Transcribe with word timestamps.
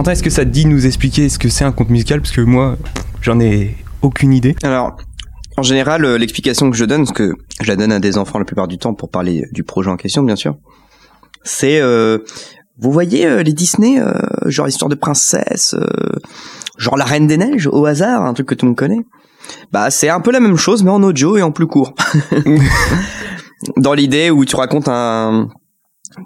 Corentin, 0.00 0.12
est-ce 0.12 0.22
que 0.22 0.30
ça 0.30 0.46
te 0.46 0.48
dit 0.48 0.64
de 0.64 0.70
nous 0.70 0.86
expliquer 0.86 1.28
ce 1.28 1.38
que 1.38 1.50
c'est 1.50 1.62
un 1.62 1.72
conte 1.72 1.90
musical? 1.90 2.22
Parce 2.22 2.32
que 2.32 2.40
moi, 2.40 2.78
j'en 3.20 3.38
ai 3.38 3.76
aucune 4.00 4.32
idée. 4.32 4.56
Alors, 4.62 4.96
en 5.58 5.62
général, 5.62 6.06
euh, 6.06 6.16
l'explication 6.16 6.70
que 6.70 6.76
je 6.78 6.86
donne, 6.86 7.04
parce 7.04 7.14
que 7.14 7.34
je 7.60 7.68
la 7.68 7.76
donne 7.76 7.92
à 7.92 7.98
des 7.98 8.16
enfants 8.16 8.38
la 8.38 8.46
plupart 8.46 8.66
du 8.66 8.78
temps 8.78 8.94
pour 8.94 9.10
parler 9.10 9.44
du 9.52 9.62
projet 9.62 9.90
en 9.90 9.98
question, 9.98 10.22
bien 10.22 10.36
sûr, 10.36 10.56
c'est, 11.42 11.82
euh, 11.82 12.16
vous 12.78 12.90
voyez 12.90 13.26
euh, 13.26 13.42
les 13.42 13.52
Disney, 13.52 14.00
euh, 14.00 14.14
genre 14.46 14.68
histoire 14.68 14.88
de 14.88 14.94
princesse, 14.94 15.74
euh, 15.74 15.84
genre 16.78 16.96
la 16.96 17.04
Reine 17.04 17.26
des 17.26 17.36
Neiges, 17.36 17.68
au 17.70 17.84
hasard, 17.84 18.24
un 18.24 18.32
truc 18.32 18.48
que 18.48 18.54
tout 18.54 18.64
le 18.64 18.70
monde 18.70 18.78
connaît? 18.78 19.04
Bah, 19.70 19.90
c'est 19.90 20.08
un 20.08 20.20
peu 20.20 20.32
la 20.32 20.40
même 20.40 20.56
chose, 20.56 20.82
mais 20.82 20.90
en 20.90 21.02
audio 21.02 21.36
et 21.36 21.42
en 21.42 21.52
plus 21.52 21.66
court. 21.66 21.94
Dans 23.76 23.92
l'idée 23.92 24.30
où 24.30 24.46
tu 24.46 24.56
racontes 24.56 24.88
un, 24.88 25.48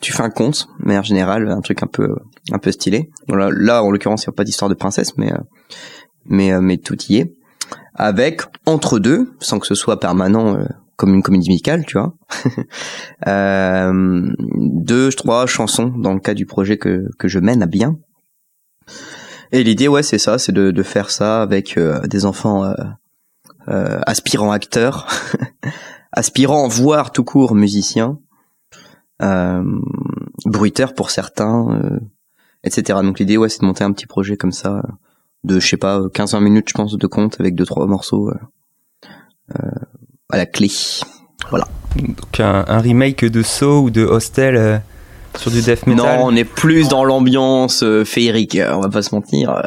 tu 0.00 0.12
fais 0.12 0.22
un 0.22 0.30
conte, 0.30 0.68
mais 0.78 0.96
en 0.98 1.02
général 1.02 1.48
un 1.48 1.60
truc 1.60 1.82
un 1.82 1.86
peu, 1.86 2.16
un 2.52 2.58
peu 2.58 2.72
stylé. 2.72 3.10
Voilà, 3.28 3.50
là, 3.50 3.82
en 3.82 3.90
l'occurrence, 3.90 4.24
il 4.24 4.28
n'y 4.28 4.34
a 4.34 4.36
pas 4.36 4.44
d'histoire 4.44 4.68
de 4.68 4.74
princesse, 4.74 5.16
mais, 5.16 5.32
euh, 5.32 5.38
mais, 6.26 6.52
euh, 6.52 6.60
mais 6.60 6.78
tout 6.78 7.00
y 7.08 7.16
est. 7.16 7.34
Avec 7.94 8.42
entre 8.66 8.98
deux, 8.98 9.32
sans 9.40 9.58
que 9.58 9.66
ce 9.66 9.74
soit 9.74 10.00
permanent 10.00 10.56
euh, 10.56 10.64
comme 10.96 11.14
une 11.14 11.22
comédie 11.22 11.48
musicale, 11.48 11.84
tu 11.86 11.98
vois. 11.98 12.14
euh, 13.26 14.32
deux, 14.56 15.10
trois 15.10 15.46
chansons 15.46 15.92
dans 15.96 16.12
le 16.12 16.20
cas 16.20 16.34
du 16.34 16.46
projet 16.46 16.76
que 16.76 17.08
que 17.18 17.28
je 17.28 17.38
mène 17.38 17.62
à 17.62 17.66
bien. 17.66 17.96
Et 19.52 19.62
l'idée, 19.62 19.88
ouais, 19.88 20.02
c'est 20.02 20.18
ça, 20.18 20.38
c'est 20.38 20.52
de, 20.52 20.70
de 20.70 20.82
faire 20.82 21.10
ça 21.10 21.42
avec 21.42 21.76
euh, 21.76 22.00
des 22.06 22.26
enfants 22.26 22.64
euh, 23.68 24.00
aspirants 24.06 24.50
acteurs, 24.50 25.06
aspirants 26.12 26.68
voire 26.68 27.12
tout 27.12 27.24
court 27.24 27.54
musiciens, 27.54 28.18
euh, 29.24 29.62
bruiteurs 30.44 30.94
pour 30.94 31.10
certains, 31.10 31.68
euh, 31.70 32.00
etc. 32.62 33.00
Donc 33.02 33.18
l'idée, 33.18 33.36
ouais, 33.36 33.48
c'est 33.48 33.60
de 33.60 33.66
monter 33.66 33.84
un 33.84 33.92
petit 33.92 34.06
projet 34.06 34.36
comme 34.36 34.52
ça, 34.52 34.76
euh, 34.76 34.82
de, 35.44 35.60
je 35.60 35.66
sais 35.66 35.76
pas, 35.76 36.00
15-20 36.00 36.40
minutes, 36.40 36.68
je 36.68 36.74
pense, 36.74 36.96
de 36.96 37.06
compte 37.06 37.40
avec 37.40 37.54
deux 37.54 37.66
trois 37.66 37.86
morceaux 37.86 38.30
à 40.30 40.36
la 40.36 40.46
clé. 40.46 40.70
Voilà. 41.50 41.68
Donc 41.96 42.40
un, 42.40 42.64
un 42.66 42.78
remake 42.78 43.24
de 43.24 43.42
Saw 43.42 43.82
ou 43.82 43.90
de 43.90 44.04
Hostel 44.04 44.82
sur 45.38 45.50
du 45.50 45.62
death 45.62 45.86
metal? 45.86 46.18
Non, 46.18 46.26
on 46.26 46.36
est 46.36 46.44
plus 46.44 46.88
dans 46.88 47.04
l'ambiance 47.04 47.82
euh, 47.82 48.04
féerique, 48.04 48.58
on 48.72 48.80
va 48.80 48.88
pas 48.88 49.02
se 49.02 49.14
mentir. 49.14 49.62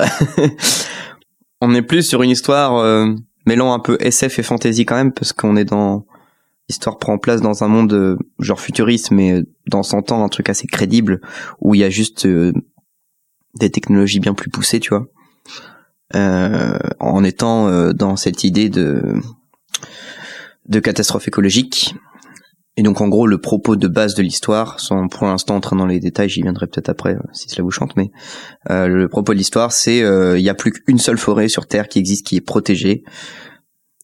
on 1.62 1.74
est 1.74 1.82
plus 1.82 2.04
sur 2.04 2.24
une 2.24 2.30
histoire 2.30 2.76
euh, 2.78 3.14
mêlant 3.46 3.74
un 3.74 3.80
peu 3.80 3.98
SF 4.00 4.40
et 4.40 4.44
fantasy 4.44 4.86
quand 4.86 4.96
même, 4.96 5.12
parce 5.12 5.34
qu'on 5.34 5.56
est 5.56 5.66
dans... 5.66 6.06
L'histoire 6.70 6.98
prend 6.98 7.18
place 7.18 7.40
dans 7.42 7.64
un 7.64 7.70
monde 7.70 7.94
euh, 7.94 8.18
genre 8.40 8.60
futuriste, 8.60 9.12
mais 9.12 9.34
euh, 9.34 9.44
dans 9.70 9.84
100 9.84 10.12
ans, 10.12 10.24
un 10.24 10.28
truc 10.30 10.50
assez 10.50 10.68
crédible, 10.68 11.22
où 11.62 11.76
il 11.76 11.80
y 11.80 11.84
a 11.84 11.90
juste 11.90 12.26
euh, 12.26 12.52
des 13.58 13.70
technologies 13.70 14.20
bien 14.20 14.34
plus 14.34 14.50
poussées, 14.50 14.80
tu 14.82 14.90
vois. 14.90 15.08
Euh, 16.16 16.78
en 17.00 17.24
étant 17.24 17.68
euh, 17.68 17.92
dans 17.94 18.16
cette 18.16 18.46
idée 18.46 18.70
de 18.70 19.16
de 20.66 20.80
catastrophe 20.80 21.28
écologique 21.28 21.96
et 22.78 22.82
donc 22.82 23.02
en 23.02 23.10
gros 23.10 23.28
le 23.28 23.42
propos 23.42 23.76
de 23.76 23.90
base 23.90 24.16
de 24.16 24.24
l'histoire, 24.24 24.80
sans 24.80 25.10
pour 25.10 25.28
l'instant 25.28 25.56
entrer 25.56 25.76
dans 25.76 25.86
les 25.86 26.00
détails, 26.00 26.30
j'y 26.30 26.42
viendrai 26.42 26.68
peut-être 26.68 26.88
après 26.88 27.18
si 27.34 27.50
cela 27.50 27.64
vous 27.64 27.72
chante, 27.72 27.98
mais 27.98 28.12
le 28.70 29.08
propos 29.08 29.34
de 29.34 29.38
l'histoire 29.38 29.74
c'est 29.74 29.98
il 29.98 30.42
y 30.42 30.50
a 30.50 30.54
plus 30.54 30.72
qu'une 30.72 31.00
seule 31.00 31.18
forêt 31.18 31.50
sur 31.50 31.68
Terre 31.68 31.90
qui 31.90 32.00
existe, 32.00 32.26
qui 32.26 32.38
est 32.38 32.42
protégée, 32.42 33.04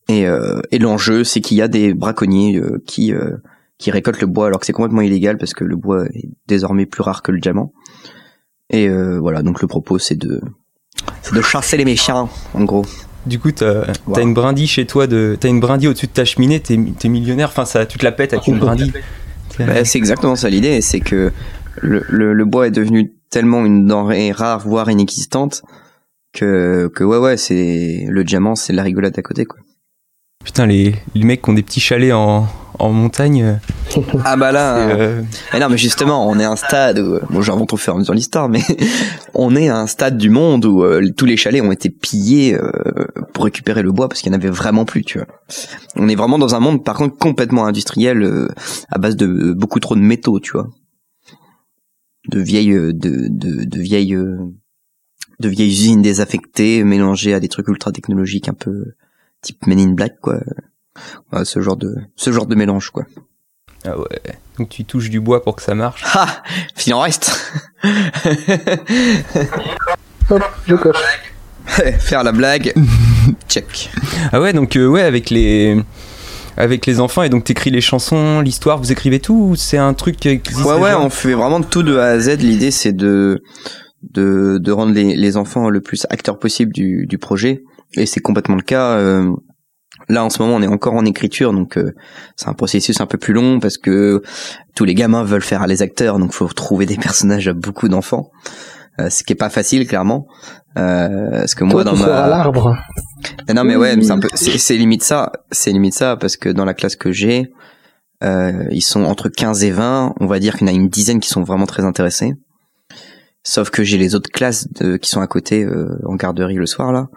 et, 0.08 0.28
euh, 0.28 0.62
et 0.72 0.80
l'enjeu 0.80 1.24
c'est 1.24 1.42
qu'il 1.42 1.58
y 1.58 1.62
a 1.62 1.68
des 1.68 1.94
braconniers 1.94 2.58
euh, 2.58 2.82
qui 2.86 3.14
euh, 3.14 3.38
qui 3.78 3.92
récoltent 3.92 4.22
le 4.22 4.28
bois 4.28 4.48
alors 4.48 4.60
que 4.60 4.66
c'est 4.66 4.74
complètement 4.74 5.02
illégal 5.02 5.38
parce 5.38 5.54
que 5.54 5.64
le 5.64 5.76
bois 5.76 6.06
est 6.14 6.30
désormais 6.48 6.86
plus 6.86 7.02
rare 7.02 7.22
que 7.22 7.32
le 7.32 7.40
diamant. 7.40 7.74
Et 8.70 8.88
euh, 8.88 9.20
voilà, 9.20 9.42
donc 9.44 9.62
le 9.62 9.68
propos 9.68 10.00
c'est 10.00 10.16
de 10.16 10.42
c'est 11.22 11.34
de 11.36 11.42
chasser 11.42 11.78
les 11.78 11.86
méchants 11.86 12.30
en 12.54 12.64
gros. 12.64 12.86
Du 13.26 13.40
coup, 13.40 13.52
t'as 13.52 13.86
Wow. 14.06 14.20
une 14.20 14.34
brindille 14.34 14.68
chez 14.68 14.86
toi, 14.86 15.08
de, 15.08 15.38
t'as 15.40 15.48
une 15.48 15.62
brindille 15.62 15.88
au-dessus 15.88 16.08
de 16.08 16.12
ta 16.12 16.26
cheminée, 16.26 16.60
t'es 16.60 16.78
t'es 17.00 17.08
millionnaire, 17.08 17.48
enfin 17.50 17.64
ça, 17.64 17.86
tu 17.86 17.98
te 17.98 18.04
la 18.04 18.12
pètes 18.12 18.34
avec 18.34 18.48
une 18.48 18.60
brindille. 18.60 18.92
Bah, 19.60 19.86
c'est 19.86 19.98
exactement 19.98 20.36
ça 20.36 20.50
l'idée, 20.50 20.82
c'est 20.82 21.00
que 21.00 21.32
le, 21.82 22.04
le, 22.10 22.34
le 22.34 22.46
bois 22.46 22.68
est 22.68 22.72
devenu 22.72 23.14
tellement 23.30 23.66
une 23.66 23.86
denrée 23.86 24.32
rare, 24.34 24.60
voire 24.68 24.92
inexistante, 24.92 25.62
que, 26.34 26.90
que 26.94 27.04
ouais, 27.06 27.18
ouais, 27.18 27.38
c'est 27.38 28.06
le 28.10 28.24
diamant, 28.26 28.56
c'est 28.56 28.74
la 28.74 28.84
rigolade 28.84 29.18
à 29.18 29.22
côté, 29.22 29.46
quoi. 29.46 29.60
Putain, 30.44 30.66
les, 30.66 30.96
les 31.16 31.24
mecs 31.24 31.42
qui 31.42 31.50
ont 31.50 31.54
des 31.54 31.64
petits 31.64 31.80
chalets 31.80 32.12
en, 32.14 32.48
en 32.80 32.92
montagne. 32.92 33.44
euh, 33.44 34.02
Ah 34.26 34.36
bah 34.36 34.52
là, 34.52 34.76
hein. 34.76 34.90
euh, 35.00 35.22
Mais 35.54 35.60
non, 35.60 35.70
mais 35.70 35.78
justement, 35.78 36.28
on 36.28 36.38
est 36.40 36.44
à 36.44 36.52
un 36.52 36.56
stade 36.56 37.00
où, 37.00 37.20
bon, 37.30 37.42
j'invente 37.42 37.72
au 37.74 37.78
fur 37.78 37.94
et 37.94 37.96
à 37.96 38.00
mesure 38.00 38.14
l'histoire, 38.14 38.50
mais 38.50 38.62
on 39.34 39.56
est 39.56 39.70
à 39.70 39.78
un 39.78 39.88
stade 39.88 40.18
du 40.18 40.30
monde 40.30 40.66
où 40.66 40.84
euh, 40.84 41.02
tous 41.16 41.26
les 41.26 41.38
chalets 41.38 41.62
ont 41.64 41.72
été 41.72 41.90
pillés 41.90 42.56
euh, 42.56 42.72
pour 43.34 43.46
récupérer 43.46 43.84
le 43.84 43.92
bois 43.92 44.10
parce 44.10 44.22
qu'il 44.22 44.32
n'y 44.32 44.36
en 44.36 44.40
avait 44.40 44.50
vraiment 44.50 44.86
plus, 44.86 45.04
tu 45.04 45.18
vois. 45.18 45.28
On 45.96 46.08
est 46.10 46.16
vraiment 46.16 46.38
dans 46.38 46.56
un 46.56 46.60
monde, 46.60 46.84
par 46.84 46.96
contre, 46.98 47.18
complètement 47.18 47.66
industriel, 47.66 48.22
euh, 48.24 48.48
à 48.90 48.98
base 48.98 49.16
de 49.16 49.54
beaucoup 49.54 49.80
trop 49.80 49.96
de 49.96 50.02
métaux, 50.02 50.40
tu 50.40 50.52
vois. 50.52 50.68
De 52.30 52.40
vieilles, 52.40 52.74
de, 52.74 52.92
de, 52.94 53.64
de 53.66 53.80
vieilles, 53.82 54.16
de 55.40 55.50
vieilles 55.50 55.70
usines 55.70 56.02
désaffectées 56.02 56.84
mélangées 56.84 57.34
à 57.34 57.40
des 57.42 57.50
trucs 57.50 57.68
ultra 57.68 57.92
technologiques 57.92 58.48
un 58.48 58.54
peu 58.54 58.94
type 59.44 59.68
Men 59.68 59.80
in 59.80 59.92
Black, 59.92 60.14
quoi. 60.22 60.40
Voilà, 61.30 61.46
ce 61.46 61.60
genre 61.62 61.78
de, 61.78 61.96
ce 62.16 62.32
genre 62.32 62.48
de 62.48 62.56
mélange, 62.56 62.90
quoi. 62.90 63.06
ah 63.86 63.98
ouais. 64.00 64.08
Donc 64.58 64.70
tu 64.70 64.86
touches 64.86 65.10
du 65.10 65.20
bois 65.20 65.44
pour 65.44 65.56
que 65.56 65.62
ça 65.62 65.76
marche. 65.76 66.04
Ah, 66.14 66.42
s'il 66.76 66.94
en 66.94 67.02
reste. 67.02 67.32
Hop, 70.30 70.44
je 70.68 70.76
coche. 70.76 70.96
Faire 72.00 72.24
la 72.24 72.32
blague. 72.32 72.74
Check. 73.50 73.90
Ah 74.32 74.40
ouais, 74.42 74.54
donc 74.54 74.76
euh, 74.76 74.88
ouais, 74.88 75.02
avec 75.02 75.30
les 75.30 75.78
avec 76.56 76.86
les 76.86 77.00
enfants 77.00 77.24
et 77.24 77.30
donc 77.30 77.46
t'écris 77.46 77.72
les 77.72 77.82
chansons, 77.82 78.40
l'histoire, 78.42 78.78
vous 78.78 78.92
écrivez 78.92 79.20
tout 79.20 79.34
ou 79.52 79.56
c'est 79.56 79.80
un 79.80 79.96
truc 79.96 80.18
qui 80.18 80.28
existe 80.30 80.64
Ouais, 80.64 80.80
ouais, 80.80 80.94
on 80.94 81.10
fait 81.10 81.34
vraiment 81.34 81.62
tout 81.62 81.82
de 81.82 81.98
A 81.98 82.06
à 82.10 82.20
Z. 82.20 82.38
L'idée, 82.42 82.70
c'est 82.70 82.94
de, 82.94 83.42
de, 84.04 84.60
de 84.62 84.72
rendre 84.72 84.94
les, 84.94 85.16
les 85.16 85.36
enfants 85.38 85.70
le 85.70 85.82
plus 85.82 86.06
acteurs 86.12 86.38
possible 86.38 86.72
du, 86.72 87.08
du 87.08 87.18
projet. 87.18 87.64
Et 87.98 88.06
c'est 88.06 88.20
complètement 88.22 88.56
le 88.56 88.62
cas. 88.64 88.98
euh, 88.98 89.32
Là, 90.10 90.26
en 90.26 90.30
ce 90.30 90.42
moment, 90.42 90.56
on 90.56 90.62
est 90.62 90.68
encore 90.68 90.96
en 90.96 91.06
écriture, 91.06 91.54
donc 91.54 91.78
euh, 91.78 91.94
c'est 92.36 92.50
un 92.50 92.54
processus 92.54 93.00
un 93.00 93.06
peu 93.06 93.18
plus 93.18 93.34
long 93.34 93.60
parce 93.60 93.78
que 93.78 94.22
tous 94.76 94.84
les 94.84 94.96
gamins 94.96 95.24
veulent 95.24 95.42
faire 95.44 95.66
les 95.66 95.82
acteurs, 95.82 96.20
donc 96.20 96.34
faut 96.34 96.48
trouver 96.48 96.86
des 96.86 96.98
personnages 97.02 97.48
à 97.48 97.54
beaucoup 97.54 97.88
d'enfants, 97.88 98.30
euh, 99.00 99.10
ce 99.10 99.24
qui 99.24 99.32
est 99.34 99.38
pas 99.38 99.50
facile, 99.50 99.88
clairement. 99.88 100.28
Euh, 100.78 101.30
parce 101.32 101.56
que 101.56 101.64
moi, 101.64 101.84
Toi, 101.84 101.84
dans 101.86 101.96
ma 101.96 102.28
l'arbre. 102.28 102.76
Ah 103.48 103.54
Non 103.54 103.64
mais 103.64 103.76
ouais, 103.76 103.96
c'est 104.02 104.12
un 104.12 104.20
peu, 104.20 104.28
c'est 104.34 104.58
c'est 104.58 104.76
limite 104.76 105.04
ça, 105.04 105.32
c'est 105.52 105.72
limite 105.72 105.94
ça 105.94 106.18
parce 106.18 106.36
que 106.36 106.50
dans 106.50 106.66
la 106.66 106.74
classe 106.74 106.96
que 106.96 107.12
j'ai, 107.12 107.54
euh, 108.24 108.66
ils 108.72 108.82
sont 108.82 109.04
entre 109.04 109.30
15 109.30 109.64
et 109.64 109.72
20, 109.72 110.16
on 110.20 110.26
va 110.26 110.40
dire 110.40 110.58
qu'il 110.58 110.68
y 110.68 110.70
en 110.70 110.74
a 110.74 110.76
une 110.76 110.90
dizaine 110.90 111.20
qui 111.20 111.30
sont 111.30 111.44
vraiment 111.44 111.68
très 111.68 111.86
intéressés. 111.86 112.34
Sauf 113.44 113.70
que 113.70 113.84
j'ai 113.84 113.98
les 113.98 114.16
autres 114.16 114.32
classes 114.32 114.68
de, 114.74 114.98
qui 114.98 115.10
sont 115.10 115.22
à 115.22 115.28
côté 115.28 115.64
euh, 115.64 115.98
en 116.06 116.16
garderie 116.16 116.56
le 116.56 116.66
soir 116.66 116.92
là, 116.92 117.08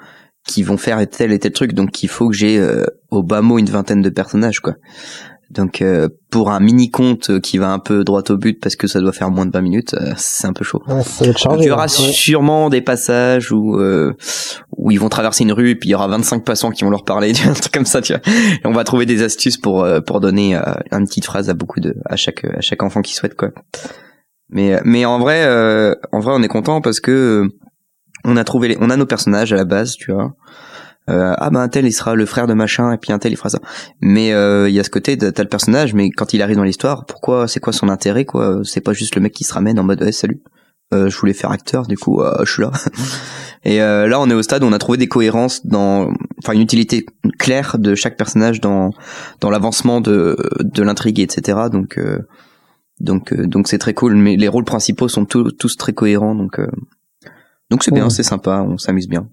qui 0.47 0.63
vont 0.63 0.77
faire 0.77 1.05
tel 1.09 1.33
et 1.33 1.39
tel 1.39 1.53
truc, 1.53 1.73
donc 1.73 2.03
il 2.03 2.09
faut 2.09 2.29
que 2.29 2.37
j'ai 2.37 2.59
euh, 2.59 2.85
au 3.11 3.23
bas 3.23 3.43
mot 3.43 3.59
une 3.59 3.67
vingtaine 3.67 4.03
de 4.03 4.11
personnages 4.11 4.61
quoi. 4.61 4.75
Donc 5.51 5.81
euh, 5.81 6.09
pour 6.31 6.51
un 6.51 6.59
mini 6.59 6.91
conte 6.91 7.41
qui 7.41 7.59
va 7.59 7.71
un 7.71 7.79
peu 7.79 8.03
droit 8.03 8.23
au 8.31 8.37
but 8.37 8.61
parce 8.61 8.75
que 8.75 8.89
ça 8.89 9.01
doit 9.01 9.13
faire 9.13 9.31
moins 9.31 9.47
de 9.47 9.53
20 9.53 9.61
minutes, 9.61 9.95
euh, 9.95 10.13
c'est 10.17 10.47
un 10.47 10.53
peu 10.53 10.65
chaud. 10.65 10.83
Ouais, 10.89 11.03
chargé. 11.37 11.65
il 11.65 11.69
y 11.69 11.71
aura 11.71 11.87
là. 11.87 11.93
Ouais. 11.93 12.13
sûrement 12.13 12.69
des 12.69 12.81
passages 12.81 13.53
où 13.53 13.77
euh, 13.77 14.13
où 14.77 14.91
ils 14.91 14.99
vont 14.99 15.09
traverser 15.09 15.45
une 15.45 15.53
rue 15.53 15.71
et 15.71 15.75
puis 15.77 15.89
il 15.89 15.93
y 15.93 15.95
aura 15.95 16.09
25 16.09 16.45
passants 16.45 16.71
qui 16.71 16.85
vont 16.85 16.91
leur 16.91 17.05
parler, 17.05 17.33
un 17.47 17.53
truc 17.53 17.73
comme 17.73 17.87
ça, 17.87 18.03
tu 18.03 18.13
vois. 18.13 18.23
Et 18.27 18.67
on 18.67 18.73
va 18.73 18.83
trouver 18.83 19.07
des 19.07 19.23
astuces 19.23 19.57
pour 19.57 19.85
euh, 19.85 20.01
pour 20.01 20.21
donner 20.21 20.57
euh, 20.57 20.63
une 20.91 21.07
petite 21.07 21.25
phrase 21.25 21.49
à 21.49 21.55
beaucoup 21.55 21.81
de 21.81 21.95
à 22.05 22.17
chaque 22.17 22.45
à 22.45 22.61
chaque 22.61 22.83
enfant 22.83 23.03
qui 23.03 23.15
souhaite 23.15 23.37
quoi. 23.37 23.51
Mais 24.49 24.81
mais 24.85 25.05
en 25.05 25.19
vrai 25.21 25.45
euh, 25.45 25.95
en 26.13 26.19
vrai 26.19 26.35
on 26.37 26.43
est 26.43 26.49
content 26.49 26.81
parce 26.81 26.99
que 26.99 27.11
euh, 27.11 27.49
on 28.27 28.37
a 28.37 28.45
trouvé 28.45 28.69
les, 28.69 28.77
on 28.81 28.91
a 28.91 28.97
nos 28.97 29.07
personnages 29.07 29.53
à 29.53 29.57
la 29.57 29.65
base, 29.65 29.95
tu 29.97 30.13
vois. 30.13 30.35
Euh, 31.09 31.35
ah 31.39 31.51
ben 31.51 31.61
un 31.61 31.69
tel 31.69 31.87
il 31.87 31.93
sera 31.93 32.17
le 32.17 32.27
frère 32.27 32.49
de 32.49 32.55
machin 32.55 32.91
et 32.93 32.99
puis 32.99 33.13
un 33.13 33.19
tel 33.19 33.33
il 33.33 33.37
fera 33.37 33.49
ça. 33.49 33.61
Mais 34.01 34.33
euh, 34.33 34.69
il 34.69 34.75
y 34.75 34.81
a 34.81 34.85
ce 34.85 34.91
côté 34.91 35.17
t'as 35.17 35.43
le 35.43 35.49
personnage 35.49 35.95
mais 35.95 36.11
quand 36.11 36.35
il 36.35 36.43
arrive 36.43 36.57
dans 36.57 36.65
l'histoire, 36.65 37.07
pourquoi 37.07 37.47
c'est 37.47 37.61
quoi 37.61 37.73
son 37.73 37.89
intérêt 37.89 38.25
quoi? 38.25 38.61
C'est 38.65 38.81
pas 38.81 38.93
juste 38.93 39.15
le 39.15 39.21
mec 39.21 39.33
qui 39.33 39.45
se 39.45 39.55
ramène 39.55 39.79
en 39.79 39.85
mode 39.85 40.03
ouais, 40.03 40.13
salut. 40.13 40.43
Euh, 40.95 41.09
je 41.09 41.19
voulais 41.19 41.33
faire 41.33 41.51
acteur, 41.51 41.89
du 41.89 41.97
coup, 41.97 42.23
je 42.45 42.53
suis 42.53 42.63
là. 42.63 42.71
Et 43.65 43.79
là, 43.79 44.21
on 44.21 44.31
est 44.31 44.35
au 44.35 44.43
stade 44.43 44.63
où 44.63 44.67
on 44.67 44.73
a 44.73 44.79
trouvé 44.79 44.99
des 44.99 45.09
cohérences 45.09 45.67
dans, 45.67 46.13
enfin, 46.39 46.53
une 46.53 46.61
utilité 46.61 47.05
claire 47.41 47.77
de 47.79 47.97
chaque 47.97 48.17
personnage 48.17 48.61
dans 48.61 48.91
dans 49.41 49.51
l'avancement 49.51 50.01
de 50.01 50.37
de 50.61 50.83
l'intrigue, 50.83 51.19
etc. 51.19 51.59
Donc 51.73 51.99
donc 53.01 53.35
donc 53.35 53.67
c'est 53.67 53.79
très 53.79 53.95
cool. 53.95 54.15
Mais 54.15 54.37
les 54.37 54.47
rôles 54.47 54.65
principaux 54.65 55.09
sont 55.09 55.25
tous 55.25 55.51
tous 55.53 55.77
très 55.77 55.93
cohérents, 55.93 56.37
donc 56.37 56.61
donc 57.71 57.83
c'est 57.85 57.93
bien, 57.93 58.05
Ouais. 58.05 58.11
c'est 58.11 58.23
sympa, 58.23 58.65
on 58.67 58.79
s'amuse 58.79 59.09
bien. 59.09 59.29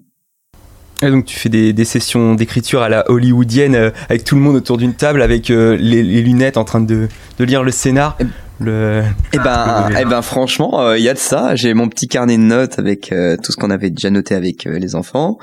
Ah, 1.01 1.09
donc 1.09 1.25
tu 1.25 1.37
fais 1.37 1.49
des, 1.49 1.73
des 1.73 1.85
sessions 1.85 2.33
d'écriture 2.33 2.81
à 2.81 2.87
la 2.89 3.09
hollywoodienne 3.11 3.75
euh, 3.75 3.91
avec 4.09 4.23
tout 4.23 4.35
le 4.35 4.41
monde 4.41 4.55
autour 4.55 4.77
d'une 4.77 4.93
table 4.93 5.21
avec 5.21 5.49
euh, 5.49 5.75
les, 5.77 6.01
les 6.01 6.21
lunettes 6.21 6.55
en 6.55 6.63
train 6.63 6.79
de, 6.79 7.09
de 7.37 7.43
lire 7.43 7.61
le 7.63 7.71
scénar. 7.71 8.17
le. 8.59 9.03
Eh 9.33 9.37
ben, 9.39 9.89
eh 9.99 10.05
ben, 10.05 10.21
franchement, 10.21 10.93
il 10.93 11.01
y 11.03 11.09
a 11.09 11.13
de 11.13 11.19
ça. 11.19 11.55
J'ai 11.55 11.73
mon 11.73 11.89
petit 11.89 12.07
carnet 12.07 12.37
de 12.37 12.43
notes 12.43 12.79
avec 12.79 13.13
tout 13.43 13.51
ce 13.51 13.57
qu'on 13.57 13.69
avait 13.69 13.89
déjà 13.89 14.09
noté 14.11 14.33
avec 14.33 14.63
les 14.63 14.95
enfants. 14.95 15.37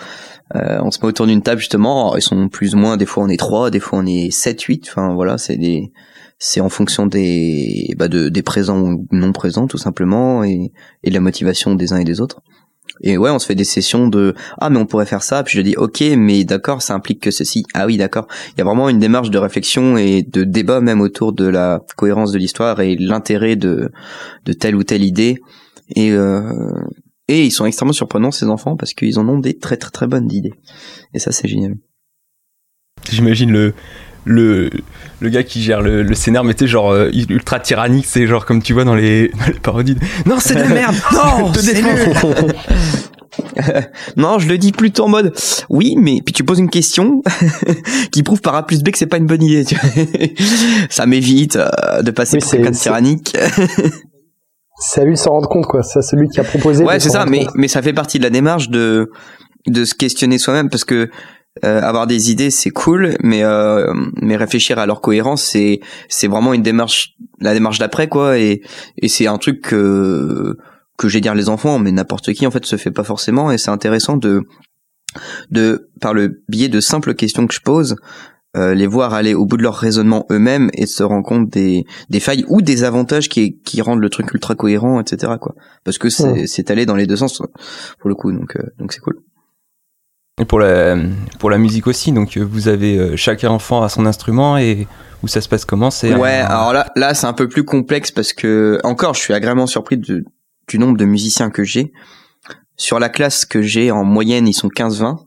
on 0.54 0.90
se 0.90 0.98
met 1.00 1.06
autour 1.08 1.26
d'une 1.26 1.42
table 1.42 1.60
justement. 1.60 2.16
ils 2.16 2.22
sont 2.22 2.48
plus 2.48 2.74
ou 2.74 2.78
moins. 2.78 2.96
Des 2.96 3.06
fois, 3.06 3.22
on 3.24 3.28
est 3.28 3.36
trois, 3.36 3.70
des 3.70 3.80
fois, 3.80 3.98
on 3.98 4.06
est 4.06 4.30
sept, 4.30 4.62
huit. 4.62 4.86
Enfin, 4.88 5.12
voilà, 5.14 5.36
c'est 5.36 5.56
des 5.56 5.92
c'est 6.42 6.62
en 6.62 6.70
fonction 6.70 7.04
des 7.04 7.94
bah 7.98 8.08
de, 8.08 8.30
des 8.30 8.42
présents 8.42 8.80
ou 8.80 9.06
non 9.12 9.32
présents 9.32 9.66
tout 9.66 9.76
simplement 9.76 10.42
et, 10.42 10.72
et 11.04 11.10
de 11.10 11.14
la 11.14 11.20
motivation 11.20 11.74
des 11.74 11.92
uns 11.92 11.98
et 11.98 12.04
des 12.04 12.22
autres. 12.22 12.40
Et 13.02 13.16
ouais, 13.16 13.30
on 13.30 13.38
se 13.38 13.46
fait 13.46 13.54
des 13.54 13.64
sessions 13.64 14.08
de 14.08 14.34
ah 14.58 14.70
mais 14.70 14.78
on 14.78 14.86
pourrait 14.86 15.06
faire 15.06 15.22
ça. 15.22 15.42
Puis 15.42 15.56
je 15.56 15.62
dis 15.62 15.76
ok 15.76 16.02
mais 16.16 16.44
d'accord 16.44 16.82
ça 16.82 16.94
implique 16.94 17.20
que 17.20 17.30
ceci. 17.30 17.64
Ah 17.74 17.86
oui 17.86 17.96
d'accord. 17.96 18.26
Il 18.48 18.58
y 18.58 18.60
a 18.60 18.64
vraiment 18.64 18.88
une 18.88 18.98
démarche 18.98 19.30
de 19.30 19.38
réflexion 19.38 19.96
et 19.96 20.22
de 20.22 20.44
débat 20.44 20.80
même 20.80 21.00
autour 21.00 21.32
de 21.32 21.46
la 21.46 21.80
cohérence 21.96 22.32
de 22.32 22.38
l'histoire 22.38 22.80
et 22.80 22.96
l'intérêt 22.96 23.56
de 23.56 23.90
de 24.44 24.52
telle 24.52 24.76
ou 24.76 24.84
telle 24.84 25.04
idée. 25.04 25.38
Et 25.96 26.12
euh, 26.12 26.52
et 27.28 27.44
ils 27.46 27.52
sont 27.52 27.64
extrêmement 27.64 27.92
surprenants 27.92 28.32
ces 28.32 28.46
enfants 28.46 28.76
parce 28.76 28.92
qu'ils 28.92 29.18
en 29.18 29.28
ont 29.28 29.38
des 29.38 29.56
très 29.56 29.76
très 29.76 29.90
très 29.90 30.06
bonnes 30.06 30.30
idées. 30.32 30.54
Et 31.14 31.18
ça 31.18 31.32
c'est 31.32 31.48
génial. 31.48 31.74
J'imagine 33.10 33.50
le 33.50 33.74
le, 34.24 34.70
le 35.20 35.28
gars 35.28 35.42
qui 35.42 35.62
gère 35.62 35.80
le, 35.80 36.02
le 36.02 36.14
scénar, 36.14 36.44
mais 36.44 36.54
tu 36.54 36.66
genre 36.66 36.92
euh, 36.92 37.10
ultra 37.28 37.60
tyrannique, 37.60 38.06
c'est 38.06 38.26
genre 38.26 38.44
comme 38.44 38.62
tu 38.62 38.72
vois 38.72 38.84
dans 38.84 38.94
les, 38.94 39.28
dans 39.38 39.46
les 39.46 39.60
parodies. 39.60 39.96
Non, 40.26 40.36
c'est 40.38 40.54
de 40.54 40.60
la 40.60 40.68
merde 40.68 40.94
Non, 41.12 41.52
non, 44.16 44.38
je 44.38 44.48
le 44.48 44.58
dis 44.58 44.72
plutôt 44.72 45.04
en 45.04 45.08
mode 45.08 45.32
oui, 45.68 45.94
mais 45.96 46.20
puis 46.24 46.34
tu 46.34 46.44
poses 46.44 46.58
une 46.58 46.68
question 46.68 47.22
qui 48.12 48.22
prouve 48.22 48.40
par 48.40 48.54
A 48.54 48.66
plus 48.66 48.82
B 48.82 48.90
que 48.90 48.98
c'est 48.98 49.06
pas 49.06 49.18
une 49.18 49.26
bonne 49.26 49.42
idée. 49.42 49.64
Tu 49.64 49.76
vois 49.76 49.90
ça 50.90 51.06
m'évite 51.06 51.56
euh, 51.56 52.02
de 52.02 52.10
passer 52.10 52.38
pour 52.38 52.50
quelqu'un 52.50 52.70
de 52.70 52.76
tyrannique. 52.76 53.36
c'est 54.80 55.00
à 55.00 55.04
lui 55.04 55.12
de 55.12 55.18
s'en 55.18 55.30
rendre 55.30 55.48
compte, 55.48 55.66
quoi. 55.66 55.82
C'est 55.82 56.02
celui 56.02 56.28
qui 56.28 56.40
a 56.40 56.44
proposé. 56.44 56.84
Ouais, 56.84 56.98
c'est 56.98 57.10
ça, 57.10 57.24
mais, 57.24 57.46
mais 57.54 57.68
ça 57.68 57.82
fait 57.82 57.92
partie 57.92 58.18
de 58.18 58.24
la 58.24 58.30
démarche 58.30 58.68
de, 58.68 59.10
de 59.68 59.84
se 59.84 59.94
questionner 59.94 60.38
soi-même 60.38 60.68
parce 60.68 60.84
que 60.84 61.08
euh, 61.64 61.82
avoir 61.82 62.06
des 62.06 62.30
idées 62.30 62.50
c'est 62.50 62.70
cool 62.70 63.16
mais 63.22 63.42
euh, 63.42 63.92
mais 64.22 64.36
réfléchir 64.36 64.78
à 64.78 64.86
leur 64.86 65.00
cohérence 65.00 65.42
c'est 65.42 65.80
c'est 66.08 66.28
vraiment 66.28 66.54
une 66.54 66.62
démarche 66.62 67.16
la 67.40 67.54
démarche 67.54 67.78
d'après 67.78 68.08
quoi. 68.08 68.38
Et 68.38 68.62
et 68.98 69.08
c'est 69.08 69.26
un 69.26 69.38
truc 69.38 69.60
que 69.62 70.56
que 70.96 71.08
j'ai 71.08 71.20
dire 71.20 71.34
les 71.34 71.48
enfants 71.48 71.78
mais 71.78 71.92
n'importe 71.92 72.32
qui 72.32 72.46
en 72.46 72.50
fait 72.50 72.64
se 72.64 72.76
fait 72.76 72.90
pas 72.90 73.04
forcément. 73.04 73.50
Et 73.50 73.58
c'est 73.58 73.70
intéressant 73.70 74.16
de 74.16 74.42
de 75.50 75.90
par 76.00 76.14
le 76.14 76.42
biais 76.48 76.68
de 76.68 76.80
simples 76.80 77.14
questions 77.14 77.46
que 77.46 77.54
je 77.54 77.60
pose 77.60 77.96
euh, 78.56 78.74
les 78.74 78.86
voir 78.86 79.14
aller 79.14 79.34
au 79.34 79.46
bout 79.46 79.56
de 79.56 79.62
leur 79.62 79.76
raisonnement 79.76 80.26
eux-mêmes 80.30 80.70
et 80.74 80.86
se 80.86 81.04
rendre 81.04 81.24
compte 81.24 81.48
des, 81.50 81.84
des 82.08 82.18
failles 82.20 82.44
ou 82.48 82.62
des 82.62 82.82
avantages 82.82 83.28
qui, 83.28 83.60
qui 83.60 83.80
rendent 83.80 84.00
le 84.00 84.10
truc 84.10 84.32
ultra 84.32 84.54
cohérent 84.54 85.00
etc 85.00 85.34
quoi. 85.40 85.54
Parce 85.84 85.98
que 85.98 86.10
c'est 86.10 86.46
c'est 86.46 86.70
allé 86.70 86.86
dans 86.86 86.96
les 86.96 87.06
deux 87.06 87.16
sens 87.16 87.42
pour 87.98 88.08
le 88.08 88.14
coup. 88.14 88.32
Donc 88.32 88.56
donc 88.78 88.92
c'est 88.92 89.00
cool 89.00 89.20
et 90.40 90.46
pour 90.46 90.58
la, 90.58 90.96
pour 91.38 91.50
la 91.50 91.58
musique 91.58 91.86
aussi, 91.86 92.12
donc 92.12 92.36
euh, 92.36 92.42
vous 92.42 92.68
avez 92.68 92.96
euh, 92.96 93.16
chaque 93.16 93.44
enfant 93.44 93.82
a 93.82 93.90
son 93.90 94.06
instrument 94.06 94.56
et 94.56 94.88
où 95.22 95.28
ça 95.28 95.42
se 95.42 95.50
passe 95.50 95.66
comment 95.66 95.90
c'est 95.90 96.14
Ouais, 96.14 96.30
alors 96.30 96.72
là, 96.72 96.86
là 96.96 97.12
c'est 97.12 97.26
un 97.26 97.34
peu 97.34 97.46
plus 97.46 97.64
complexe 97.64 98.10
parce 98.10 98.32
que 98.32 98.80
encore, 98.82 99.12
je 99.12 99.20
suis 99.20 99.34
agréablement 99.34 99.66
surpris 99.66 99.98
de, 99.98 100.24
du 100.66 100.78
nombre 100.78 100.96
de 100.96 101.04
musiciens 101.04 101.50
que 101.50 101.62
j'ai. 101.62 101.92
Sur 102.78 102.98
la 102.98 103.10
classe 103.10 103.44
que 103.44 103.60
j'ai 103.60 103.90
en 103.90 104.02
moyenne, 104.02 104.48
ils 104.48 104.54
sont 104.54 104.68
15-20. 104.68 105.18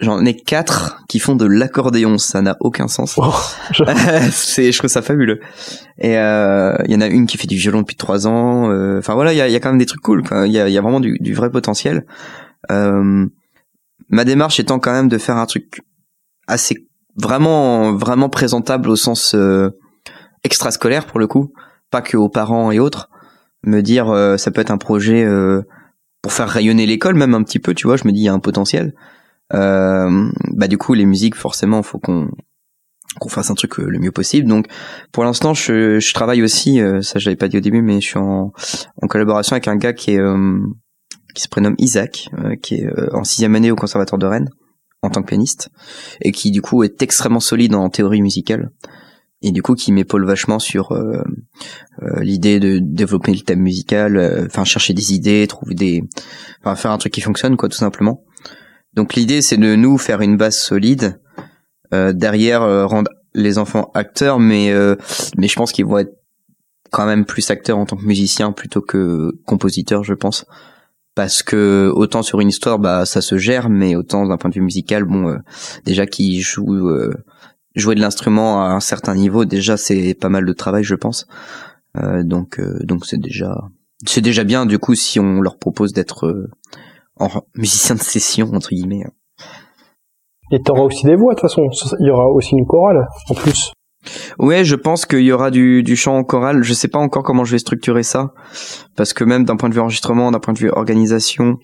J'en 0.00 0.24
ai 0.24 0.34
quatre 0.34 1.04
qui 1.08 1.18
font 1.18 1.36
de 1.36 1.44
l'accordéon, 1.44 2.16
ça 2.16 2.40
n'a 2.40 2.56
aucun 2.60 2.88
sens. 2.88 3.16
Oh, 3.18 3.34
je... 3.72 3.84
c'est, 4.32 4.72
je 4.72 4.78
trouve 4.78 4.88
ça 4.88 5.02
fabuleux. 5.02 5.40
Et 5.98 6.12
il 6.12 6.16
euh, 6.16 6.74
y 6.88 6.96
en 6.96 7.02
a 7.02 7.06
une 7.06 7.26
qui 7.26 7.36
fait 7.36 7.46
du 7.46 7.56
violon 7.56 7.80
depuis 7.80 7.96
trois 7.96 8.26
ans. 8.26 8.64
Enfin 8.98 9.12
voilà, 9.12 9.34
il 9.34 9.36
y 9.36 9.42
a, 9.42 9.48
y 9.48 9.54
a, 9.54 9.60
quand 9.60 9.68
même 9.68 9.78
des 9.78 9.86
trucs 9.86 10.00
cool. 10.00 10.24
Il 10.46 10.50
y 10.50 10.58
a, 10.58 10.70
y 10.70 10.78
a, 10.78 10.80
vraiment 10.80 11.00
du, 11.00 11.18
du 11.20 11.34
vrai 11.34 11.50
potentiel. 11.50 12.06
Euh, 12.70 13.26
ma 14.12 14.24
démarche 14.24 14.60
étant 14.60 14.78
quand 14.78 14.92
même 14.92 15.08
de 15.08 15.18
faire 15.18 15.38
un 15.38 15.46
truc 15.46 15.82
assez 16.46 16.86
vraiment 17.16 17.92
vraiment 17.94 18.28
présentable 18.28 18.88
au 18.88 18.96
sens 18.96 19.34
euh, 19.34 19.70
extrascolaire 20.44 21.06
pour 21.06 21.18
le 21.18 21.26
coup, 21.26 21.52
pas 21.90 22.02
que 22.02 22.16
aux 22.16 22.28
parents 22.28 22.70
et 22.70 22.78
autres. 22.78 23.08
Me 23.64 23.80
dire 23.80 24.08
euh, 24.10 24.36
ça 24.36 24.50
peut 24.50 24.60
être 24.60 24.70
un 24.70 24.78
projet 24.78 25.24
euh, 25.24 25.62
pour 26.20 26.32
faire 26.32 26.48
rayonner 26.48 26.86
l'école 26.86 27.14
même 27.14 27.34
un 27.34 27.42
petit 27.42 27.58
peu, 27.58 27.74
tu 27.74 27.86
vois. 27.86 27.96
Je 27.96 28.06
me 28.06 28.12
dis 28.12 28.20
il 28.20 28.24
y 28.24 28.28
a 28.28 28.32
un 28.32 28.38
potentiel. 28.38 28.94
bah 29.50 30.68
du 30.68 30.78
coup 30.78 30.94
les 30.94 31.06
musiques 31.06 31.34
forcément 31.34 31.82
faut 31.82 31.98
qu'on 31.98 32.30
qu'on 33.20 33.28
fasse 33.28 33.50
un 33.50 33.54
truc 33.54 33.78
le 33.78 33.98
mieux 33.98 34.12
possible. 34.12 34.48
Donc 34.48 34.66
pour 35.12 35.24
l'instant 35.24 35.54
je, 35.54 36.12
travaille 36.12 36.42
aussi, 36.42 36.80
ça 37.02 37.18
je 37.18 37.26
l'avais 37.26 37.36
pas 37.36 37.48
dit 37.48 37.56
au 37.56 37.60
début, 37.60 37.82
mais 37.82 38.00
je 38.00 38.06
suis 38.06 38.18
en, 38.18 38.52
en 39.00 39.06
collaboration 39.06 39.54
avec 39.54 39.68
un 39.68 39.76
gars 39.76 39.92
qui 39.92 40.12
est 40.12 40.20
qui 41.34 41.42
se 41.42 41.48
prénomme 41.48 41.74
Isaac, 41.78 42.28
euh, 42.38 42.56
qui 42.56 42.76
est 42.76 42.86
euh, 42.86 43.08
en 43.12 43.24
sixième 43.24 43.54
année 43.54 43.70
au 43.70 43.76
conservatoire 43.76 44.18
de 44.18 44.26
Rennes 44.26 44.50
en 45.02 45.10
tant 45.10 45.22
que 45.22 45.28
pianiste 45.28 45.70
et 46.20 46.30
qui 46.30 46.50
du 46.50 46.62
coup 46.62 46.84
est 46.84 47.02
extrêmement 47.02 47.40
solide 47.40 47.74
en 47.74 47.88
théorie 47.90 48.22
musicale 48.22 48.70
et 49.42 49.50
du 49.50 49.60
coup 49.60 49.74
qui 49.74 49.90
m'épaule 49.90 50.24
vachement 50.24 50.60
sur 50.60 50.92
euh, 50.92 51.24
l'idée 52.20 52.60
de 52.60 52.78
développer 52.80 53.32
le 53.32 53.40
thème 53.40 53.60
musical, 53.60 54.44
enfin 54.46 54.62
chercher 54.64 54.94
des 54.94 55.12
idées, 55.12 55.46
trouver 55.48 55.74
des, 55.74 56.04
enfin 56.60 56.76
faire 56.76 56.92
un 56.92 56.98
truc 56.98 57.12
qui 57.12 57.20
fonctionne 57.20 57.56
quoi 57.56 57.68
tout 57.68 57.76
simplement. 57.76 58.22
Donc 58.94 59.14
l'idée 59.14 59.42
c'est 59.42 59.56
de 59.56 59.74
nous 59.74 59.98
faire 59.98 60.20
une 60.20 60.36
base 60.36 60.56
solide, 60.56 61.20
derrière 61.90 62.88
rendre 62.88 63.10
les 63.34 63.58
enfants 63.58 63.90
acteurs, 63.94 64.38
mais 64.38 64.72
mais 65.36 65.48
je 65.48 65.56
pense 65.56 65.72
qu'ils 65.72 65.86
vont 65.86 65.98
être 65.98 66.14
quand 66.92 67.06
même 67.06 67.24
plus 67.24 67.50
acteurs 67.50 67.78
en 67.78 67.86
tant 67.86 67.96
que 67.96 68.04
musiciens 68.04 68.52
plutôt 68.52 68.82
que 68.82 69.32
compositeurs, 69.46 70.04
je 70.04 70.14
pense 70.14 70.46
parce 71.14 71.42
que 71.42 71.90
autant 71.94 72.22
sur 72.22 72.40
une 72.40 72.48
histoire 72.48 72.78
bah 72.78 73.04
ça 73.04 73.20
se 73.20 73.36
gère 73.36 73.68
mais 73.68 73.96
autant 73.96 74.26
d'un 74.26 74.36
point 74.36 74.50
de 74.50 74.54
vue 74.54 74.62
musical 74.62 75.04
bon 75.04 75.28
euh, 75.28 75.38
déjà 75.84 76.06
qui 76.06 76.40
joue 76.40 76.88
euh, 76.88 77.12
jouer 77.74 77.94
de 77.94 78.00
l'instrument 78.00 78.62
à 78.62 78.68
un 78.68 78.80
certain 78.80 79.14
niveau 79.14 79.44
déjà 79.44 79.76
c'est 79.76 80.14
pas 80.14 80.28
mal 80.28 80.44
de 80.44 80.52
travail 80.52 80.84
je 80.84 80.94
pense. 80.94 81.26
Euh, 81.98 82.22
donc 82.22 82.60
donc 82.84 83.04
c'est 83.04 83.20
déjà 83.20 83.54
c'est 84.06 84.22
déjà 84.22 84.44
bien 84.44 84.64
du 84.64 84.78
coup 84.78 84.94
si 84.94 85.20
on 85.20 85.40
leur 85.40 85.58
propose 85.58 85.92
d'être 85.92 86.50
en 87.16 87.28
musicien 87.54 87.94
de 87.94 88.00
session 88.00 88.50
entre 88.54 88.70
guillemets. 88.70 89.04
Et 90.50 90.60
t'auras 90.62 90.82
aussi 90.82 91.06
des 91.06 91.16
voix 91.16 91.34
de 91.34 91.40
toute 91.40 91.48
façon. 91.48 91.66
Il 92.00 92.06
y 92.06 92.10
aura 92.10 92.28
aussi 92.30 92.54
une 92.54 92.66
chorale 92.66 93.06
en 93.28 93.34
plus 93.34 93.72
Ouais, 94.38 94.64
je 94.64 94.74
pense 94.74 95.06
qu'il 95.06 95.20
y 95.20 95.32
aura 95.32 95.50
du, 95.50 95.82
du 95.82 95.96
chant 95.96 96.22
choral. 96.24 96.62
Je 96.62 96.74
sais 96.74 96.88
pas 96.88 96.98
encore 96.98 97.22
comment 97.22 97.44
je 97.44 97.52
vais 97.52 97.58
structurer 97.58 98.02
ça, 98.02 98.32
parce 98.96 99.12
que 99.12 99.24
même 99.24 99.44
d'un 99.44 99.56
point 99.56 99.68
de 99.68 99.74
vue 99.74 99.80
enregistrement, 99.80 100.30
d'un 100.30 100.40
point 100.40 100.54
de 100.54 100.58
vue 100.58 100.70
organisation, 100.70 101.58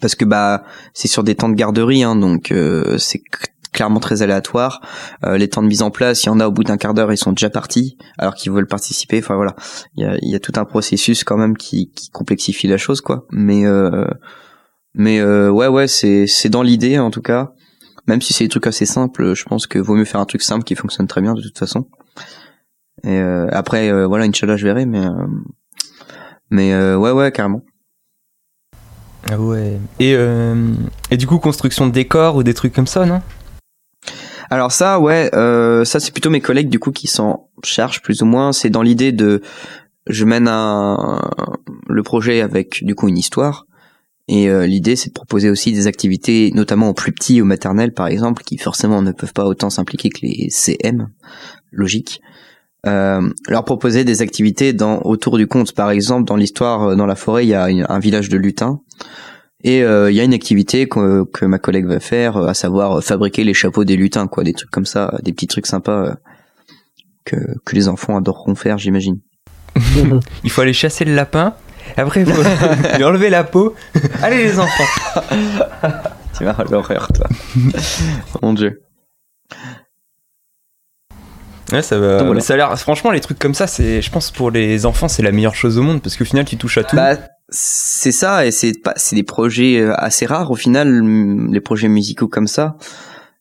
parce 0.00 0.14
que 0.14 0.24
bah 0.24 0.64
c'est 0.94 1.08
sur 1.08 1.24
des 1.24 1.34
temps 1.34 1.48
de 1.48 1.54
garderie, 1.54 2.02
hein, 2.02 2.16
donc 2.16 2.52
euh, 2.52 2.98
c'est 2.98 3.22
clairement 3.72 4.00
très 4.00 4.22
aléatoire. 4.22 4.80
Euh, 5.24 5.36
les 5.38 5.48
temps 5.48 5.62
de 5.62 5.68
mise 5.68 5.82
en 5.82 5.90
place, 5.90 6.24
il 6.24 6.26
y 6.26 6.30
en 6.30 6.40
a 6.40 6.48
au 6.48 6.52
bout 6.52 6.64
d'un 6.64 6.76
quart 6.76 6.94
d'heure, 6.94 7.12
ils 7.12 7.18
sont 7.18 7.32
déjà 7.32 7.50
partis, 7.50 7.96
alors 8.18 8.34
qu'ils 8.34 8.52
veulent 8.52 8.66
participer. 8.66 9.18
Enfin 9.18 9.36
voilà, 9.36 9.54
il 9.96 10.18
y 10.22 10.34
a, 10.34 10.40
tout 10.40 10.52
un 10.56 10.64
processus 10.64 11.24
quand 11.24 11.36
même 11.36 11.56
qui, 11.56 11.90
qui 11.94 12.10
complexifie 12.10 12.68
la 12.68 12.78
chose, 12.78 13.00
quoi. 13.00 13.26
Mais 13.30 13.66
euh, 13.66 14.06
mais 14.94 15.22
ouais 15.22 15.68
ouais, 15.68 15.88
c'est 15.88 16.26
c'est 16.26 16.48
dans 16.48 16.62
l'idée 16.62 16.98
en 16.98 17.10
tout 17.10 17.22
cas 17.22 17.52
même 18.06 18.20
si 18.20 18.32
c'est 18.32 18.44
des 18.44 18.48
trucs 18.48 18.66
assez 18.66 18.86
simples, 18.86 19.34
je 19.34 19.44
pense 19.44 19.66
que 19.66 19.78
vaut 19.78 19.94
mieux 19.94 20.04
faire 20.04 20.20
un 20.20 20.26
truc 20.26 20.42
simple 20.42 20.64
qui 20.64 20.74
fonctionne 20.74 21.06
très 21.06 21.20
bien 21.20 21.34
de 21.34 21.42
toute 21.42 21.58
façon. 21.58 21.86
Et 23.04 23.18
euh, 23.18 23.48
après, 23.52 23.90
euh, 23.90 24.06
voilà, 24.06 24.24
Inch'Allah, 24.24 24.56
je 24.56 24.64
verrai, 24.64 24.86
mais 24.86 25.04
euh, 25.04 25.26
mais 26.50 26.74
ouais, 26.94 27.10
ouais, 27.10 27.32
carrément. 27.32 27.62
Ah 29.28 29.40
ouais. 29.40 29.80
Et 29.98 30.16
et 31.10 31.16
du 31.16 31.26
coup, 31.26 31.38
construction 31.38 31.86
de 31.86 31.92
décors 31.92 32.36
ou 32.36 32.42
des 32.42 32.54
trucs 32.54 32.72
comme 32.72 32.86
ça, 32.86 33.04
non? 33.06 33.20
Alors 34.48 34.70
ça, 34.70 35.00
ouais, 35.00 35.30
ça 35.32 35.98
c'est 35.98 36.12
plutôt 36.12 36.30
mes 36.30 36.40
collègues 36.40 36.68
du 36.68 36.78
coup 36.78 36.92
qui 36.92 37.08
s'en 37.08 37.50
chargent 37.64 38.02
plus 38.02 38.22
ou 38.22 38.26
moins. 38.26 38.52
C'est 38.52 38.70
dans 38.70 38.82
l'idée 38.82 39.10
de, 39.10 39.42
je 40.06 40.24
mène 40.24 40.46
un 40.46 41.20
le 41.88 42.02
projet 42.04 42.40
avec 42.40 42.84
du 42.84 42.94
coup 42.94 43.08
une 43.08 43.18
histoire 43.18 43.66
et 44.28 44.48
euh, 44.48 44.66
l'idée, 44.66 44.96
c'est 44.96 45.10
de 45.10 45.14
proposer 45.14 45.50
aussi 45.50 45.72
des 45.72 45.86
activités, 45.86 46.50
notamment 46.52 46.88
aux 46.88 46.94
plus 46.94 47.12
petits, 47.12 47.40
aux 47.40 47.44
maternelles 47.44 47.92
par 47.92 48.08
exemple, 48.08 48.42
qui 48.42 48.58
forcément 48.58 49.02
ne 49.02 49.12
peuvent 49.12 49.32
pas 49.32 49.44
autant 49.44 49.70
s'impliquer 49.70 50.08
que 50.08 50.20
les 50.22 50.48
CM, 50.50 51.08
logique. 51.70 52.20
Euh, 52.86 53.28
leur 53.48 53.64
proposer 53.64 54.04
des 54.04 54.22
activités 54.22 54.72
dans 54.72 55.00
autour 55.02 55.38
du 55.38 55.46
conte. 55.46 55.72
Par 55.72 55.90
exemple, 55.90 56.24
dans 56.24 56.36
l'histoire, 56.36 56.82
euh, 56.82 56.96
dans 56.96 57.06
la 57.06 57.14
forêt, 57.14 57.44
il 57.44 57.50
y 57.50 57.54
a 57.54 57.64
un 57.64 57.98
village 57.98 58.28
de 58.28 58.36
lutins. 58.36 58.80
Et 59.64 59.78
il 59.78 60.14
y 60.14 60.20
a 60.20 60.22
une 60.22 60.34
activité 60.34 60.86
que, 60.86 61.24
que, 61.24 61.44
ma 61.44 61.58
collègue 61.58 61.86
va 61.86 61.98
faire, 61.98 62.36
à 62.36 62.54
savoir 62.54 63.02
fabriquer 63.02 63.42
les 63.42 63.54
chapeaux 63.54 63.84
des 63.84 63.96
lutins, 63.96 64.28
quoi, 64.28 64.44
des 64.44 64.52
trucs 64.52 64.70
comme 64.70 64.86
ça, 64.86 65.18
des 65.24 65.32
petits 65.32 65.48
trucs 65.48 65.66
sympas 65.66 66.14
que, 67.24 67.36
que 67.64 67.74
les 67.74 67.88
enfants 67.88 68.16
adoreront 68.16 68.54
faire, 68.54 68.78
j'imagine. 68.78 69.18
il 70.44 70.50
faut 70.50 70.60
aller 70.60 70.72
chasser 70.72 71.04
le 71.04 71.16
lapin 71.16 71.56
après, 71.96 72.20
il 72.22 72.26
faut 72.26 72.42
lui 72.96 73.04
enlever 73.04 73.30
la 73.30 73.44
peau. 73.44 73.74
Allez, 74.22 74.44
les 74.44 74.58
enfants. 74.58 74.84
tu 76.36 76.44
vas 76.44 76.56
l'horreur, 76.70 77.08
toi. 77.12 77.26
Mon 78.42 78.52
dieu. 78.52 78.82
Ouais, 81.72 81.82
ça 81.82 81.98
va. 81.98 82.18
Donc 82.18 82.18
voilà. 82.18 82.34
mais 82.34 82.40
ça 82.40 82.54
a 82.54 82.56
l'air. 82.56 82.78
Franchement, 82.78 83.10
les 83.10 83.20
trucs 83.20 83.38
comme 83.38 83.54
ça, 83.54 83.66
c'est, 83.66 84.00
je 84.00 84.10
pense, 84.10 84.30
pour 84.30 84.50
les 84.50 84.86
enfants, 84.86 85.08
c'est 85.08 85.22
la 85.22 85.32
meilleure 85.32 85.54
chose 85.54 85.78
au 85.78 85.82
monde 85.82 86.00
parce 86.00 86.16
qu'au 86.16 86.24
final, 86.24 86.44
tu 86.44 86.56
touches 86.56 86.78
à 86.78 86.84
tout. 86.84 86.96
Bah, 86.96 87.16
c'est 87.48 88.12
ça, 88.12 88.44
et 88.46 88.50
c'est 88.50 88.72
pas, 88.82 88.92
c'est 88.96 89.14
des 89.14 89.22
projets 89.22 89.80
euh, 89.80 89.94
assez 89.96 90.26
rares 90.26 90.50
au 90.50 90.56
final, 90.56 91.00
les 91.50 91.60
projets 91.60 91.88
musicaux 91.88 92.28
comme 92.28 92.48
ça. 92.48 92.76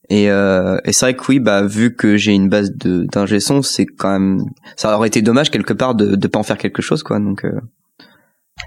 Et, 0.09 0.29
euh, 0.29 0.77
et 0.85 0.93
c'est 0.93 1.05
vrai 1.05 1.15
que 1.15 1.23
oui, 1.29 1.39
bah 1.39 1.63
vu 1.63 1.95
que 1.95 2.15
j'ai 2.15 2.33
une 2.33 2.47
base 2.47 2.71
de 2.71 3.07
d'ingé 3.11 3.39
son, 3.39 3.63
c'est 3.63 3.87
quand 3.87 4.11
même, 4.11 4.43
ça 4.75 4.95
aurait 4.95 5.07
été 5.07 5.23
dommage 5.23 5.49
quelque 5.49 5.73
part 5.73 5.95
de 5.95 6.15
de 6.15 6.27
pas 6.27 6.37
en 6.37 6.43
faire 6.43 6.59
quelque 6.59 6.83
chose 6.83 7.01
quoi. 7.01 7.19
Donc 7.19 7.43
euh, 7.43 7.59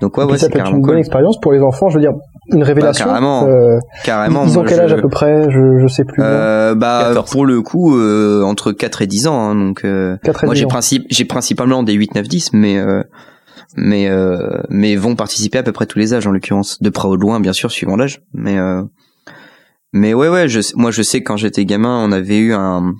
donc 0.00 0.16
ouais 0.16 0.24
ouais 0.24 0.38
ça 0.38 0.48
peut 0.48 0.58
être 0.58 0.66
une 0.70 0.80
bonne 0.80 0.90
cool. 0.90 0.98
expérience 0.98 1.38
pour 1.40 1.52
les 1.52 1.60
enfants. 1.60 1.88
Je 1.88 1.94
veux 1.96 2.00
dire, 2.00 2.12
une 2.52 2.62
révélation. 2.62 3.04
carrément. 3.06 3.46
euh, 3.46 3.78
Carrément. 4.04 4.44
ils 4.44 4.58
ont 4.58 4.64
quel 4.64 4.78
je- 4.78 4.82
âge 4.82 4.92
à 4.92 4.96
peu 5.00 5.08
près 5.08 5.50
je, 5.50 5.78
je 5.80 5.86
sais 5.86 6.04
plus. 6.04 6.22
euh, 6.22 6.74
bah 6.74 7.02
14. 7.08 7.30
pour 7.30 7.44
le 7.46 7.60
coup 7.62 7.96
euh, 7.96 8.42
entre 8.42 8.72
4 8.72 9.02
et 9.02 9.06
10 9.06 9.26
ans 9.26 9.40
hein, 9.50 9.54
donc 9.54 9.84
euh, 9.84 10.16
4 10.24 10.44
et 10.44 10.46
moi 10.46 10.54
10 10.54 10.60
j'ai 10.60 10.64
ans. 10.66 10.68
principe 10.68 11.04
j'ai 11.10 11.24
principalement 11.24 11.82
des 11.82 11.92
8 11.94 12.14
9 12.14 12.26
10 12.28 12.50
mais 12.54 12.78
euh, 12.78 13.02
mais 13.76 14.08
euh, 14.08 14.60
mais 14.70 14.96
vont 14.96 15.14
participer 15.16 15.58
à 15.58 15.62
peu 15.62 15.72
près 15.72 15.84
tous 15.86 15.98
les 15.98 16.14
âges 16.14 16.26
en 16.26 16.30
l'occurrence 16.32 16.80
de 16.82 16.88
près 16.90 17.06
ou 17.08 17.16
de 17.16 17.20
loin 17.22 17.38
bien 17.40 17.52
sûr 17.52 17.70
suivant 17.70 17.96
l'âge 17.96 18.22
mais 18.32 18.56
euh, 18.58 18.82
mais 19.92 20.14
ouais 20.14 20.28
ouais 20.28 20.48
je 20.48 20.60
moi 20.74 20.90
je 20.90 21.02
sais 21.02 21.22
quand 21.22 21.36
j'étais 21.36 21.64
gamin 21.66 22.02
on 22.02 22.12
avait 22.12 22.38
eu 22.38 22.54
un 22.54 22.94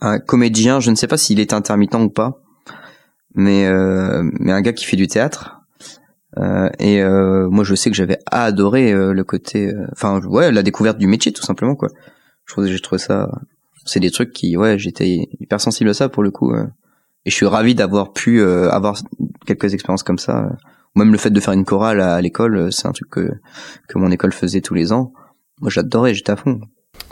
un 0.00 0.18
comédien 0.18 0.80
je 0.80 0.90
ne 0.90 0.96
sais 0.96 1.06
pas 1.06 1.16
s'il 1.16 1.38
est 1.40 1.52
intermittent 1.52 1.94
ou 1.94 2.08
pas 2.10 2.38
mais 3.34 3.66
euh, 3.66 4.22
mais 4.40 4.50
un 4.52 4.60
gars 4.62 4.72
qui 4.72 4.84
fait 4.84 4.96
du 4.96 5.06
théâtre 5.06 5.57
Euh, 6.36 6.68
et 6.78 7.00
euh, 7.02 7.48
moi 7.48 7.64
je 7.64 7.74
sais 7.74 7.90
que 7.90 7.96
j'avais 7.96 8.18
adoré 8.26 8.92
euh, 8.92 9.14
le 9.14 9.24
côté 9.24 9.72
enfin 9.92 10.20
ouais 10.26 10.52
la 10.52 10.62
découverte 10.62 10.98
du 10.98 11.06
métier 11.06 11.32
tout 11.32 11.42
simplement 11.42 11.74
quoi. 11.74 11.88
Je 12.44 12.52
trouve 12.52 12.66
j'ai 12.66 12.78
trouvé 12.80 12.98
ça 12.98 13.30
c'est 13.86 14.00
des 14.00 14.10
trucs 14.10 14.32
qui 14.32 14.56
ouais 14.56 14.78
j'étais 14.78 15.28
hyper 15.40 15.58
sensible 15.60 15.88
à 15.88 15.94
ça 15.94 16.10
pour 16.10 16.22
le 16.22 16.30
coup 16.30 16.54
et 16.54 17.30
je 17.30 17.34
suis 17.34 17.46
ravi 17.46 17.74
d'avoir 17.74 18.12
pu 18.12 18.42
avoir 18.42 19.00
quelques 19.46 19.72
expériences 19.72 20.02
comme 20.02 20.18
ça 20.18 20.50
même 20.94 21.12
le 21.12 21.18
fait 21.18 21.30
de 21.30 21.40
faire 21.40 21.54
une 21.54 21.64
chorale 21.64 22.00
à, 22.00 22.20
l'école 22.20 22.70
c'est 22.72 22.86
un 22.86 22.92
truc 22.92 23.08
que 23.08 23.30
que 23.88 23.98
mon 23.98 24.10
école 24.10 24.32
faisait 24.32 24.60
tous 24.60 24.74
les 24.74 24.92
ans. 24.92 25.12
Moi 25.62 25.70
j'adorais 25.70 26.12
j'étais 26.12 26.32
à 26.32 26.36
fond. 26.36 26.60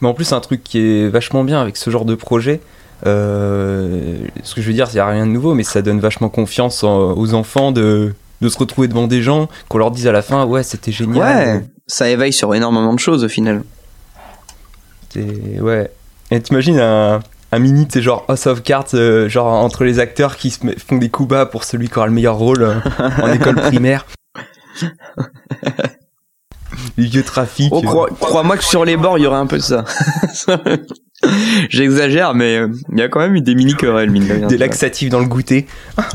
Mais 0.02 0.08
en 0.08 0.14
plus, 0.14 0.32
un 0.32 0.40
truc 0.40 0.64
qui 0.64 0.78
est 0.78 1.08
vachement 1.08 1.44
bien 1.44 1.60
avec 1.60 1.76
ce 1.76 1.90
genre 1.90 2.04
de 2.04 2.16
projet, 2.16 2.60
ce 3.04 4.54
que 4.54 4.60
je 4.60 4.66
veux 4.66 4.72
dire, 4.72 4.88
il 4.90 4.94
n'y 4.94 5.00
a 5.00 5.06
rien 5.06 5.26
de 5.26 5.30
nouveau, 5.30 5.54
mais 5.54 5.62
ça 5.62 5.80
donne 5.80 6.00
vachement 6.00 6.28
confiance 6.28 6.82
aux 6.82 7.34
enfants 7.34 7.70
de, 7.70 8.12
de 8.40 8.48
se 8.48 8.58
retrouver 8.58 8.88
devant 8.88 9.06
des 9.06 9.22
gens, 9.22 9.48
qu'on 9.68 9.78
leur 9.78 9.90
dise 9.90 10.06
à 10.06 10.12
la 10.12 10.22
fin, 10.22 10.44
ouais, 10.44 10.62
c'était 10.62 10.92
génial. 10.92 11.18
ouais 11.56 11.64
ça 11.88 12.08
éveille 12.10 12.32
sur 12.32 12.52
énormément 12.54 12.92
de 12.94 12.98
choses 12.98 13.22
au 13.24 13.28
final 13.28 13.62
ouais. 15.16 15.90
Et 16.30 16.40
t'imagines 16.40 16.80
un, 16.80 17.20
un 17.52 17.58
mini, 17.60 17.86
c'est 17.90 18.02
genre 18.02 18.24
House 18.28 18.46
of 18.48 18.62
Cards, 18.62 18.86
euh, 18.94 19.28
genre 19.28 19.46
entre 19.46 19.84
les 19.84 19.98
acteurs 20.00 20.36
qui 20.36 20.50
se 20.50 20.58
font 20.86 20.96
des 20.98 21.08
coups 21.08 21.28
bas 21.30 21.46
pour 21.46 21.64
celui 21.64 21.88
qui 21.88 21.96
aura 21.96 22.06
le 22.08 22.12
meilleur 22.12 22.36
rôle 22.36 22.62
euh, 22.62 22.74
en 23.22 23.32
école 23.32 23.54
primaire. 23.54 24.04
Les 26.98 27.04
vieux 27.06 27.22
trafics. 27.22 27.72
oh 27.72 27.80
crois- 27.82 28.10
crois-moi 28.20 28.56
que 28.56 28.64
sur 28.64 28.84
les 28.84 28.96
bords 28.96 29.18
il 29.18 29.22
y 29.22 29.26
aurait 29.26 29.36
un 29.38 29.46
peu 29.46 29.56
de 29.58 29.62
ça 29.62 29.84
j'exagère 31.70 32.34
mais 32.34 32.58
euh, 32.58 32.68
il 32.92 32.98
y 32.98 33.02
a 33.02 33.08
quand 33.08 33.20
même 33.20 33.34
eu 33.34 33.40
des 33.40 33.54
mini 33.54 33.74
querelles 33.74 34.10
mine 34.10 34.26
de 34.26 34.32
rien, 34.34 34.46
des 34.46 34.58
laxatifs 34.58 35.08
dans 35.08 35.20
le 35.20 35.26
goûter. 35.26 35.66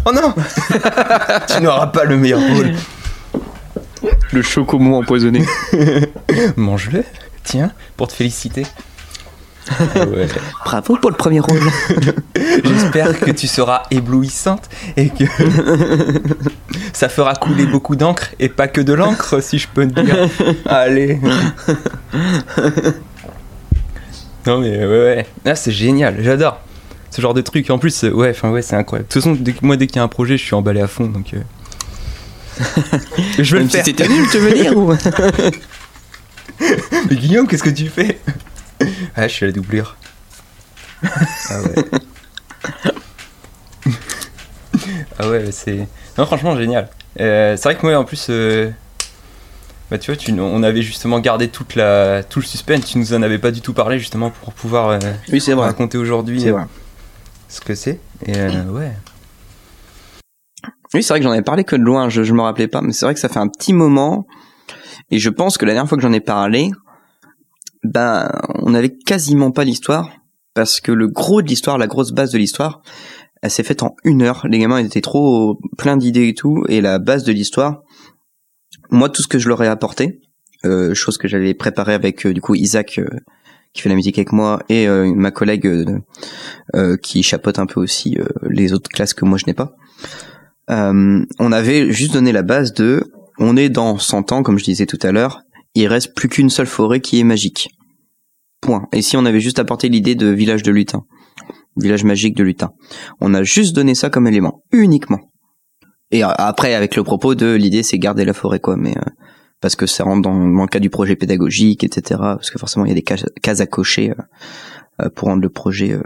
Oh 0.05 0.11
non 0.13 0.33
Tu 1.47 1.61
n'auras 1.61 1.87
pas 1.87 2.05
le 2.05 2.17
meilleur 2.17 2.39
rôle. 2.39 2.73
le 4.31 4.41
chocomo 4.41 4.97
empoisonné 4.97 5.43
Mange-le, 6.55 7.03
tiens, 7.43 7.71
pour 7.97 8.07
te 8.07 8.13
féliciter. 8.13 8.65
Ouais. 9.95 10.27
bravo 10.65 10.97
pour 10.97 11.11
le 11.11 11.15
premier 11.15 11.39
rôle 11.39 11.59
J'espère 12.35 13.17
que 13.19 13.29
tu 13.29 13.45
seras 13.47 13.83
éblouissante 13.91 14.69
et 14.97 15.09
que 15.09 15.23
ça 16.93 17.09
fera 17.09 17.35
couler 17.35 17.67
beaucoup 17.67 17.95
d'encre 17.95 18.29
et 18.39 18.49
pas 18.49 18.67
que 18.67 18.81
de 18.81 18.93
l'encre, 18.93 19.41
si 19.41 19.59
je 19.59 19.67
peux 19.67 19.87
te 19.87 20.01
dire. 20.01 20.27
Allez. 20.65 21.19
Non 24.47 24.59
mais 24.59 24.77
ouais 24.79 24.85
ouais, 24.87 25.25
ah, 25.45 25.55
c'est 25.55 25.71
génial, 25.71 26.17
j'adore 26.21 26.59
ce 27.11 27.21
genre 27.21 27.33
de 27.33 27.41
truc. 27.41 27.69
En 27.69 27.77
plus, 27.77 28.05
euh, 28.05 28.11
ouais, 28.11 28.29
enfin 28.31 28.49
ouais, 28.51 28.61
c'est 28.61 28.75
incroyable. 28.75 29.07
De 29.09 29.13
toute 29.13 29.21
façon, 29.21 29.35
dès 29.39 29.53
moi 29.61 29.75
dès 29.75 29.85
qu'il 29.87 29.97
y 29.97 29.99
a 29.99 30.03
un 30.03 30.07
projet, 30.07 30.37
je 30.37 30.43
suis 30.45 30.55
emballé 30.55 30.79
à 30.81 30.87
fond, 30.87 31.07
donc. 31.07 31.33
euh, 31.33 31.41
je 33.37 33.51
veux 33.55 33.59
le 33.59 33.65
Même 33.65 33.69
si 33.69 33.75
faire. 33.77 33.85
c'était 33.85 34.07
nul 34.07 34.25
tu 34.31 34.37
veux 34.37 34.53
dire 34.53 34.77
ou 34.77 34.93
Mais 37.09 37.15
Guillaume, 37.15 37.47
qu'est-ce 37.47 37.63
que 37.63 37.69
tu 37.69 37.87
fais? 37.87 38.19
Ah, 39.15 39.27
je 39.27 39.33
suis 39.33 39.45
la 39.45 39.51
doublure. 39.51 39.97
Ah 41.03 41.61
ouais. 41.61 41.85
ah 45.19 45.29
ouais, 45.29 45.51
c'est. 45.51 45.87
Non, 46.17 46.25
franchement, 46.25 46.55
génial. 46.57 46.89
Euh, 47.19 47.55
c'est 47.57 47.63
vrai 47.63 47.75
que 47.75 47.85
moi, 47.85 47.95
en 47.97 48.03
plus, 48.05 48.27
euh, 48.29 48.69
bah, 49.91 49.97
tu 49.97 50.09
vois, 50.09 50.15
tu, 50.15 50.31
on 50.39 50.63
avait 50.63 50.81
justement 50.81 51.19
gardé 51.19 51.49
toute 51.49 51.75
la, 51.75 52.23
tout 52.23 52.39
le 52.39 52.45
suspense. 52.45 52.85
Tu 52.85 52.97
nous 52.97 53.13
en 53.13 53.21
avais 53.21 53.39
pas 53.39 53.51
du 53.51 53.59
tout 53.59 53.73
parlé, 53.73 53.99
justement, 53.99 54.29
pour 54.29 54.53
pouvoir 54.53 54.87
euh, 54.87 54.99
oui 55.33 55.41
c'est 55.41 55.53
vrai 55.53 55.65
raconter 55.65 55.97
aujourd'hui 55.97 56.39
c'est 56.39 56.49
euh, 56.49 56.53
vrai 56.53 56.65
ce 57.49 57.59
que 57.59 57.75
c'est. 57.75 57.99
Et 58.25 58.37
euh, 58.37 58.63
ouais. 58.67 58.93
Oui, 60.93 61.03
c'est 61.03 61.09
vrai 61.09 61.19
que 61.19 61.25
j'en 61.25 61.31
avais 61.31 61.41
parlé 61.41 61.65
que 61.65 61.75
de 61.75 61.83
loin, 61.83 62.07
je, 62.07 62.23
je 62.23 62.33
me 62.33 62.41
rappelais 62.41 62.69
pas, 62.69 62.81
mais 62.81 62.93
c'est 62.93 63.05
vrai 63.05 63.13
que 63.13 63.19
ça 63.19 63.27
fait 63.27 63.39
un 63.39 63.49
petit 63.49 63.73
moment. 63.73 64.25
Et 65.09 65.19
je 65.19 65.29
pense 65.29 65.57
que 65.57 65.65
la 65.65 65.73
dernière 65.73 65.89
fois 65.89 65.97
que 65.97 66.01
j'en 66.01 66.13
ai 66.13 66.21
parlé, 66.21 66.71
ben, 67.83 68.29
on 68.59 68.73
avait 68.73 68.95
quasiment 68.95 69.51
pas 69.51 69.65
l'histoire, 69.65 70.09
parce 70.53 70.79
que 70.79 70.93
le 70.93 71.09
gros 71.09 71.41
de 71.41 71.47
l'histoire, 71.47 71.77
la 71.77 71.87
grosse 71.87 72.11
base 72.11 72.31
de 72.31 72.37
l'histoire, 72.37 72.81
elle 73.41 73.51
s'est 73.51 73.63
faite 73.63 73.83
en 73.83 73.95
une 74.05 74.21
heure. 74.21 74.45
Les 74.47 74.59
gamins 74.59 74.79
ils 74.79 74.85
étaient 74.85 75.01
trop 75.01 75.59
plein 75.77 75.97
d'idées 75.97 76.29
et 76.29 76.33
tout, 76.33 76.63
et 76.69 76.79
la 76.79 76.99
base 76.99 77.25
de 77.25 77.33
l'histoire, 77.33 77.81
moi, 78.91 79.09
tout 79.09 79.21
ce 79.21 79.27
que 79.27 79.39
je 79.39 79.47
leur 79.47 79.63
ai 79.63 79.67
apporté, 79.67 80.19
euh, 80.65 80.93
chose 80.93 81.17
que 81.17 81.27
j'avais 81.27 81.53
préparé 81.53 81.93
avec 81.93 82.25
euh, 82.25 82.33
du 82.33 82.41
coup 82.41 82.53
Isaac 82.53 82.99
euh, 82.99 83.07
qui 83.73 83.81
fait 83.81 83.89
la 83.89 83.95
musique 83.95 84.19
avec 84.19 84.31
moi 84.31 84.61
et 84.69 84.87
euh, 84.87 85.11
ma 85.15 85.31
collègue 85.31 85.67
qui 87.01 87.23
chapeaute 87.23 87.57
un 87.57 87.65
peu 87.65 87.79
aussi 87.79 88.17
les 88.43 88.73
autres 88.73 88.89
classes 88.89 89.13
que 89.13 89.25
moi 89.25 89.37
je 89.37 89.45
n'ai 89.47 89.53
pas. 89.53 89.75
On 90.67 91.51
avait 91.51 91.91
juste 91.91 92.13
donné 92.13 92.31
la 92.31 92.43
base 92.43 92.73
de 92.73 93.11
on 93.39 93.57
est 93.57 93.69
dans 93.69 93.97
100 93.97 94.33
ans 94.33 94.43
comme 94.43 94.59
je 94.59 94.65
disais 94.65 94.85
tout 94.85 94.99
à 95.01 95.11
l'heure, 95.11 95.41
il 95.73 95.87
reste 95.87 96.13
plus 96.15 96.27
qu'une 96.27 96.49
seule 96.49 96.67
forêt 96.67 96.99
qui 96.99 97.19
est 97.19 97.23
magique. 97.23 97.69
Point. 98.59 98.87
Et 98.93 99.01
si 99.01 99.17
on 99.17 99.25
avait 99.25 99.39
juste 99.39 99.57
apporté 99.57 99.89
l'idée 99.89 100.15
de 100.15 100.27
village 100.27 100.63
de 100.63 100.71
lutin, 100.71 101.05
village 101.77 102.03
magique 102.03 102.35
de 102.35 102.43
lutin. 102.43 102.71
On 103.19 103.33
a 103.33 103.43
juste 103.43 103.73
donné 103.73 103.95
ça 103.95 104.09
comme 104.09 104.27
élément, 104.27 104.63
uniquement. 104.71 105.30
Et 106.11 106.23
euh, 106.23 106.29
après 106.37 106.73
avec 106.73 106.95
le 106.95 107.03
propos 107.03 107.35
de 107.35 107.53
l'idée 107.53 107.83
c'est 107.83 107.97
garder 107.97 108.25
la 108.25 108.33
forêt 108.33 108.59
quoi, 108.59 108.75
mais 108.77 108.97
euh, 108.97 109.09
parce 109.61 109.75
que 109.75 109.85
ça 109.85 110.03
rentre 110.03 110.23
dans, 110.23 110.33
dans 110.33 110.61
le 110.63 110.67
cas 110.67 110.79
du 110.79 110.89
projet 110.89 111.15
pédagogique, 111.15 111.83
etc. 111.83 112.19
Parce 112.19 112.49
que 112.49 112.59
forcément 112.59 112.85
il 112.85 112.89
y 112.89 112.91
a 112.91 112.95
des 112.95 113.03
cases, 113.03 113.25
cases 113.41 113.61
à 113.61 113.67
cocher 113.67 114.13
euh, 115.01 115.09
pour 115.09 115.27
rendre 115.27 115.41
le 115.41 115.49
projet 115.49 115.93
euh, 115.93 116.03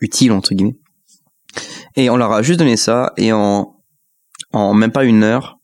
utile 0.00 0.32
entre 0.32 0.54
guillemets. 0.54 0.78
Et 1.96 2.10
on 2.10 2.16
leur 2.16 2.32
a 2.32 2.42
juste 2.42 2.58
donné 2.58 2.76
ça 2.76 3.12
et 3.16 3.32
en 3.32 3.76
en 4.52 4.74
même 4.74 4.92
pas 4.92 5.04
une 5.04 5.22
heure, 5.22 5.58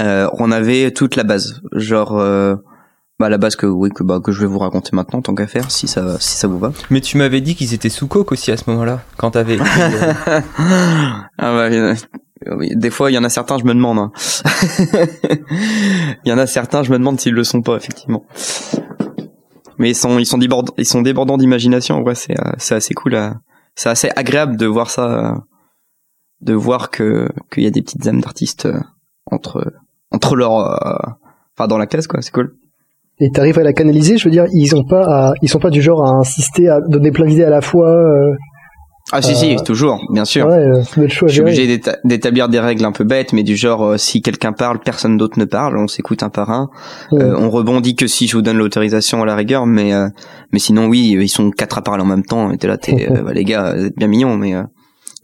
euh, 0.00 0.28
on 0.34 0.52
avait 0.52 0.90
toute 0.92 1.16
la 1.16 1.24
base, 1.24 1.60
genre 1.72 2.18
euh, 2.18 2.56
bah 3.18 3.28
la 3.28 3.38
base 3.38 3.56
que 3.56 3.66
oui 3.66 3.90
que 3.90 4.02
bah 4.02 4.20
que 4.22 4.30
je 4.30 4.40
vais 4.40 4.46
vous 4.46 4.58
raconter 4.58 4.90
maintenant 4.92 5.20
tant 5.20 5.34
qu'à 5.34 5.46
faire 5.46 5.70
si 5.70 5.88
ça 5.88 6.18
si 6.20 6.36
ça 6.36 6.46
vous 6.48 6.58
va. 6.58 6.72
Mais 6.90 7.00
tu 7.00 7.16
m'avais 7.16 7.40
dit 7.40 7.54
qu'ils 7.54 7.74
étaient 7.74 7.88
sous 7.88 8.06
coke 8.06 8.32
aussi 8.32 8.52
à 8.52 8.56
ce 8.56 8.68
moment-là, 8.70 9.02
quand 9.16 9.32
t'avais. 9.32 9.58
ah 10.58 11.28
bah, 11.38 11.68
oui, 12.56 12.70
des 12.74 12.90
fois, 12.90 13.10
il 13.10 13.14
y 13.14 13.18
en 13.18 13.24
a 13.24 13.28
certains, 13.28 13.58
je 13.58 13.64
me 13.64 13.74
demande. 13.74 13.98
hein. 13.98 14.12
il 16.24 16.28
y 16.30 16.32
en 16.32 16.38
a 16.38 16.46
certains, 16.46 16.82
je 16.82 16.90
me 16.92 16.98
demande 16.98 17.20
s'ils 17.20 17.34
le 17.34 17.44
sont 17.44 17.62
pas, 17.62 17.76
effectivement. 17.76 18.24
Mais 19.78 19.90
ils 19.90 19.94
sont, 19.94 20.18
ils 20.18 20.26
sont 20.26 20.38
débordants, 21.02 21.36
d'imagination. 21.38 22.02
Vrai, 22.02 22.14
c'est, 22.14 22.38
euh, 22.38 22.52
c'est 22.58 22.74
assez 22.74 22.94
cool. 22.94 23.14
à- 23.16 23.40
C'est 23.74 23.88
assez 23.88 24.10
agréable 24.16 24.56
de 24.56 24.66
voir 24.66 24.90
ça, 24.90 25.04
euh, 25.06 25.32
de 26.42 26.52
voir 26.54 26.90
que 26.90 27.28
qu'il 27.52 27.62
y 27.62 27.66
a 27.66 27.70
des 27.70 27.82
petites 27.82 28.06
âmes 28.06 28.20
d'artistes 28.20 28.66
euh, 28.66 28.78
entre 29.26 29.72
entre 30.12 30.34
leurs, 30.36 30.58
euh, 30.58 30.96
enfin 31.56 31.68
dans 31.68 31.78
la 31.78 31.86
classe, 31.86 32.06
quoi. 32.06 32.20
C'est 32.20 32.32
cool. 32.32 32.56
Et 33.20 33.30
t'arrives 33.30 33.58
à 33.58 33.62
la 33.62 33.72
canaliser, 33.72 34.16
je 34.18 34.24
veux 34.24 34.30
dire, 34.30 34.46
ils 34.52 34.74
ont 34.74 34.84
pas 34.84 35.32
ils 35.42 35.48
sont 35.48 35.58
pas 35.60 35.70
du 35.70 35.80
genre 35.82 36.04
à 36.04 36.10
insister 36.18 36.68
à 36.68 36.80
donner 36.80 37.10
plein 37.10 37.26
d'idées 37.26 37.44
à 37.44 37.50
la 37.50 37.60
fois. 37.60 37.88
euh, 37.90 38.34
Ah 39.12 39.22
si 39.22 39.34
si, 39.34 39.54
Euh, 39.54 39.58
toujours, 39.64 39.98
bien 40.12 40.24
sûr. 40.24 40.46
ouais, 40.46 40.58
euh, 40.66 40.82
Je 40.96 41.28
suis 41.28 41.40
obligé 41.40 41.66
d'éta- 41.66 41.98
d'établir 42.04 42.48
des 42.48 42.60
règles 42.60 42.84
un 42.84 42.92
peu 42.92 43.02
bêtes, 43.04 43.32
mais 43.32 43.42
du 43.42 43.56
genre 43.56 43.82
euh, 43.84 43.96
si 43.96 44.22
quelqu'un 44.22 44.52
parle, 44.52 44.78
personne 44.78 45.16
d'autre 45.16 45.38
ne 45.38 45.44
parle, 45.44 45.76
on 45.78 45.88
s'écoute 45.88 46.22
un 46.22 46.28
par 46.30 46.50
un. 46.50 46.68
Euh, 47.12 47.34
on 47.36 47.50
rebondit 47.50 47.96
que 47.96 48.06
si 48.06 48.28
je 48.28 48.36
vous 48.36 48.42
donne 48.42 48.58
l'autorisation 48.58 49.22
à 49.22 49.26
la 49.26 49.34
rigueur, 49.34 49.66
mais 49.66 49.92
euh, 49.92 50.08
mais 50.52 50.58
sinon 50.60 50.86
oui, 50.86 51.16
ils 51.20 51.28
sont 51.28 51.50
quatre 51.50 51.78
à 51.78 51.82
parler 51.82 52.02
en 52.02 52.06
même 52.06 52.24
temps. 52.24 52.52
Et 52.52 52.58
t'es 52.58 52.68
là, 52.68 52.76
t'es, 52.78 53.08
euh, 53.10 53.22
bah, 53.22 53.32
les 53.32 53.44
gars, 53.44 53.74
vous 53.76 53.86
êtes 53.86 53.96
bien 53.96 54.06
mignons, 54.06 54.36
mais 54.36 54.54
euh, 54.54 54.62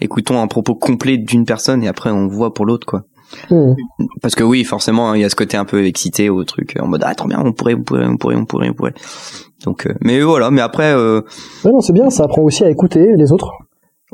écoutons 0.01 0.41
un 0.43 0.47
propos 0.49 0.75
complet 0.75 1.17
d'une 1.17 1.45
personne 1.45 1.83
et 1.85 1.89
après 1.89 2.11
on 2.11 2.27
voit 2.27 2.53
pour 2.55 2.67
l'autre 2.67 2.87
quoi. 2.87 3.03
Parce 4.23 4.35
que 4.35 4.45
oui, 4.45 4.65
forcément, 4.65 5.15
il 5.15 5.21
y 5.21 5.25
a 5.25 5.29
ce 5.31 5.35
côté 5.37 5.57
un 5.57 5.65
peu 5.65 5.85
excité 5.85 6.29
au 6.29 6.45
truc, 6.45 6.75
en 6.81 6.87
mode 6.87 7.03
ah 7.05 7.15
trop 7.15 7.29
bien, 7.29 7.41
on 7.45 7.53
pourrait, 7.53 7.75
on 7.75 7.83
pourrait, 7.83 8.07
on 8.07 8.17
pourrait, 8.17 8.37
on 8.37 8.45
pourrait, 8.47 8.69
on 8.71 8.75
pourrait. 8.75 8.95
Donc, 9.65 9.87
euh, 9.87 9.95
mais 10.01 10.21
voilà. 10.21 10.51
Mais 10.51 10.61
après, 10.61 10.93
euh, 10.93 11.23
Ouais, 11.65 11.73
non, 11.73 11.81
c'est 11.81 11.93
bien, 11.93 12.09
ça 12.11 12.25
apprend 12.25 12.43
aussi 12.43 12.63
à 12.65 12.71
écouter 12.71 13.09
les 13.17 13.33
autres. 13.33 13.51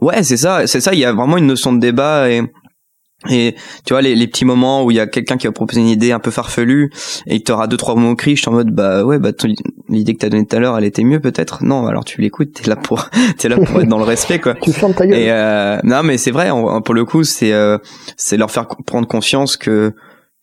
Ouais, 0.00 0.22
c'est 0.22 0.36
ça, 0.36 0.66
c'est 0.66 0.80
ça. 0.80 0.92
Il 0.94 0.98
y 0.98 1.04
a 1.04 1.12
vraiment 1.12 1.36
une 1.36 1.46
notion 1.46 1.72
de 1.72 1.80
débat 1.80 2.30
et 2.30 2.42
et 3.30 3.54
tu 3.86 3.92
vois 3.94 4.02
les, 4.02 4.16
les 4.16 4.26
petits 4.26 4.44
moments 4.44 4.82
où 4.84 4.90
il 4.90 4.96
y 4.96 5.00
a 5.00 5.06
quelqu'un 5.06 5.36
qui 5.36 5.46
va 5.46 5.52
proposer 5.52 5.80
une 5.80 5.86
idée 5.86 6.10
un 6.10 6.18
peu 6.18 6.32
farfelue 6.32 6.90
et 7.28 7.36
il 7.36 7.44
t'aura 7.44 7.68
deux 7.68 7.76
trois 7.76 7.94
mots 7.94 8.16
cris, 8.16 8.34
je 8.34 8.40
suis 8.42 8.48
en 8.48 8.52
mode 8.52 8.70
bah 8.74 9.04
ouais 9.04 9.20
bah 9.20 9.32
ton- 9.32 9.46
l'idée 9.88 10.14
que 10.14 10.18
t'as 10.18 10.28
donnée 10.28 10.44
tout 10.44 10.56
à 10.56 10.58
l'heure 10.58 10.76
elle 10.76 10.82
était 10.84 11.04
mieux 11.04 11.20
peut-être? 11.20 11.62
Non, 11.62 11.86
alors 11.86 12.04
tu 12.04 12.20
l'écoutes, 12.20 12.52
t'es 12.52 12.68
là 12.68 12.74
pour 12.74 13.10
t'es 13.38 13.48
là 13.48 13.58
pour 13.60 13.80
être 13.80 13.86
dans 13.88 13.98
le 13.98 14.04
respect 14.04 14.40
quoi. 14.40 14.54
Tu 14.60 14.72
fermes 14.72 14.92
ta 14.94 15.06
gueule. 15.06 15.16
Et 15.16 15.30
euh, 15.30 15.78
non 15.84 16.02
mais 16.02 16.18
c'est 16.18 16.32
vrai, 16.32 16.50
on- 16.50 16.82
pour 16.82 16.94
le 16.94 17.04
coup 17.04 17.22
c'est 17.22 17.52
euh, 17.52 17.78
c'est 18.16 18.36
leur 18.36 18.50
faire 18.50 18.66
prendre 18.66 19.06
conscience 19.06 19.56
que 19.56 19.92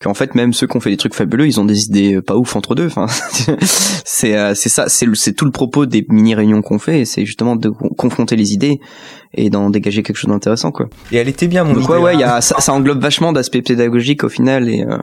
qu'en 0.02 0.14
fait 0.14 0.34
même 0.34 0.52
ceux 0.52 0.66
qui 0.66 0.76
ont 0.76 0.80
fait 0.80 0.90
des 0.90 0.96
trucs 0.96 1.14
fabuleux, 1.14 1.46
ils 1.46 1.60
ont 1.60 1.64
des 1.64 1.84
idées 1.86 2.22
pas 2.22 2.36
ouf 2.36 2.56
entre 2.56 2.74
deux. 2.74 2.86
Enfin, 2.86 3.06
c'est 4.04 4.36
euh, 4.36 4.54
c'est 4.54 4.68
ça, 4.68 4.88
c'est 4.88 5.06
c'est 5.14 5.34
tout 5.34 5.44
le 5.44 5.50
propos 5.50 5.86
des 5.86 6.04
mini 6.08 6.34
réunions 6.34 6.62
qu'on 6.62 6.78
fait, 6.78 7.04
c'est 7.04 7.24
justement 7.26 7.56
de 7.56 7.68
con- 7.68 7.90
confronter 7.90 8.36
les 8.36 8.52
idées 8.52 8.80
et 9.34 9.50
d'en 9.50 9.70
dégager 9.70 10.02
quelque 10.02 10.16
chose 10.16 10.30
d'intéressant 10.30 10.70
quoi. 10.72 10.88
Et 11.12 11.16
elle 11.16 11.28
était 11.28 11.48
bien, 11.48 11.64
mon 11.64 11.74
Donc 11.74 11.84
idée, 11.84 11.92
ouais 11.92 11.98
ouais, 11.98 12.14
il 12.14 12.20
y 12.20 12.24
a 12.24 12.40
ça, 12.40 12.60
ça 12.60 12.72
englobe 12.72 13.00
vachement 13.00 13.32
d'aspects 13.32 13.62
pédagogiques 13.62 14.24
au 14.24 14.28
final 14.28 14.68
et 14.68 14.82
euh, 14.82 14.98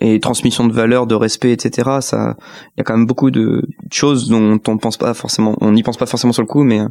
et 0.00 0.18
transmission 0.20 0.66
de 0.66 0.72
valeurs, 0.72 1.06
de 1.06 1.14
respect, 1.14 1.52
etc. 1.52 1.98
Ça, 2.00 2.36
il 2.74 2.78
y 2.78 2.80
a 2.80 2.84
quand 2.84 2.96
même 2.96 3.06
beaucoup 3.06 3.30
de 3.30 3.62
choses 3.92 4.28
dont 4.30 4.58
on 4.66 4.78
pense 4.78 4.96
pas 4.96 5.12
forcément, 5.12 5.54
on 5.60 5.72
n'y 5.72 5.82
pense 5.82 5.98
pas 5.98 6.06
forcément 6.06 6.32
sur 6.32 6.42
le 6.42 6.48
coup, 6.48 6.64
mais 6.64 6.80
euh, 6.80 6.88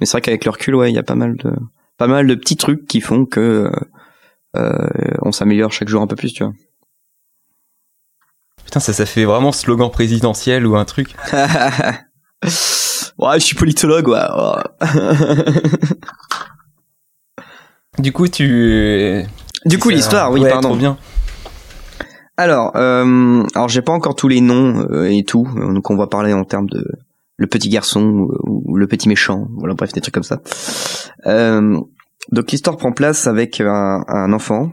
mais 0.00 0.06
c'est 0.06 0.12
vrai 0.12 0.20
qu'avec 0.20 0.44
le 0.44 0.50
recul, 0.50 0.74
ouais, 0.74 0.90
il 0.90 0.94
y 0.94 0.98
a 0.98 1.04
pas 1.04 1.14
mal 1.14 1.36
de 1.36 1.52
pas 1.96 2.08
mal 2.08 2.26
de 2.26 2.34
petits 2.34 2.56
trucs 2.56 2.86
qui 2.86 3.00
font 3.00 3.24
que 3.24 3.40
euh, 3.40 3.70
euh, 4.56 4.88
on 5.22 5.30
s'améliore 5.30 5.70
chaque 5.70 5.88
jour 5.88 6.02
un 6.02 6.08
peu 6.08 6.16
plus, 6.16 6.32
tu 6.32 6.42
vois. 6.42 6.52
Putain, 8.70 8.78
ça, 8.78 8.92
ça 8.92 9.04
fait 9.04 9.24
vraiment 9.24 9.50
slogan 9.50 9.90
présidentiel 9.90 10.64
ou 10.64 10.76
un 10.76 10.84
truc. 10.84 11.16
ouais, 11.32 11.40
je 13.34 13.38
suis 13.40 13.56
politologue, 13.56 14.06
ouais. 14.06 14.20
Du 17.98 18.12
coup, 18.12 18.28
tu. 18.28 19.24
du 19.64 19.78
coup, 19.80 19.90
l'histoire, 19.90 20.30
oui, 20.30 20.42
ouais, 20.42 20.50
pardon. 20.50 20.68
Trop 20.68 20.78
bien. 20.78 20.96
Alors, 22.36 22.76
euh, 22.76 23.42
alors 23.56 23.68
j'ai 23.68 23.82
pas 23.82 23.90
encore 23.90 24.14
tous 24.14 24.28
les 24.28 24.40
noms 24.40 24.86
euh, 24.88 25.10
et 25.10 25.24
tout, 25.24 25.48
euh, 25.56 25.72
donc 25.72 25.90
on 25.90 25.96
va 25.96 26.06
parler 26.06 26.32
en 26.32 26.44
termes 26.44 26.70
de 26.70 26.86
le 27.38 27.46
petit 27.48 27.70
garçon 27.70 28.02
ou, 28.04 28.30
ou 28.44 28.76
le 28.76 28.86
petit 28.86 29.08
méchant, 29.08 29.48
voilà, 29.56 29.74
bref, 29.74 29.92
des 29.92 30.00
trucs 30.00 30.14
comme 30.14 30.22
ça. 30.22 30.42
Euh, 31.26 31.76
donc 32.30 32.52
l'histoire 32.52 32.76
prend 32.76 32.92
place 32.92 33.26
avec 33.26 33.60
un, 33.60 34.04
un 34.06 34.32
enfant, 34.32 34.70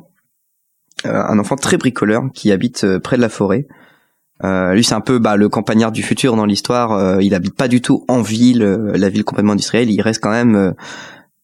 un 1.03 1.39
enfant 1.39 1.55
très 1.55 1.77
bricoleur 1.77 2.21
qui 2.31 2.51
habite 2.51 2.99
près 2.99 3.15
de 3.15 3.21
la 3.21 3.29
forêt. 3.29 3.65
Euh, 4.43 4.73
lui, 4.73 4.83
c'est 4.83 4.93
un 4.93 5.01
peu 5.01 5.19
bah, 5.19 5.35
le 5.35 5.49
campagnard 5.49 5.91
du 5.91 6.03
futur 6.03 6.35
dans 6.35 6.45
l'histoire. 6.45 6.91
euh, 6.91 7.21
il 7.21 7.33
habite 7.33 7.55
pas 7.55 7.67
du 7.67 7.81
tout 7.81 8.05
en 8.07 8.21
ville, 8.21 8.61
euh, 8.63 8.91
la 8.95 9.09
ville 9.09 9.23
complètement 9.23 9.53
industrielle. 9.53 9.89
Il 9.89 10.01
reste 10.01 10.21
quand 10.21 10.29
même, 10.31 10.55
euh, 10.55 10.71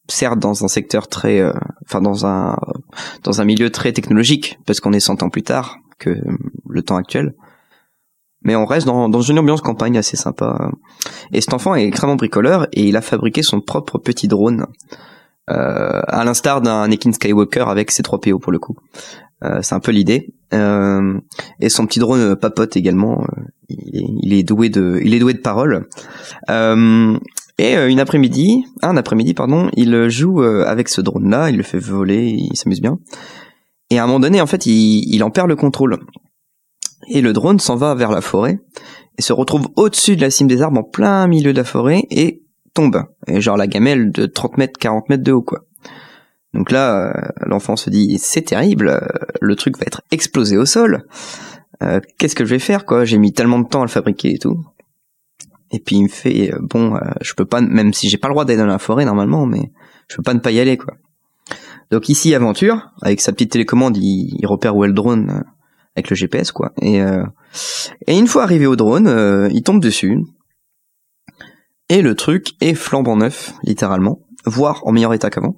certes, 0.08 0.38
dans 0.38 0.64
un 0.64 0.68
secteur 0.68 1.08
très, 1.08 1.40
euh, 1.40 1.52
enfin 1.84 2.00
dans 2.00 2.26
un 2.26 2.56
dans 3.22 3.40
un 3.40 3.44
milieu 3.44 3.70
très 3.70 3.92
technologique, 3.92 4.58
parce 4.66 4.80
qu'on 4.80 4.92
est 4.92 5.00
100 5.00 5.22
ans 5.22 5.30
plus 5.30 5.42
tard 5.42 5.78
que 5.98 6.10
euh, 6.10 6.20
le 6.68 6.82
temps 6.82 6.96
actuel. 6.96 7.34
Mais 8.42 8.54
on 8.56 8.66
reste 8.66 8.86
dans, 8.86 9.08
dans 9.08 9.22
une 9.22 9.38
ambiance 9.38 9.62
campagne 9.62 9.96
assez 9.96 10.18
sympa. 10.18 10.70
Et 11.32 11.40
cet 11.40 11.54
enfant 11.54 11.74
est 11.74 11.86
extrêmement 11.86 12.16
bricoleur 12.16 12.68
et 12.72 12.84
il 12.84 12.96
a 12.96 13.00
fabriqué 13.00 13.42
son 13.42 13.60
propre 13.62 13.96
petit 13.98 14.28
drone. 14.28 14.66
Euh, 15.50 16.00
à 16.06 16.24
l'instar 16.24 16.62
d'un 16.62 16.82
Anakin 16.82 17.12
Skywalker 17.12 17.64
avec 17.68 17.90
ses 17.90 18.02
3 18.02 18.20
PO 18.20 18.38
pour 18.38 18.50
le 18.50 18.58
coup. 18.58 18.76
Euh, 19.42 19.60
c'est 19.62 19.74
un 19.74 19.80
peu 19.80 19.92
l'idée. 19.92 20.34
Euh, 20.54 21.20
et 21.60 21.68
son 21.68 21.86
petit 21.86 21.98
drone 21.98 22.20
euh, 22.20 22.36
papote 22.36 22.76
également. 22.76 23.22
euh, 23.22 23.42
il, 23.68 23.96
est, 23.98 24.06
il 24.22 24.32
est 24.32 24.42
doué 24.42 24.70
de, 24.70 24.98
il 25.02 25.12
est 25.12 25.18
doué 25.18 25.34
de 25.34 25.40
parole. 25.40 25.86
Euh, 26.48 27.18
et 27.58 27.74
une 27.76 28.00
après-midi, 28.00 28.64
un 28.82 28.96
après-midi 28.96 29.32
pardon, 29.34 29.70
il 29.76 30.08
joue 30.08 30.42
avec 30.42 30.88
ce 30.88 31.00
drone-là, 31.00 31.50
il 31.50 31.56
le 31.56 31.62
fait 31.62 31.78
voler, 31.78 32.26
il 32.26 32.56
s'amuse 32.56 32.80
bien. 32.80 32.98
Et 33.90 33.98
à 34.00 34.02
un 34.02 34.06
moment 34.08 34.18
donné, 34.18 34.40
en 34.40 34.46
fait, 34.46 34.66
il, 34.66 35.04
il 35.14 35.22
en 35.22 35.30
perd 35.30 35.48
le 35.48 35.54
contrôle. 35.54 36.00
Et 37.08 37.20
le 37.20 37.32
drone 37.32 37.60
s'en 37.60 37.76
va 37.76 37.94
vers 37.94 38.10
la 38.10 38.22
forêt 38.22 38.58
et 39.18 39.22
se 39.22 39.32
retrouve 39.32 39.68
au-dessus 39.76 40.16
de 40.16 40.22
la 40.22 40.30
cime 40.30 40.48
des 40.48 40.62
arbres 40.62 40.80
en 40.80 40.82
plein 40.82 41.28
milieu 41.28 41.52
de 41.52 41.58
la 41.58 41.64
forêt 41.64 42.02
et 42.10 42.43
tombe. 42.74 43.04
Et 43.26 43.40
genre 43.40 43.56
la 43.56 43.66
gamelle 43.66 44.10
de 44.10 44.26
30 44.26 44.58
mètres, 44.58 44.78
40 44.78 45.08
mètres 45.08 45.22
de 45.22 45.32
haut, 45.32 45.42
quoi. 45.42 45.64
Donc 46.54 46.70
là, 46.70 47.08
euh, 47.08 47.28
l'enfant 47.46 47.74
se 47.76 47.90
dit, 47.90 48.16
c'est 48.18 48.42
terrible, 48.42 48.88
euh, 48.88 49.00
le 49.40 49.56
truc 49.56 49.76
va 49.76 49.84
être 49.86 50.02
explosé 50.12 50.56
au 50.56 50.64
sol. 50.64 51.04
Euh, 51.82 52.00
Qu'est-ce 52.16 52.36
que 52.36 52.44
je 52.44 52.50
vais 52.50 52.60
faire, 52.60 52.86
quoi? 52.86 53.04
J'ai 53.04 53.18
mis 53.18 53.32
tellement 53.32 53.58
de 53.58 53.66
temps 53.66 53.80
à 53.80 53.84
le 53.84 53.90
fabriquer 53.90 54.34
et 54.34 54.38
tout. 54.38 54.64
Et 55.72 55.80
puis 55.80 55.96
il 55.96 56.04
me 56.04 56.08
fait, 56.08 56.52
bon, 56.60 56.96
je 57.20 57.34
peux 57.34 57.46
pas, 57.46 57.60
même 57.60 57.92
si 57.92 58.08
j'ai 58.08 58.16
pas 58.16 58.28
le 58.28 58.34
droit 58.34 58.44
d'aller 58.44 58.60
dans 58.60 58.66
la 58.66 58.78
forêt 58.78 59.04
normalement, 59.04 59.44
mais 59.44 59.72
je 60.08 60.14
peux 60.14 60.22
pas 60.22 60.34
ne 60.34 60.38
pas 60.38 60.52
y 60.52 60.60
aller, 60.60 60.76
quoi. 60.76 60.94
Donc 61.90 62.08
ici, 62.08 62.32
aventure, 62.32 62.90
avec 63.02 63.20
sa 63.20 63.32
petite 63.32 63.50
télécommande, 63.50 63.96
il, 63.96 64.36
il 64.38 64.46
repère 64.46 64.76
où 64.76 64.84
est 64.84 64.88
le 64.88 64.94
drone 64.94 65.42
avec 65.96 66.10
le 66.10 66.14
GPS, 66.14 66.52
quoi. 66.52 66.72
Et, 66.80 67.00
et 68.06 68.16
une 68.16 68.28
fois 68.28 68.44
arrivé 68.44 68.66
au 68.66 68.76
drone, 68.76 69.48
il 69.52 69.62
tombe 69.64 69.80
dessus. 69.80 70.20
Et 71.88 72.02
le 72.02 72.14
truc 72.14 72.52
est 72.60 72.74
flambant 72.74 73.16
neuf, 73.16 73.52
littéralement, 73.62 74.20
voire 74.46 74.80
en 74.86 74.92
meilleur 74.92 75.12
état 75.12 75.30
qu'avant. 75.30 75.56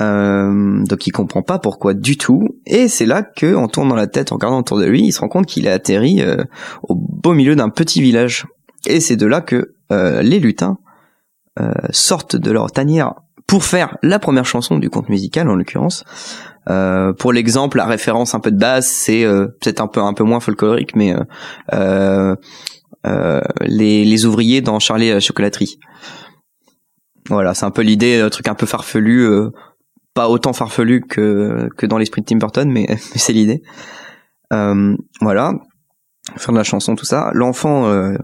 Euh, 0.00 0.84
donc 0.84 1.06
il 1.08 1.10
comprend 1.10 1.42
pas 1.42 1.58
pourquoi 1.58 1.92
du 1.92 2.16
tout, 2.16 2.46
et 2.66 2.86
c'est 2.86 3.06
là 3.06 3.22
que, 3.22 3.56
en 3.56 3.66
tournant 3.66 3.96
la 3.96 4.06
tête, 4.06 4.30
en 4.30 4.36
regardant 4.36 4.60
autour 4.60 4.78
de 4.78 4.84
lui, 4.84 5.02
il 5.02 5.12
se 5.12 5.20
rend 5.20 5.28
compte 5.28 5.46
qu'il 5.46 5.66
est 5.66 5.72
atterri 5.72 6.20
euh, 6.20 6.44
au 6.84 6.94
beau 6.94 7.32
milieu 7.32 7.56
d'un 7.56 7.68
petit 7.68 8.00
village. 8.00 8.46
Et 8.86 9.00
c'est 9.00 9.16
de 9.16 9.26
là 9.26 9.40
que 9.40 9.74
euh, 9.90 10.22
les 10.22 10.38
lutins 10.38 10.78
euh, 11.58 11.72
sortent 11.90 12.36
de 12.36 12.50
leur 12.52 12.70
tanière 12.70 13.14
pour 13.48 13.64
faire 13.64 13.96
la 14.02 14.20
première 14.20 14.44
chanson 14.44 14.78
du 14.78 14.88
conte 14.90 15.08
musical 15.08 15.48
en 15.48 15.56
l'occurrence. 15.56 16.04
Pour 17.18 17.32
l'exemple, 17.32 17.78
la 17.78 17.86
référence 17.86 18.34
un 18.34 18.40
peu 18.40 18.50
de 18.50 18.58
base, 18.58 18.86
c'est 18.86 19.24
peut-être 19.24 19.80
un 19.80 19.86
peu 19.86 20.02
un 20.02 20.12
peu 20.12 20.22
moins 20.22 20.38
folklorique, 20.38 20.94
mais 20.94 21.14
les, 23.04 24.04
les 24.04 24.24
ouvriers 24.26 24.60
dans 24.60 24.78
Charlie 24.78 25.10
la 25.10 25.20
chocolaterie. 25.20 25.78
Voilà, 27.28 27.54
c'est 27.54 27.66
un 27.66 27.70
peu 27.70 27.82
l'idée, 27.82 28.20
un 28.20 28.30
truc 28.30 28.48
un 28.48 28.54
peu 28.54 28.66
farfelu, 28.66 29.20
euh, 29.20 29.50
pas 30.14 30.28
autant 30.28 30.52
farfelu 30.52 31.02
que 31.02 31.68
que 31.76 31.86
dans 31.86 31.98
l'esprit 31.98 32.22
de 32.22 32.26
Tim 32.26 32.36
Burton, 32.36 32.70
mais, 32.70 32.86
mais 32.88 33.18
c'est 33.18 33.32
l'idée. 33.32 33.62
Euh, 34.52 34.96
voilà, 35.20 35.52
faire 36.36 36.52
de 36.52 36.58
la 36.58 36.64
chanson, 36.64 36.96
tout 36.96 37.04
ça. 37.04 37.30
L'enfant 37.34 37.86
euh, 37.86 38.16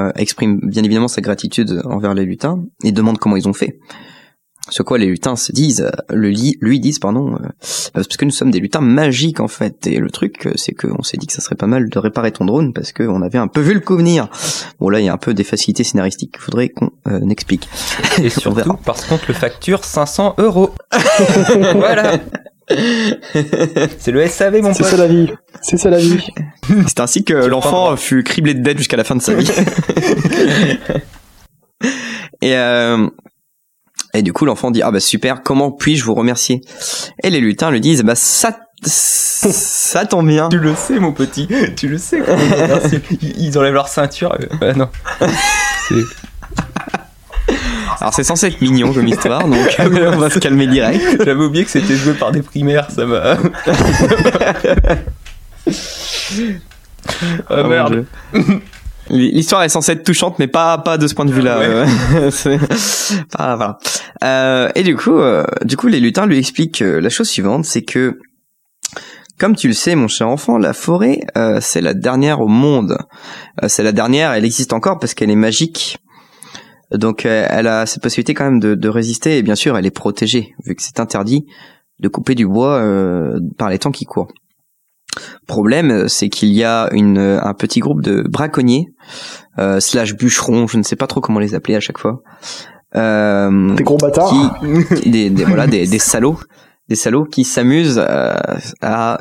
euh, 0.00 0.12
exprime 0.16 0.58
bien 0.62 0.82
évidemment 0.82 1.08
sa 1.08 1.20
gratitude 1.20 1.82
envers 1.84 2.14
les 2.14 2.24
lutins 2.24 2.64
et 2.82 2.92
demande 2.92 3.18
comment 3.18 3.36
ils 3.36 3.48
ont 3.48 3.52
fait. 3.52 3.78
Ce 4.70 4.82
quoi 4.84 4.96
les 4.96 5.06
lutins 5.06 5.34
se 5.36 5.50
disent, 5.52 5.80
euh, 5.82 5.90
le 6.14 6.28
li- 6.30 6.56
lui 6.60 6.78
disent 6.78 7.00
pardon, 7.00 7.34
euh, 7.34 7.48
parce 7.92 8.06
que 8.06 8.24
nous 8.24 8.30
sommes 8.30 8.52
des 8.52 8.60
lutins 8.60 8.80
magiques 8.80 9.40
en 9.40 9.48
fait. 9.48 9.86
Et 9.88 9.98
le 9.98 10.08
truc, 10.10 10.46
euh, 10.46 10.52
c'est 10.54 10.72
qu'on 10.72 11.02
s'est 11.02 11.16
dit 11.16 11.26
que 11.26 11.32
ça 11.32 11.40
serait 11.40 11.56
pas 11.56 11.66
mal 11.66 11.88
de 11.90 11.98
réparer 11.98 12.30
ton 12.30 12.44
drone 12.44 12.72
parce 12.72 12.92
qu'on 12.92 13.22
avait 13.22 13.38
un 13.38 13.48
peu 13.48 13.60
vu 13.60 13.74
le 13.74 13.80
coup 13.80 13.96
venir. 13.96 14.28
Bon 14.78 14.88
là, 14.88 15.00
il 15.00 15.06
y 15.06 15.08
a 15.08 15.12
un 15.12 15.16
peu 15.18 15.34
des 15.34 15.42
facilités 15.44 15.82
scénaristiques 15.84 16.32
qu'il 16.32 16.40
faudrait 16.42 16.68
qu'on 16.68 16.90
euh, 17.08 17.28
explique. 17.28 17.68
Et 18.22 18.30
surtout, 18.30 18.52
verra. 18.56 18.78
parce 18.84 19.04
qu'on 19.04 19.18
te 19.18 19.26
le 19.28 19.34
facture 19.34 19.84
500 19.84 20.36
euros. 20.38 20.70
voilà. 21.74 22.18
C'est 23.98 24.12
le 24.12 24.26
SAV, 24.28 24.62
mon 24.62 24.72
C'est 24.72 24.84
pote. 24.84 24.92
ça 24.92 24.96
la 24.96 25.06
vie. 25.08 25.28
C'est 25.60 25.76
ça 25.76 25.90
la 25.90 25.98
vie. 25.98 26.24
C'est 26.86 27.00
ainsi 27.00 27.24
que 27.24 27.34
l'enfant 27.34 27.96
fut 27.96 28.22
criblé 28.22 28.54
de 28.54 28.60
dettes 28.62 28.78
jusqu'à 28.78 28.96
la 28.96 29.04
fin 29.04 29.16
de 29.16 29.20
sa 29.22 29.34
vie. 29.34 29.50
et 32.40 32.56
euh, 32.56 33.08
et 34.14 34.22
du 34.22 34.32
coup 34.32 34.44
l'enfant 34.44 34.70
dit 34.70 34.82
ah 34.82 34.90
bah 34.90 35.00
super 35.00 35.42
comment 35.42 35.70
puis-je 35.70 36.04
vous 36.04 36.14
remercier? 36.14 36.60
Et 37.22 37.30
les 37.30 37.40
lutins 37.40 37.70
lui 37.70 37.80
disent 37.80 38.02
bah 38.02 38.14
ça 38.14 38.58
ça 38.84 40.06
tombe 40.06 40.26
bien. 40.26 40.48
Tu 40.48 40.58
le 40.58 40.74
sais, 40.74 40.98
mon 40.98 41.12
petit. 41.12 41.46
Tu 41.76 41.86
le 41.88 41.98
sais. 41.98 42.20
Ils 43.38 43.56
enlèvent 43.56 43.74
leur 43.74 43.86
ceinture. 43.88 44.32
euh, 44.40 44.46
bah 44.60 44.72
non. 44.74 44.88
Alors 48.00 48.12
c'est 48.14 48.24
censé 48.24 48.46
être 48.48 48.60
mignon 48.60 48.92
comme 48.92 49.06
histoire 49.06 49.46
donc 49.46 49.76
on 49.78 50.16
va 50.18 50.30
se 50.30 50.38
calmer 50.40 50.66
direct. 50.66 51.22
J'avais 51.24 51.44
oublié 51.44 51.64
que 51.64 51.70
c'était 51.70 51.94
joué 51.94 52.14
par 52.14 52.32
des 52.32 52.42
primaires. 52.42 52.90
Ça 52.90 53.04
m'a. 53.06 53.36
ah 57.48 57.62
Oh, 57.64 57.64
merde. 57.68 58.04
L'histoire 59.12 59.62
est 59.62 59.68
censée 59.68 59.92
être 59.92 60.04
touchante, 60.04 60.38
mais 60.38 60.48
pas 60.48 60.78
pas 60.78 60.98
de 60.98 61.06
ce 61.06 61.14
point 61.14 61.24
de 61.24 61.32
vue-là. 61.32 61.58
Ouais. 61.58 61.86
euh, 62.46 62.58
voilà. 63.38 63.78
Euh, 64.24 64.70
et 64.74 64.82
du 64.82 64.96
coup, 64.96 65.18
euh, 65.18 65.44
du 65.64 65.76
coup, 65.76 65.86
les 65.86 66.00
lutins 66.00 66.26
lui 66.26 66.38
expliquent 66.38 66.82
euh, 66.82 67.00
la 67.00 67.10
chose 67.10 67.28
suivante, 67.28 67.64
c'est 67.64 67.82
que, 67.82 68.18
comme 69.38 69.54
tu 69.54 69.68
le 69.68 69.74
sais, 69.74 69.94
mon 69.94 70.08
cher 70.08 70.28
enfant, 70.28 70.58
la 70.58 70.72
forêt, 70.72 71.20
euh, 71.36 71.58
c'est 71.60 71.80
la 71.80 71.94
dernière 71.94 72.40
au 72.40 72.48
monde. 72.48 72.96
Euh, 73.62 73.68
c'est 73.68 73.82
la 73.82 73.92
dernière. 73.92 74.32
Elle 74.32 74.44
existe 74.44 74.72
encore 74.72 74.98
parce 74.98 75.14
qu'elle 75.14 75.30
est 75.30 75.36
magique. 75.36 75.98
Donc, 76.90 77.24
elle 77.24 77.68
a 77.68 77.86
cette 77.86 78.02
possibilité 78.02 78.34
quand 78.34 78.44
même 78.44 78.60
de, 78.60 78.74
de 78.74 78.88
résister. 78.88 79.38
Et 79.38 79.42
bien 79.42 79.54
sûr, 79.54 79.78
elle 79.78 79.86
est 79.86 79.90
protégée, 79.90 80.54
vu 80.66 80.74
que 80.74 80.82
c'est 80.82 81.00
interdit 81.00 81.46
de 82.02 82.08
couper 82.08 82.34
du 82.34 82.46
bois 82.46 82.80
euh, 82.80 83.40
par 83.56 83.70
les 83.70 83.78
temps 83.78 83.92
qui 83.92 84.04
courent. 84.04 84.28
Problème, 85.46 86.08
c'est 86.08 86.28
qu'il 86.28 86.50
y 86.50 86.64
a 86.64 86.88
une, 86.92 87.18
un 87.18 87.54
petit 87.54 87.80
groupe 87.80 88.02
de 88.02 88.22
braconniers 88.22 88.86
euh, 89.58 89.78
slash 89.80 90.14
bûcherons, 90.16 90.66
je 90.66 90.78
ne 90.78 90.82
sais 90.82 90.96
pas 90.96 91.06
trop 91.06 91.20
comment 91.20 91.38
les 91.40 91.54
appeler 91.54 91.76
à 91.76 91.80
chaque 91.80 91.98
fois. 91.98 92.20
Euh, 92.96 93.74
des 93.74 93.84
gros 93.84 93.96
bâtards. 93.98 94.32
Qui, 95.00 95.10
des, 95.10 95.30
des, 95.30 95.44
voilà, 95.44 95.66
des, 95.66 95.86
des 95.86 95.98
salauds, 95.98 96.38
des 96.88 96.94
salauds 96.96 97.24
qui 97.24 97.44
s'amusent 97.44 97.98
à, 97.98 98.56
à, 98.80 99.18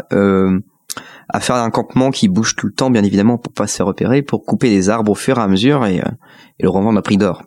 à 1.34 1.40
faire 1.40 1.56
un 1.56 1.70
campement 1.70 2.12
qui 2.12 2.28
bouge 2.30 2.56
tout 2.56 2.68
le 2.68 2.74
temps, 2.74 2.90
bien 2.90 3.04
évidemment, 3.04 3.38
pour 3.38 3.54
pas 3.54 3.68
se 3.68 3.78
faire 3.78 3.86
repérer, 3.86 4.22
pour 4.22 4.46
couper 4.46 4.70
les 4.70 4.90
arbres 4.90 5.12
au 5.12 5.16
fur 5.16 5.38
et 5.38 5.42
à 5.42 5.48
mesure 5.48 5.86
et, 5.86 5.98
et 5.98 6.64
le 6.64 6.70
revendre 6.70 7.00
à 7.00 7.02
prix 7.02 7.18
d'or. 7.18 7.44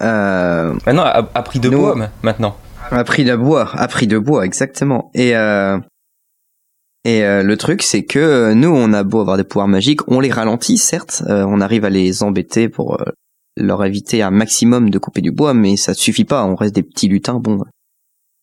Euh, 0.00 0.74
Maintenant, 0.86 1.02
à, 1.04 1.28
à 1.34 1.42
prix 1.42 1.60
de 1.60 1.68
Nous- 1.68 1.78
bois, 1.78 1.94
ma- 1.94 2.10
maintenant. 2.22 2.56
À 2.90 3.02
prix 3.04 3.24
de 3.24 3.34
bois, 3.34 3.70
à 3.74 3.88
prix 3.88 4.06
de 4.06 4.18
bois, 4.18 4.44
exactement. 4.44 5.10
Et 5.14 5.34
euh, 5.36 5.78
et 7.04 7.22
euh, 7.22 7.42
le 7.42 7.56
truc, 7.56 7.82
c'est 7.82 8.04
que 8.04 8.18
euh, 8.18 8.54
nous, 8.54 8.70
on 8.70 8.92
a 8.94 9.04
beau 9.04 9.20
avoir 9.20 9.36
des 9.36 9.44
pouvoirs 9.44 9.68
magiques, 9.68 10.08
on 10.08 10.20
les 10.20 10.30
ralentit, 10.30 10.78
certes, 10.78 11.22
euh, 11.28 11.44
on 11.46 11.60
arrive 11.60 11.84
à 11.84 11.90
les 11.90 12.22
embêter 12.22 12.70
pour 12.70 12.98
leur 13.56 13.84
éviter 13.84 14.22
un 14.22 14.30
maximum 14.30 14.88
de 14.88 14.98
couper 14.98 15.20
du 15.20 15.30
bois, 15.30 15.52
mais 15.52 15.76
ça 15.76 15.92
suffit 15.92 16.24
pas. 16.24 16.44
On 16.44 16.54
reste 16.54 16.74
des 16.74 16.82
petits 16.82 17.08
lutins, 17.08 17.38
bon, 17.38 17.62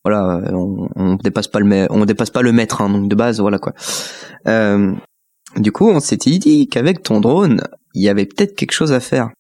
voilà, 0.06 0.42
on, 0.54 0.90
on 0.96 1.16
dépasse 1.16 1.48
pas 1.48 1.60
le 1.60 1.88
on 1.90 2.06
dépasse 2.06 2.30
pas 2.30 2.44
le 2.44 2.52
maître, 2.52 2.82
hein, 2.82 2.90
donc 2.90 3.10
de 3.10 3.16
base, 3.16 3.40
voilà 3.40 3.58
quoi. 3.60 3.74
Du 5.58 5.72
coup, 5.72 5.90
on 5.90 6.00
s'était 6.00 6.38
dit 6.38 6.68
qu'avec 6.68 7.04
ton 7.04 7.20
drone, 7.20 7.62
il 7.94 8.04
y 8.04 8.10
avait 8.10 8.26
peut-être 8.26 8.56
quelque 8.56 8.72
chose 8.72 8.94
à 8.94 9.00
faire. 9.00 9.32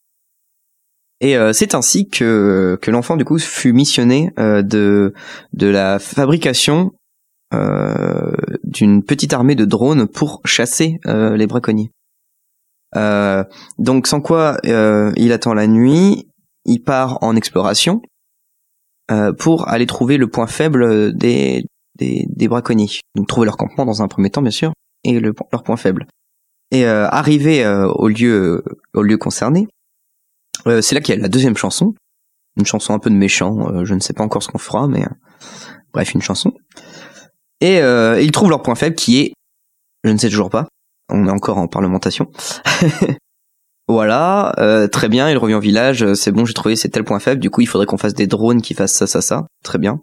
Et 1.22 1.38
c'est 1.54 1.76
ainsi 1.76 2.10
que 2.10 2.78
que 2.82 2.92
l'enfant 2.92 3.16
du 3.16 3.24
coup 3.24 3.38
fut 3.38 3.72
missionné 3.72 4.32
de 4.38 5.14
de 5.54 5.68
la 5.68 6.00
fabrication 6.00 6.92
d'une 8.64 9.04
petite 9.04 9.34
armée 9.34 9.56
de 9.56 9.66
drones 9.66 10.08
pour 10.08 10.42
chasser 10.46 11.00
euh, 11.06 11.36
les 11.36 11.48
braconniers. 11.48 11.92
Euh, 12.96 13.44
donc 13.78 14.08
sans 14.08 14.22
quoi 14.22 14.58
euh, 14.66 15.14
il 15.16 15.32
attend 15.32 15.54
la 15.54 15.68
nuit, 15.68 16.28
il 16.66 16.80
part 16.80 17.18
en 17.22 17.36
exploration 17.36 18.02
euh, 19.10 19.32
pour 19.34 19.70
aller 19.70 19.86
trouver 19.86 20.18
le 20.18 20.28
point 20.30 20.48
faible 20.48 21.16
des, 21.16 21.66
des 21.98 22.48
braconniers. 22.48 22.90
Donc 23.16 23.28
trouver 23.28 23.46
leur 23.46 23.58
campement 23.58 23.86
dans 23.86 24.02
un 24.02 24.08
premier 24.08 24.30
temps 24.30 24.42
bien 24.42 24.52
sûr 24.52 24.74
et 25.04 25.20
le, 25.20 25.34
leur 25.52 25.64
point 25.64 25.78
faible. 25.78 26.06
Et 26.72 26.86
euh, 26.86 27.08
arrivé 27.10 27.66
euh, 27.66 27.88
au 27.88 28.08
lieu 28.08 28.64
au 28.94 29.02
lieu 29.02 29.18
concerné, 29.18 29.68
euh, 30.68 30.82
c'est 30.82 30.96
là 30.96 31.02
qu'il 31.02 31.16
y 31.16 31.18
a 31.18 31.22
la 31.22 31.28
deuxième 31.28 31.58
chanson, 31.58 31.94
une 32.58 32.66
chanson 32.66 32.94
un 32.94 33.00
peu 33.00 33.10
de 33.10 33.16
méchant. 33.16 33.70
euh, 33.70 33.86
je 33.86 33.94
ne 33.94 34.00
sais 34.00 34.14
pas 34.14 34.24
encore 34.24 34.42
ce 34.44 34.48
qu'on 34.48 34.58
fera, 34.58 34.88
mais 34.88 35.04
euh, 35.04 35.10
bref, 35.94 36.14
une 36.14 36.22
chanson. 36.22 36.54
Et 37.62 37.80
euh, 37.80 38.20
ils 38.22 38.32
trouvent 38.32 38.50
leur 38.50 38.62
point 38.64 38.76
faible 38.76 38.96
qui 38.96 39.20
est, 39.20 39.34
je 40.04 40.12
ne 40.12 40.18
sais 40.18 40.30
toujours 40.30 40.50
pas. 40.50 40.68
On 41.10 41.28
est 41.28 41.32
encore 41.32 41.58
en 41.58 41.68
parlementation. 41.68 42.32
voilà, 43.88 44.54
euh, 44.60 44.88
très 44.88 45.10
bien. 45.10 45.30
Il 45.30 45.38
revient 45.38 45.54
au 45.56 45.60
village. 45.60 46.04
euh, 46.04 46.16
C'est 46.16 46.32
bon, 46.32 46.46
j'ai 46.46 46.54
trouvé 46.54 46.76
c'est 46.76 46.90
tel 46.90 47.04
point 47.04 47.20
faible. 47.20 47.40
Du 47.40 47.50
coup, 47.50 47.62
il 47.62 47.68
faudrait 47.68 47.86
qu'on 47.86 47.98
fasse 47.98 48.14
des 48.14 48.28
drones 48.28 48.62
qui 48.62 48.74
fassent 48.74 48.94
ça, 48.94 49.08
ça, 49.08 49.22
ça. 49.22 49.46
Très 49.64 49.78
bien. 49.78 50.00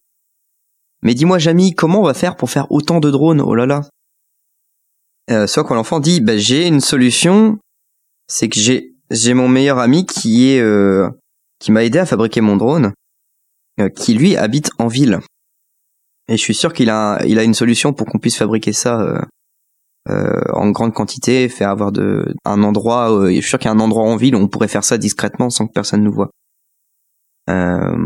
Mais 1.02 1.14
dis-moi, 1.14 1.38
Jamy, 1.38 1.74
comment 1.74 2.00
on 2.00 2.04
va 2.04 2.14
faire 2.14 2.36
pour 2.36 2.50
faire 2.50 2.70
autant 2.70 3.00
de 3.00 3.10
drones? 3.10 3.40
Oh 3.40 3.54
là 3.54 3.66
là. 3.66 3.82
Euh, 5.30 5.46
soit 5.46 5.64
quand 5.64 5.74
l'enfant 5.74 6.00
dit, 6.00 6.20
bah, 6.20 6.36
j'ai 6.38 6.66
une 6.66 6.80
solution. 6.80 7.58
C'est 8.28 8.48
que 8.48 8.58
j'ai 8.60 8.94
j'ai 9.10 9.32
mon 9.32 9.48
meilleur 9.48 9.78
ami 9.78 10.04
qui 10.04 10.50
est 10.50 10.60
euh, 10.60 11.08
qui 11.58 11.72
m'a 11.72 11.82
aidé 11.82 11.98
à 11.98 12.04
fabriquer 12.06 12.42
mon 12.42 12.56
drone, 12.56 12.92
qui 13.96 14.12
lui 14.14 14.36
habite 14.36 14.70
en 14.78 14.86
ville. 14.86 15.20
Et 16.28 16.36
je 16.36 16.42
suis 16.42 16.54
sûr 16.54 16.72
qu'il 16.72 16.90
a 16.90 17.20
il 17.26 17.38
a 17.38 17.44
une 17.44 17.54
solution 17.54 17.92
pour 17.92 18.06
qu'on 18.06 18.18
puisse 18.18 18.36
fabriquer 18.36 18.72
ça 18.72 19.00
euh, 19.00 19.20
euh, 20.10 20.40
en 20.52 20.70
grande 20.70 20.94
quantité, 20.94 21.48
faire 21.48 21.70
avoir 21.70 21.92
de 21.92 22.34
un 22.44 22.62
endroit. 22.62 23.12
euh, 23.12 23.28
je 23.28 23.40
suis 23.40 23.42
sûr 23.50 23.58
qu'il 23.58 23.66
y 23.66 23.72
a 23.72 23.74
un 23.74 23.80
endroit 23.80 24.04
en 24.04 24.16
ville 24.16 24.34
où 24.34 24.38
on 24.38 24.48
pourrait 24.48 24.68
faire 24.68 24.84
ça 24.84 24.96
discrètement 24.98 25.50
sans 25.50 25.66
que 25.66 25.72
personne 25.72 26.02
nous 26.02 26.12
voit. 26.12 26.30
Euh, 27.50 27.96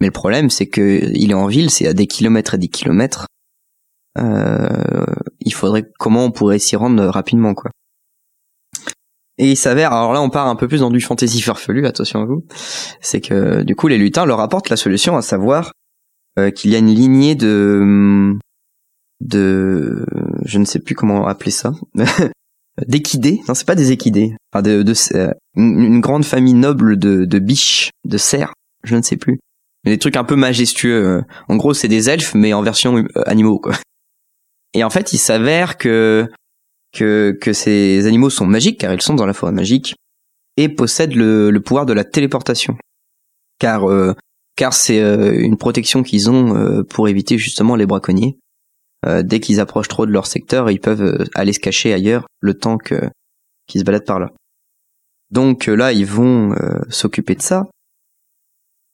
mais 0.00 0.08
le 0.08 0.12
problème, 0.12 0.50
c'est 0.50 0.66
que 0.66 1.00
il 1.14 1.30
est 1.30 1.34
en 1.34 1.46
ville, 1.46 1.70
c'est 1.70 1.86
à 1.86 1.92
des 1.92 2.06
kilomètres 2.06 2.54
et 2.54 2.58
des 2.58 2.68
kilomètres. 2.68 3.26
Il 4.16 5.52
faudrait 5.52 5.84
comment 5.98 6.24
on 6.24 6.30
pourrait 6.30 6.60
s'y 6.60 6.76
rendre 6.76 7.04
rapidement, 7.06 7.54
quoi. 7.54 7.70
Et 9.38 9.50
il 9.50 9.56
s'avère, 9.56 9.92
alors 9.92 10.12
là 10.12 10.22
on 10.22 10.30
part 10.30 10.46
un 10.46 10.54
peu 10.54 10.68
plus 10.68 10.80
dans 10.80 10.90
du 10.90 11.00
fantasy 11.00 11.40
farfelu, 11.40 11.86
attention 11.86 12.20
à 12.20 12.24
vous, 12.24 12.46
c'est 13.00 13.20
que 13.20 13.62
du 13.62 13.74
coup 13.74 13.88
les 13.88 13.98
lutins 13.98 14.26
leur 14.26 14.38
apportent 14.38 14.68
la 14.68 14.76
solution, 14.76 15.16
à 15.16 15.22
savoir 15.22 15.72
qu'il 16.54 16.70
y 16.70 16.74
a 16.74 16.78
une 16.78 16.92
lignée 16.92 17.34
de 17.34 18.36
de 19.20 20.04
je 20.44 20.58
ne 20.58 20.64
sais 20.64 20.78
plus 20.78 20.94
comment 20.94 21.26
appeler 21.26 21.50
ça. 21.50 21.72
D'équidés. 22.86 23.40
Non 23.48 23.54
c'est 23.54 23.66
pas 23.66 23.74
des 23.76 23.92
équidés. 23.92 24.36
Enfin 24.52 24.62
de, 24.62 24.84
euh, 25.14 25.32
une, 25.56 26.00
grande 26.00 26.24
famille 26.24 26.54
noble 26.54 26.98
de 26.98 27.24
de 27.24 27.38
biches 27.38 27.90
de 28.04 28.18
cerfs 28.18 28.52
je 28.82 28.96
ne 28.96 29.02
sais 29.02 29.16
plus. 29.16 29.38
Des 29.84 29.98
trucs 29.98 30.16
un 30.16 30.24
peu 30.24 30.36
majestueux. 30.36 31.04
Euh. 31.04 31.22
en 31.48 31.56
gros 31.56 31.74
c'est 31.74 31.88
des 31.88 32.10
elfes 32.10 32.34
mais 32.34 32.52
en 32.52 32.62
version 32.62 32.96
euh, 32.96 33.28
animaux 33.28 33.58
quoi. 33.58 33.74
Et 34.74 34.82
en 34.82 34.90
fait 34.90 35.12
il 35.12 35.18
s'avère 35.18 35.78
que 35.78 36.28
que 36.92 37.36
que 37.40 37.52
ces 37.52 38.06
animaux 38.06 38.30
sont 38.30 38.46
magiques 38.46 38.80
car 38.80 38.92
ils 38.92 39.02
sont 39.02 39.14
dans 39.14 39.26
la 39.26 39.34
forêt 39.34 39.52
magique 39.52 39.94
et 40.56 40.68
possèdent 40.68 41.14
le, 41.14 41.50
le 41.50 41.60
pouvoir 41.60 41.86
de 41.86 41.92
la 41.92 42.04
téléportation. 42.04 42.76
Car 43.58 43.88
euh, 43.88 44.14
car 44.56 44.72
c'est 44.72 45.00
euh, 45.00 45.38
une 45.38 45.56
protection 45.56 46.02
qu'ils 46.02 46.30
ont 46.30 46.56
euh, 46.56 46.82
pour 46.82 47.08
éviter 47.08 47.38
justement 47.38 47.76
les 47.76 47.86
braconniers. 47.86 48.38
Euh, 49.06 49.22
dès 49.22 49.40
qu'ils 49.40 49.60
approchent 49.60 49.88
trop 49.88 50.06
de 50.06 50.12
leur 50.12 50.26
secteur, 50.26 50.70
ils 50.70 50.80
peuvent 50.80 51.28
aller 51.34 51.52
se 51.52 51.60
cacher 51.60 51.92
ailleurs 51.92 52.26
le 52.40 52.54
temps 52.54 52.78
que 52.78 53.10
qu'ils 53.66 53.80
se 53.80 53.84
baladent 53.84 54.06
par 54.06 54.20
là. 54.20 54.30
Donc 55.30 55.66
là, 55.66 55.92
ils 55.92 56.06
vont 56.06 56.54
s'occuper 56.90 57.34
de 57.34 57.42
ça. 57.42 57.64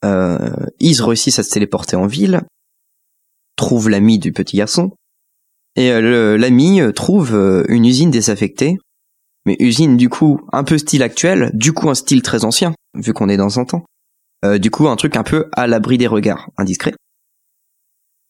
Ils 0.05 1.03
réussissent 1.03 1.41
à 1.41 1.43
se 1.43 1.51
téléporter 1.51 1.97
en 1.97 2.07
ville, 2.07 2.43
trouvent 3.57 3.91
l'ami 3.91 4.19
du 4.19 4.33
petit 4.33 4.57
garçon, 4.57 4.93
et 5.77 5.91
l'ami 6.01 6.81
trouve 6.95 7.35
une 7.69 7.85
usine 7.85 8.13
désaffectée, 8.13 8.79
mais 9.45 9.57
usine 9.59 9.97
du 9.97 10.09
coup 10.09 10.41
un 10.53 10.65
peu 10.65 10.79
style 10.79 11.03
actuel, 11.03 11.51
du 11.53 11.73
coup 11.73 11.91
un 11.91 11.95
style 11.95 12.23
très 12.23 12.45
ancien, 12.45 12.73
vu 12.95 13.13
qu'on 13.13 13.29
est 13.29 13.37
dans 13.37 13.59
un 13.59 13.65
temps. 13.65 13.85
Euh, 14.45 14.59
du 14.59 14.71
coup, 14.71 14.89
un 14.89 14.97
truc 14.97 15.17
un 15.17 15.23
peu 15.23 15.49
à 15.53 15.67
l'abri 15.67 15.99
des 15.99 16.07
regards, 16.07 16.51
indiscret. 16.57 16.95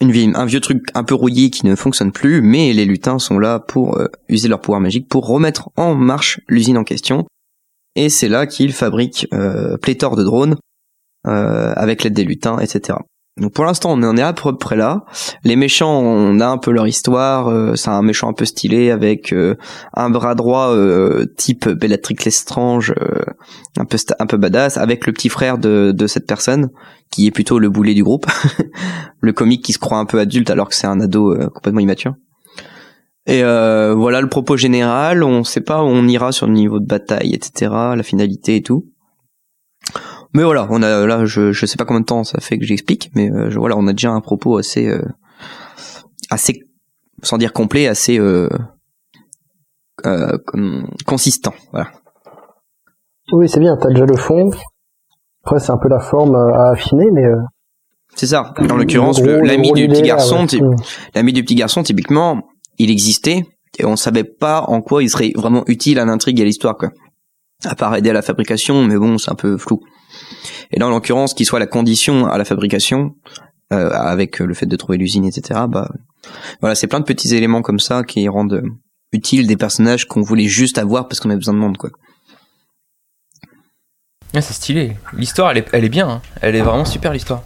Une 0.01 0.13
vie, 0.13 0.31
un 0.35 0.47
vieux 0.47 0.61
truc 0.61 0.87
un 0.95 1.05
peu 1.05 1.15
rouillé 1.15 1.51
qui 1.51 1.67
ne 1.67 1.75
fonctionne 1.77 2.11
plus, 2.11 2.41
mais 2.41 2.73
les 2.73 2.87
lutins 2.87 3.19
sont 3.19 3.39
là 3.39 3.59
pour 3.59 3.99
euh, 3.99 4.09
user 4.31 4.49
leur 4.49 4.63
pouvoir 4.63 4.81
magique 4.81 5.09
pour 5.09 5.27
remettre 5.27 5.69
en 5.77 5.95
marche 5.95 6.41
l'usine 6.49 6.79
en 6.79 6.85
question. 6.85 7.27
Et 7.97 8.09
c'est 8.09 8.29
là 8.29 8.47
qu'ils 8.47 8.73
fabriquent 8.73 9.27
euh, 9.35 9.77
pléthore 9.77 10.17
de 10.17 10.25
drones 10.25 10.57
euh, 11.27 11.75
avec 11.77 12.03
l'aide 12.03 12.15
des 12.15 12.25
lutins, 12.25 12.59
etc. 12.61 12.99
Donc 13.41 13.53
pour 13.55 13.65
l'instant, 13.65 13.93
on 13.93 14.03
en 14.03 14.17
est 14.17 14.23
à 14.23 14.33
peu 14.35 14.57
près 14.57 14.77
là. 14.77 15.05
Les 15.45 15.57
méchants, 15.57 15.99
on 15.99 16.39
a 16.41 16.47
un 16.47 16.59
peu 16.59 16.71
leur 16.71 16.87
histoire. 16.87 17.49
euh, 17.49 17.75
c'est 17.75 17.89
un 17.89 18.03
méchant 18.03 18.29
un 18.29 18.35
peu 18.35 18.45
stylé 18.45 18.91
avec 18.91 19.33
euh, 19.33 19.57
un 19.95 20.11
bras 20.11 20.35
droit 20.35 20.69
euh, 20.69 21.25
type 21.37 21.69
Bellatrix 21.69 22.17
Lestrange, 22.25 22.93
euh, 23.01 23.25
un 23.79 23.87
peu 23.87 23.97
un 24.19 24.27
peu 24.27 24.37
badass, 24.37 24.77
avec 24.77 25.07
le 25.07 25.13
petit 25.13 25.31
frère 25.31 25.57
de, 25.59 25.93
de 25.97 26.07
cette 26.07 26.27
personne 26.27 26.69
qui 27.11 27.27
est 27.27 27.31
plutôt 27.31 27.59
le 27.59 27.71
boulet 27.71 27.95
du 27.95 28.05
groupe, 28.05 28.27
le 29.21 29.33
comique 29.33 29.65
qui 29.65 29.73
se 29.73 29.79
croit 29.79 29.99
un 29.99 30.05
peu 30.07 30.21
adulte 30.21 30.51
alors 30.51 30.69
que 30.69 30.75
c'est 30.75 30.87
un 30.87 31.01
ado 31.01 31.33
euh, 31.35 31.49
complètement 31.49 31.81
immature. 31.81 32.15
Et 33.27 33.43
euh, 33.43 33.95
voilà 33.95 34.21
le 34.21 34.29
propos 34.29 34.57
général. 34.57 35.23
On 35.23 35.45
sait 35.45 35.61
pas 35.61 35.83
où 35.83 35.87
on 35.87 36.07
ira 36.09 36.33
sur 36.33 36.47
le 36.47 36.53
niveau 36.53 36.81
de 36.81 36.87
bataille, 36.87 37.33
etc. 37.35 37.71
La 37.97 38.03
finalité 38.03 38.57
et 38.57 38.63
tout. 38.63 38.87
Mais 40.33 40.45
voilà, 40.45 40.67
on 40.71 40.83
a 40.83 41.07
là, 41.07 41.25
je 41.25 41.53
je 41.53 41.67
sais 41.67 41.77
pas 41.77 41.85
combien 41.85 42.01
de 42.01 42.07
temps 42.07 42.23
ça 42.25 42.39
fait 42.41 42.59
que 42.59 42.65
j'explique, 42.65 43.11
mais 43.15 43.31
euh, 43.31 43.51
je- 43.51 43.59
voilà, 43.59 43.77
on 43.77 43.87
a 43.89 43.93
déjà 43.93 44.11
un 44.13 44.21
propos 44.21 44.59
assez 44.59 44.87
euh, 44.89 45.03
assez 46.31 46.61
sans 47.23 47.37
dire 47.37 47.53
complet, 47.53 47.87
assez 47.89 48.19
euh, 48.19 48.49
euh, 50.07 50.39
consistant. 51.07 51.55
Voilà. 51.73 51.91
Oui, 53.33 53.49
c'est 53.49 53.61
bien, 53.61 53.77
t'as 53.77 53.89
déjà 53.91 54.07
le 54.07 54.17
fond. 54.17 54.51
Après, 55.45 55.61
c'est 55.61 55.71
un 55.73 55.79
peu 55.79 55.89
la 55.89 56.01
forme 56.01 56.35
euh, 56.35 56.53
à 56.55 56.71
affiner, 56.71 57.11
mais... 57.13 57.25
euh, 57.25 57.37
C'est 58.15 58.27
ça. 58.27 58.53
En 58.59 58.77
l'occurrence, 58.77 59.21
l'ami 59.23 59.73
du 59.73 59.89
petit 59.89 60.03
garçon, 60.03 60.47
ouais. 60.47 60.61
Mm. 60.61 60.77
l'ami 61.15 61.33
du 61.33 61.43
petit 61.45 61.55
garçon, 61.55 61.83
typiquement, 61.83 62.43
il 62.79 62.91
existait 62.91 63.43
et 63.79 63.85
on 63.85 63.97
savait 63.97 64.25
pas 64.25 64.63
en 64.69 64.81
quoi 64.83 65.03
il 65.03 65.09
serait 65.11 65.33
vraiment 65.37 65.63
utile 65.67 65.99
à 65.99 66.05
l'intrigue 66.05 66.39
et 66.41 66.43
à 66.43 66.47
l'histoire, 66.47 66.77
quoi. 66.77 66.91
À 67.65 67.75
part 67.75 67.95
aider 67.95 68.11
à 68.11 68.15
la 68.15 68.23
fabrication, 68.23 68.85
mais 68.85 68.97
bon, 68.97 69.19
c'est 69.19 69.31
un 69.31 69.35
peu 69.35 69.57
flou. 69.59 69.81
Et 70.71 70.79
là, 70.79 70.87
en 70.87 70.91
l'occurrence, 70.91 71.35
qu'il 71.35 71.47
soit 71.47 71.59
la 71.59 71.67
condition 71.67 72.27
à 72.27 72.39
la 72.39 72.45
fabrication, 72.45 73.15
euh, 73.73 73.91
avec 73.91 74.39
le 74.41 74.55
fait 74.55 74.67
de 74.67 74.77
trouver 74.77 74.99
l'usine, 74.99 75.25
etc. 75.25 75.61
Bah, 75.69 75.91
voilà, 76.61 76.75
c'est 76.75 76.87
plein 76.87 77.01
de 77.01 77.05
petits 77.05 77.35
éléments 77.35 77.63
comme 77.63 77.79
ça 77.81 78.03
qui 78.03 78.29
rendent 78.29 78.55
euh, 78.55 78.69
utiles 79.13 79.47
des 79.47 79.57
personnages 79.57 80.07
qu'on 80.07 80.23
voulait 80.23 80.49
juste 80.49 80.79
avoir 80.79 81.09
parce 81.09 81.21
qu'on 81.21 81.31
a 81.31 81.37
besoin 81.37 81.55
de 81.55 81.59
monde, 81.59 81.77
quoi. 81.77 81.91
Ah, 84.35 84.41
c'est 84.41 84.55
stylé. 84.55 84.97
L'histoire, 85.13 85.51
elle 85.51 85.59
est, 85.59 85.67
elle 85.73 85.85
est 85.85 85.89
bien. 85.89 86.09
hein. 86.09 86.23
Elle 86.41 86.55
est 86.55 86.63
vraiment 86.63 86.85
super, 86.85 87.13
l'histoire. 87.13 87.43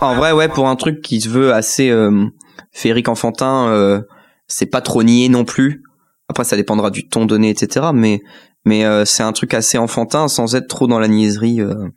En 0.00 0.14
vrai, 0.16 0.32
ouais, 0.32 0.48
pour 0.48 0.68
un 0.68 0.76
truc 0.76 1.02
qui 1.02 1.20
se 1.20 1.28
veut 1.28 1.52
assez 1.52 1.90
euh, 1.90 2.26
féerique 2.72 3.08
enfantin, 3.08 3.68
euh, 3.68 4.02
c'est 4.48 4.66
pas 4.66 4.80
trop 4.80 5.02
nié 5.02 5.28
non 5.28 5.44
plus. 5.44 5.82
Après, 6.28 6.44
ça 6.44 6.56
dépendra 6.56 6.90
du 6.90 7.08
ton 7.08 7.26
donné, 7.26 7.50
etc. 7.50 7.86
Mais 7.92 8.20
mais 8.64 8.84
euh, 8.84 9.04
c'est 9.04 9.22
un 9.22 9.32
truc 9.32 9.54
assez 9.54 9.78
enfantin 9.78 10.28
sans 10.28 10.54
être 10.54 10.68
trop 10.68 10.86
dans 10.86 10.98
la 10.98 11.08
niaiserie 11.08 11.60
euh, 11.60 11.88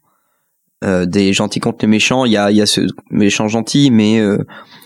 euh, 0.84 1.06
des 1.06 1.34
gentils 1.34 1.60
contre 1.60 1.80
les 1.82 1.88
méchants. 1.88 2.26
Il 2.26 2.32
y 2.32 2.38
a 2.38 2.52
il 2.52 2.58
y 2.58 2.62
a 2.62 2.66
ce 2.66 2.82
méchant 3.12 3.48
gentil, 3.48 3.90
mais 3.92 4.20
euh, 4.20 4.38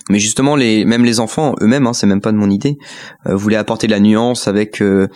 mais 0.09 0.19
justement 0.19 0.55
les 0.55 0.85
même 0.85 1.05
les 1.05 1.19
enfants 1.19 1.53
eux-mêmes, 1.61 1.87
hein, 1.87 1.93
c'est 1.93 2.07
même 2.07 2.21
pas 2.21 2.31
de 2.31 2.37
mon 2.37 2.49
idée, 2.49 2.77
euh, 3.27 3.35
voulaient 3.35 3.55
apporter 3.57 3.87
de 3.87 3.91
la 3.91 3.99
nuance 3.99 4.47
avec 4.47 4.81
euh, 4.81 5.07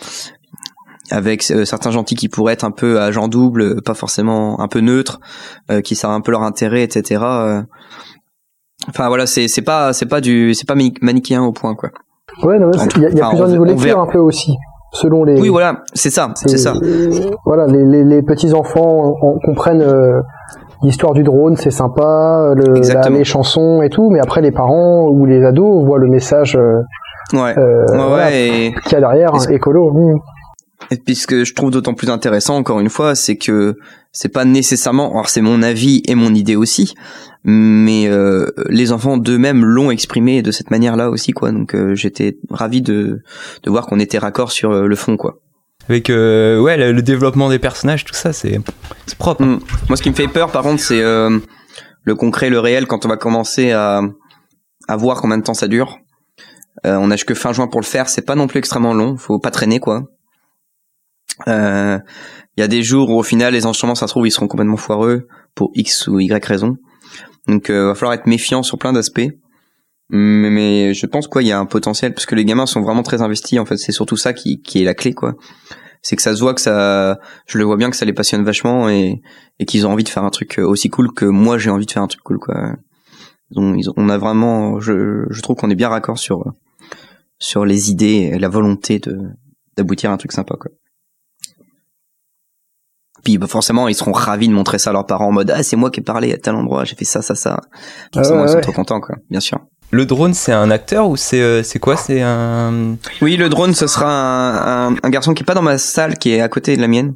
avec 1.10 1.42
certains 1.42 1.90
gentils 1.90 2.14
qui 2.14 2.28
pourraient 2.28 2.54
être 2.54 2.64
un 2.64 2.70
peu 2.70 3.00
agent 3.00 3.28
double, 3.28 3.82
pas 3.82 3.92
forcément 3.94 4.60
un 4.60 4.68
peu 4.68 4.80
neutre, 4.80 5.20
euh, 5.70 5.80
qui 5.82 5.94
savent 5.94 6.12
un 6.12 6.20
peu 6.22 6.30
leur 6.32 6.42
intérêt, 6.42 6.82
etc. 6.82 7.20
euh. 7.22 7.62
Enfin 8.88 9.08
voilà, 9.08 9.26
c'est 9.26 9.46
c'est 9.46 9.62
pas 9.62 9.92
c'est 9.92 10.06
pas 10.06 10.20
du 10.20 10.54
c'est 10.54 10.66
pas 10.66 10.74
mani- 10.74 10.94
manichéen 11.02 11.42
au 11.42 11.52
point 11.52 11.74
quoi. 11.74 11.90
Ouais, 12.42 12.58
non, 12.58 12.70
il 12.96 13.02
y 13.02 13.06
a, 13.06 13.10
il 13.10 13.16
y 13.16 13.20
a 13.20 13.26
Enfin, 13.26 13.28
plusieurs 13.30 13.48
niveaux 13.48 13.64
de 13.66 13.70
lecture 13.72 14.00
un 14.00 14.06
peu 14.06 14.18
aussi, 14.18 14.54
selon 14.92 15.24
les. 15.24 15.40
Oui 15.40 15.48
voilà, 15.48 15.78
c'est 15.94 16.10
ça, 16.10 16.28
c'est 16.36 16.58
ça. 16.58 16.74
Voilà, 17.44 17.66
les, 17.66 17.84
les, 17.84 18.04
les 18.04 18.22
petits 18.22 18.54
enfants 18.54 19.16
on- 19.22 19.38
comprennent 19.40 19.82
euh, 19.82 20.20
l'histoire 20.82 21.12
du 21.14 21.22
drone, 21.22 21.56
c'est 21.56 21.70
sympa, 21.70 22.52
le, 22.54 22.72
la, 22.72 22.76
Exactement. 22.78 23.18
les 23.18 23.24
chansons 23.24 23.82
et 23.82 23.88
tout, 23.88 24.10
mais 24.10 24.20
après 24.20 24.40
les 24.42 24.50
parents 24.52 25.08
ou 25.08 25.24
les 25.26 25.44
ados 25.44 25.84
voient 25.84 25.98
le 25.98 26.08
message 26.08 26.56
euh, 26.56 26.78
Ouais. 27.32 27.54
euh, 27.56 27.86
Ouais, 27.88 27.96
voilà, 27.96 28.14
ouais, 28.26 28.48
et, 28.48 28.74
qu'il 28.84 28.92
y 28.92 28.96
a 28.96 29.00
derrière, 29.00 29.34
Est-ce- 29.34 29.50
écolo. 29.50 29.90
hmm. 29.92 30.18
Et 30.90 30.96
puis 30.96 31.14
ce 31.14 31.26
que 31.26 31.44
je 31.44 31.54
trouve 31.54 31.70
d'autant 31.70 31.94
plus 31.94 32.10
intéressant, 32.10 32.56
encore 32.56 32.80
une 32.80 32.90
fois, 32.90 33.14
c'est 33.14 33.36
que 33.36 33.76
c'est 34.12 34.28
pas 34.28 34.44
nécessairement, 34.44 35.10
alors 35.12 35.28
c'est 35.28 35.40
mon 35.40 35.62
avis 35.62 36.02
et 36.06 36.14
mon 36.14 36.34
idée 36.34 36.56
aussi, 36.56 36.94
mais 37.44 38.08
euh, 38.08 38.46
les 38.68 38.92
enfants 38.92 39.16
d'eux-mêmes 39.16 39.64
l'ont 39.64 39.90
exprimé 39.90 40.42
de 40.42 40.50
cette 40.50 40.70
manière-là 40.70 41.10
aussi, 41.10 41.32
quoi. 41.32 41.50
Donc 41.52 41.74
euh, 41.74 41.94
j'étais 41.94 42.36
ravi 42.50 42.82
de, 42.82 43.22
de 43.62 43.70
voir 43.70 43.86
qu'on 43.86 43.98
était 43.98 44.18
raccord 44.18 44.52
sur 44.52 44.70
euh, 44.70 44.86
le 44.86 44.96
fond, 44.96 45.16
quoi. 45.16 45.38
Avec 45.88 46.10
euh, 46.10 46.60
ouais, 46.60 46.76
le, 46.76 46.92
le 46.92 47.02
développement 47.02 47.48
des 47.48 47.58
personnages, 47.58 48.04
tout 48.04 48.14
ça, 48.14 48.32
c'est 48.32 48.60
propre. 49.18 49.42
Mm. 49.42 49.60
Moi, 49.88 49.96
ce 49.96 50.02
qui 50.02 50.10
me 50.10 50.14
fait 50.14 50.28
peur, 50.28 50.52
par 50.52 50.62
contre, 50.62 50.80
c'est 50.80 51.02
euh, 51.02 51.38
le 52.04 52.14
concret, 52.14 52.50
le 52.50 52.60
réel, 52.60 52.86
quand 52.86 53.04
on 53.04 53.08
va 53.08 53.16
commencer 53.16 53.72
à, 53.72 54.02
à 54.86 54.96
voir 54.96 55.20
combien 55.20 55.38
de 55.38 55.42
temps 55.42 55.54
ça 55.54 55.68
dure. 55.68 55.98
Euh, 56.86 56.96
on 57.00 57.10
a 57.10 57.16
jusque 57.16 57.34
fin 57.34 57.52
juin 57.52 57.66
pour 57.66 57.80
le 57.80 57.86
faire, 57.86 58.08
c'est 58.08 58.22
pas 58.22 58.34
non 58.34 58.46
plus 58.46 58.58
extrêmement 58.58 58.94
long, 58.94 59.16
faut 59.16 59.38
pas 59.38 59.50
traîner, 59.50 59.80
quoi. 59.80 60.04
Euh, 61.48 61.98
Il 62.56 62.60
y 62.60 62.64
a 62.64 62.68
des 62.68 62.82
jours 62.82 63.08
où, 63.10 63.18
au 63.18 63.22
final, 63.22 63.54
les 63.54 63.64
enregistrements, 63.64 63.94
ça 63.94 64.06
se 64.06 64.12
trouve, 64.12 64.26
ils 64.26 64.30
seront 64.30 64.48
complètement 64.48 64.76
foireux 64.76 65.26
pour 65.54 65.70
X 65.74 66.06
ou 66.08 66.20
Y 66.20 66.44
raison. 66.44 66.76
Donc, 67.48 67.70
euh, 67.70 67.86
va 67.86 67.94
falloir 67.94 68.14
être 68.14 68.26
méfiant 68.26 68.62
sur 68.62 68.78
plein 68.78 68.92
d'aspects. 68.92 69.30
Mais, 70.10 70.50
mais 70.50 70.94
je 70.94 71.06
pense 71.06 71.26
quoi, 71.28 71.42
il 71.42 71.48
y 71.48 71.52
a 71.52 71.58
un 71.58 71.64
potentiel 71.66 72.12
parce 72.12 72.26
que 72.26 72.34
les 72.34 72.44
gamins 72.44 72.66
sont 72.66 72.82
vraiment 72.82 73.02
très 73.02 73.22
investis. 73.22 73.58
En 73.58 73.64
fait, 73.64 73.78
c'est 73.78 73.92
surtout 73.92 74.16
ça 74.18 74.32
qui, 74.34 74.60
qui 74.60 74.82
est 74.82 74.84
la 74.84 74.94
clé, 74.94 75.14
quoi. 75.14 75.34
C'est 76.02 76.16
que 76.16 76.22
ça 76.22 76.34
se 76.34 76.40
voit 76.40 76.52
que 76.52 76.60
ça, 76.60 77.18
je 77.46 77.56
le 77.58 77.64
vois 77.64 77.76
bien 77.76 77.88
que 77.88 77.96
ça 77.96 78.04
les 78.04 78.12
passionne 78.12 78.42
vachement 78.44 78.88
et, 78.90 79.22
et 79.58 79.64
qu'ils 79.64 79.86
ont 79.86 79.92
envie 79.92 80.02
de 80.04 80.08
faire 80.08 80.24
un 80.24 80.30
truc 80.30 80.58
aussi 80.58 80.90
cool 80.90 81.12
que 81.14 81.24
moi 81.24 81.58
j'ai 81.58 81.70
envie 81.70 81.86
de 81.86 81.90
faire 81.92 82.02
un 82.02 82.08
truc 82.08 82.22
cool, 82.24 82.38
quoi. 82.40 82.74
Ont, 83.54 83.74
ils 83.74 83.88
ont- 83.88 83.94
on 83.96 84.08
a 84.08 84.18
vraiment, 84.18 84.80
je, 84.80 85.24
je 85.30 85.42
trouve 85.42 85.54
qu'on 85.56 85.70
est 85.70 85.76
bien 85.76 85.88
raccord 85.88 86.18
sur 86.18 86.44
sur 87.38 87.64
les 87.64 87.90
idées 87.90 88.30
et 88.34 88.38
la 88.38 88.48
volonté 88.48 88.98
de 88.98 89.16
d'aboutir 89.76 90.10
à 90.10 90.14
un 90.14 90.16
truc 90.16 90.32
sympa, 90.32 90.56
quoi. 90.60 90.70
Puis 93.24 93.38
bah, 93.38 93.46
forcément, 93.46 93.88
ils 93.88 93.94
seront 93.94 94.12
ravis 94.12 94.48
de 94.48 94.52
montrer 94.52 94.78
ça 94.78 94.90
à 94.90 94.92
leurs 94.92 95.06
parents 95.06 95.28
en 95.28 95.32
mode 95.32 95.52
ah 95.54 95.62
c'est 95.62 95.76
moi 95.76 95.90
qui 95.90 96.00
ai 96.00 96.02
parlé 96.02 96.32
à 96.32 96.38
tel 96.38 96.54
endroit, 96.54 96.84
j'ai 96.84 96.96
fait 96.96 97.04
ça, 97.04 97.22
ça, 97.22 97.34
ça. 97.34 97.60
Forcément, 98.12 98.40
ouais, 98.40 98.46
ils 98.46 98.48
sont 98.48 98.54
ouais. 98.56 98.60
trop 98.62 98.72
contents, 98.72 99.00
quoi. 99.00 99.16
Bien 99.30 99.40
sûr. 99.40 99.60
Le 99.90 100.06
drone, 100.06 100.32
c'est 100.32 100.52
un 100.52 100.70
acteur 100.70 101.08
ou 101.08 101.16
c'est 101.16 101.42
euh, 101.42 101.62
c'est 101.62 101.78
quoi? 101.78 101.96
C'est 101.96 102.22
un 102.22 102.96
Oui, 103.20 103.36
le 103.36 103.48
drone, 103.48 103.74
ce 103.74 103.86
sera 103.86 104.08
un, 104.08 104.92
un, 104.92 104.96
un 105.02 105.10
garçon 105.10 105.34
qui 105.34 105.42
est 105.42 105.46
pas 105.46 105.54
dans 105.54 105.62
ma 105.62 105.76
salle, 105.78 106.18
qui 106.18 106.32
est 106.32 106.40
à 106.40 106.48
côté 106.48 106.76
de 106.76 106.80
la 106.80 106.88
mienne. 106.88 107.14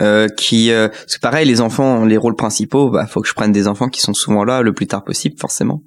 Euh, 0.00 0.26
qui 0.26 0.72
euh, 0.72 0.88
c'est 1.06 1.20
pareil 1.20 1.46
les 1.46 1.60
enfants 1.60 2.04
les 2.04 2.16
rôles 2.16 2.34
principaux 2.34 2.90
bah 2.90 3.06
faut 3.06 3.20
que 3.20 3.28
je 3.28 3.34
prenne 3.34 3.52
des 3.52 3.68
enfants 3.68 3.88
qui 3.88 4.00
sont 4.00 4.12
souvent 4.12 4.42
là 4.42 4.60
le 4.60 4.72
plus 4.72 4.88
tard 4.88 5.04
possible 5.04 5.36
forcément 5.38 5.82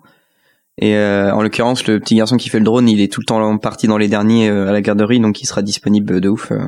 et 0.78 0.96
euh, 0.96 1.34
en 1.34 1.42
l'occurrence 1.42 1.86
le 1.88 2.00
petit 2.00 2.16
garçon 2.16 2.38
qui 2.38 2.48
fait 2.48 2.60
le 2.60 2.64
drone 2.64 2.88
il 2.88 3.02
est 3.02 3.12
tout 3.12 3.20
le 3.20 3.26
temps 3.26 3.58
parti 3.58 3.86
dans 3.86 3.98
les 3.98 4.08
derniers 4.08 4.48
euh, 4.48 4.70
à 4.70 4.72
la 4.72 4.80
garderie 4.80 5.20
donc 5.20 5.42
il 5.42 5.46
sera 5.46 5.62
disponible 5.62 6.22
de 6.22 6.30
ouf 6.30 6.54
euh. 6.54 6.60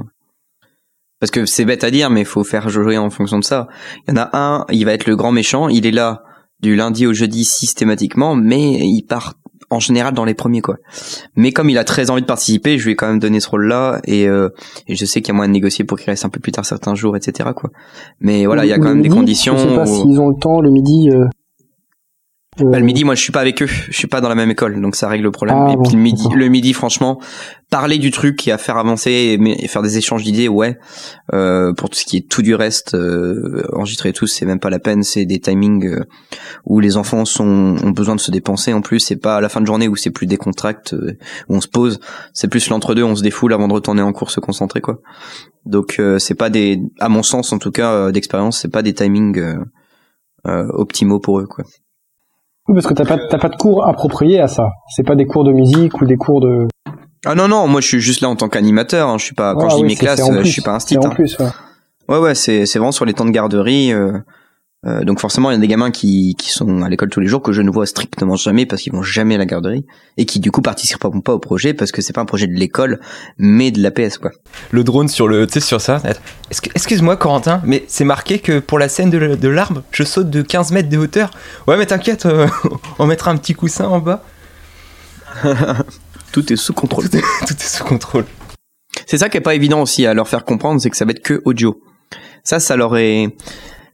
Parce 1.20 1.32
que 1.32 1.46
c'est 1.46 1.66
bête 1.66 1.84
à 1.84 1.92
dire 1.92 2.10
mais 2.10 2.22
il 2.22 2.26
faut 2.26 2.44
faire 2.44 2.70
jouer 2.70 2.98
en 2.98 3.10
fonction 3.10 3.40
de 3.40 3.44
ça 3.44 3.68
il 4.08 4.12
y 4.14 4.18
en 4.18 4.22
a 4.22 4.30
un 4.34 4.66
il 4.72 4.86
va 4.86 4.94
être 4.94 5.06
le 5.08 5.16
grand 5.16 5.32
méchant 5.32 5.68
il 5.70 5.86
est 5.86 5.92
là 5.92 6.24
du 6.62 6.76
lundi 6.76 7.06
au 7.08 7.14
jeudi 7.14 7.46
systématiquement 7.46 8.36
mais 8.36 8.80
il 8.82 9.04
part 9.04 9.34
en 9.72 9.80
général 9.80 10.14
dans 10.14 10.26
les 10.26 10.34
premiers 10.34 10.62
quoi 10.62 10.78
mais 11.36 11.52
comme 11.52 11.70
il 11.70 11.78
a 11.78 11.84
très 11.84 12.10
envie 12.10 12.22
de 12.22 12.26
participer, 12.28 12.78
je 12.80 12.86
lui 12.86 12.94
ai 12.94 12.96
quand 12.96 13.08
même 13.08 13.20
donné 13.20 13.40
ce 13.40 13.50
rôle-là 13.50 14.02
et, 14.06 14.28
euh, 14.28 14.50
et 14.88 14.96
je 14.96 15.06
sais 15.06 15.22
qu'il 15.22 15.32
y 15.32 15.32
a 15.32 15.36
moyen 15.36 15.50
de 15.50 15.54
négocier 15.54 15.86
pour 15.86 15.98
qu'il 16.00 16.10
reste 16.10 16.26
un 16.26 16.30
peu 16.30 16.40
plus 16.40 16.52
tard 16.52 16.66
certains 16.66 16.96
jours, 16.96 17.16
etc. 17.16 17.50
Quoi. 17.56 17.70
Mais 18.20 18.46
voilà, 18.48 18.66
il 18.66 18.70
y 18.70 18.74
a 18.74 18.80
quand 18.80 18.90
même 18.90 19.04
des 19.04 19.10
conditions. 19.10 19.56
Je 19.58 19.68
sais 19.70 19.76
pas 19.76 19.84
où- 19.84 19.96
s'ils 19.96 20.20
ont 20.20 20.30
le 20.30 20.40
temps 20.42 20.60
le 20.60 20.72
midi. 20.72 21.10
euh, 21.14 21.26
Bah, 22.60 22.78
euh, 22.78 22.80
le 22.80 22.86
midi, 22.86 23.04
moi, 23.04 23.16
je 23.16 23.22
suis 23.22 23.32
pas 23.32 23.42
avec 23.42 23.62
eux. 23.62 23.68
Je 23.68 23.98
suis 23.98 24.08
pas 24.08 24.22
dans 24.22 24.30
la 24.30 24.36
même 24.36 24.52
école, 24.52 24.80
donc 24.82 24.96
ça 24.96 25.08
règle 25.08 25.24
le 25.24 25.32
problème. 25.32 25.58
Ah, 25.60 25.72
et 25.72 25.76
bon, 25.76 25.84
puis 25.84 25.94
le 25.94 26.00
midi, 26.00 26.24
d'accord. 26.24 26.38
le 26.38 26.48
midi, 26.48 26.74
franchement, 26.74 27.20
parler 27.70 28.00
du 28.00 28.12
truc 28.12 28.48
et 28.48 28.52
à 28.52 28.58
faire 28.58 28.78
avancer 28.78 29.38
et, 29.40 29.68
faire 29.68 29.82
des 29.82 29.98
échanges 29.98 30.24
d'idées, 30.24 30.48
ouais. 30.48 30.78
Euh, 31.34 31.74
pour 31.74 31.90
tout 31.90 31.98
ce 31.98 32.06
qui 32.06 32.18
est 32.18 32.28
tout 32.28 32.42
du 32.42 32.56
reste, 32.56 32.96
euh, 32.96 33.64
enregistrer 33.74 34.14
tout, 34.14 34.28
c'est 34.28 34.46
même 34.46 34.60
pas 34.60 34.70
la 34.70 34.80
peine. 34.80 35.04
C'est 35.04 35.26
des 35.26 35.40
timings 35.40 35.86
euh, 35.86 36.06
où 36.66 36.80
les 36.80 36.98
enfants 36.98 37.26
sont 37.26 37.78
ont 37.84 37.92
besoin 37.92 38.16
de 38.16 38.20
se 38.20 38.32
dépenser. 38.32 38.74
En 38.74 38.82
plus, 38.82 39.00
c'est 39.00 39.18
pas 39.18 39.38
à 39.38 39.42
la 39.42 39.50
fin 39.50 39.62
de 39.62 39.68
journée 39.68 39.88
où 39.88 39.96
c'est 39.96 40.10
plus 40.10 40.26
décontracte, 40.26 40.94
euh, 40.94 41.18
où 41.48 41.56
on 41.56 41.62
se 41.62 41.68
pose. 41.68 42.00
C'est 42.34 42.48
plus 42.48 42.70
l'entre-deux, 42.70 43.04
on 43.04 43.16
se 43.16 43.24
défoule 43.24 43.54
avant 43.54 43.68
de 43.68 43.74
retourner 43.74 44.02
en 44.02 44.14
cours, 44.14 44.32
se 44.32 44.40
concentrer, 44.40 44.82
quoi. 44.82 45.02
Donc 45.66 45.98
euh, 46.00 46.18
c'est 46.18 46.36
pas 46.36 46.50
des, 46.50 46.82
à 47.00 47.10
mon 47.10 47.22
sens 47.22 47.52
en 47.54 47.60
tout 47.60 47.72
cas 47.72 48.12
d'expérience, 48.12 48.60
c'est 48.60 48.72
pas 48.72 48.82
des 48.82 48.94
timings 48.94 49.42
optimaux 50.46 51.20
pour 51.20 51.40
eux, 51.40 51.46
quoi. 51.46 51.66
Oui, 52.70 52.76
parce 52.76 52.86
que 52.86 52.94
t'as 52.94 53.04
pas, 53.06 53.18
t'as 53.30 53.40
pas 53.40 53.50
de 53.50 53.56
cours 53.56 53.86
appropriés 53.88 54.40
à 54.40 54.48
ça. 54.48 54.70
C'est 54.96 55.02
pas 55.06 55.16
des 55.16 55.26
cours 55.26 55.44
de 55.44 55.52
musique 55.52 56.00
ou 56.02 56.06
des 56.06 56.18
cours 56.18 56.40
de. 56.40 56.68
Ah 57.26 57.34
non 57.36 57.48
non, 57.48 57.68
moi 57.68 57.82
je 57.82 57.88
suis 57.88 58.00
juste 58.00 58.22
là 58.22 58.30
en 58.30 58.36
tant 58.36 58.48
qu'animateur. 58.48 59.10
hein. 59.10 59.18
Je 59.18 59.26
suis 59.26 59.34
pas 59.36 59.56
quand 59.56 59.66
Ah 59.66 59.70
je 59.70 59.76
dis 59.78 59.82
oui, 59.82 59.88
mes 59.90 59.96
classes, 59.96 60.22
euh, 60.30 60.44
je 60.44 60.50
suis 60.50 60.62
pas 60.62 60.76
un 60.76 60.80
stit. 60.80 60.98
en 60.98 61.06
hein. 61.06 61.10
plus, 61.10 61.36
ouais. 61.40 61.48
Ouais 62.08 62.20
ouais, 62.20 62.36
c'est 62.36 62.66
c'est 62.68 62.78
vraiment 62.80 62.92
sur 62.92 63.06
les 63.06 63.14
temps 63.14 63.26
de 63.26 63.32
garderie. 63.32 63.92
euh, 63.92 64.20
euh, 64.86 65.04
donc 65.04 65.20
forcément, 65.20 65.52
il 65.52 65.56
y 65.56 65.58
a 65.58 65.60
des 65.60 65.68
gamins 65.68 65.92
qui 65.92 66.36
qui 66.38 66.52
sont 66.52 66.84
à 66.84 66.90
l'école 66.90 67.10
tous 67.10 67.20
les 67.20 67.28
jours 67.28 67.42
que 67.42 67.52
je 67.52 67.62
ne 67.62 67.70
vois 67.70 67.86
strictement 67.86 68.38
jamais 68.38 68.66
parce 68.66 68.82
qu'ils 68.82 68.94
vont 68.94 69.02
jamais 69.02 69.36
à 69.36 69.38
la 69.38 69.46
garderie 69.46 69.86
et 70.16 70.26
qui 70.26 70.40
du 70.40 70.52
coup 70.52 70.62
participeront 70.62 71.20
pas 71.20 71.34
au 71.34 71.40
projet 71.40 71.74
parce 71.74 71.92
que 71.92 72.02
c'est 72.02 72.14
pas 72.14 72.22
un 72.22 72.26
projet 72.26 72.48
de 72.48 72.54
l'école 72.54 73.02
mais 73.38 73.72
de 73.72 73.82
l'APS 73.82 74.20
quoi. 74.20 74.32
le 74.72 74.86
drone 74.86 75.10
sur 75.10 75.28
le 75.28 75.48
tu 75.48 75.56
sais 75.56 75.60
sur 75.60 75.82
ça. 75.82 76.02
Excuse-moi 76.50 77.18
Corentin, 77.18 77.62
mais 77.66 77.84
c'est 77.90 78.06
marqué 78.06 78.40
que 78.40 78.60
pour 78.60 78.80
la 78.80 78.88
scène 78.88 79.10
de, 79.10 79.48
l'arbre, 79.50 79.84
je 79.92 80.04
saute 80.04 80.30
de 80.30 80.42
15 80.42 80.72
mètres 80.72 80.90
de 80.90 80.98
hauteur. 80.98 81.32
Ouais, 81.68 81.76
mais 81.76 81.86
t'inquiète, 81.86 82.26
euh, 82.26 82.48
on 83.00 83.06
mettra 83.06 83.32
un 83.32 83.38
petit 83.38 83.56
coussin 83.56 83.86
en 83.86 84.00
bas. 84.00 84.24
Tout 86.32 86.54
est 86.54 86.56
sous 86.56 86.74
contrôle. 86.74 87.10
Tout 87.10 87.18
est, 87.18 87.24
tout 87.48 87.54
est 87.54 87.68
sous 87.68 87.84
contrôle. 87.84 88.26
C'est 89.08 89.18
ça 89.18 89.28
qui 89.28 89.38
est 89.38 89.42
pas 89.42 89.56
évident 89.56 89.82
aussi 89.82 90.06
à 90.06 90.14
leur 90.14 90.28
faire 90.28 90.46
comprendre, 90.46 90.80
c'est 90.80 90.90
que 90.90 90.98
ça 90.98 91.04
va 91.04 91.12
être 91.12 91.22
que 91.22 91.42
audio. 91.44 91.82
Ça, 92.44 92.60
ça 92.60 92.76
leur 92.76 92.96
est, 92.98 93.36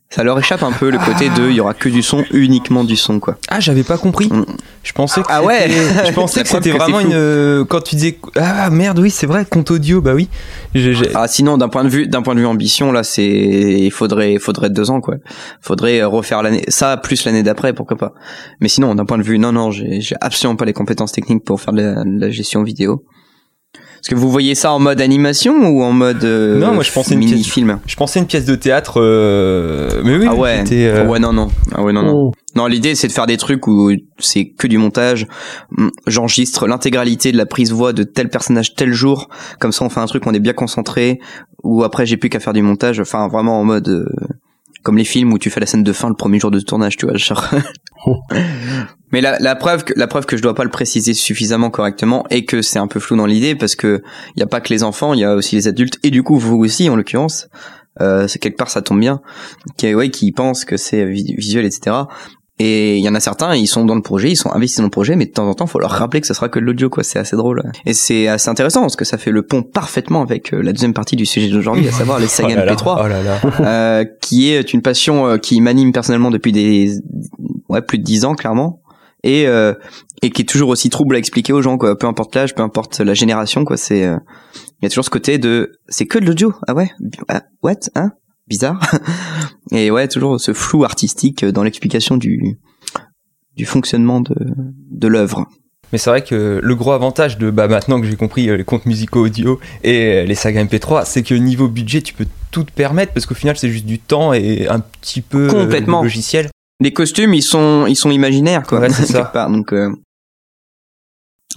ça 0.10 0.24
leur 0.24 0.38
échappe 0.40 0.64
un 0.64 0.72
peu 0.72 0.92
le 0.92 1.00
côté 1.00 1.30
de, 1.30 1.50
il 1.50 1.56
y 1.56 1.60
aura 1.60 1.74
que 1.74 1.90
du 1.90 2.02
son, 2.02 2.24
uniquement 2.32 2.84
du 2.84 2.96
son 2.96 3.20
quoi. 3.20 3.38
Ah, 3.50 3.60
j'avais 3.60 3.84
pas 3.84 3.98
compris. 3.98 4.28
Mm. 4.28 4.46
Je 4.84 4.94
pensais 4.94 5.22
que 5.22 5.28
Ah 5.30 5.44
ouais. 5.44 5.68
je 6.06 6.12
pensais 6.14 6.44
que 6.44 6.48
c'était 6.48 6.72
vraiment 6.72 7.00
une 7.00 7.14
euh, 7.14 7.66
quand 7.66 7.82
tu 7.82 7.96
disais 7.96 8.20
ah 8.36 8.70
merde 8.70 9.00
oui 9.00 9.10
c'est 9.10 9.26
vrai 9.26 9.46
compte 9.46 9.72
audio 9.72 10.02
bah 10.02 10.14
oui 10.14 10.30
Ah 11.16 11.28
sinon 11.28 11.58
d'un 11.58 11.70
point 11.70 11.84
de 11.84 11.90
vue 11.90 12.08
d'un 12.08 12.22
point 12.22 12.36
de 12.36 12.40
vue 12.40 12.46
ambition 12.46 12.92
là 12.92 13.04
c'est 13.04 13.26
il 13.26 13.92
faudrait 13.92 14.38
faudrait 14.38 14.70
deux 14.70 14.92
ans 14.92 15.02
quoi. 15.02 15.16
Faudrait 15.60 16.02
euh, 16.02 16.08
refaire 16.08 16.44
l'année 16.44 16.64
ça 16.68 16.98
plus 16.98 17.26
l'année 17.26 17.44
d'après 17.44 17.74
pourquoi 17.74 17.98
pas. 17.98 18.14
Mais 18.62 18.68
sinon 18.70 18.94
d'un 18.96 19.06
point 19.06 19.18
de 19.18 19.24
vue 19.24 19.40
non 19.40 19.52
non 19.52 19.72
j'ai 19.72 20.02
j'ai 20.02 20.16
absolument 20.22 20.56
pas 20.56 20.66
les 20.66 20.74
compétences 20.74 21.12
techniques 21.12 21.44
pour 21.44 21.60
faire 21.60 21.74
de 21.74 21.82
la, 21.82 22.04
de 22.04 22.20
la 22.20 22.30
gestion 22.30 22.64
vidéo. 22.64 23.04
Est-ce 24.06 24.12
que 24.14 24.20
vous 24.20 24.30
voyez 24.30 24.54
ça 24.54 24.72
en 24.72 24.78
mode 24.78 25.02
animation 25.02 25.68
ou 25.68 25.82
en 25.82 25.92
mode 25.92 26.24
euh, 26.24 26.60
Non, 26.60 26.74
moi, 26.76 26.84
je 26.84 26.92
pensais 26.92 27.16
une 27.16 27.22
mini 27.22 27.34
pièce- 27.42 27.50
film. 27.52 27.80
je 27.88 27.96
pensais 27.96 28.20
une 28.20 28.28
pièce 28.28 28.46
de 28.46 28.54
théâtre 28.54 29.02
euh, 29.02 30.04
mais 30.04 30.16
oui 30.18 30.28
Ah 30.30 30.36
ouais. 30.36 30.58
c'était, 30.60 30.86
euh, 30.86 31.06
Ah 31.08 31.10
ouais 31.10 31.18
non 31.18 31.34
non. 31.34 31.48
Ah 31.74 31.82
ouais 31.82 31.92
non 31.92 32.04
non. 32.04 32.28
hmm. 32.28 32.32
Non, 32.56 32.68
l'idée 32.68 32.94
c'est 32.94 33.08
de 33.08 33.12
faire 33.14 33.26
des 33.26 33.38
trucs 33.38 33.66
où 33.68 33.90
c'est 34.20 34.46
que 34.50 34.68
du 34.68 34.78
montage. 34.78 35.26
Hum, 35.76 35.90
J'enregistre 36.06 36.68
l'intégralité 36.68 37.32
de 37.32 37.38
la 37.38 37.48
prise 37.48 37.72
voix 37.72 37.94
de 37.94 38.04
tel 38.04 38.30
personnage 38.30 38.76
tel 38.76 38.94
jour. 38.94 39.28
Comme 39.60 39.72
ça, 39.72 39.84
on 39.84 39.90
fait 39.90 40.02
un 40.02 40.06
truc, 40.06 40.28
on 40.28 40.36
est 40.36 40.40
bien 40.40 40.54
concentré. 40.54 41.20
Ou 41.64 41.84
après, 41.84 42.06
j'ai 42.06 42.18
plus 42.18 42.30
qu'à 42.30 42.40
faire 42.40 42.54
du 42.54 42.62
montage. 42.62 43.00
Enfin, 43.00 43.28
vraiment 43.28 43.60
en 43.60 43.64
mode 43.64 43.88
euh, 43.90 44.06
comme 44.86 44.98
les 44.98 45.04
films 45.04 45.34
où 45.34 45.40
tu 45.40 45.50
fais 45.50 45.60
la 45.60 45.66
scène 45.66 45.84
de 45.84 45.92
fin 45.92 46.08
le 46.08 46.16
premier 46.16 46.40
jour 46.40 46.52
de 46.52 46.60
tournage, 46.62 46.96
tu 46.96 47.06
vois. 47.08 47.18
Genre. 47.18 47.44
Mais 49.12 49.22
la, 49.22 49.38
la 49.40 49.56
preuve 49.56 49.84
que 49.84 49.94
la 49.96 50.08
preuve 50.08 50.26
que 50.26 50.38
je 50.38 50.42
dois 50.42 50.54
pas 50.56 50.64
le 50.64 50.70
préciser 50.70 51.14
suffisamment 51.14 51.70
correctement 51.70 52.26
et 52.30 52.46
que 52.46 52.62
c'est 52.62 52.80
un 52.80 52.88
peu 52.88 53.00
flou 53.00 53.16
dans 53.18 53.26
l'idée 53.26 53.56
parce 53.56 53.76
que 53.76 54.02
il 54.36 54.40
y 54.40 54.44
a 54.44 54.48
pas 54.48 54.62
que 54.62 54.70
les 54.74 54.84
enfants, 54.84 55.14
il 55.14 55.20
y 55.20 55.24
a 55.24 55.34
aussi 55.36 55.56
les 55.56 55.68
adultes 55.68 55.98
et 56.04 56.10
du 56.12 56.22
coup 56.24 56.38
vous 56.38 56.58
aussi 56.58 56.90
en 56.90 56.96
l'occurrence. 56.96 57.48
Euh, 58.02 58.28
c'est 58.28 58.40
quelque 58.40 58.58
part 58.58 58.70
ça 58.70 58.82
tombe 58.82 59.00
bien 59.00 59.22
qui 59.78 59.96
ouais 59.96 60.10
qui 60.10 60.34
pensent 60.34 60.66
que 60.66 60.76
c'est 60.76 61.06
vi- 61.06 61.34
visuel 61.38 61.64
etc 61.66 61.96
Et 62.58 62.98
il 62.98 63.04
y 63.04 63.10
en 63.10 63.16
a 63.16 63.20
certains, 63.20 63.54
ils 63.56 63.68
sont 63.68 63.84
dans 63.84 63.96
le 63.96 64.02
projet, 64.02 64.32
ils 64.32 64.38
sont 64.38 64.50
investis 64.54 64.78
dans 64.78 64.86
le 64.86 64.90
projet, 64.90 65.18
mais 65.18 65.26
de 65.26 65.32
temps 65.32 65.48
en 65.48 65.54
temps, 65.54 65.68
faut 65.68 65.80
leur 65.80 65.92
rappeler 65.92 66.22
que 66.22 66.28
ça 66.28 66.34
sera 66.34 66.48
que 66.48 66.58
de 66.58 66.64
l'audio, 66.64 66.90
quoi. 66.90 67.04
C'est 67.04 67.20
assez 67.20 67.36
drôle. 67.36 67.62
Et 67.86 67.94
c'est 67.94 68.28
assez 68.30 68.50
intéressant 68.50 68.82
parce 68.82 68.96
que 68.96 69.04
ça 69.04 69.18
fait 69.18 69.32
le 69.32 69.42
pont 69.44 69.62
parfaitement 69.62 70.22
avec 70.22 70.54
euh, 70.54 70.62
la 70.62 70.72
deuxième 70.72 70.94
partie 70.94 71.18
du 71.18 71.26
sujet 71.26 71.50
d'aujourd'hui, 71.50 71.88
à 71.88 71.92
savoir 71.92 72.20
les 72.20 72.28
sagas 72.28 72.54
Oh 72.54 72.56
là 72.56 72.66
là, 72.66 72.74
MP3, 72.76 73.02
oh 73.04 73.08
là 73.08 73.24
là. 73.24 73.42
euh, 74.00 74.06
qui 74.22 74.52
est 74.52 74.74
une 74.74 74.82
passion 74.82 75.28
euh, 75.28 75.38
qui 75.38 75.60
m'anime 75.60 75.92
personnellement 75.92 76.32
depuis 76.32 76.54
des, 76.54 76.94
ouais, 77.68 77.82
plus 77.82 77.98
de 77.98 78.04
dix 78.04 78.24
ans, 78.24 78.36
clairement. 78.36 78.82
Et, 79.24 79.48
euh, 79.48 79.74
et 80.22 80.30
qui 80.30 80.44
est 80.44 80.46
toujours 80.46 80.70
aussi 80.70 80.90
trouble 80.90 81.16
à 81.16 81.18
expliquer 81.18 81.52
aux 81.52 81.62
gens, 81.62 81.78
quoi. 81.78 81.98
Peu 81.98 82.08
importe 82.08 82.36
l'âge, 82.36 82.56
peu 82.56 82.62
importe 82.62 83.00
la 83.00 83.16
génération, 83.16 83.66
quoi. 83.66 83.76
C'est, 83.76 84.06
euh, 84.06 84.16
il 84.82 84.84
y 84.84 84.86
a 84.86 84.90
toujours 84.90 85.04
ce 85.04 85.10
côté 85.10 85.40
de, 85.40 85.74
c'est 85.90 86.06
que 86.06 86.20
de 86.20 86.26
l'audio. 86.26 86.54
Ah 86.68 86.74
ouais? 86.74 86.90
Ah, 87.28 87.42
what? 87.64 87.74
Hein? 87.96 88.12
Bizarre. 88.48 88.80
Et 89.72 89.90
ouais, 89.92 90.08
toujours 90.08 90.40
ce 90.40 90.54
flou 90.54 90.84
artistique 90.84 91.44
dans 91.46 91.64
l'explication 91.64 92.18
du, 92.18 92.58
du 93.56 93.66
fonctionnement 93.66 94.22
de, 94.22 94.36
de 94.92 95.08
l'œuvre. 95.08 95.48
Mais 95.92 95.98
c'est 96.00 96.10
vrai 96.10 96.24
que 96.24 96.60
le 96.62 96.76
gros 96.76 96.92
avantage 96.92 97.38
de 97.38 97.52
bah, 97.52 97.68
maintenant 97.68 98.02
que 98.02 98.08
j'ai 98.08 98.16
compris 98.16 98.50
euh, 98.50 98.58
les 98.58 98.64
comptes 98.64 98.86
musicaux 98.86 99.26
audio 99.26 99.60
et 99.84 100.06
euh, 100.06 100.24
les 100.26 100.36
sagas 100.36 100.64
MP3, 100.64 101.04
c'est 101.06 101.24
que 101.24 101.36
niveau 101.36 101.68
budget, 101.68 102.02
tu 102.02 102.14
peux 102.14 102.26
tout 102.52 102.64
te 102.64 102.72
permettre 102.72 103.14
parce 103.14 103.26
qu'au 103.26 103.36
final, 103.36 103.56
c'est 103.58 103.70
juste 103.70 103.86
du 103.86 104.00
temps 104.00 104.34
et 104.34 104.68
un 104.68 104.80
petit 104.80 105.22
peu 105.22 105.48
euh, 105.48 105.64
Complètement. 105.64 106.00
de 106.00 106.06
logiciel. 106.06 106.50
Les 106.82 106.92
costumes, 106.92 107.34
ils 107.34 107.44
sont, 107.44 107.86
ils 107.88 107.96
sont 107.96 108.12
imaginaires, 108.12 108.64
quoi. 108.64 108.80
Ouais, 108.80 108.90
c'est 108.90 109.06
ça. 109.12 109.26
part, 109.26 109.50
donc, 109.50 109.74
euh, 109.74 109.90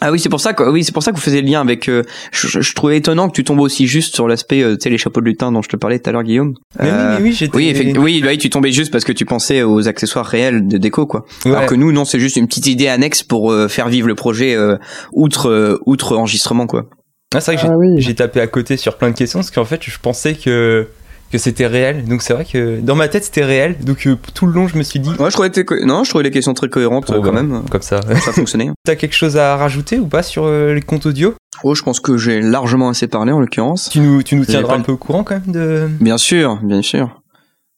Ah 0.01 0.13
oui, 0.13 0.21
c'est 0.21 0.29
pour 0.29 0.41
ça 0.41 0.53
que 0.53 0.63
oui, 0.63 0.85
c'est 0.85 0.93
pour 0.93 1.03
ça 1.03 1.11
que 1.11 1.17
vous 1.17 1.23
faisiez 1.23 1.43
le 1.43 1.49
lien 1.49 1.61
avec. 1.61 1.89
euh, 1.89 2.05
je, 2.31 2.47
je- 2.47 2.61
je 2.61 2.75
trouvais 2.75 2.99
étonnant 2.99 3.29
que 3.29 3.35
tu 3.35 3.43
tombes 3.43 3.59
aussi 3.59 3.89
juste 3.89 4.15
sur 4.15 4.29
l'aspect, 4.29 4.63
euh, 4.63 4.75
tu 4.77 4.83
sais, 4.85 4.91
les 4.91 4.99
chapeaux 4.99 5.21
de 5.21 5.27
lutin 5.27 5.51
dont 5.51 5.61
je 5.61 5.69
te 5.69 5.77
parlais 5.77 5.99
tout 5.99 6.09
à 6.09 6.13
l'heure, 6.13 6.23
Guillaume. 6.23 6.55
Mais 6.79 6.89
Euh, 6.89 7.17
oui, 7.17 7.23
mais 7.23 7.29
oui, 7.31 7.33
j'étais. 7.33 7.57
Oui, 7.57 7.69
effectivement. 7.69 8.05
Oui, 8.05 8.21
bah 8.23 8.29
oui, 8.31 8.39
tu 8.39 8.49
tombais 8.49 8.71
juste 8.71 8.93
parce 8.93 9.05
que 9.05 9.11
tu 9.13 9.25
pensais 9.25 9.63
aux 9.65 9.89
accessoires 9.89 10.27
réels 10.27 10.69
de 10.69 10.79
déco, 10.79 11.07
quoi. 11.07 11.25
Ouais. 11.45 11.51
Alors 11.53 11.67
que 11.67 11.75
nous, 11.75 11.91
non, 11.91 12.05
c'est 12.05 12.21
juste 12.21 12.37
une 12.37 12.47
petite 12.47 12.69
idée 12.69 12.87
annexe 12.87 13.25
pour 13.25 13.51
euh, 13.51 13.67
faire 13.67 13.89
vivre 13.89 14.07
le 14.07 14.15
projet 14.15 14.55
euh, 14.55 14.77
outre 15.13 15.49
euh, 15.49 15.79
outre 15.85 16.17
enregistrement, 16.17 16.69
quoi. 16.69 16.87
Ah, 17.35 17.41
c'est 17.41 17.53
vrai 17.53 17.57
que 17.57 17.63
j'ai 17.67 17.73
Ah 17.73 17.77
oui. 17.77 17.95
j'ai 17.99 18.15
tapé 18.15 18.41
à 18.41 18.47
côté 18.47 18.77
sur 18.77 18.97
plein 18.97 19.11
de 19.11 19.17
questions 19.17 19.41
parce 19.41 19.51
qu'en 19.51 19.65
fait 19.67 19.83
je 19.85 19.99
pensais 19.99 20.35
que 20.35 20.87
que 21.31 21.39
c'était 21.39 21.67
réel 21.67 22.05
donc 22.05 22.23
c'est 22.23 22.33
vrai 22.33 22.45
que 22.45 22.81
dans 22.81 22.95
ma 22.95 23.09
tête 23.09 23.25
c'était 23.25 23.45
réel 23.45 23.77
donc 23.81 24.07
euh, 24.07 24.17
tout 24.35 24.47
le 24.47 24.53
long 24.53 24.67
je 24.69 24.77
me 24.79 24.83
suis 24.83 24.99
dit 25.01 25.11
Ouais, 25.19 25.27
je 25.31 25.33
trouvais 25.33 25.51
que 25.51 25.85
non, 25.85 26.05
je 26.05 26.09
trouvais 26.11 26.25
les 26.25 26.31
questions 26.31 26.55
très 26.55 26.69
cohérentes 26.69 27.07
Oh, 27.11 27.15
euh, 27.15 27.21
quand 27.23 27.33
bah. 27.33 27.43
même. 27.43 27.63
comme 27.71 27.83
ça 27.83 28.01
Ça 28.03 28.33
fonctionnait. 28.33 28.71
t'as 28.85 28.97
quelque 28.97 29.15
chose 29.15 29.37
à 29.37 29.57
rajouter 29.57 29.99
ou 29.99 30.07
pas 30.07 30.23
sur 30.23 30.45
euh, 30.45 30.75
les 30.75 30.81
comptes 30.83 31.07
audio? 31.07 31.35
Oh, 31.65 31.75
je 31.75 31.83
pense 31.83 32.01
que 32.01 32.17
j'ai 32.19 32.41
largement 32.41 32.89
assez 32.89 33.09
parlé 33.09 33.33
en 33.33 33.41
l'occurrence. 33.41 33.89
tu 33.91 34.01
nous 34.01 34.23
tu 34.23 34.37
nous 34.37 34.45
tiendras 34.45 34.75
pas 34.75 34.79
un 34.79 34.83
peu 34.83 34.93
au 34.93 34.97
courant 34.97 35.25
quand 35.25 35.35
même 35.35 35.53
de 35.55 35.89
Bien 36.01 36.19
sûr, 36.19 36.59
bien 36.63 36.83
sûr. 36.83 37.21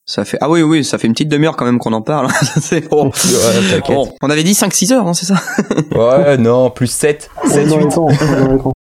Ça 0.07 0.25
fait 0.25 0.39
ah 0.41 0.51
oui 0.51 0.63
oui, 0.63 0.83
ça 0.85 0.99
fait 0.99 1.07
une 1.07 1.13
petite 1.13 1.29
demi-heure 1.29 1.57
quand 1.57 1.65
même 1.65 1.79
qu'on 1.79 1.93
en 1.93 2.03
parle. 2.03 2.29
C'est 2.61 2.89
bon. 2.89 3.07
Ouais. 3.11 3.81
Bon, 3.89 4.13
on 4.23 4.31
avait 4.31 4.43
dit 4.43 4.55
5 4.55 4.73
6 4.73 4.93
heures, 4.93 5.07
hein, 5.07 5.15
c'est 5.15 5.27
ça? 5.27 5.35
ouais 5.95 6.37
non 6.37 6.69
plus 6.71 6.89
7 6.89 7.31
On 7.45 7.49
est 7.49 7.53
7 7.53 7.69
dans 7.69 7.77
les 7.79 7.85
8 7.85 7.91
temps, 7.95 8.09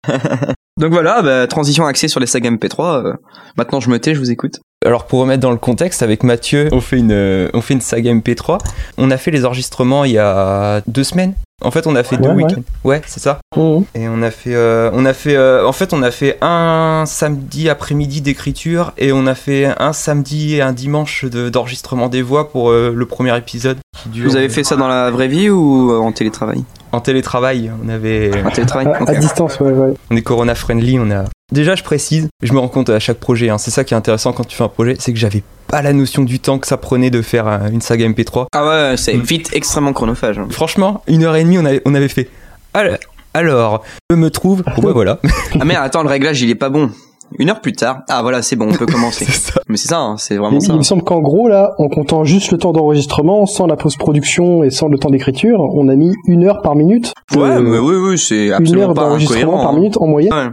Donc 0.81 0.91
voilà, 0.93 1.23
bah, 1.23 1.47
transition 1.47 1.87
axée 1.87 2.09
sur 2.09 2.19
les 2.19 2.27
sagas 2.27 2.51
MP3. 2.51 3.07
euh, 3.07 3.13
maintenant 3.57 3.79
je 3.79 3.89
me 3.91 3.99
tais, 4.01 4.13
je 4.15 4.19
vous 4.19 4.33
écoute. 4.33 4.61
alors 4.85 5.07
pour 5.07 5.21
remettre 5.21 5.41
dans 5.41 5.53
le 5.53 5.57
contexte 5.57 6.03
avec 6.03 6.25
Mathieu 6.25 6.69
on 6.73 6.81
fait 6.81 6.99
une 6.99 7.13
euh, 7.13 7.49
on 7.55 7.61
fait 7.61 7.75
une 7.75 7.81
saga 7.81 8.13
MP3 8.13 8.59
on 8.99 9.11
a 9.13 9.17
fait 9.17 9.31
les 9.31 9.45
enregistrements 9.45 10.05
il 10.05 10.11
y 10.13 10.19
a 10.19 10.83
deux 10.89 11.05
semaines 11.05 11.35
en 11.63 11.71
fait 11.71 11.87
on 11.87 11.95
a 11.95 12.03
fait 12.03 12.17
deux 12.17 12.29
Ouais, 12.31 12.43
week-ends 12.43 12.63
ouais 12.83 13.01
c'est 13.07 13.21
ça 13.21 13.39
Mhm. 13.57 13.85
Et 13.95 14.09
on 14.09 14.21
a 14.23 14.33
fait, 14.33 14.57
euh, 14.57 14.91
on 14.93 15.05
a 15.07 15.13
fait, 15.15 15.37
euh, 15.37 15.65
en 15.65 15.71
fait, 15.71 15.93
on 15.93 16.03
a 16.03 16.11
fait 16.11 16.39
un 16.43 17.05
samedi 17.07 17.69
après-midi 17.69 18.21
d'écriture 18.21 18.93
et 18.99 19.13
on 19.13 19.29
a 19.29 19.37
fait 19.37 19.67
un 19.79 19.93
samedi 19.93 20.57
et 20.57 20.61
un 20.61 20.73
dimanche 20.73 21.25
de- 21.25 21.51
d'enregistrement 21.51 22.09
des 22.09 22.21
voix 22.21 22.51
pour 22.51 22.71
euh, 22.71 22.93
le 22.93 23.07
premier 23.07 23.37
épisode. 23.39 23.79
qui 24.03 24.09
dure- 24.09 24.29
Vous 24.29 24.35
avez 24.35 24.49
fait 24.49 24.65
ça 24.65 24.75
dans 24.75 24.89
la 24.89 25.13
vraie 25.13 25.29
vie 25.29 25.51
ou 25.51 25.93
en 25.95 26.11
télétravail? 26.11 26.65
En 26.95 27.01
télétravail. 27.01 27.71
On 27.85 27.89
avait, 27.89 28.31
En 28.45 28.51
télétravail. 28.51 28.93
À, 29.07 29.15
distance, 29.15 29.61
ouais, 29.61 29.73
ouais. 29.73 29.95
on 30.11 30.17
est 30.17 30.23
Corona 30.23 30.55
friendly. 30.55 30.99
On 30.99 31.11
a. 31.11 31.25
Déjà, 31.53 31.75
je 31.75 31.83
précise, 31.83 32.29
je 32.43 32.53
me 32.53 32.59
rends 32.59 32.69
compte 32.69 32.89
à 32.91 32.99
chaque 32.99 33.19
projet. 33.19 33.51
hein, 33.51 33.59
c'est 33.59 33.71
ça 33.71 33.85
qui 33.85 33.95
est 33.95 33.97
intéressant 33.97 34.33
quand 34.33 34.45
tu 34.45 34.57
fais 34.57 34.65
un 34.65 34.69
projet, 34.69 34.97
c'est 34.99 35.13
que 35.13 35.19
j'avais 35.19 35.43
pas 35.69 35.83
la 35.83 35.93
notion 35.93 36.23
du 36.23 36.41
temps 36.41 36.59
que 36.59 36.67
ça 36.67 36.77
prenait 36.77 37.11
de 37.11 37.21
faire 37.23 37.47
euh, 37.47 37.59
une 37.71 37.81
saga 37.81 38.09
MP3. 38.09 38.47
Ah 38.55 38.67
ouais, 38.67 38.97
c'est 38.97 39.17
vite 39.17 39.51
extrêmement 39.53 39.93
chronophage. 39.93 40.39
hein. 40.39 40.47
Franchement, 40.51 41.03
une 41.07 41.25
heure 41.25 41.37
et 41.37 41.45
demie, 41.45 41.59
on 41.59 41.65
avait, 41.65 41.83
on 41.85 41.95
avait 41.95 42.09
fait. 42.09 42.29
Alors, 42.73 42.97
alors, 43.35 43.83
je 44.11 44.17
me 44.17 44.31
trouve. 44.31 44.63
Bah, 44.83 44.93
voilà. 44.93 45.19
Ah 45.61 45.65
mais 45.65 45.77
attends, 45.77 46.03
le 46.03 46.09
réglage 46.09 46.41
il 46.43 46.51
est 46.51 46.55
pas 46.55 46.69
bon. 46.71 46.91
Une 47.39 47.51
heure 47.51 47.61
plus 47.61 47.73
tard, 47.73 48.01
ah 48.09 48.23
voilà, 48.23 48.43
c'est 48.43 48.57
bon, 48.57 48.69
on 48.71 48.75
peut 48.77 48.87
commencer. 48.93 49.27
Mais 49.69 49.77
c'est 49.77 49.89
ça, 49.89 49.99
hein, 50.01 50.17
c'est 50.19 50.35
Il, 50.35 50.41
vraiment 50.41 50.61
ça. 50.61 50.73
il 50.73 50.79
me 50.79 50.83
semble 50.83 51.03
qu'en 51.03 51.21
gros, 51.21 51.49
là, 51.49 51.75
en 51.79 51.89
comptant 51.89 52.25
juste 52.25 52.51
le 52.53 52.59
temps 52.59 52.73
d'enregistrement, 52.73 53.47
sans 53.47 53.67
la 53.67 53.77
post-production 53.77 54.65
et 54.65 54.71
sans 54.71 54.89
le 54.89 54.99
temps 54.99 55.11
d'écriture, 55.11 55.61
on 55.75 55.89
a 55.89 55.95
mis 55.97 56.13
une 56.27 56.45
heure 56.45 56.63
par 56.63 56.75
minute. 56.77 57.13
Ouais, 57.35 57.43
Euh, 57.51 57.61
mais 57.61 57.79
oui, 57.79 57.97
oui, 57.97 58.19
c'est 58.19 58.47
une 58.47 58.53
absolument 58.53 58.89
heure 58.89 58.95
pas 58.95 59.03
d'enregistrement 59.03 59.41
incohérent. 59.43 59.63
par 59.65 59.73
hein. 59.73 59.77
minute 59.77 59.97
en 59.99 60.07
moyenne. 60.07 60.33
Ouais. 60.33 60.51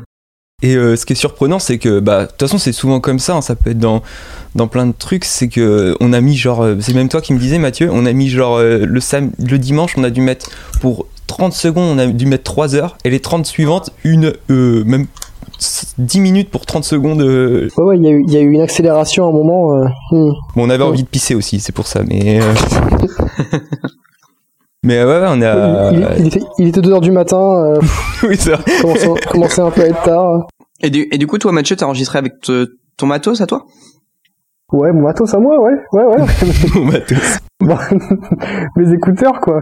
Et 0.64 0.76
euh, 0.76 0.96
ce 0.96 1.08
qui 1.08 1.14
est 1.14 1.16
surprenant, 1.16 1.58
c'est 1.58 1.80
que, 1.80 2.00
bah, 2.00 2.22
de 2.26 2.28
toute 2.30 2.40
façon, 2.40 2.60
c'est 2.60 2.72
souvent 2.72 3.00
comme 3.00 3.18
ça. 3.18 3.36
hein, 3.36 3.42
ça 3.42 3.56
peut 3.56 3.72
être 3.72 3.80
dans 3.80 4.02
dans 4.54 4.68
plein 4.68 4.86
de 4.86 4.92
trucs. 4.92 5.26
C'est 5.26 5.48
que 5.48 5.96
on 6.02 6.14
a 6.14 6.22
mis 6.22 6.36
genre, 6.36 6.62
euh, 6.62 6.76
c'est 6.82 6.94
même 6.94 7.10
toi 7.10 7.22
qui 7.22 7.34
me 7.34 7.40
disais, 7.40 7.58
Mathieu, 7.58 7.90
on 7.92 8.06
a 8.06 8.14
mis 8.14 8.30
genre 8.30 8.58
euh, 8.58 8.86
le 8.86 9.00
sam 9.00 9.32
le 9.40 9.58
dimanche, 9.58 9.96
on 9.98 10.04
a 10.04 10.10
dû 10.12 10.22
mettre 10.22 10.52
pour 10.82 11.08
30 11.28 11.54
secondes, 11.54 11.96
on 11.96 11.98
a 11.98 12.06
dû 12.06 12.26
mettre 12.28 12.44
3 12.44 12.76
heures, 12.76 12.98
et 13.06 13.10
les 13.10 13.20
30 13.22 13.46
suivantes, 13.46 13.90
une 14.04 14.34
euh, 14.52 14.84
même 14.84 15.08
10 15.98 16.20
minutes 16.20 16.50
pour 16.50 16.66
30 16.66 16.84
secondes. 16.84 17.22
euh. 17.22 17.70
Ouais, 17.78 17.84
ouais, 17.84 17.98
il 17.98 18.04
y, 18.04 18.08
a 18.08 18.12
eu- 18.12 18.24
il 18.28 18.34
y 18.34 18.38
a 18.38 18.42
eu 18.42 18.52
une 18.52 18.62
accélération 18.62 19.26
à 19.26 19.30
un 19.30 19.32
moment. 19.32 19.76
euh, 19.76 19.86
hmm. 20.12 20.32
Bon, 20.56 20.66
on 20.66 20.70
avait 20.70 20.84
Ouais. 20.84 20.90
envie 20.90 21.04
de 21.04 21.08
pisser 21.08 21.36
aussi, 21.36 21.60
c'est 21.60 21.72
pour 21.72 21.88
ça, 21.88 22.02
mais. 22.08 22.42
euh, 22.42 22.54
Mais 24.84 25.04
ouais, 25.04 25.20
ouais, 25.22 25.28
on 25.30 25.42
a. 25.44 25.92
il, 25.92 26.00
il- 26.00 26.08
il 26.20 26.28
était, 26.28 26.40
il 26.58 26.68
était 26.70 26.82
2 26.82 26.92
heures 26.92 27.02
du 27.02 27.12
matin, 27.12 27.38
euh, 27.38 27.80
oui, 28.24 28.36
vrai. 28.36 28.58
commençait, 28.82 29.08
commençait 29.30 29.62
un 29.62 29.70
peu 29.70 29.82
à 29.82 29.86
être 29.86 30.02
tard. 30.04 30.48
Et 30.82 30.90
du, 30.90 31.08
et 31.12 31.18
du 31.20 31.28
coup, 31.28 31.38
toi, 31.38 31.52
Mathieu, 31.52 31.76
t'as 31.76 31.86
enregistré 31.86 32.18
avec 32.18 32.40
te- 32.42 32.68
ton 32.98 33.06
matos 33.06 33.42
à 33.42 33.46
toi? 33.46 33.66
Ouais, 34.72 34.92
mon 34.92 35.02
matos 35.02 35.32
à 35.36 35.38
moi, 35.38 35.60
ouais, 35.62 35.74
ouais, 35.94 36.04
ouais. 36.06 36.26
Bon, 36.74 36.86
matos. 36.86 37.38
Mes 38.78 38.94
écouteurs, 38.94 39.40
quoi. 39.42 39.62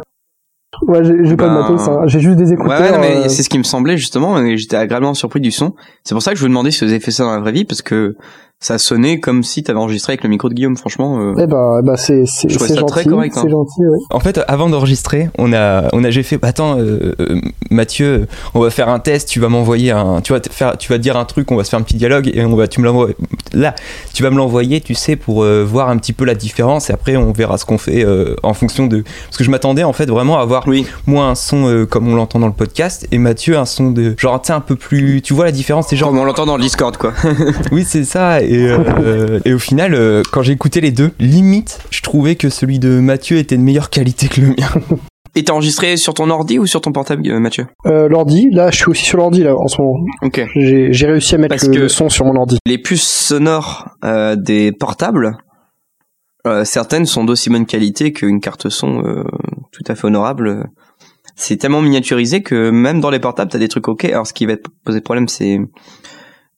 Ouais, 0.84 1.04
j'ai 1.04 1.36
pas 1.36 1.46
de 1.46 1.50
Ben, 1.50 1.62
matos, 1.62 1.88
hein. 1.88 2.02
j'ai 2.06 2.20
juste 2.20 2.38
des 2.38 2.54
écouteurs. 2.54 2.80
ouais, 2.80 3.00
mais 3.00 3.26
euh, 3.26 3.28
c'est 3.28 3.42
ce 3.44 3.50
qui 3.50 3.58
me 3.58 3.64
semblait 3.64 3.98
justement, 3.98 4.40
et 4.40 4.56
j'étais 4.56 4.78
agréablement 4.78 5.16
surpris 5.16 5.42
du 5.42 5.52
son. 5.52 5.74
C'est 6.04 6.14
pour 6.14 6.22
ça 6.22 6.32
que 6.32 6.38
je 6.38 6.42
vous 6.44 6.48
demandais 6.48 6.72
si 6.72 6.86
vous 6.86 6.92
avez 6.92 7.00
fait 7.00 7.12
ça 7.12 7.24
dans 7.24 7.32
la 7.32 7.40
vraie 7.40 7.52
vie, 7.52 7.66
parce 7.66 7.82
que 7.82 8.16
ça 8.62 8.78
sonnait 8.78 9.22
comme 9.22 9.42
si 9.44 9.64
t'avais 9.64 9.80
enregistré 9.80 10.12
avec 10.12 10.24
le 10.24 10.30
micro 10.30 10.50
de 10.50 10.54
Guillaume, 10.54 10.76
franchement. 10.76 11.18
euh, 11.22 11.34
Eh 11.42 11.48
ben, 11.48 11.82
bah, 11.82 11.96
c'est 11.96 12.26
c'est 12.26 12.52
c'est 12.52 12.76
gentil, 12.78 12.92
très 12.92 13.06
correct, 13.06 13.38
hein. 13.38 13.42
c'est 13.44 13.50
gentil, 13.50 13.80
ouais. 13.82 13.98
En 14.10 14.20
fait, 14.20 14.38
avant 14.50 14.68
d'enregistrer, 14.70 15.30
on 15.38 15.54
a, 15.54 15.88
on 15.94 16.04
a, 16.04 16.10
j'ai 16.10 16.24
fait, 16.24 16.38
bah, 16.38 16.50
attends, 16.50 16.78
euh, 16.78 17.16
euh, 17.22 17.40
Mathieu, 17.72 18.28
on 18.54 18.60
va 18.60 18.70
faire 18.70 18.90
un 18.90 19.00
test, 19.00 19.30
tu 19.30 19.40
vas 19.40 19.48
m'envoyer 19.48 19.92
un, 19.92 20.20
tu 20.20 20.34
vas 20.34 20.42
te 20.42 20.52
faire, 20.52 20.78
tu 20.78 20.92
vas 20.92 20.98
dire 20.98 21.16
un 21.16 21.24
truc, 21.24 21.50
on 21.52 21.56
va 21.56 21.64
se 21.64 21.70
faire 21.70 21.80
un 21.80 21.84
petit 21.84 21.96
dialogue 21.96 22.30
et 22.34 22.44
on 22.44 22.54
va, 22.58 22.68
tu 22.68 22.82
me 22.82 22.86
l'envoies, 22.86 23.12
là, 23.54 23.76
tu 24.14 24.24
vas 24.24 24.30
me 24.30 24.36
l'envoyer, 24.36 24.82
tu 24.82 24.94
sais, 24.94 25.16
pour 25.16 25.44
euh, 25.46 25.64
voir 25.64 25.88
un 25.88 25.98
petit 25.98 26.12
peu 26.12 26.26
la 26.26 26.36
différence 26.36 26.90
et 26.90 26.94
après 26.94 27.16
on 27.16 27.32
verra 27.32 27.58
ce 27.58 27.64
qu'on 27.64 27.78
fait 27.78 28.04
euh, 28.04 28.36
en 28.44 28.54
fonction 28.54 28.88
de, 28.88 29.04
parce 29.28 29.38
que 29.38 29.46
je 29.46 29.52
m'attendais 29.52 29.86
en 29.86 29.94
fait 29.94 30.10
vraiment 30.10 30.38
à 30.38 30.42
avoir 30.42 30.68
Oui. 30.68 30.86
moi 31.08 31.28
un 31.28 31.36
son 31.36 31.68
euh, 31.70 31.86
comme 31.86 32.10
on 32.10 32.16
l'entend 32.16 32.40
dans 32.40 32.48
le 32.48 32.54
podcast 32.54 33.08
et 33.12 33.20
Mathieu 33.20 33.58
un 33.58 33.66
son 33.66 33.92
de, 33.92 34.16
genre, 34.18 34.42
tu 34.42 34.48
sais, 34.48 34.54
un 34.54 34.60
peu 34.60 34.76
plus, 34.76 35.22
tu 35.22 35.34
vois 35.34 35.46
la 35.46 35.54
différence, 35.54 35.88
c'est 35.88 35.96
genre, 35.96 36.10
Comme 36.10 36.20
on 36.20 36.26
l'entend 36.26 36.46
dans 36.46 36.58
le 36.58 36.64
Discord, 36.64 36.98
quoi. 36.98 37.14
oui, 37.72 37.86
c'est 37.88 38.04
ça. 38.04 38.42
Et, 38.50 38.66
euh, 38.68 39.40
et 39.46 39.54
au 39.54 39.60
final, 39.60 39.94
euh, 39.94 40.24
quand 40.32 40.42
j'ai 40.42 40.54
écouté 40.54 40.82
les 40.82 40.92
deux, 40.92 41.12
limite, 41.20 41.80
je 41.92 42.02
trouvais 42.02 42.36
que 42.36 42.50
celui 42.50 42.80
de 42.80 43.00
Mathieu 43.00 43.38
était 43.38 43.56
de 43.58 43.62
meilleure 43.62 43.90
qualité 43.90 44.28
que 44.28 44.42
le 44.42 44.48
mien. 44.48 44.56
Et 45.36 45.44
t'as 45.44 45.54
enregistré 45.54 45.96
sur 45.96 46.16
ton 46.16 46.30
ordi 46.32 46.58
ou 46.58 46.66
sur 46.66 46.82
ton 46.82 46.92
portable, 46.92 47.22
euh, 47.30 47.40
Mathieu 47.40 47.68
Euh, 47.86 48.10
l'ordi, 48.10 48.50
là, 48.52 48.72
je 48.72 48.78
suis 48.78 48.90
aussi 48.90 49.06
sur 49.06 49.20
l'ordi, 49.20 49.44
là, 49.44 49.56
en 49.56 49.68
ce 49.68 49.80
moment. 49.80 50.04
Ok. 50.24 50.44
J'ai 50.56 50.92
j'ai 50.92 51.06
réussi 51.06 51.36
à 51.36 51.38
mettre 51.38 51.54
Parce 51.54 51.68
le, 51.68 51.74
que- 51.74 51.80
le 51.82 51.88
son 51.88 52.10
sur 52.10 52.26
mon 52.26 52.36
ordi. 52.36 52.58
Les 52.66 52.80
puces 52.80 53.08
sonores 53.08 53.90
euh, 54.04 54.36
des 54.36 54.72
portables, 54.72 55.38
euh, 56.48 56.66
certaines 56.66 57.06
sont 57.06 57.24
d'aussi 57.26 57.52
bonne 57.52 57.68
qualité 57.68 58.12
qu'une 58.12 58.40
carte 58.42 58.70
son 58.70 59.04
euh, 59.06 59.24
tout 59.72 59.84
à 59.88 59.94
fait 59.94 60.08
honorable. 60.08 60.68
C'est 61.36 61.58
tellement 61.58 61.84
miniaturisé 61.84 62.42
que 62.42 62.72
même 62.72 63.00
dans 63.00 63.12
les 63.12 63.20
portables, 63.20 63.52
t'as 63.52 63.60
des 63.60 63.68
trucs 63.70 63.88
ok. 63.88 64.06
Alors 64.06 64.26
ce 64.26 64.34
qui 64.34 64.48
va 64.48 64.58
te 64.58 64.68
poser 64.84 65.00
problème, 65.02 65.28
c'est 65.28 65.60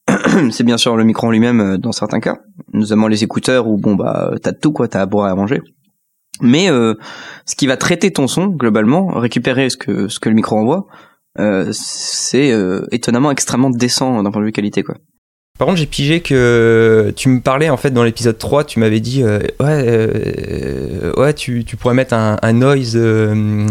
c'est 0.52 0.64
bien 0.64 0.78
sûr 0.78 0.96
le 0.96 1.04
micro 1.04 1.28
en 1.28 1.32
lui-même 1.32 1.62
euh, 1.62 1.78
dans 1.78 1.92
certains 1.92 2.20
cas, 2.20 2.40
notamment 2.74 3.08
les 3.08 3.24
écouteurs 3.24 3.68
où 3.68 3.78
bon 3.78 3.96
bah 3.96 4.34
t'as 4.42 4.52
de 4.52 4.58
tout 4.58 4.72
quoi, 4.72 4.88
t'as 4.88 5.02
à 5.02 5.06
boire 5.06 5.28
et 5.28 5.32
à 5.32 5.36
manger. 5.36 5.62
Mais 6.42 6.70
euh, 6.72 6.96
ce 7.46 7.56
qui 7.56 7.68
va 7.68 7.78
traiter 7.78 8.12
ton 8.12 8.28
son 8.28 8.48
globalement, 8.48 9.08
récupérer 9.08 9.70
ce 9.70 9.78
que 9.78 10.08
ce 10.08 10.20
que 10.20 10.30
le 10.30 10.36
micro 10.36 10.58
envoie, 10.58 10.88
euh, 11.40 11.70
c'est 11.72 12.52
euh, 12.52 12.88
étonnamment 12.92 13.32
extrêmement 13.32 13.70
décent 13.70 14.24
d'un 14.24 14.32
point 14.32 14.42
de 14.42 14.48
vue 14.48 14.52
qualité 14.52 14.84
quoi. 14.84 14.96
Par 15.62 15.68
contre, 15.68 15.78
j'ai 15.78 15.86
pigé 15.86 16.22
que 16.22 17.14
tu 17.16 17.30
me 17.30 17.40
parlais 17.40 17.70
en 17.70 17.78
fait 17.78 17.92
dans 17.92 18.04
l'épisode 18.04 18.36
3, 18.36 18.64
tu 18.64 18.80
m'avais 18.80 19.00
dit 19.00 19.22
euh, 19.22 19.38
ouais, 19.60 19.86
euh, 19.86 21.14
ouais, 21.18 21.36
tu, 21.36 21.64
tu 21.66 21.78
pourrais 21.78 21.94
mettre 21.94 22.16
un, 22.16 22.54
noise 22.54 22.94
euh, 22.96 23.68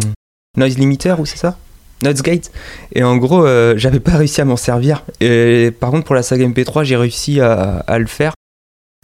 noise 0.56 0.78
limiter 0.78 1.16
ou 1.18 1.26
c'est 1.26 1.36
ça? 1.36 1.58
Noise 2.02 2.22
gate. 2.22 2.50
Et 2.94 3.02
en 3.02 3.16
gros, 3.16 3.44
euh, 3.44 3.74
j'avais 3.76 4.00
pas 4.00 4.16
réussi 4.16 4.40
à 4.40 4.44
m'en 4.44 4.56
servir. 4.56 5.04
Et 5.20 5.70
par 5.78 5.90
contre, 5.90 6.04
pour 6.04 6.14
la 6.14 6.22
saga 6.22 6.46
MP3, 6.46 6.84
j'ai 6.84 6.96
réussi 6.96 7.40
à, 7.40 7.84
à 7.86 7.98
le 7.98 8.06
faire. 8.06 8.32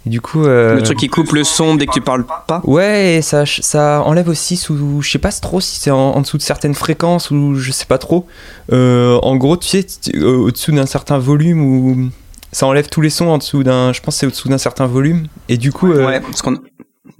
Et 0.07 0.11
du 0.11 0.21
coup. 0.21 0.45
euh, 0.45 0.77
Le 0.77 0.83
truc 0.83 0.99
qui 0.99 1.09
coupe 1.09 1.33
le 1.33 1.43
son 1.45 1.75
dès 1.75 1.87
que 1.87 1.93
tu 1.93 2.01
parles 2.01 2.25
pas. 2.47 2.63
Ouais, 2.65 3.17
et 3.17 3.23
ça, 3.23 3.45
ça 3.45 4.03
enlève 4.05 4.29
aussi 4.29 4.57
sous. 4.57 5.03
Je 5.03 5.11
sais 5.11 5.19
pas 5.19 5.33
trop 5.33 5.61
si 5.61 5.81
c'est 5.81 5.91
en, 5.91 5.99
en 6.13 6.21
dessous 6.21 6.39
de 6.39 6.43
certaines 6.43 6.75
fréquences 6.75 7.31
ou 7.31 7.57
je 7.57 7.73
sais 7.73 7.87
pas 7.87 7.99
trop. 7.99 8.27
Euh, 8.73 9.19
en 9.23 9.37
gros, 9.37 9.57
tu 9.57 9.67
sais, 9.69 9.87
au-dessous 10.23 10.73
d'un 10.73 10.87
certain 10.87 11.19
volume 11.19 11.61
ou. 11.61 12.11
Ça 12.53 12.67
enlève 12.67 12.89
tous 12.89 13.01
les 13.03 13.11
sons 13.11 13.27
en 13.27 13.37
dessous 13.39 13.65
d'un. 13.65 13.93
Je 13.93 14.01
pense 14.01 14.15
que 14.15 14.21
c'est 14.21 14.27
au-dessous 14.27 14.49
d'un 14.49 14.57
certain 14.59 14.87
volume. 14.87 15.27
Et 15.49 15.59
du 15.59 15.73
coup. 15.73 15.91
euh, 15.93 16.07
Ouais, 16.07 16.23
ce 16.35 16.43
qu'on 16.43 16.57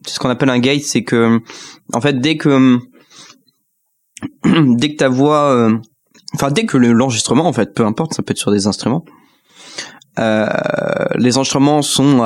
ce 0.07 0.19
qu'on 0.21 0.31
appelle 0.31 0.49
un 0.51 0.61
gate, 0.61 0.83
c'est 0.85 1.03
que 1.03 1.41
en 1.93 2.01
fait 2.01 2.21
dès 2.21 2.37
que 2.37 2.79
dès 4.77 4.93
que 4.93 4.97
ta 4.97 5.09
voix, 5.09 5.51
euh, 5.53 5.77
enfin 6.35 6.51
dès 6.51 6.67
que 6.67 6.77
le- 6.77 6.93
l'enregistrement 6.93 7.47
en 7.47 7.53
fait, 7.53 7.75
peu 7.75 7.85
importe, 7.85 8.15
ça 8.15 8.23
peut 8.23 8.33
être 8.33 8.39
sur 8.39 8.51
des 8.53 8.67
instruments, 8.67 9.05
euh, 10.19 10.49
les 11.17 11.37
enregistrements 11.37 11.83
sont 11.83 12.21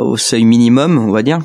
au 0.00 0.16
seuil 0.16 0.44
minimum, 0.44 0.98
on 0.98 1.10
va 1.12 1.22
dire. 1.22 1.40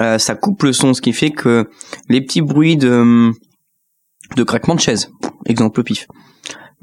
euh, 0.00 0.18
ça 0.18 0.34
coupe 0.34 0.62
le 0.62 0.72
son, 0.72 0.94
ce 0.94 1.00
qui 1.02 1.12
fait 1.12 1.30
que 1.30 1.68
les 2.08 2.20
petits 2.20 2.42
bruits 2.42 2.76
de 2.76 3.30
de 4.36 4.42
craquement 4.44 4.76
de 4.76 4.80
chaise, 4.80 5.10
exemple 5.46 5.82
pif, 5.82 6.06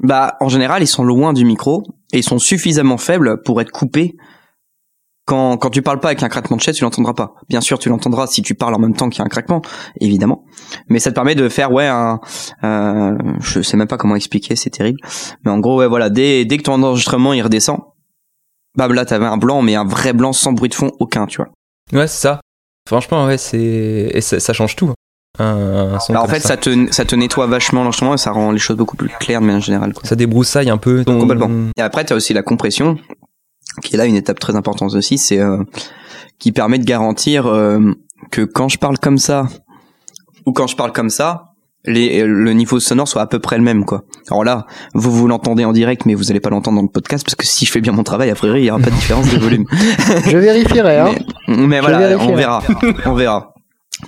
bah 0.00 0.36
en 0.40 0.48
général 0.50 0.82
ils 0.82 0.86
sont 0.88 1.02
loin 1.04 1.32
du 1.32 1.44
micro 1.46 1.82
et 2.12 2.18
ils 2.18 2.22
sont 2.24 2.38
suffisamment 2.38 2.98
faibles 2.98 3.42
pour 3.42 3.60
être 3.62 3.70
coupés 3.70 4.14
quand, 5.28 5.56
quand 5.58 5.70
tu 5.70 5.82
parles 5.82 6.00
pas 6.00 6.08
avec 6.08 6.22
un 6.22 6.28
craquement 6.28 6.56
de 6.56 6.62
chaise, 6.62 6.76
tu 6.76 6.84
l'entendras 6.84 7.12
pas. 7.14 7.34
Bien 7.48 7.60
sûr, 7.60 7.78
tu 7.78 7.88
l'entendras 7.88 8.26
si 8.26 8.42
tu 8.42 8.54
parles 8.54 8.74
en 8.74 8.78
même 8.78 8.94
temps 8.94 9.08
qu'il 9.08 9.18
y 9.18 9.22
a 9.22 9.24
un 9.24 9.28
craquement, 9.28 9.62
évidemment. 10.00 10.44
Mais 10.88 10.98
ça 10.98 11.10
te 11.10 11.14
permet 11.14 11.34
de 11.34 11.48
faire, 11.48 11.70
ouais, 11.72 11.86
un, 11.86 12.20
euh, 12.64 13.16
je 13.40 13.60
sais 13.62 13.76
même 13.76 13.86
pas 13.88 13.96
comment 13.98 14.16
expliquer, 14.16 14.56
c'est 14.56 14.70
terrible. 14.70 14.98
Mais 15.44 15.50
en 15.50 15.58
gros, 15.58 15.78
ouais, 15.78 15.86
voilà, 15.86 16.10
dès, 16.10 16.44
dès 16.44 16.56
que 16.56 16.62
ton 16.64 16.82
enregistrement 16.82 17.32
il 17.34 17.42
redescend, 17.42 17.78
bam, 18.76 18.92
là 18.92 19.04
t'avais 19.04 19.26
un 19.26 19.36
blanc, 19.36 19.62
mais 19.62 19.74
un 19.76 19.84
vrai 19.84 20.12
blanc 20.12 20.32
sans 20.32 20.52
bruit 20.52 20.68
de 20.70 20.74
fond 20.74 20.90
aucun, 20.98 21.26
tu 21.26 21.36
vois. 21.36 21.50
Ouais, 21.92 22.06
c'est 22.08 22.20
ça. 22.22 22.40
Franchement, 22.88 23.26
ouais, 23.26 23.36
c'est. 23.38 23.58
Et 24.14 24.20
ça, 24.20 24.40
ça 24.40 24.52
change 24.52 24.74
tout. 24.76 24.92
Un, 25.38 25.94
un 25.94 25.98
son 26.00 26.12
Alors, 26.12 26.22
en 26.22 26.26
comme 26.26 26.34
fait, 26.36 26.40
ça. 26.40 26.56
te, 26.56 26.90
ça 26.90 27.04
te 27.04 27.14
nettoie 27.14 27.46
vachement 27.46 27.80
l'enregistrement 27.82 28.14
et 28.14 28.18
ça 28.18 28.30
rend 28.32 28.50
les 28.50 28.58
choses 28.58 28.76
beaucoup 28.76 28.96
plus 28.96 29.08
claires 29.20 29.40
de 29.40 29.46
manière 29.46 29.60
générale. 29.60 29.92
Quoi. 29.92 30.02
Ça 30.04 30.16
débroussaille 30.16 30.70
un 30.70 30.78
peu. 30.78 31.04
ton- 31.04 31.20
Complètement. 31.20 31.50
Et 31.76 31.82
après, 31.82 32.04
tu 32.04 32.12
as 32.12 32.16
aussi 32.16 32.32
la 32.32 32.42
compression, 32.42 32.96
qui 33.82 33.94
est 33.94 33.98
là 33.98 34.06
une 34.06 34.16
étape 34.16 34.38
très 34.38 34.56
importante 34.56 34.94
aussi, 34.94 35.18
c'est 35.18 35.38
euh, 35.38 35.62
qui 36.38 36.52
permet 36.52 36.78
de 36.78 36.84
garantir 36.84 37.46
euh, 37.46 37.78
que 38.30 38.42
quand 38.42 38.68
je 38.68 38.78
parle 38.78 38.98
comme 38.98 39.18
ça 39.18 39.46
ou 40.46 40.52
quand 40.52 40.66
je 40.66 40.76
parle 40.76 40.92
comme 40.92 41.10
ça, 41.10 41.44
les, 41.84 42.24
le 42.24 42.52
niveau 42.52 42.80
sonore 42.80 43.06
soit 43.06 43.22
à 43.22 43.26
peu 43.26 43.38
près 43.38 43.56
le 43.56 43.62
même 43.62 43.84
quoi. 43.84 44.02
Alors 44.30 44.44
là, 44.44 44.66
vous 44.94 45.10
vous 45.12 45.28
l'entendez 45.28 45.64
en 45.64 45.72
direct, 45.72 46.06
mais 46.06 46.14
vous 46.14 46.30
allez 46.30 46.40
pas 46.40 46.50
l'entendre 46.50 46.76
dans 46.76 46.82
le 46.82 46.88
podcast 46.88 47.24
parce 47.24 47.34
que 47.34 47.46
si 47.46 47.64
je 47.66 47.70
fais 47.72 47.80
bien 47.80 47.92
mon 47.92 48.02
travail, 48.02 48.30
a 48.30 48.34
priori, 48.34 48.62
il 48.62 48.64
y 48.66 48.70
aura 48.70 48.80
pas 48.80 48.90
de 48.90 48.94
différence 48.96 49.30
de 49.32 49.38
volume. 49.38 49.64
Je 50.26 50.36
vérifierai, 50.36 50.98
hein. 50.98 51.14
Mais, 51.48 51.66
mais 51.66 51.76
Je 51.76 51.80
voilà, 51.82 51.98
vérifierai. 51.98 52.32
on 52.32 52.36
verra, 52.36 52.62
on 53.06 53.14
verra. 53.14 53.54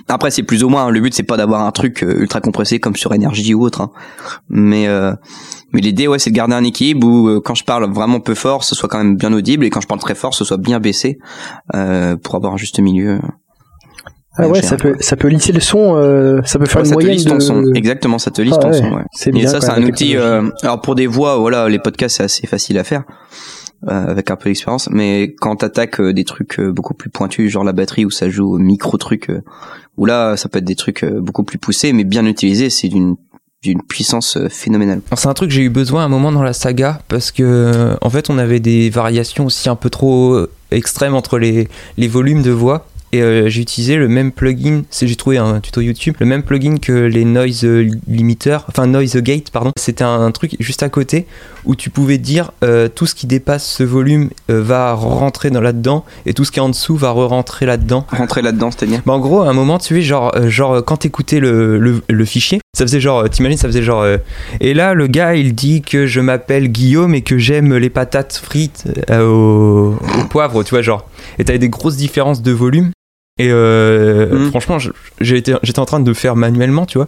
Après, 0.07 0.31
c'est 0.31 0.43
plus 0.43 0.63
ou 0.63 0.69
moins. 0.69 0.85
hein, 0.85 0.89
Le 0.89 0.99
but, 1.01 1.13
c'est 1.13 1.23
pas 1.23 1.37
d'avoir 1.37 1.61
un 1.65 1.71
truc 1.71 2.03
euh, 2.03 2.21
ultra 2.21 2.39
compressé 2.41 2.79
comme 2.79 2.95
sur 2.95 3.13
énergie 3.13 3.53
ou 3.53 3.63
autre. 3.63 3.81
hein. 3.81 3.91
Mais 4.49 4.87
euh, 4.87 5.13
mais 5.73 5.81
l'idée, 5.81 6.07
ouais, 6.07 6.19
c'est 6.19 6.29
de 6.29 6.35
garder 6.35 6.53
un 6.53 6.63
équilibre 6.63 7.07
où 7.07 7.27
euh, 7.27 7.41
quand 7.43 7.55
je 7.55 7.63
parle 7.63 7.91
vraiment 7.93 8.19
peu 8.19 8.33
fort, 8.35 8.63
ce 8.63 8.75
soit 8.75 8.87
quand 8.89 8.97
même 8.97 9.15
bien 9.17 9.31
audible, 9.33 9.65
et 9.65 9.69
quand 9.69 9.81
je 9.81 9.87
parle 9.87 9.99
très 10.01 10.15
fort, 10.15 10.33
ce 10.33 10.43
soit 10.45 10.57
bien 10.57 10.79
baissé 10.79 11.17
euh, 11.75 12.15
pour 12.17 12.35
avoir 12.35 12.53
un 12.53 12.57
juste 12.57 12.79
milieu. 12.79 13.19
Ah 14.37 14.47
ouais, 14.47 14.61
ça 14.61 14.77
peut, 14.77 14.95
ça 15.01 15.17
peut 15.17 15.27
lisser 15.27 15.51
le 15.51 15.59
son, 15.59 15.97
euh, 15.97 16.39
ça 16.45 16.57
peut 16.57 16.65
faire 16.65 16.77
Ouais, 16.77 16.83
une 16.83 16.89
ça 16.89 16.95
te 16.95 17.01
moyenne 17.01 17.13
lisse 17.13 17.25
ton 17.25 17.35
de... 17.35 17.39
son. 17.41 17.73
Exactement, 17.73 18.17
ça 18.17 18.31
te 18.31 18.41
lisse 18.41 18.55
Ah 18.57 18.61
ton 18.61 18.69
ouais, 18.69 18.77
son. 18.77 18.91
Ouais. 18.93 19.03
Et 19.25 19.31
bien. 19.31 19.47
ça, 19.47 19.59
c'est 19.59 19.71
un 19.71 19.83
outil. 19.83 20.15
euh, 20.15 20.49
alors 20.63 20.79
pour 20.79 20.95
des 20.95 21.05
voix, 21.05 21.37
voilà, 21.37 21.67
les 21.67 21.79
podcasts 21.79 22.15
c'est 22.17 22.23
assez 22.23 22.47
facile 22.47 22.77
à 22.79 22.85
faire 22.85 23.03
euh, 23.09 23.13
avec 23.87 24.29
un 24.31 24.35
peu 24.35 24.49
d'expérience. 24.49 24.89
Mais 24.91 25.35
quand 25.39 25.57
t'attaques 25.57 25.99
euh, 25.99 26.13
des 26.13 26.23
trucs 26.23 26.59
euh, 26.59 26.71
beaucoup 26.71 26.93
plus 26.93 27.09
pointus, 27.09 27.49
genre 27.51 27.63
la 27.63 27.73
batterie 27.73 28.05
où 28.05 28.11
ça 28.11 28.29
joue 28.29 28.53
au 28.53 28.57
micro 28.57 28.97
truc, 28.97 29.29
euh, 29.29 29.41
où 29.97 30.05
là 30.05 30.37
ça 30.37 30.49
peut 30.49 30.59
être 30.59 30.65
des 30.65 30.75
trucs 30.75 31.03
euh, 31.03 31.19
beaucoup 31.19 31.43
plus 31.43 31.57
poussés, 31.57 31.93
mais 31.93 32.03
bien 32.03 32.25
utilisés, 32.25 32.69
c'est 32.69 32.89
d'une 32.89 33.15
d'une 33.63 33.83
puissance 33.83 34.37
euh, 34.37 34.49
phénoménale. 34.49 35.01
C'est 35.15 35.27
un 35.27 35.33
truc 35.33 35.49
que 35.49 35.55
j'ai 35.55 35.63
eu 35.63 35.69
besoin 35.69 36.01
à 36.01 36.05
un 36.05 36.09
moment 36.09 36.31
dans 36.31 36.43
la 36.43 36.53
saga 36.53 36.99
parce 37.07 37.31
que 37.31 37.43
euh, 37.43 37.95
en 38.01 38.09
fait 38.09 38.29
on 38.29 38.37
avait 38.37 38.59
des 38.59 38.89
variations 38.89 39.45
aussi 39.45 39.69
un 39.69 39.75
peu 39.75 39.89
trop 39.89 40.33
euh, 40.33 40.51
extrêmes 40.71 41.13
entre 41.13 41.37
les, 41.37 41.67
les 41.97 42.07
volumes 42.07 42.41
de 42.41 42.51
voix 42.51 42.87
et 43.11 43.21
euh, 43.21 43.49
j'ai 43.49 43.61
utilisé 43.61 43.95
le 43.95 44.07
même 44.07 44.31
plugin, 44.31 44.83
j'ai 45.01 45.15
trouvé 45.15 45.37
un 45.37 45.59
tuto 45.59 45.81
YouTube, 45.81 46.15
le 46.19 46.25
même 46.25 46.43
plugin 46.43 46.77
que 46.77 46.91
les 46.91 47.25
noise 47.25 47.65
limiters, 48.07 48.65
enfin 48.69 48.87
noise 48.87 49.17
gate 49.17 49.49
pardon. 49.51 49.71
C'était 49.77 50.03
un, 50.03 50.31
truc 50.31 50.55
juste 50.59 50.81
à 50.81 50.89
côté 50.89 51.25
où 51.65 51.75
tu 51.75 51.89
pouvais 51.89 52.17
dire 52.17 52.51
euh, 52.63 52.87
tout 52.87 53.05
ce 53.05 53.15
qui 53.15 53.27
dépasse 53.27 53.67
ce 53.67 53.83
volume 53.83 54.29
euh, 54.49 54.61
va 54.61 54.93
rentrer 54.93 55.49
dans 55.49 55.59
là-dedans 55.59 56.05
et 56.25 56.33
tout 56.33 56.45
ce 56.45 56.51
qui 56.51 56.59
est 56.59 56.61
en 56.61 56.69
dessous 56.69 56.95
va 56.95 57.11
re-rentrer 57.11 57.65
là-dedans. 57.65 58.05
Rentrer 58.11 58.41
là-dedans, 58.41 58.71
c'est-à-dire? 58.71 59.01
Bah 59.05 59.13
en 59.13 59.19
gros, 59.19 59.41
à 59.41 59.49
un 59.49 59.53
moment, 59.53 59.77
tu 59.77 59.95
sais, 59.95 60.01
genre, 60.01 60.31
genre 60.47 60.83
quand 60.85 60.97
t'écoutais 60.97 61.39
le, 61.39 61.79
le, 61.79 62.01
le 62.07 62.25
fichier, 62.25 62.61
ça 62.77 62.85
faisait 62.85 63.01
genre, 63.01 63.29
t'imagines, 63.29 63.57
ça 63.57 63.67
faisait 63.67 63.83
genre. 63.83 64.05
et 64.61 64.73
là, 64.73 64.93
le 64.93 65.07
gars, 65.07 65.35
il 65.35 65.53
dit 65.53 65.81
que 65.81 66.07
je 66.07 66.21
m'appelle 66.21 66.69
Guillaume 66.69 67.13
et 67.13 67.21
que 67.21 67.37
j'aime 67.37 67.75
les 67.75 67.89
patates 67.89 68.39
frites 68.41 68.85
au, 69.11 69.95
au 70.19 70.25
poivre, 70.29 70.63
tu 70.63 70.69
vois, 70.69 70.81
genre. 70.81 71.07
Et 71.37 71.43
t'avais 71.43 71.59
des 71.59 71.69
grosses 71.69 71.97
différences 71.97 72.41
de 72.41 72.51
volume. 72.51 72.91
Et 73.37 73.49
euh, 73.49 74.29
Mhm. 74.39 74.49
franchement, 74.49 74.79
je- 74.79 74.91
j'ai 75.19 75.37
été- 75.37 75.55
j'étais 75.63 75.79
en 75.79 75.85
train 75.85 75.99
de 75.99 76.07
le 76.07 76.13
faire 76.13 76.35
manuellement, 76.35 76.85
tu 76.85 76.97
vois. 76.97 77.07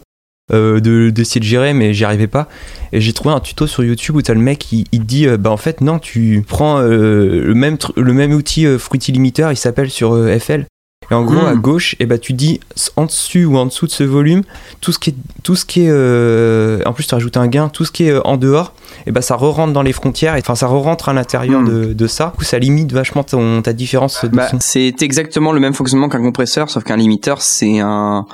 euh, 0.51 0.81
de 0.81 1.09
d'essayer 1.09 1.39
de 1.39 1.45
gérer 1.45 1.73
mais 1.73 1.93
j'y 1.93 2.03
arrivais 2.03 2.27
pas 2.27 2.49
et 2.91 2.99
j'ai 2.99 3.13
trouvé 3.13 3.33
un 3.33 3.39
tuto 3.39 3.65
sur 3.65 3.81
YouTube 3.81 4.17
où 4.17 4.21
t'as 4.21 4.33
le 4.33 4.41
mec 4.41 4.73
il, 4.73 4.83
il 4.91 5.05
dit 5.05 5.25
euh, 5.25 5.37
bah 5.37 5.49
en 5.49 5.55
fait 5.55 5.79
non 5.79 5.99
tu 5.99 6.43
prends 6.45 6.79
euh, 6.81 7.45
le 7.45 7.53
même 7.53 7.77
le 7.95 8.11
même 8.11 8.33
outil 8.33 8.65
euh, 8.65 8.77
Fruity 8.77 9.13
Limiter 9.13 9.47
il 9.51 9.55
s'appelle 9.55 9.89
sur 9.89 10.13
FL 10.39 10.65
et 11.11 11.13
en 11.13 11.23
gros 11.23 11.41
Hmm. 11.41 11.47
à 11.47 11.55
gauche 11.55 11.95
et 11.99 12.05
bah 12.05 12.17
tu 12.17 12.33
dis 12.33 12.59
en 12.95 13.05
dessus 13.05 13.45
ou 13.45 13.57
en 13.57 13.65
dessous 13.65 13.87
de 13.87 13.91
ce 13.91 14.03
volume 14.03 14.43
tout 14.81 14.91
ce 14.91 14.99
qui 14.99 15.09
est 15.11 15.15
tout 15.43 15.55
ce 15.55 15.65
qui 15.65 15.81
est 15.81 15.89
euh, 15.89 16.81
en 16.85 16.93
plus 16.93 17.05
tu 17.07 17.13
rajoutes 17.15 17.37
un 17.37 17.47
gain 17.47 17.69
tout 17.69 17.85
ce 17.85 17.91
qui 17.91 18.05
est 18.05 18.11
euh, 18.11 18.21
en 18.25 18.37
dehors 18.37 18.73
et 19.05 19.11
bah 19.11 19.21
ça 19.21 19.35
re-rentre 19.35 19.73
dans 19.73 19.81
les 19.81 19.93
frontières 19.93 20.35
et 20.35 20.39
enfin 20.39 20.55
ça 20.55 20.67
re-rentre 20.67 21.09
à 21.09 21.13
l'intérieur 21.13 21.61
Hmm. 21.61 21.67
de, 21.67 21.93
de 21.93 22.07
ça 22.07 22.27
du 22.33 22.37
coup 22.39 22.43
ça 22.43 22.59
limite 22.59 22.91
vachement 22.93 23.23
ton, 23.23 23.61
ta 23.61 23.73
différence 23.73 24.23
de 24.23 24.29
Bah, 24.29 24.47
son 24.49 24.57
c'est 24.61 25.01
exactement 25.01 25.51
le 25.51 25.59
même 25.59 25.73
fonctionnement 25.73 26.09
qu'un 26.09 26.21
compresseur, 26.21 26.69
sauf 26.69 26.83
qu'un 26.83 26.97
limiteur, 26.97 27.41
c'est 27.41 27.79
un. 27.79 28.25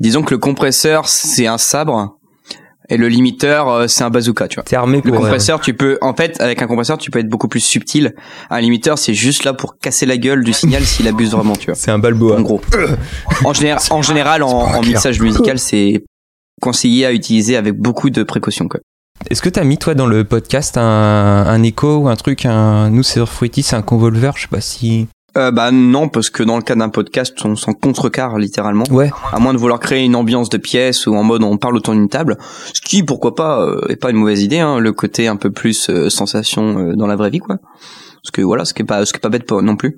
Disons 0.00 0.22
que 0.22 0.32
le 0.34 0.38
compresseur, 0.38 1.08
c'est 1.08 1.46
un 1.48 1.58
sabre, 1.58 2.17
et 2.90 2.96
le 2.96 3.08
limiteur, 3.08 3.68
euh, 3.68 3.86
c'est 3.86 4.02
un 4.02 4.10
bazooka, 4.10 4.48
tu 4.48 4.56
vois. 4.56 4.64
t'es 4.64 4.76
armé 4.76 5.02
Le 5.04 5.10
pour 5.10 5.14
euh, 5.14 5.18
compresseur, 5.18 5.60
tu 5.60 5.74
peux, 5.74 5.98
en 6.00 6.14
fait, 6.14 6.40
avec 6.40 6.62
un 6.62 6.66
compresseur, 6.66 6.96
tu 6.96 7.10
peux 7.10 7.18
être 7.18 7.28
beaucoup 7.28 7.48
plus 7.48 7.60
subtil. 7.60 8.14
Un 8.50 8.60
limiteur, 8.60 8.98
c'est 8.98 9.14
juste 9.14 9.44
là 9.44 9.52
pour 9.52 9.78
casser 9.78 10.06
la 10.06 10.16
gueule 10.16 10.42
du 10.42 10.52
signal 10.52 10.82
s'il 10.84 11.06
abuse 11.06 11.32
vraiment, 11.32 11.54
tu 11.54 11.66
vois. 11.66 11.74
c'est 11.74 11.90
un 11.90 11.98
balboa 11.98 12.36
En 12.36 12.42
gros. 12.42 12.60
En, 13.44 13.52
général, 13.52 13.82
en 13.90 14.02
général, 14.02 14.42
en, 14.42 14.48
en 14.48 14.80
mixage 14.82 15.20
musical, 15.20 15.58
c'est 15.58 16.04
conseillé 16.60 17.06
à 17.06 17.12
utiliser 17.12 17.56
avec 17.56 17.74
beaucoup 17.78 18.10
de 18.10 18.22
précautions, 18.22 18.68
quoi. 18.68 18.80
Est-ce 19.30 19.42
que 19.42 19.48
t'as 19.48 19.64
mis 19.64 19.78
toi 19.78 19.94
dans 19.94 20.06
le 20.06 20.24
podcast 20.24 20.78
un, 20.78 20.82
un 20.82 21.62
écho 21.62 21.98
ou 21.98 22.08
un 22.08 22.16
truc 22.16 22.46
un 22.46 22.88
nous 22.90 23.02
c'est 23.02 23.24
Fruity 23.26 23.64
c'est 23.64 23.74
un 23.74 23.82
convolver 23.82 24.30
je 24.36 24.42
sais 24.42 24.48
pas 24.48 24.60
si 24.60 25.08
Euh, 25.36 25.50
bah 25.50 25.70
non, 25.70 26.08
parce 26.08 26.30
que 26.30 26.42
dans 26.42 26.56
le 26.56 26.62
cas 26.62 26.74
d'un 26.74 26.88
podcast, 26.88 27.34
on 27.44 27.54
s'en 27.54 27.74
contrecarre 27.74 28.38
littéralement. 28.38 28.84
ouais 28.90 29.10
à 29.32 29.38
moins 29.38 29.52
de 29.52 29.58
vouloir 29.58 29.78
créer 29.78 30.04
une 30.04 30.16
ambiance 30.16 30.48
de 30.48 30.56
pièce 30.58 31.06
ou 31.06 31.14
en 31.14 31.22
mode 31.22 31.42
on 31.42 31.56
parle 31.58 31.76
autour 31.76 31.94
d'une 31.94 32.08
table, 32.08 32.38
ce 32.72 32.80
qui 32.80 33.02
pourquoi 33.02 33.34
pas 33.34 33.60
euh, 33.62 33.86
est 33.88 33.96
pas 33.96 34.10
une 34.10 34.16
mauvaise 34.16 34.42
idée, 34.42 34.58
hein, 34.60 34.78
le 34.78 34.92
côté 34.92 35.28
un 35.28 35.36
peu 35.36 35.50
plus 35.50 35.90
euh, 35.90 36.08
sensation 36.08 36.78
euh, 36.78 36.94
dans 36.94 37.06
la 37.06 37.16
vraie 37.16 37.30
vie 37.30 37.38
quoi. 37.40 37.58
Parce 38.22 38.30
que 38.32 38.42
voilà, 38.42 38.64
ce 38.64 38.74
qui 38.74 38.82
est 38.82 38.84
pas 38.84 39.04
ce 39.04 39.12
qui 39.12 39.18
est 39.18 39.20
pas 39.20 39.28
bête 39.28 39.50
non 39.50 39.76
plus. 39.76 39.96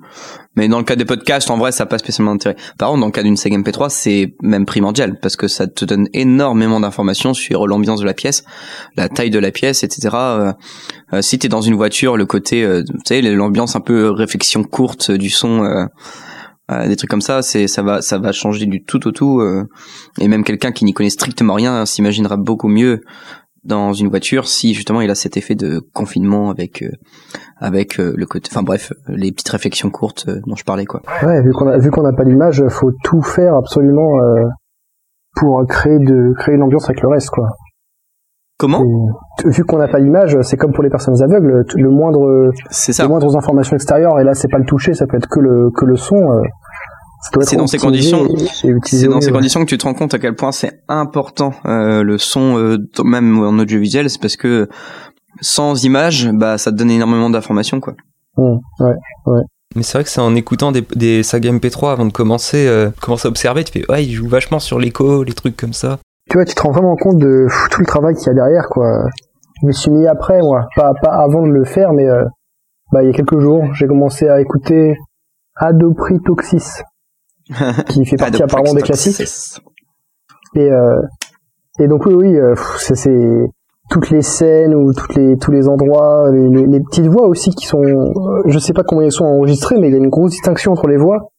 Mais 0.55 0.67
dans 0.67 0.77
le 0.77 0.83
cas 0.83 0.95
des 0.95 1.05
podcasts, 1.05 1.49
en 1.49 1.57
vrai, 1.57 1.71
ça 1.71 1.83
n'a 1.83 1.87
pas 1.87 1.97
spécialement 1.97 2.31
d'intérêt. 2.33 2.55
Par 2.77 2.89
contre, 2.89 2.99
dans 3.01 3.05
le 3.07 3.11
cas 3.11 3.23
d'une 3.23 3.37
Sega 3.37 3.57
MP3, 3.57 3.89
c'est 3.89 4.35
même 4.41 4.65
primordial 4.65 5.19
parce 5.19 5.35
que 5.35 5.47
ça 5.47 5.67
te 5.67 5.85
donne 5.85 6.07
énormément 6.13 6.79
d'informations 6.79 7.33
sur 7.33 7.67
l'ambiance 7.67 7.99
de 8.01 8.05
la 8.05 8.13
pièce, 8.13 8.43
la 8.95 9.09
taille 9.09 9.29
de 9.29 9.39
la 9.39 9.51
pièce, 9.51 9.83
etc. 9.83 10.09
Euh, 10.13 10.53
euh, 11.13 11.21
si 11.21 11.39
t'es 11.39 11.47
dans 11.47 11.61
une 11.61 11.75
voiture, 11.75 12.17
le 12.17 12.25
côté, 12.25 12.63
euh, 12.63 12.83
tu 12.83 12.93
sais, 13.05 13.21
l'ambiance 13.21 13.75
un 13.75 13.81
peu 13.81 14.09
réflexion 14.11 14.63
courte 14.63 15.11
euh, 15.11 15.17
du 15.17 15.29
son. 15.29 15.63
euh, 15.63 15.85
euh, 16.71 16.87
des 16.87 16.95
trucs 16.95 17.09
comme 17.09 17.21
ça, 17.21 17.41
c'est 17.41 17.67
ça 17.67 17.81
va 17.81 18.01
ça 18.01 18.17
va 18.17 18.31
changer 18.31 18.65
du 18.65 18.83
tout 18.83 19.05
au 19.05 19.11
tout. 19.11 19.41
et 20.19 20.27
même 20.29 20.45
quelqu'un 20.45 20.71
qui 20.71 20.85
n'y 20.85 20.93
connaît 20.93 21.09
strictement 21.09 21.53
rien 21.55 21.85
s'imaginera 21.85 22.37
beaucoup 22.37 22.69
mieux 22.69 23.01
dans 23.63 23.93
une 23.93 24.07
voiture 24.09 24.47
si 24.47 24.73
justement 24.73 25.01
il 25.01 25.09
a 25.11 25.15
cet 25.15 25.37
effet 25.37 25.55
de 25.55 25.79
confinement 25.93 26.49
avec 26.49 26.81
euh, 26.81 26.89
avec 27.57 27.99
euh, 27.99 28.13
le 28.17 28.25
côté 28.25 28.49
enfin 28.51 28.63
bref 28.63 28.91
les 29.07 29.31
petites 29.31 29.49
réflexions 29.49 29.91
courtes 29.91 30.25
euh, 30.27 30.39
dont 30.47 30.55
je 30.55 30.63
parlais 30.63 30.85
quoi 30.85 31.01
Ouais, 31.23 31.41
vu 31.43 31.51
qu'on 31.51 31.67
a, 31.67 31.77
vu 31.77 31.91
qu'on 31.91 32.01
n'a 32.01 32.13
pas 32.13 32.23
l'image, 32.23 32.63
faut 32.69 32.91
tout 33.03 33.21
faire 33.21 33.55
absolument 33.55 34.19
euh, 34.19 34.45
pour 35.35 35.63
créer 35.67 35.99
de 35.99 36.33
créer 36.39 36.55
une 36.55 36.63
ambiance 36.63 36.85
avec 36.89 37.01
le 37.01 37.09
reste, 37.09 37.29
quoi. 37.29 37.49
comment? 38.57 38.83
Et, 39.45 39.49
vu 39.49 39.63
qu'on 39.63 39.77
n'a 39.77 39.87
pas 39.87 39.99
l'image, 39.99 40.37
c'est 40.41 40.57
comme 40.57 40.73
pour 40.73 40.83
les 40.83 40.89
personnes 40.89 41.21
aveugles, 41.21 41.63
le 41.75 41.89
moindre, 41.89 42.51
c'est 42.69 42.93
ça 42.93 43.03
les 43.03 43.09
moindres 43.09 43.37
informations 43.37 43.75
extérieures, 43.75 44.19
et 44.19 44.23
là 44.23 44.33
c'est 44.33 44.49
pas 44.49 44.57
le 44.57 44.65
toucher, 44.65 44.93
ça 44.93 45.05
peut 45.07 45.17
être 45.17 45.29
que 45.29 45.39
le 45.39 45.69
que 45.75 45.85
le 45.85 45.95
son. 45.95 46.15
euh, 46.15 46.41
ça 46.41 46.41
doit 46.41 46.41
être 46.41 46.49
C'est 47.41 47.55
dans 47.55 47.67
ces 47.67 47.77
conditions- 47.77 48.27
c'est 48.83 49.07
dans 49.07 49.21
ces 49.21 49.31
conditions 49.31 49.59
que 49.61 49.65
tu 49.69 49.77
te 49.77 49.85
rends 49.85 49.93
compte 49.93 50.13
à 50.13 50.19
quel 50.19 50.35
point 50.35 50.51
c'est 50.51 50.81
important 50.87 51.53
euh, 51.65 52.01
le 52.03 52.17
son 52.17 52.57
euh, 52.57 52.77
même 53.03 53.37
en 53.39 53.59
audiovisuel 53.59 54.09
c'est 54.09 54.19
parce 54.19 54.35
que 54.37 54.67
sans 55.39 55.83
image 55.83 56.29
bah 56.33 56.57
ça 56.57 56.71
te 56.71 56.77
donne 56.77 56.89
énormément 56.91 57.29
d'informations 57.29 57.79
quoi 57.79 57.93
ouais. 59.27 59.41
Mais 59.75 59.83
c'est 59.83 59.97
vrai 59.97 60.03
que 60.03 60.09
c'est 60.09 60.19
en 60.19 60.35
écoutant 60.35 60.71
des, 60.71 60.81
des 60.95 61.23
sagas 61.23 61.51
MP3 61.51 61.91
avant 61.93 62.05
de 62.05 62.11
commencer, 62.11 62.67
euh, 62.67 62.89
commencer 63.01 63.27
à 63.27 63.29
observer, 63.29 63.63
tu 63.63 63.71
fais 63.71 63.89
ouais, 63.91 64.03
il 64.03 64.11
joue 64.11 64.27
vachement 64.27 64.59
sur 64.59 64.79
l'écho, 64.79 65.23
les 65.23 65.31
trucs 65.33 65.55
comme 65.55 65.71
ça. 65.73 65.97
Tu 66.29 66.37
vois, 66.37 66.43
tu 66.43 66.53
te 66.55 66.61
rends 66.61 66.71
vraiment 66.71 66.95
compte 66.97 67.17
de 67.19 67.45
pff, 67.47 67.69
tout 67.71 67.79
le 67.79 67.87
travail 67.87 68.15
qu'il 68.15 68.27
y 68.27 68.29
a 68.31 68.33
derrière, 68.33 68.67
quoi. 68.69 69.05
Je 69.61 69.67
me 69.67 69.71
suis 69.71 69.89
mis 69.91 70.07
après, 70.07 70.41
moi, 70.41 70.67
pas, 70.75 70.91
pas 71.01 71.11
avant 71.13 71.43
de 71.47 71.51
le 71.51 71.63
faire, 71.63 71.93
mais 71.93 72.05
euh, 72.05 72.25
bah, 72.91 73.01
il 73.03 73.07
y 73.07 73.09
a 73.09 73.13
quelques 73.13 73.39
jours, 73.39 73.63
j'ai 73.73 73.87
commencé 73.87 74.27
à 74.27 74.41
écouter 74.41 74.97
Adopritoxis, 75.55 76.81
qui 77.89 78.05
fait 78.05 78.15
partie 78.17 78.41
apparemment 78.41 78.73
des 78.73 78.81
classiques. 78.81 79.21
Et, 80.55 80.71
euh, 80.71 81.01
et 81.79 81.87
donc 81.87 82.05
oui, 82.05 82.13
oui, 82.13 82.37
euh, 82.37 82.55
c'est, 82.77 83.47
toutes 83.89 84.09
les 84.09 84.21
scènes 84.21 84.75
ou 84.75 84.93
toutes 84.93 85.15
les 85.15 85.37
tous 85.37 85.51
les 85.51 85.67
endroits, 85.67 86.29
les, 86.31 86.79
petites 86.81 87.07
voix 87.07 87.27
aussi 87.27 87.51
qui 87.51 87.65
sont, 87.65 87.83
euh, 87.83 88.41
je 88.47 88.59
sais 88.59 88.73
pas 88.73 88.83
comment 88.83 89.01
elles 89.01 89.11
sont 89.11 89.25
enregistrées, 89.25 89.77
mais 89.79 89.87
il 89.87 89.91
y 89.91 89.95
a 89.95 89.99
une 89.99 90.09
grosse 90.09 90.31
distinction 90.31 90.73
entre 90.73 90.87
les 90.87 90.97
voix. 90.97 91.29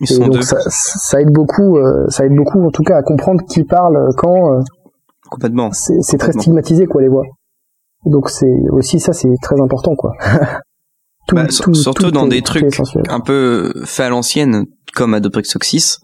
Ils 0.00 0.10
Et 0.10 0.14
sont 0.14 0.24
donc 0.24 0.34
deux, 0.34 0.42
ça, 0.42 0.58
ça 0.68 1.20
aide 1.20 1.30
beaucoup, 1.30 1.78
ça 2.08 2.26
aide 2.26 2.34
beaucoup 2.34 2.64
en 2.64 2.70
tout 2.70 2.82
cas 2.82 2.96
à 2.96 3.02
comprendre 3.02 3.42
qui 3.48 3.64
parle 3.64 3.96
quand. 4.16 4.60
complètement. 5.30 5.70
c'est 5.72 6.18
très 6.18 6.32
stigmatisé 6.32 6.86
quoi 6.86 7.00
les 7.00 7.08
voix. 7.08 7.24
Donc 8.04 8.28
c'est 8.28 8.52
aussi 8.70 8.98
ça 9.00 9.12
c'est 9.12 9.28
très 9.40 9.60
important 9.60 9.94
quoi. 9.94 10.12
Tout- 11.26 11.36
Bah, 11.36 11.46
tout- 11.46 11.74
surtout 11.74 12.04
tout 12.04 12.10
dans 12.10 12.26
des 12.26 12.42
trucs 12.42 12.76
un 13.08 13.20
peu 13.20 13.72
fait 13.84 14.04
à 14.04 14.08
l'ancienne, 14.10 14.66
comme 14.94 15.14
Adoprexoxis, 15.14 15.96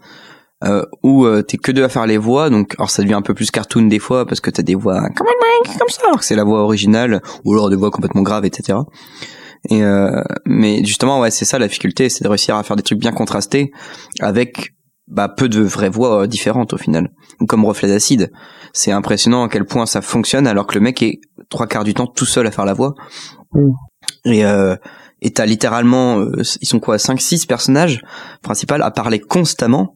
euh, 0.64 0.84
où 1.02 1.24
euh, 1.24 1.42
t'es 1.42 1.56
que 1.56 1.72
deux 1.72 1.84
à 1.84 1.88
faire 1.88 2.06
les 2.06 2.18
voix, 2.18 2.50
donc 2.50 2.74
alors 2.78 2.90
ça 2.90 3.02
devient 3.02 3.14
un 3.14 3.22
peu 3.22 3.34
plus 3.34 3.50
cartoon 3.50 3.82
des 3.86 3.98
fois 3.98 4.26
parce 4.26 4.40
que 4.40 4.50
t'as 4.50 4.62
des 4.62 4.74
voix 4.74 5.00
comme 5.16 5.26
comme 5.78 5.88
ça, 5.88 6.02
alors 6.06 6.18
que 6.20 6.24
c'est 6.24 6.34
la 6.36 6.44
voix 6.44 6.62
originale, 6.62 7.20
ou 7.44 7.52
alors 7.52 7.70
des 7.70 7.76
voix 7.76 7.90
complètement 7.90 8.22
graves, 8.22 8.44
etc. 8.44 8.78
Et 9.68 9.82
euh, 9.84 10.22
mais 10.46 10.84
justement, 10.84 11.20
ouais, 11.20 11.30
c'est 11.30 11.44
ça 11.44 11.58
la 11.58 11.66
difficulté, 11.68 12.08
c'est 12.08 12.24
de 12.24 12.28
réussir 12.28 12.56
à 12.56 12.62
faire 12.62 12.76
des 12.76 12.82
trucs 12.82 12.98
bien 12.98 13.12
contrastés 13.12 13.72
avec 14.20 14.70
bah, 15.06 15.28
peu 15.28 15.48
de 15.48 15.60
vraies 15.60 15.90
voix 15.90 16.22
euh, 16.22 16.26
différentes 16.26 16.72
au 16.72 16.78
final. 16.78 17.10
Comme 17.46 17.64
reflet 17.64 17.88
d'acide, 17.88 18.30
c'est 18.72 18.92
impressionnant 18.92 19.44
à 19.44 19.48
quel 19.48 19.66
point 19.66 19.84
ça 19.84 20.00
fonctionne 20.00 20.46
alors 20.46 20.66
que 20.66 20.74
le 20.74 20.80
mec 20.80 21.02
est 21.02 21.20
trois 21.50 21.66
quarts 21.66 21.84
du 21.84 21.92
temps 21.94 22.06
tout 22.06 22.24
seul 22.26 22.46
à 22.46 22.50
faire 22.50 22.64
la 22.64 22.74
voix. 22.74 22.94
Mm. 23.52 23.70
Et 24.24 24.44
euh, 24.46 24.76
et 25.22 25.30
t'as 25.30 25.46
littéralement, 25.46 26.18
euh, 26.20 26.32
ils 26.60 26.66
sont 26.66 26.80
quoi, 26.80 26.96
5-6 26.96 27.46
personnages 27.46 28.02
principaux 28.42 28.74
à 28.80 28.90
parler 28.90 29.20
constamment 29.20 29.94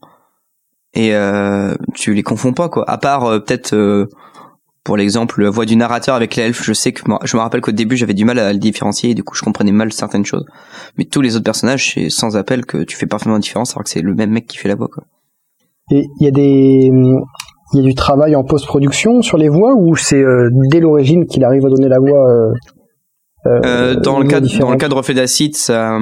et 0.94 1.14
euh, 1.14 1.74
tu 1.94 2.14
les 2.14 2.22
confonds 2.22 2.52
pas 2.52 2.68
quoi. 2.68 2.88
À 2.88 2.98
part 2.98 3.24
euh, 3.24 3.38
peut-être 3.40 3.74
euh, 3.74 4.06
pour 4.84 4.96
l'exemple 4.96 5.42
la 5.42 5.50
voix 5.50 5.64
du 5.64 5.76
narrateur 5.76 6.14
avec 6.14 6.36
l'elfe, 6.36 6.62
je 6.62 6.72
sais 6.72 6.92
que 6.92 7.02
moi- 7.08 7.18
je 7.24 7.36
me 7.36 7.42
rappelle 7.42 7.62
qu'au 7.62 7.72
début 7.72 7.96
j'avais 7.96 8.14
du 8.14 8.24
mal 8.24 8.38
à 8.38 8.52
le 8.52 8.58
différencier 8.58 9.10
et 9.10 9.14
du 9.14 9.24
coup 9.24 9.34
je 9.34 9.42
comprenais 9.42 9.72
mal 9.72 9.92
certaines 9.92 10.26
choses. 10.26 10.44
Mais 10.98 11.04
tous 11.06 11.20
les 11.22 11.34
autres 11.36 11.44
personnages 11.44 11.94
c'est 11.94 12.10
sans 12.10 12.36
appel 12.36 12.64
que 12.66 12.84
tu 12.84 12.96
fais 12.96 13.06
parfaitement 13.06 13.34
la 13.34 13.40
différence 13.40 13.72
alors 13.72 13.84
que 13.84 13.90
c'est 13.90 14.02
le 14.02 14.14
même 14.14 14.30
mec 14.30 14.46
qui 14.46 14.58
fait 14.58 14.68
la 14.68 14.74
voix 14.76 14.88
quoi. 14.92 15.04
Et 15.90 16.04
il 16.20 16.24
y 16.24 16.28
a 16.28 16.30
des 16.30 16.90
il 17.72 17.78
y 17.78 17.80
a 17.80 17.82
du 17.82 17.94
travail 17.94 18.36
en 18.36 18.44
post-production 18.44 19.20
sur 19.22 19.36
les 19.36 19.48
voix 19.48 19.74
ou 19.74 19.96
c'est 19.96 20.22
euh, 20.22 20.48
dès 20.70 20.80
l'origine 20.80 21.26
qu'il 21.26 21.42
arrive 21.44 21.64
à 21.66 21.70
donner 21.70 21.88
la 21.88 21.98
voix 21.98 22.30
Euh, 22.30 22.52
dans 23.44 24.18
le 24.18 24.24
une 24.24 24.30
voix 24.30 24.40
cadre 24.40 24.58
dans 24.58 24.70
le 24.70 24.76
cadre 24.76 24.96
reflet 24.96 25.14
d'acide 25.14 25.56
ça 25.56 25.98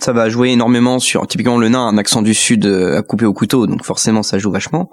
ça 0.00 0.12
va 0.12 0.28
jouer 0.28 0.50
énormément 0.50 0.98
sur 0.98 1.26
typiquement 1.26 1.58
le 1.58 1.68
nain 1.68 1.86
un 1.86 1.98
accent 1.98 2.22
du 2.22 2.34
sud 2.34 2.66
euh, 2.66 2.98
à 2.98 3.02
couper 3.02 3.26
au 3.26 3.32
couteau 3.32 3.66
donc 3.66 3.84
forcément 3.84 4.22
ça 4.22 4.38
joue 4.38 4.50
vachement. 4.50 4.90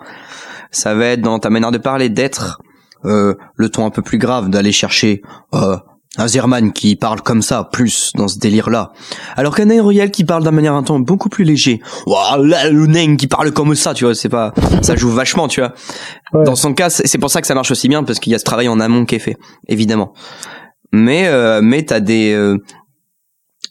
Ça 0.71 0.95
va 0.95 1.07
être 1.07 1.21
dans 1.21 1.39
ta 1.39 1.49
manière 1.49 1.71
de 1.71 1.77
parler 1.77 2.09
d'être 2.09 2.61
euh, 3.05 3.35
le 3.55 3.69
ton 3.69 3.85
un 3.85 3.89
peu 3.89 4.01
plus 4.01 4.17
grave 4.17 4.49
d'aller 4.49 4.71
chercher 4.71 5.21
euh, 5.53 5.77
un 6.17 6.27
Zerman 6.27 6.71
qui 6.73 6.95
parle 6.95 7.21
comme 7.21 7.41
ça 7.41 7.67
plus 7.71 8.11
dans 8.15 8.27
ce 8.27 8.39
délire 8.39 8.69
là 8.69 8.91
alors 9.35 9.55
qu'un 9.55 9.69
Aeriel 9.69 10.09
qui 10.11 10.23
parle 10.23 10.43
d'un 10.43 10.51
manière 10.51 10.73
un 10.73 10.83
ton 10.83 10.99
beaucoup 10.99 11.29
plus 11.29 11.43
léger. 11.43 11.81
Ouah, 12.07 12.37
là, 12.37 12.69
le 12.69 12.87
nain 12.87 13.15
qui 13.15 13.27
parle 13.27 13.51
comme 13.51 13.75
ça 13.75 13.93
tu 13.93 14.05
vois 14.05 14.15
c'est 14.15 14.29
pas 14.29 14.53
ça 14.81 14.95
joue 14.95 15.09
vachement 15.09 15.47
tu 15.47 15.59
vois. 15.59 15.73
Ouais. 16.33 16.43
dans 16.43 16.55
son 16.55 16.73
cas 16.73 16.89
c'est 16.89 17.17
pour 17.17 17.29
ça 17.29 17.41
que 17.41 17.47
ça 17.47 17.55
marche 17.55 17.71
aussi 17.71 17.87
bien 17.87 18.03
parce 18.03 18.19
qu'il 18.19 18.31
y 18.31 18.35
a 18.35 18.39
ce 18.39 18.45
travail 18.45 18.67
en 18.67 18.79
amont 18.79 19.05
qui 19.05 19.15
est 19.15 19.19
fait 19.19 19.37
évidemment 19.67 20.13
mais 20.93 21.27
euh, 21.27 21.59
mais 21.61 21.83
t'as 21.83 21.99
des 21.99 22.31
euh, 22.33 22.57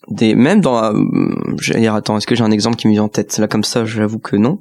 des 0.08 0.34
même 0.34 0.60
dans 0.60 0.82
euh, 0.82 0.92
j'allais 1.60 1.80
dire 1.80 1.94
attends 1.94 2.18
est-ce 2.18 2.26
que 2.26 2.34
j'ai 2.34 2.42
un 2.42 2.50
exemple 2.50 2.76
qui 2.76 2.88
me 2.88 2.92
vient 2.92 3.04
en 3.04 3.08
tête? 3.08 3.38
Là 3.38 3.46
comme 3.46 3.64
ça 3.64 3.84
j'avoue 3.84 4.18
que 4.18 4.36
non. 4.36 4.60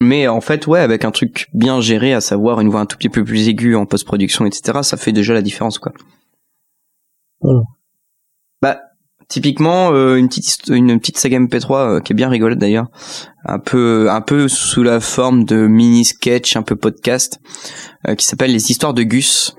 Mais 0.00 0.28
en 0.28 0.42
fait 0.42 0.66
ouais 0.66 0.80
avec 0.80 1.06
un 1.06 1.10
truc 1.10 1.48
bien 1.54 1.80
géré 1.80 2.12
à 2.12 2.20
savoir 2.20 2.60
une 2.60 2.68
voix 2.68 2.80
un 2.80 2.86
tout 2.86 2.98
petit 2.98 3.08
peu 3.08 3.24
plus 3.24 3.48
aiguë 3.48 3.74
en 3.74 3.86
post-production 3.86 4.44
etc 4.44 4.80
ça 4.82 4.96
fait 4.98 5.12
déjà 5.12 5.32
la 5.32 5.42
différence 5.42 5.78
quoi. 5.78 5.92
Bah 8.60 8.80
typiquement 9.28 9.90
euh, 9.92 10.16
une 10.16 10.28
petite 10.28 10.68
une 10.68 10.98
petite 11.00 11.18
saga 11.18 11.38
MP3 11.38 11.76
euh, 11.76 12.00
qui 12.00 12.12
est 12.12 12.16
bien 12.16 12.28
rigolote 12.28 12.58
d'ailleurs. 12.58 12.90
Un 13.46 13.58
peu 13.58 14.10
un 14.10 14.20
peu 14.20 14.48
sous 14.48 14.82
la 14.82 15.00
forme 15.00 15.44
de 15.44 15.66
mini 15.66 16.04
sketch 16.04 16.56
un 16.56 16.62
peu 16.62 16.76
podcast 16.76 17.40
euh, 18.06 18.14
qui 18.16 18.26
s'appelle 18.26 18.52
les 18.52 18.70
histoires 18.70 18.92
de 18.92 19.02
Gus 19.02 19.56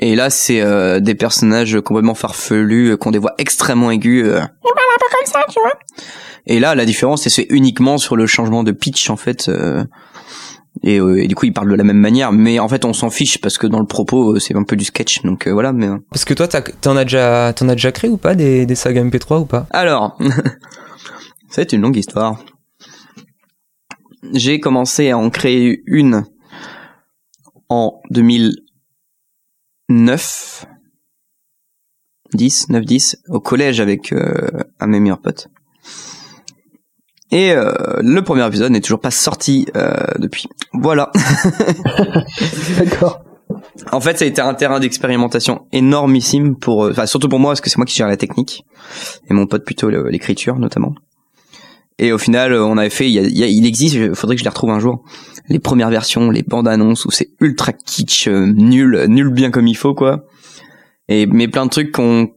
et 0.00 0.16
là, 0.16 0.30
c'est 0.30 0.60
euh, 0.60 0.98
des 0.98 1.14
personnages 1.14 1.78
complètement 1.80 2.14
farfelus, 2.14 2.90
euh, 2.92 2.96
qui 2.96 3.06
ont 3.06 3.10
des 3.12 3.18
voix 3.18 3.34
extrêmement 3.38 3.90
aiguës. 3.92 4.24
euh. 4.24 4.40
Et 6.46 6.58
là, 6.58 6.74
la 6.74 6.84
différence, 6.86 7.28
c'est 7.28 7.46
uniquement 7.50 7.98
sur 7.98 8.16
le 8.16 8.26
changement 8.26 8.64
de 8.64 8.72
pitch, 8.72 9.10
en 9.10 9.16
fait. 9.16 9.48
euh, 9.48 9.84
et, 10.82 10.98
euh, 11.00 11.22
et 11.22 11.26
du 11.26 11.34
coup, 11.34 11.46
ils 11.46 11.52
parlent 11.52 11.70
de 11.70 11.74
la 11.74 11.84
même 11.84 11.98
manière, 11.98 12.32
mais 12.32 12.58
en 12.58 12.68
fait, 12.68 12.84
on 12.84 12.92
s'en 12.92 13.10
fiche 13.10 13.40
parce 13.40 13.58
que 13.58 13.66
dans 13.66 13.80
le 13.80 13.86
propos, 13.86 14.36
euh, 14.36 14.38
c'est 14.38 14.56
un 14.56 14.62
peu 14.62 14.76
du 14.76 14.84
sketch. 14.84 15.22
Donc 15.22 15.46
euh, 15.46 15.52
voilà. 15.52 15.72
Mais 15.72 15.88
euh. 15.88 15.98
Parce 16.10 16.24
que 16.24 16.32
toi, 16.32 16.48
t'en 16.48 16.96
as 16.96 17.04
déjà, 17.04 17.52
t'en 17.54 17.68
as 17.68 17.74
déjà 17.74 17.92
créé 17.92 18.08
ou 18.08 18.16
pas 18.16 18.34
des, 18.34 18.66
des 18.66 18.74
sagas 18.76 19.02
MP3 19.02 19.40
ou 19.40 19.44
pas? 19.46 19.66
Alors, 19.70 20.16
c'est 21.50 21.72
une 21.72 21.82
longue 21.82 21.96
histoire. 21.96 22.38
J'ai 24.32 24.60
commencé 24.60 25.10
à 25.10 25.18
en 25.18 25.28
créer 25.28 25.82
une 25.86 26.24
en 27.68 28.00
2009, 29.90 30.66
10, 32.34 32.68
9, 32.68 32.84
10, 32.84 33.16
au 33.28 33.40
collège 33.40 33.80
avec 33.80 34.12
euh, 34.12 34.48
un 34.78 34.86
de 34.86 34.92
mes 34.92 35.00
meilleurs 35.00 35.20
potes. 35.20 35.48
Et 37.32 37.52
euh, 37.52 37.72
le 38.00 38.22
premier 38.22 38.46
épisode 38.46 38.70
n'est 38.70 38.80
toujours 38.80 39.00
pas 39.00 39.10
sorti 39.10 39.66
euh, 39.76 39.92
depuis. 40.18 40.46
Voilà. 40.72 41.10
D'accord. 42.78 43.24
En 43.90 44.00
fait, 44.00 44.16
ça 44.16 44.24
a 44.24 44.28
été 44.28 44.40
un 44.40 44.54
terrain 44.54 44.78
d'expérimentation 44.78 45.66
énormissime 45.72 46.56
pour, 46.56 46.88
enfin 46.88 47.06
surtout 47.06 47.28
pour 47.28 47.40
moi 47.40 47.50
parce 47.50 47.60
que 47.60 47.68
c'est 47.68 47.78
moi 47.78 47.86
qui 47.86 47.96
gère 47.96 48.06
la 48.06 48.16
technique 48.16 48.64
et 49.28 49.34
mon 49.34 49.46
pote 49.46 49.64
plutôt 49.64 49.90
l'écriture 49.90 50.56
notamment. 50.56 50.94
Et 52.02 52.12
au 52.12 52.18
final, 52.18 52.54
euh, 52.54 52.64
on 52.64 52.78
avait 52.78 52.88
fait, 52.90 53.10
il, 53.10 53.66
existe, 53.66 53.94
il 53.94 54.14
faudrait 54.14 54.34
que 54.34 54.40
je 54.40 54.44
les 54.44 54.48
retrouve 54.48 54.70
un 54.70 54.80
jour, 54.80 55.04
les 55.48 55.58
premières 55.58 55.90
versions, 55.90 56.30
les 56.30 56.42
bandes 56.42 56.66
annonces 56.66 57.04
où 57.04 57.10
c'est 57.10 57.28
ultra 57.40 57.74
kitsch, 57.74 58.26
euh, 58.26 58.46
nul, 58.46 59.04
nul 59.06 59.28
bien 59.28 59.50
comme 59.50 59.66
il 59.68 59.76
faut 59.76 59.94
quoi. 59.94 60.24
Et 61.08 61.26
mais 61.26 61.46
plein 61.46 61.66
de 61.66 61.70
trucs 61.70 61.92
qu'on 61.92 62.30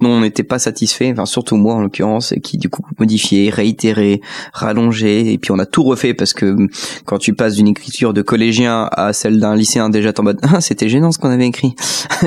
dont 0.00 0.10
on 0.10 0.20
n'était 0.20 0.42
pas 0.42 0.58
satisfait, 0.58 1.10
enfin 1.12 1.26
surtout 1.26 1.56
moi 1.56 1.74
en 1.74 1.80
l'occurrence, 1.80 2.32
et 2.32 2.40
qui 2.40 2.58
du 2.58 2.68
coup 2.68 2.82
modifié, 2.98 3.50
réitéré, 3.50 4.20
rallongé, 4.52 5.32
et 5.32 5.38
puis 5.38 5.50
on 5.52 5.58
a 5.58 5.66
tout 5.66 5.82
refait 5.82 6.14
parce 6.14 6.32
que 6.32 6.56
quand 7.04 7.18
tu 7.18 7.34
passes 7.34 7.54
d'une 7.54 7.68
écriture 7.68 8.14
de 8.14 8.22
collégien 8.22 8.88
à 8.92 9.12
celle 9.12 9.40
d'un 9.40 9.54
lycéen 9.54 9.90
déjà 9.90 10.12
en 10.18 10.22
mode 10.22 10.40
ah, 10.42 10.60
c'était 10.60 10.88
gênant 10.88 11.12
ce 11.12 11.18
qu'on 11.18 11.30
avait 11.30 11.46
écrit. 11.46 11.74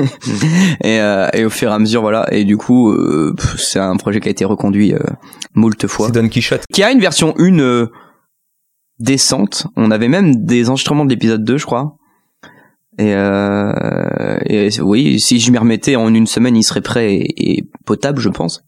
Et, 0.82 1.00
euh, 1.00 1.28
et 1.32 1.44
au 1.44 1.50
fur 1.50 1.70
et 1.70 1.72
à 1.72 1.78
mesure 1.78 2.00
voilà. 2.00 2.26
Et 2.32 2.44
du 2.44 2.56
coup 2.56 2.90
euh, 2.90 3.34
c'est 3.56 3.78
un 3.78 3.96
projet 3.96 4.20
qui 4.20 4.28
a 4.28 4.30
été 4.30 4.44
reconduit 4.44 4.92
euh, 4.94 4.98
moult 5.54 5.86
fois. 5.86 6.06
C'est 6.06 6.20
Don 6.20 6.28
Quichotte. 6.28 6.64
qui 6.72 6.82
a 6.82 6.90
une 6.90 7.00
version 7.00 7.34
1 7.38 7.58
euh, 7.58 7.86
décente. 8.98 9.66
On 9.76 9.90
avait 9.90 10.08
même 10.08 10.44
des 10.44 10.68
enregistrements 10.68 11.04
de 11.04 11.10
l'épisode 11.10 11.44
2 11.44 11.58
je 11.58 11.66
crois 11.66 11.96
et, 12.98 13.14
euh, 13.14 14.38
et 14.46 14.68
oui 14.80 15.18
si 15.20 15.40
je 15.40 15.50
m'y 15.50 15.58
remettais 15.58 15.96
en 15.96 16.12
une 16.14 16.26
semaine 16.26 16.56
il 16.56 16.62
serait 16.62 16.80
prêt 16.80 17.14
et, 17.14 17.56
et 17.58 17.64
potable 17.84 18.20
je 18.20 18.28
pense 18.28 18.64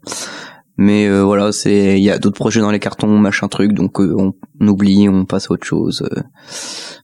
mais 0.79 1.07
euh, 1.07 1.23
voilà 1.23 1.53
c'est 1.53 1.99
il 1.99 2.03
y 2.03 2.11
a 2.11 2.19
d'autres 2.19 2.37
projets 2.37 2.61
dans 2.61 2.71
les 2.71 2.81
cartons 2.81 3.19
machin 3.19 3.49
truc 3.49 3.73
donc 3.73 4.01
euh, 4.01 4.15
on, 4.19 4.35
on 4.61 4.69
oublie 4.69 5.09
on 5.09 5.25
passe 5.25 5.47
à 5.51 5.53
autre 5.53 5.67
chose 5.67 6.07
euh, 6.11 6.23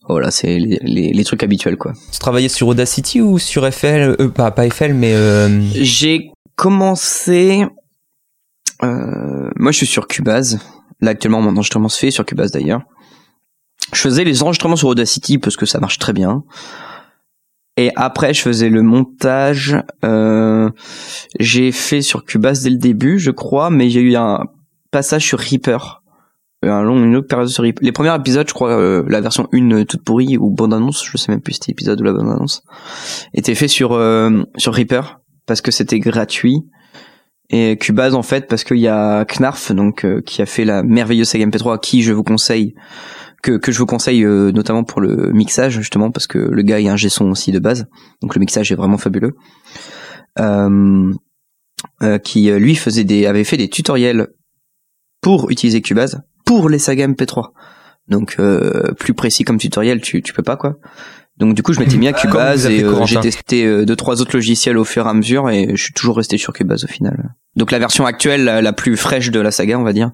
voilà 0.09 0.31
c'est 0.31 0.59
les, 0.59 0.79
les, 0.83 1.13
les 1.13 1.25
trucs 1.25 1.43
habituels 1.43 1.77
quoi 1.77 1.93
Tu 2.13 2.19
travaillais 2.19 2.49
sur 2.49 2.69
Audacity 2.69 3.21
ou 3.21 3.39
sur 3.39 3.71
FL 3.73 4.17
euh, 4.21 4.29
pas, 4.29 4.51
pas 4.51 4.69
FL, 4.69 4.95
mais 4.95 5.15
euh, 5.15 5.61
J'ai 5.75 6.33
commencé. 6.57 7.67
Euh, 8.83 9.51
moi, 9.57 9.73
je 9.73 9.79
suis 9.79 9.87
sur 9.87 10.07
Cubase. 10.07 10.59
Là, 11.01 11.11
actuellement, 11.13 11.41
mon 11.41 11.53
enregistrement 11.53 11.89
se 11.89 11.99
fait 11.99 12.11
sur 12.11 12.25
Cubase 12.25 12.51
d'ailleurs. 12.53 12.83
Je 13.93 14.01
faisais 14.01 14.25
les 14.25 14.43
enregistrements 14.43 14.77
sur 14.77 14.89
Audacity 14.89 15.39
parce 15.39 15.57
que 15.57 15.67
ça 15.67 15.81
marche 15.81 15.99
très 15.99 16.13
bien. 16.13 16.45
Et 17.77 17.91
après, 17.97 18.35
je 18.35 18.43
faisais 18.43 18.69
le 18.69 18.83
montage. 18.83 19.77
Euh, 20.05 20.71
j'ai 21.41 21.73
fait 21.73 22.03
sur 22.03 22.25
Cubase 22.25 22.63
dès 22.63 22.71
le 22.71 22.77
début, 22.77 23.19
je 23.19 23.31
crois, 23.31 23.71
mais 23.71 23.89
j'ai 23.89 24.01
eu 24.01 24.17
un 24.17 24.45
passage 24.91 25.27
sur 25.27 25.39
Reaper. 25.39 26.03
Euh, 26.65 26.71
Un 26.71 26.83
long, 26.83 27.03
une 27.03 27.17
autre 27.17 27.29
période 27.29 27.49
sur 27.49 27.65
Reaper. 27.65 27.83
Les 27.83 27.93
premiers 27.93 28.15
épisodes, 28.15 28.47
je 28.47 28.55
crois, 28.55 28.71
euh, 28.71 29.05
la 29.09 29.21
version 29.21 29.49
1 29.53 29.85
toute 29.85 30.05
pourrie 30.05 30.37
ou 30.37 30.51
bande 30.51 30.75
annonce, 30.75 31.05
je 31.05 31.17
sais 31.17 31.33
même 31.33 31.41
plus 31.41 31.55
si 31.55 31.61
c'était 31.61 31.73
épisode 31.73 32.01
ou 32.01 32.05
la 32.05 32.13
bande 32.13 32.29
annonce, 32.29 32.63
était 33.33 33.55
fait 33.55 33.69
sur 33.69 33.93
euh, 33.93 34.43
sur 34.57 34.75
Reaper 34.75 35.21
parce 35.47 35.61
que 35.61 35.71
c'était 35.71 35.99
gratuit 35.99 36.63
Et 37.51 37.77
Cubase 37.77 38.15
en 38.15 38.23
fait 38.23 38.47
parce 38.49 38.65
qu'il 38.65 38.79
y 38.79 38.89
a 38.89 39.25
Knarf 39.25 39.73
donc 39.73 40.05
euh, 40.05 40.21
qui 40.21 40.41
a 40.41 40.47
fait 40.47 40.65
la 40.65 40.83
merveilleuse 40.83 41.29
saga 41.29 41.47
MP3 41.47 41.81
qui 41.81 42.03
je 42.03 42.13
vous 42.13 42.23
conseille 42.23 42.75
que, 43.43 43.53
que 43.53 43.73
je 43.73 43.79
vous 43.79 43.87
conseille 43.87 44.25
euh, 44.25 44.53
notamment 44.53 44.85
pour 44.85 45.01
le 45.01 45.33
mixage 45.33 45.75
justement 45.75 46.11
parce 46.11 46.27
que 46.27 46.39
le 46.39 46.63
gars 46.63 46.81
est 46.81 46.89
un 46.89 46.97
son 46.97 47.31
aussi 47.31 47.53
de 47.53 47.59
base. 47.59 47.87
Donc 48.21 48.35
le 48.35 48.41
mixage 48.41 48.73
est 48.73 48.77
vraiment 48.77 48.99
fabuleux. 48.99 49.35
Euh, 50.39 51.13
euh, 52.03 52.19
qui 52.19 52.51
lui 52.51 52.77
faisait 52.77 53.05
des 53.05 53.27
avait 53.27 53.45
fait 53.45 53.57
des 53.57 53.69
tutoriels 53.69 54.29
pour 55.21 55.51
utiliser 55.51 55.83
Cubase 55.83 56.23
pour 56.45 56.69
les 56.69 56.79
sagas 56.79 57.09
MP3 57.09 57.51
donc 58.09 58.37
euh, 58.39 58.93
plus 58.99 59.15
précis 59.15 59.45
comme 59.45 59.59
tutoriel 59.59 60.01
tu 60.01 60.23
tu 60.23 60.33
peux 60.33 60.43
pas 60.43 60.57
quoi. 60.57 60.79
Donc 61.39 61.55
du 61.55 61.63
coup 61.63 61.73
je 61.73 61.81
m'étais 61.81 61.97
mis 61.97 62.09
à 62.09 62.13
Cubase 62.13 62.67
et 62.67 62.83
euh, 62.83 63.05
j'ai 63.07 63.21
testé 63.21 63.65
euh, 63.65 63.85
deux 63.85 63.97
trois 63.97 64.21
autres 64.21 64.37
logiciels 64.37 64.77
au 64.77 64.85
fur 64.85 65.07
et 65.07 65.09
à 65.09 65.15
mesure 65.15 65.49
et 65.51 65.71
je 65.75 65.83
suis 65.83 65.93
toujours 65.93 66.17
resté 66.17 66.39
sur 66.39 66.53
Cubase 66.53 66.85
au 66.85 66.89
final. 66.89 67.31
Donc 67.57 67.71
la 67.71 67.79
version 67.79 68.07
actuelle 68.07 68.45
la, 68.45 68.63
la 68.63 68.73
plus 68.73 68.97
fraîche 68.97 69.31
de 69.31 69.41
la 69.41 69.51
saga 69.51 69.79
on 69.79 69.83
va 69.83 69.93
dire 69.93 70.13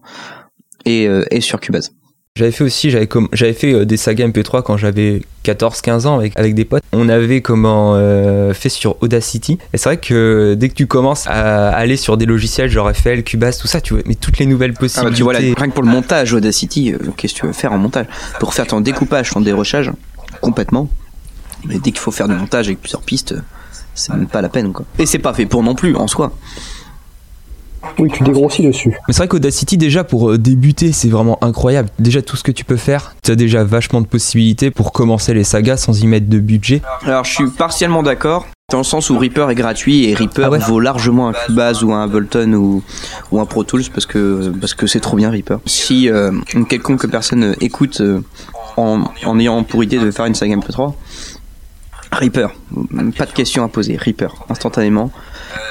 est, 0.85 1.07
euh, 1.07 1.24
est 1.31 1.41
sur 1.41 1.61
Cubase 1.61 1.93
J'avais 2.39 2.53
fait 2.53 2.62
aussi, 2.62 2.89
j'avais 2.91 3.09
j'avais 3.32 3.53
fait 3.53 3.72
euh, 3.74 3.84
des 3.84 3.97
sagas 3.97 4.28
MP3 4.28 4.62
quand 4.62 4.76
j'avais 4.76 5.22
14-15 5.45 6.07
ans 6.07 6.20
avec, 6.20 6.39
avec 6.39 6.55
des 6.55 6.64
potes. 6.64 6.84
On 6.93 7.09
avait 7.09 7.41
comment 7.41 7.97
euh, 7.97 8.55
fait 8.55 8.68
sur 8.68 8.95
Audacity. 9.03 9.59
Et 9.72 9.76
c'est 9.76 9.89
vrai 9.89 9.97
que 9.97 10.55
dès 10.57 10.68
que 10.68 10.74
tu 10.74 10.86
commences 10.86 11.26
à 11.26 11.70
aller 11.70 11.97
sur 11.97 12.16
des 12.16 12.26
logiciels 12.26 12.70
genre 12.70 12.95
FL, 12.95 13.24
Cubase, 13.24 13.59
tout 13.59 13.66
ça, 13.66 13.80
tu 13.80 13.95
vois, 13.95 14.05
mais 14.07 14.14
toutes 14.14 14.39
les 14.39 14.47
nouvelles 14.47 14.70
Ah 14.70 14.74
bah, 14.74 14.80
possibilités. 14.82 15.16
tu 15.16 15.22
vois, 15.24 15.32
là, 15.32 15.41
rien 15.41 15.55
que 15.68 15.72
pour 15.72 15.82
le 15.82 15.91
montage 15.91 16.32
Audacity, 16.32 16.93
euh, 16.93 16.99
qu'est-ce 17.16 17.34
que 17.34 17.41
tu 17.41 17.47
veux 17.47 17.53
faire 17.53 17.72
en 17.72 17.78
montage? 17.78 18.07
Pour 18.39 18.55
faire 18.55 18.68
ton 18.68 18.80
découpage, 18.80 19.30
ton 19.30 19.41
dérochage, 19.41 19.91
complètement. 20.41 20.89
Mais 21.64 21.74
dès 21.80 21.91
qu'il 21.91 21.99
faut 21.99 22.12
faire 22.12 22.28
du 22.28 22.36
montage 22.36 22.68
avec 22.68 22.80
plusieurs 22.80 23.03
pistes, 23.03 23.34
c'est 23.97 24.12
même 24.12 24.28
pas 24.28 24.43
la 24.43 24.49
peine, 24.49 24.72
quoi. 24.72 24.86
Et 25.01 25.07
c'est 25.07 25.18
pas 25.18 25.34
fait 25.34 25.47
pour 25.47 25.64
non 25.64 25.74
plus, 25.74 25.97
en 25.97 26.07
soi. 26.07 26.32
Oui, 27.99 28.11
tu 28.12 28.22
dégrossis 28.22 28.62
dessus. 28.62 28.91
Mais 29.07 29.12
c'est 29.14 29.18
vrai 29.18 29.29
qu'Audacity, 29.29 29.76
déjà, 29.76 30.05
pour 30.05 30.31
euh, 30.31 30.39
débuter, 30.39 30.93
c'est 30.93 31.09
vraiment 31.09 31.39
incroyable. 31.43 31.89
Déjà, 31.99 32.22
tout 32.22 32.37
ce 32.37 32.43
que 32.43 32.53
tu 32.53 32.64
peux 32.64 32.76
faire, 32.76 33.14
tu 33.22 33.31
as 33.31 33.37
déjà 33.37 33.64
vachement 33.64 34.01
de 34.01 34.07
possibilités 34.07 34.70
pour 34.70 34.93
commencer 34.93 35.35
les 35.35 35.45
sagas 35.45 35.76
sans 35.79 36.01
y 36.03 36.07
mettre 36.07 36.29
de 36.29 36.39
budget. 36.39 36.83
Alors, 37.05 37.24
je 37.24 37.33
suis 37.35 37.51
partiellement 37.51 38.03
d'accord. 38.03 38.47
Dans 38.70 38.79
le 38.79 38.85
sens 38.85 39.09
où 39.09 39.18
Reaper 39.18 39.49
est 39.49 39.55
gratuit 39.55 40.05
et 40.11 40.14
Reaper 40.14 40.45
Ah 40.45 40.51
ouais 40.51 40.59
vaut 40.59 40.79
largement 40.79 41.29
un 41.29 41.33
Cubase 41.33 41.83
ou 41.83 41.95
un 41.95 42.05
Ableton 42.05 42.53
ou, 42.53 42.83
ou 43.33 43.41
un 43.41 43.47
Pro 43.47 43.64
Tools 43.64 43.85
parce 43.95 44.05
que 44.05 44.53
parce 44.61 44.74
que 44.74 44.87
c'est 44.87 45.01
trop 45.01 45.16
bien 45.16 45.31
Reaper. 45.31 45.57
Si 45.64 46.11
euh, 46.11 46.33
une 46.53 46.66
quelconque 46.66 47.07
personne 47.07 47.57
écoute 47.62 48.03
euh, 48.03 48.20
en, 48.76 49.05
en 49.24 49.39
ayant 49.39 49.62
pour 49.62 49.83
idée 49.83 49.99
de 49.99 50.11
faire 50.11 50.26
une 50.26 50.35
saga 50.35 50.55
MP3, 50.55 50.93
Reaper, 52.13 52.49
pas 53.17 53.27
de 53.27 53.33
questions 53.33 53.65
à 53.65 53.69
poser, 53.69 53.97
Reaper, 53.97 54.35
instantanément. 54.49 55.11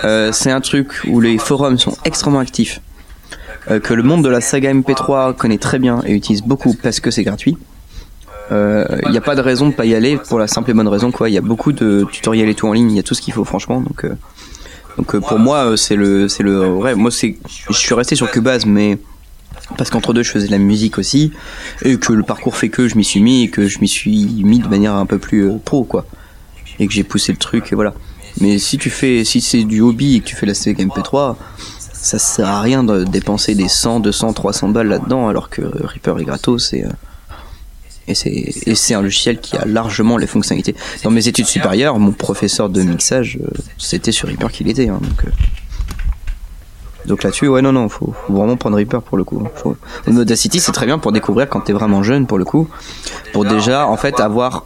Euh, 0.03 0.31
c'est 0.31 0.51
un 0.51 0.61
truc 0.61 1.01
où 1.07 1.19
les 1.19 1.37
forums 1.37 1.79
sont 1.79 1.95
extrêmement 2.05 2.39
actifs, 2.39 2.81
euh, 3.69 3.79
que 3.79 3.93
le 3.93 4.03
monde 4.03 4.23
de 4.23 4.29
la 4.29 4.41
saga 4.41 4.73
MP3 4.73 5.35
connaît 5.35 5.57
très 5.57 5.79
bien 5.79 6.01
et 6.05 6.13
utilise 6.13 6.43
beaucoup 6.43 6.75
parce 6.75 6.99
que 6.99 7.11
c'est 7.11 7.23
gratuit. 7.23 7.57
Il 8.49 9.11
n'y 9.11 9.17
a 9.17 9.21
pas 9.21 9.35
de 9.35 9.41
raison 9.41 9.67
de 9.67 9.73
pas 9.73 9.85
y 9.85 9.93
aller 9.93 10.17
pour 10.17 10.39
la 10.39 10.47
simple 10.47 10.71
et 10.71 10.73
bonne 10.73 10.87
raison 10.87 11.11
quoi. 11.11 11.29
Il 11.29 11.33
y 11.33 11.37
a 11.37 11.41
beaucoup 11.41 11.73
de 11.73 12.05
tutoriels 12.11 12.47
et 12.47 12.55
tout 12.55 12.67
en 12.67 12.73
ligne, 12.73 12.91
il 12.91 12.95
y 12.95 12.99
a 12.99 13.03
tout 13.03 13.13
ce 13.13 13.21
qu'il 13.21 13.33
faut 13.33 13.43
franchement. 13.43 13.81
Donc, 13.81 14.05
euh, 14.05 14.15
donc 14.97 15.13
euh, 15.13 15.19
pour 15.19 15.39
moi 15.39 15.65
euh, 15.65 15.75
c'est 15.75 15.95
le 15.95 16.27
c'est 16.27 16.43
le 16.43 16.65
vrai. 16.65 16.95
Moi 16.95 17.11
c'est 17.11 17.37
je 17.69 17.77
suis 17.77 17.93
resté 17.93 18.15
sur 18.15 18.29
Cubase 18.31 18.65
mais 18.65 18.97
parce 19.77 19.89
qu'entre 19.89 20.13
deux 20.13 20.23
je 20.23 20.31
faisais 20.31 20.47
de 20.47 20.51
la 20.51 20.57
musique 20.57 20.97
aussi 20.97 21.31
et 21.83 21.97
que 21.97 22.13
le 22.13 22.23
parcours 22.23 22.57
fait 22.57 22.69
que 22.69 22.87
je 22.87 22.95
m'y 22.95 23.03
suis 23.03 23.21
mis 23.21 23.43
et 23.43 23.49
que 23.49 23.67
je 23.67 23.79
m'y 23.79 23.87
suis 23.87 24.25
mis 24.43 24.59
de 24.59 24.67
manière 24.67 24.95
un 24.95 25.05
peu 25.05 25.19
plus 25.19 25.49
euh, 25.49 25.57
pro 25.63 25.83
quoi 25.83 26.05
et 26.79 26.87
que 26.87 26.93
j'ai 26.93 27.03
poussé 27.03 27.31
le 27.31 27.37
truc 27.37 27.71
et 27.71 27.75
voilà. 27.75 27.93
Mais 28.41 28.59
si 28.59 28.77
tu 28.77 28.89
fais 28.89 29.23
si 29.23 29.41
c'est 29.41 29.63
du 29.63 29.81
hobby 29.81 30.15
et 30.15 30.19
que 30.19 30.25
tu 30.25 30.35
fais 30.35 30.45
la 30.45 30.53
saga 30.53 30.83
MP3 30.83 31.35
ça 31.93 32.19
sert 32.19 32.47
à 32.47 32.61
rien 32.61 32.83
de 32.83 33.03
dépenser 33.03 33.55
des 33.55 33.67
100, 33.67 33.99
200, 34.01 34.33
300 34.33 34.69
balles 34.69 34.87
là-dedans 34.87 35.27
alors 35.27 35.49
que 35.49 35.61
Reaper 35.61 36.19
est 36.19 36.25
gratos 36.25 36.73
et 36.73 36.83
euh, 36.83 36.89
et 38.07 38.13
c'est 38.15 38.29
et 38.29 38.75
c'est 38.75 38.93
un 38.93 39.01
logiciel 39.01 39.39
qui 39.41 39.57
a 39.57 39.65
largement 39.65 40.15
les 40.17 40.27
fonctionnalités. 40.27 40.75
Dans 41.03 41.11
mes 41.11 41.27
études 41.27 41.47
supérieures, 41.47 41.99
mon 41.99 42.13
professeur 42.13 42.69
de 42.69 42.81
mixage, 42.81 43.37
euh, 43.43 43.47
c'était 43.77 44.13
sur 44.13 44.29
Reaper 44.29 44.49
qu'il 44.51 44.69
était. 44.69 44.87
hein, 44.87 44.99
donc 45.01 45.25
euh, 45.25 45.29
donc 47.05 47.23
là-dessus, 47.23 47.47
ouais, 47.47 47.61
non, 47.61 47.71
non, 47.71 47.87
faut, 47.89 48.13
faut 48.27 48.33
vraiment 48.33 48.57
prendre 48.57 48.75
Reaper 48.77 49.01
pour 49.01 49.17
le 49.17 49.23
coup. 49.23 49.41
hein. 49.45 49.49
Faut... 49.55 49.75
Audacity, 50.07 50.59
c'est 50.59 50.73
très 50.73 50.85
bien 50.85 50.99
pour 50.99 51.11
découvrir 51.13 51.47
quand 51.49 51.61
t'es 51.61 51.73
vraiment 51.73 52.03
jeune 52.03 52.27
pour 52.27 52.37
le 52.37 52.43
coup. 52.45 52.67
Pour 53.33 53.45
déjà, 53.45 53.87
en 53.87 53.95
fait, 53.97 54.19
avoir 54.19 54.65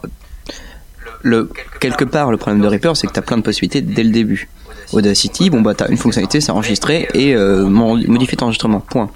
le 1.22 1.50
quelque 1.80 2.04
part 2.04 2.30
le 2.30 2.36
problème 2.36 2.62
de 2.62 2.66
Reaper, 2.66 2.96
c'est 2.96 3.06
que 3.06 3.12
t'as 3.12 3.22
plein 3.22 3.36
de 3.36 3.42
possibilités 3.42 3.80
dès 3.80 4.02
le 4.02 4.10
début. 4.10 4.48
Audacity, 4.92 5.50
bon 5.50 5.60
bah 5.60 5.74
t'as 5.74 5.88
une 5.88 5.96
fonctionnalité, 5.96 6.40
c'est 6.40 6.52
enregistrer 6.52 7.08
et 7.14 7.34
euh, 7.34 7.64
modifier 7.66 8.36
ton 8.36 8.46
enregistrement. 8.46 8.80
Point. 8.80 9.10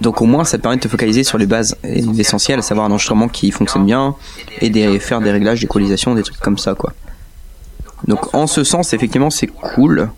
Donc 0.00 0.22
au 0.22 0.26
moins 0.26 0.44
ça 0.44 0.58
permet 0.58 0.76
de 0.76 0.82
te 0.82 0.88
focaliser 0.88 1.24
sur 1.24 1.38
les 1.38 1.46
bases 1.46 1.76
et 1.82 2.02
l'essentiel, 2.02 2.60
à 2.60 2.62
savoir 2.62 2.86
un 2.86 2.90
enregistrement 2.90 3.28
qui 3.28 3.50
fonctionne 3.50 3.84
bien 3.84 4.14
et 4.60 4.98
faire 5.00 5.20
des 5.20 5.32
réglages 5.32 5.60
d'équalisation, 5.60 6.14
des 6.14 6.22
trucs 6.22 6.38
comme 6.38 6.58
ça 6.58 6.74
quoi. 6.74 6.92
Donc 8.06 8.34
en 8.34 8.46
ce 8.46 8.62
sens 8.62 8.92
effectivement 8.92 9.30
c'est 9.30 9.48
cool. 9.48 10.10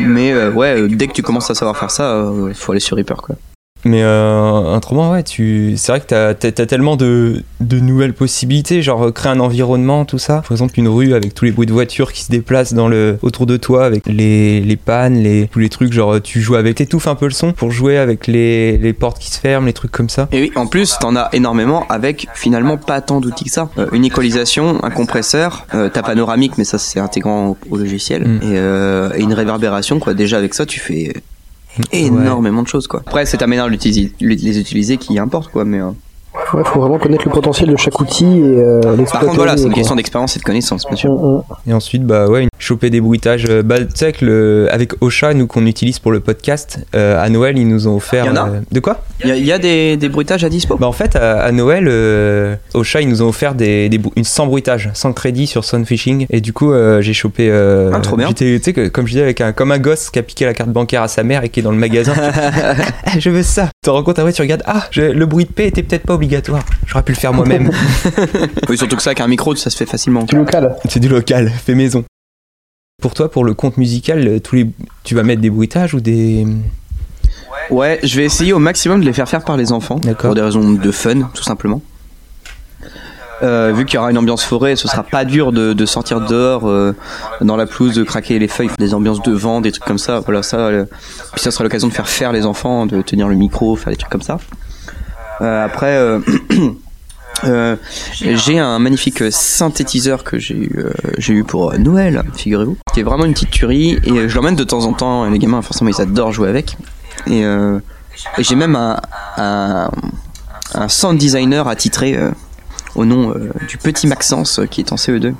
Mais 0.00 0.32
euh, 0.32 0.50
ouais, 0.50 0.80
euh, 0.80 0.88
dès 0.88 1.06
que 1.06 1.12
tu 1.12 1.22
commences 1.22 1.50
à 1.50 1.54
savoir 1.54 1.76
faire 1.76 1.90
ça, 1.90 2.14
euh, 2.14 2.52
faut 2.54 2.72
aller 2.72 2.80
sur 2.80 2.96
Reaper 2.96 3.16
quoi. 3.22 3.36
Mais 3.84 4.02
euh, 4.02 4.76
autrement, 4.76 5.12
ouais, 5.12 5.22
tu... 5.22 5.74
c'est 5.76 5.92
vrai 5.92 6.00
que 6.00 6.06
t'as 6.06 6.28
as, 6.30 6.66
tellement 6.66 6.96
de, 6.96 7.42
de 7.60 7.78
nouvelles 7.80 8.14
possibilités, 8.14 8.82
genre 8.82 9.06
euh, 9.06 9.10
créer 9.12 9.32
un 9.32 9.40
environnement, 9.40 10.04
tout 10.04 10.18
ça. 10.18 10.40
Par 10.42 10.52
exemple, 10.52 10.78
une 10.78 10.88
rue 10.88 11.14
avec 11.14 11.34
tous 11.34 11.44
les 11.44 11.52
bruits 11.52 11.66
de 11.66 11.72
voitures 11.72 12.12
qui 12.12 12.22
se 12.22 12.30
déplacent 12.30 12.74
dans 12.74 12.88
le... 12.88 13.18
autour 13.22 13.46
de 13.46 13.56
toi, 13.56 13.84
avec 13.84 14.06
les, 14.06 14.60
les 14.60 14.76
pannes, 14.76 15.22
les... 15.22 15.48
tous 15.48 15.58
les 15.58 15.68
trucs, 15.68 15.92
genre 15.92 16.20
tu 16.22 16.40
joues 16.40 16.56
avec, 16.56 16.76
t'étouffes 16.76 17.08
un 17.08 17.14
peu 17.14 17.26
le 17.26 17.32
son 17.32 17.52
pour 17.52 17.70
jouer 17.70 17.98
avec 17.98 18.26
les, 18.26 18.78
les 18.78 18.92
portes 18.92 19.18
qui 19.18 19.30
se 19.30 19.38
ferment, 19.38 19.66
les 19.66 19.72
trucs 19.72 19.92
comme 19.92 20.08
ça. 20.08 20.28
Et 20.32 20.40
oui, 20.40 20.52
en 20.56 20.66
plus, 20.66 20.96
t'en 20.98 21.14
as 21.16 21.28
énormément 21.32 21.86
avec 21.88 22.26
finalement 22.34 22.76
pas 22.76 23.00
tant 23.00 23.20
d'outils 23.20 23.44
que 23.44 23.50
ça. 23.50 23.68
Euh, 23.78 23.86
une 23.92 24.04
équalisation, 24.04 24.82
un 24.82 24.90
compresseur, 24.90 25.66
euh, 25.74 25.88
ta 25.88 26.02
panoramique, 26.02 26.56
mais 26.58 26.64
ça 26.64 26.78
c'est 26.78 27.00
intégrant 27.00 27.48
au, 27.48 27.56
au 27.70 27.76
logiciel, 27.76 28.24
Mm. 28.24 28.36
et, 28.36 28.40
euh, 28.58 29.10
et 29.16 29.20
une 29.22 29.34
réverbération, 29.34 29.98
quoi. 29.98 30.14
Déjà 30.14 30.38
avec 30.38 30.54
ça, 30.54 30.66
tu 30.66 30.80
fais 30.80 31.12
énormément 31.92 32.62
de 32.62 32.68
choses, 32.68 32.86
quoi. 32.86 33.02
Après, 33.06 33.26
c'est 33.26 33.38
ta 33.38 33.46
manière 33.46 33.66
de 33.66 33.76
les 34.20 34.58
utiliser 34.58 34.96
qui 34.96 35.18
importe, 35.18 35.50
quoi. 35.50 35.64
Mais 35.64 35.80
euh, 35.80 35.90
Ouais, 36.52 36.62
faut 36.64 36.80
vraiment 36.80 36.98
connaître 36.98 37.24
le 37.26 37.30
potentiel 37.32 37.68
de 37.70 37.76
chaque 37.76 37.98
outil 38.00 38.24
et 38.24 38.42
euh, 38.42 38.80
par 39.10 39.20
contre, 39.20 39.34
voilà, 39.36 39.56
c'est 39.56 39.64
une 39.66 39.72
question 39.72 39.94
d'expérience 39.96 40.36
et 40.36 40.40
de 40.40 40.44
connaissance, 40.44 40.84
bien 40.86 40.96
sûr. 40.96 41.12
Mm, 41.12 41.36
mm. 41.38 41.42
Et 41.70 41.72
ensuite, 41.72 42.04
bah 42.04 42.26
ouais, 42.28 42.46
choper 42.58 42.90
des 42.90 43.00
bruitages. 43.00 43.46
euh, 43.48 43.62
Bah, 43.62 43.78
tu 43.80 43.86
sais 43.94 44.12
que 44.12 44.24
le... 44.24 44.68
avec 44.70 44.92
Ocha, 45.00 45.32
nous 45.34 45.46
qu'on 45.46 45.64
utilise 45.66 45.98
pour 46.00 46.10
le 46.12 46.20
podcast, 46.20 46.78
euh, 46.94 47.22
à 47.22 47.28
Noël, 47.28 47.56
ils 47.58 47.66
nous 47.68 47.86
ont 47.88 47.96
offert. 47.96 48.26
Y 48.26 48.30
en 48.30 48.36
a 48.36 48.48
euh, 48.48 48.60
De 48.72 48.80
quoi? 48.80 49.02
Il 49.22 49.28
y 49.28 49.32
a, 49.32 49.36
il 49.36 49.44
y 49.44 49.52
a 49.52 49.58
des, 49.58 49.96
des 49.96 50.08
bruitages 50.08 50.44
à 50.44 50.48
dispo. 50.48 50.76
Bah 50.76 50.86
en 50.88 50.92
fait, 50.92 51.14
à, 51.16 51.40
à 51.40 51.52
Noël, 51.52 51.86
euh, 51.88 52.56
Ocha, 52.74 53.00
ils 53.00 53.08
nous 53.08 53.22
ont 53.22 53.28
offert 53.28 53.54
des, 53.54 53.88
des, 53.88 54.00
une 54.16 54.24
sans 54.24 54.46
bruitage, 54.46 54.90
sans 54.94 55.12
crédit 55.12 55.46
sur 55.46 55.64
Sunfishing. 55.64 56.26
Et 56.30 56.40
du 56.40 56.52
coup, 56.52 56.72
euh, 56.72 57.00
j'ai 57.00 57.14
chopé. 57.14 57.48
euh, 57.50 57.90
Ah, 57.94 58.00
trop 58.00 58.16
bien. 58.16 58.32
Tu 58.32 58.60
sais, 58.62 58.72
que- 58.72 58.88
comme 58.88 59.06
je 59.06 59.12
disais, 59.12 59.22
avec 59.22 59.40
un, 59.40 59.52
comme 59.52 59.70
un 59.72 59.78
gosse 59.78 60.10
qui 60.10 60.18
a 60.18 60.22
piqué 60.22 60.44
la 60.46 60.54
carte 60.54 60.70
bancaire 60.70 61.02
à 61.02 61.08
sa 61.08 61.22
mère 61.22 61.44
et 61.44 61.48
qui 61.48 61.60
est 61.60 61.62
dans 61.62 61.70
le 61.72 61.78
magasin. 61.78 62.14
Je 63.18 63.30
veux 63.30 63.42
ça. 63.42 63.66
Tu 63.66 63.86
te 63.86 63.90
rends 63.90 64.02
compte 64.02 64.18
après, 64.18 64.32
tu 64.32 64.42
regardes, 64.42 64.62
ah, 64.66 64.84
je- 64.90 65.02
le 65.02 65.26
bruit 65.26 65.44
de 65.44 65.50
paix 65.52 65.66
était 65.68 65.82
peut-être 65.82 66.04
pas 66.06 66.14
obligatoire. 66.24 66.64
J'aurais 66.86 67.02
pu 67.04 67.12
le 67.12 67.18
faire 67.18 67.32
moi-même. 67.32 67.70
Oui, 68.68 68.78
surtout 68.78 68.96
que 68.96 69.02
ça, 69.02 69.10
avec 69.10 69.20
un 69.20 69.26
micro, 69.28 69.54
ça 69.56 69.70
se 69.70 69.76
fait 69.76 69.86
facilement. 69.86 70.22
Du 70.24 70.36
local. 70.36 70.76
C'est 70.88 71.00
du 71.00 71.08
local, 71.08 71.50
fait 71.50 71.74
maison. 71.74 72.04
Pour 73.02 73.14
toi, 73.14 73.30
pour 73.30 73.44
le 73.44 73.54
compte 73.54 73.76
musical, 73.76 74.26
euh, 74.26 74.40
tous 74.40 74.56
les, 74.56 74.70
tu 75.02 75.14
vas 75.14 75.22
mettre 75.22 75.40
des 75.42 75.50
bruitages 75.50 75.94
ou 75.94 76.00
des. 76.00 76.46
Ouais, 77.70 77.98
je 78.02 78.16
vais 78.16 78.24
essayer 78.24 78.52
au 78.52 78.58
maximum 78.58 79.00
de 79.00 79.06
les 79.06 79.12
faire 79.12 79.28
faire 79.28 79.44
par 79.44 79.56
les 79.56 79.72
enfants, 79.72 79.96
D'accord. 79.96 80.28
pour 80.28 80.34
des 80.34 80.40
raisons 80.42 80.72
de 80.72 80.90
fun, 80.90 81.22
tout 81.34 81.42
simplement. 81.42 81.82
Euh, 83.42 83.72
vu 83.76 83.84
qu'il 83.84 83.96
y 83.96 83.98
aura 83.98 84.10
une 84.10 84.16
ambiance 84.18 84.44
forêt, 84.44 84.76
ce 84.76 84.86
sera 84.88 85.02
pas 85.02 85.24
dur 85.24 85.52
de, 85.52 85.72
de 85.72 85.86
sortir 85.86 86.20
dehors 86.20 86.66
euh, 86.68 86.94
dans 87.40 87.56
la 87.56 87.66
pelouse, 87.66 87.94
de 87.94 88.02
craquer 88.04 88.38
les 88.38 88.48
feuilles, 88.48 88.70
des 88.78 88.94
ambiances 88.94 89.22
de 89.22 89.32
vent, 89.32 89.60
des 89.60 89.72
trucs 89.72 89.84
comme 89.84 89.98
ça. 89.98 90.20
Voilà, 90.20 90.42
ça. 90.42 90.56
euh, 90.58 90.84
puis 91.32 91.42
ça 91.42 91.50
sera 91.50 91.64
l'occasion 91.64 91.88
de 91.88 91.92
faire 91.92 92.08
faire 92.08 92.32
les 92.32 92.46
enfants, 92.46 92.86
de 92.86 93.02
tenir 93.02 93.28
le 93.28 93.34
micro, 93.34 93.76
faire 93.76 93.90
des 93.92 93.96
trucs 93.98 94.10
comme 94.12 94.22
ça. 94.22 94.38
Euh, 95.40 95.64
après, 95.64 95.96
euh, 95.96 96.20
euh, 97.44 97.76
j'ai 98.10 98.58
un 98.58 98.78
magnifique 98.78 99.22
synthétiseur 99.30 100.24
que 100.24 100.38
j'ai 100.38 100.54
eu, 100.56 100.70
euh, 100.78 100.90
j'ai 101.18 101.34
eu 101.34 101.44
pour 101.44 101.72
euh, 101.72 101.78
Noël, 101.78 102.22
figurez-vous, 102.34 102.76
qui 102.92 103.00
est 103.00 103.02
vraiment 103.02 103.24
une 103.24 103.32
petite 103.34 103.50
tuerie. 103.50 103.98
Et 104.04 104.28
je 104.28 104.34
l'emmène 104.36 104.56
de 104.56 104.64
temps 104.64 104.84
en 104.84 104.92
temps. 104.92 105.26
et 105.26 105.30
Les 105.30 105.38
gamins, 105.38 105.62
forcément, 105.62 105.90
ils 105.90 106.00
adorent 106.00 106.32
jouer 106.32 106.48
avec. 106.48 106.76
Et, 107.26 107.44
euh, 107.44 107.78
et 108.38 108.44
j'ai 108.44 108.54
même 108.54 108.76
un, 108.76 109.00
un, 109.36 109.90
un 110.74 110.88
sound 110.88 111.18
designer 111.18 111.66
attitré 111.68 112.16
euh, 112.16 112.30
au 112.94 113.04
nom 113.04 113.34
du 113.68 113.76
petit 113.76 114.06
Maxence 114.06 114.60
qui 114.70 114.80
est 114.82 114.92
en 114.92 114.96
CE2. 114.96 115.34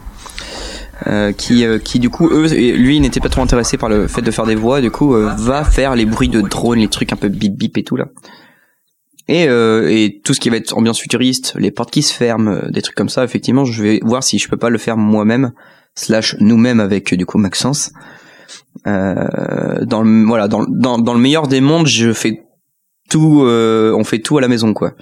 euh, 1.07 1.33
qui, 1.33 1.65
euh, 1.65 1.79
qui 1.79 1.99
du 2.01 2.09
coup 2.11 2.29
eux 2.31 2.47
lui 2.49 2.99
n'était 3.01 3.21
pas 3.21 3.29
trop 3.29 3.43
intéressé 3.43 3.77
par 3.77 3.89
le 3.89 4.07
fait 4.09 4.23
de 4.23 4.31
faire 4.31 4.47
des 4.47 4.55
voix 4.55 4.81
du 4.81 4.91
coup 4.91 5.13
va 5.13 5.65
faire 5.65 5.95
les 5.97 6.05
bruits 6.07 6.29
de 6.29 6.41
drone 6.41 6.79
les 6.79 6.89
trucs 6.89 7.13
un 7.13 7.17
peu 7.17 7.29
bip 7.29 7.57
bip 7.57 7.77
et 7.79 7.83
tout 7.85 7.97
là 7.97 8.07
et, 9.29 9.49
euh, 9.49 9.89
et 9.91 10.21
tout 10.23 10.35
ce 10.35 10.41
qui 10.41 10.51
va 10.51 10.57
être 10.57 10.77
ambiance 10.77 11.01
futuriste 11.01 11.55
les 11.57 11.71
portes 11.71 11.91
qui 11.91 12.03
se 12.03 12.13
ferment 12.15 12.51
euh, 12.51 12.71
des 12.71 12.83
trucs 12.83 12.97
comme 12.97 13.09
ça 13.09 13.25
effectivement 13.25 13.65
je 13.65 13.83
vais 13.83 14.01
voir 14.03 14.23
si 14.23 14.39
je 14.39 14.49
peux 14.49 14.57
pas 14.57 14.71
le 14.71 14.79
faire 14.79 14.97
moi-même 14.97 15.53
slash 15.95 16.37
nous-mêmes 16.41 16.81
avec 16.81 17.15
du 17.15 17.27
coup 17.27 17.39
Maxence 17.39 17.93
Euh, 18.87 19.85
dans 19.85 20.03
le 20.03 20.25
voilà, 20.27 20.49
dans, 20.49 20.65
dans 20.65 20.99
dans 20.99 21.15
le 21.15 21.21
meilleur 21.21 21.47
des 21.47 21.61
mondes, 21.61 21.87
je 21.87 22.13
fais 22.13 22.43
tout, 23.09 23.43
euh, 23.45 23.95
on 23.97 24.05
fait 24.05 24.19
tout 24.19 24.37
à 24.39 24.41
la 24.41 24.49
maison 24.49 24.75
quoi. 24.75 24.95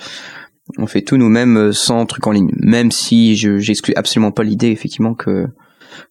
On 0.78 0.86
fait 0.86 1.02
tout 1.02 1.16
nous-mêmes 1.16 1.56
euh, 1.56 1.72
sans 1.72 2.06
truc 2.06 2.26
en 2.26 2.32
ligne. 2.32 2.52
Même 2.56 2.90
si 2.92 3.36
je 3.36 3.58
j'exclus 3.58 3.94
absolument 3.96 4.30
pas 4.30 4.44
l'idée 4.44 4.68
effectivement 4.68 5.14
que 5.14 5.46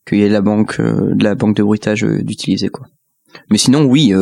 qu'il 0.07 0.19
y 0.19 0.23
ait 0.23 0.29
la 0.29 0.41
banque 0.41 0.79
euh, 0.79 1.13
de 1.15 1.23
la 1.23 1.35
banque 1.35 1.55
de 1.55 1.63
bruitage 1.63 2.03
d'utiliser 2.03 2.69
quoi. 2.69 2.87
Mais 3.49 3.57
sinon 3.57 3.85
oui, 3.85 4.13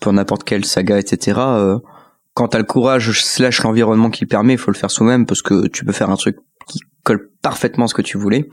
pour 0.00 0.12
n'importe 0.12 0.42
quelle 0.42 0.64
saga 0.64 0.98
etc. 0.98 1.38
Euh, 2.32 2.42
quand 2.42 2.48
t'as 2.48 2.58
le 2.58 2.64
courage 2.64 3.22
slash 3.22 3.62
l'environnement 3.62 4.10
qui 4.10 4.24
le 4.24 4.28
permet, 4.28 4.54
il 4.54 4.58
faut 4.58 4.70
le 4.70 4.76
faire 4.76 4.90
soi-même 4.90 5.26
parce 5.26 5.42
que 5.42 5.68
tu 5.68 5.84
peux 5.84 5.92
faire 5.92 6.10
un 6.10 6.16
truc 6.16 6.36
qui 6.68 6.80
colle 7.04 7.30
parfaitement 7.42 7.86
ce 7.86 7.94
que 7.94 8.02
tu 8.02 8.18
voulais. 8.18 8.48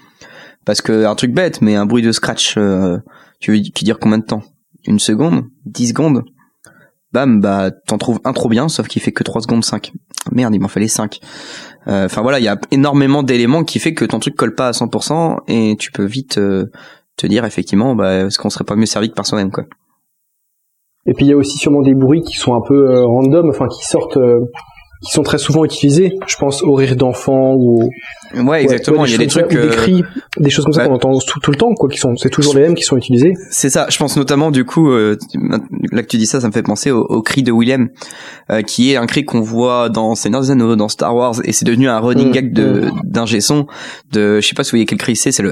Parce 0.65 0.81
que 0.81 1.05
un 1.05 1.15
truc 1.15 1.33
bête, 1.33 1.61
mais 1.61 1.75
un 1.75 1.85
bruit 1.85 2.03
de 2.03 2.11
scratch, 2.11 2.55
euh, 2.57 2.97
tu 3.39 3.51
veux 3.51 3.59
qui 3.59 3.85
dure 3.85 3.99
combien 3.99 4.17
de 4.17 4.25
temps? 4.25 4.43
Une 4.85 4.99
seconde? 4.99 5.45
Dix 5.65 5.89
secondes? 5.89 6.23
Bam, 7.11 7.41
bah 7.41 7.71
t'en 7.71 7.97
trouves 7.97 8.19
un 8.23 8.33
trop 8.33 8.49
bien, 8.49 8.69
sauf 8.69 8.87
qu'il 8.87 9.01
fait 9.01 9.11
que 9.11 9.23
3 9.23 9.41
secondes 9.41 9.65
5. 9.65 9.93
Merde, 10.31 10.53
il 10.53 10.59
m'en 10.59 10.67
fallait 10.67 10.87
5. 10.87 11.19
Enfin 11.87 12.21
voilà, 12.21 12.37
il 12.39 12.43
y 12.43 12.47
a 12.47 12.59
énormément 12.69 13.23
d'éléments 13.23 13.63
qui 13.63 13.79
fait 13.79 13.95
que 13.95 14.05
ton 14.05 14.19
truc 14.19 14.35
colle 14.35 14.53
pas 14.53 14.67
à 14.67 14.71
100% 14.71 15.39
et 15.47 15.75
tu 15.79 15.91
peux 15.91 16.05
vite 16.05 16.37
euh, 16.37 16.67
te 17.19 17.27
dire 17.27 17.45
effectivement, 17.45 17.95
bah, 17.95 18.25
est-ce 18.25 18.37
qu'on 18.37 18.49
serait 18.49 18.63
pas 18.63 18.75
mieux 18.75 18.85
servi 18.85 19.09
que 19.09 19.15
par 19.15 19.25
soi-même 19.25 19.51
quoi. 19.51 19.65
Et 21.05 21.13
puis 21.13 21.25
il 21.25 21.29
y 21.29 21.33
a 21.33 21.37
aussi 21.37 21.57
sûrement 21.57 21.81
des 21.81 21.93
bruits 21.93 22.21
qui 22.21 22.35
sont 22.35 22.55
un 22.55 22.61
peu 22.61 22.91
euh, 22.91 23.05
random, 23.05 23.49
enfin 23.49 23.67
qui 23.67 23.83
sortent, 23.85 24.17
euh, 24.17 24.41
qui 25.01 25.11
sont 25.11 25.23
très 25.23 25.37
souvent 25.37 25.63
utilisés. 25.63 26.13
Je 26.27 26.35
pense 26.35 26.61
au 26.61 26.73
rire 26.73 26.95
d'enfant 26.95 27.53
ou 27.55 27.83
au- 27.83 27.89
Ouais, 28.43 28.61
exactement. 28.63 29.01
ouais, 29.01 29.07
il 29.07 29.11
y 29.13 29.15
a 29.15 29.17
des 29.17 29.27
trucs. 29.27 29.49
des 29.49 29.67
cris, 29.69 30.03
des 30.37 30.49
choses 30.49 30.65
comme 30.65 30.73
ça 30.73 30.85
qu'on 30.85 30.93
entend 30.95 31.17
tout, 31.19 31.39
tout 31.39 31.51
le 31.51 31.57
temps, 31.57 31.73
quoi. 31.73 31.89
Qui 31.89 31.97
sont, 31.97 32.15
c'est 32.17 32.29
toujours 32.29 32.53
les 32.55 32.61
mêmes 32.61 32.75
qui 32.75 32.83
sont 32.83 32.97
utilisés. 32.97 33.33
C'est 33.49 33.69
ça. 33.69 33.87
Je 33.89 33.97
pense 33.97 34.17
notamment 34.17 34.51
du 34.51 34.65
coup, 34.65 34.91
euh, 34.91 35.17
là 35.91 36.01
que 36.03 36.07
tu 36.07 36.17
dis 36.17 36.25
ça, 36.27 36.41
ça 36.41 36.47
me 36.47 36.51
fait 36.51 36.61
penser 36.63 36.91
au, 36.91 37.01
au 37.01 37.21
cri 37.21 37.43
de 37.43 37.51
William, 37.51 37.87
euh, 38.51 38.61
qui 38.61 38.91
est 38.91 38.97
un 38.97 39.05
cri 39.05 39.23
qu'on 39.25 39.41
voit 39.41 39.89
dans 39.89 40.15
Seigneur 40.15 40.41
des 40.41 40.51
Anneaux, 40.51 40.75
dans 40.75 40.89
Star 40.89 41.15
Wars, 41.15 41.35
et 41.45 41.53
c'est 41.53 41.65
devenu 41.65 41.87
un 41.89 41.99
running 41.99 42.29
Mm, 42.29 42.31
gag 42.31 42.53
de 42.53 42.89
d'un 43.05 43.25
son. 43.39 43.65
De, 44.11 44.41
je 44.41 44.47
sais 44.47 44.53
pas 44.53 44.63
si 44.63 44.69
vous 44.71 44.75
voyez 44.75 44.85
quel 44.85 44.97
cri 44.99 45.15
c'est, 45.15 45.31
c'est 45.31 45.43
le 45.43 45.51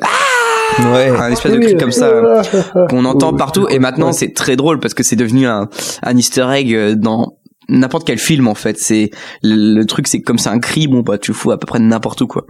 Ouais. 0.93 1.10
un 1.18 1.32
espèce 1.32 1.54
de 1.54 1.60
cri 1.60 1.78
comme 1.78 1.91
ça 1.93 2.12
qu'on 2.89 3.06
entend 3.06 3.32
Oui, 3.32 3.38
partout. 3.38 3.68
Et 3.70 3.80
maintenant, 3.80 4.12
c'est 4.12 4.34
très 4.34 4.58
drôle 4.58 4.80
parce 4.82 4.93
que 4.93 5.02
c'est 5.02 5.16
devenu 5.16 5.48
un 5.48 5.70
un 6.04 6.18
Easter 6.18 6.45
egg 6.54 6.74
euh, 6.74 6.93
dans 6.95 7.38
n'importe 7.70 8.05
quel 8.07 8.18
film 8.18 8.47
en 8.47 8.55
fait. 8.55 8.78
C'est 8.78 9.11
le, 9.43 9.76
le 9.80 9.86
truc, 9.86 10.07
c'est 10.07 10.22
comme 10.22 10.38
c'est 10.38 10.49
un 10.49 10.59
cri, 10.59 10.88
bon 10.88 11.01
bah 11.01 11.18
tu 11.18 11.34
fous 11.34 11.51
à 11.51 11.59
peu 11.59 11.65
près 11.65 11.80
n'importe 11.80 12.22
où 12.22 12.28
quoi. 12.28 12.45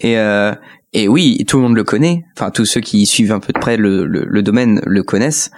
Et 0.00 0.18
euh, 0.18 0.54
et 0.92 1.08
oui, 1.08 1.44
tout 1.46 1.56
le 1.56 1.62
monde 1.62 1.76
le 1.76 1.84
connaît. 1.84 2.24
Enfin, 2.36 2.50
tous 2.50 2.64
ceux 2.66 2.80
qui 2.80 3.06
suivent 3.06 3.32
un 3.32 3.40
peu 3.40 3.52
de 3.52 3.58
près 3.58 3.76
le, 3.76 4.06
le, 4.06 4.24
le 4.26 4.42
domaine 4.42 4.80
le 4.84 5.02
connaissent. 5.02 5.50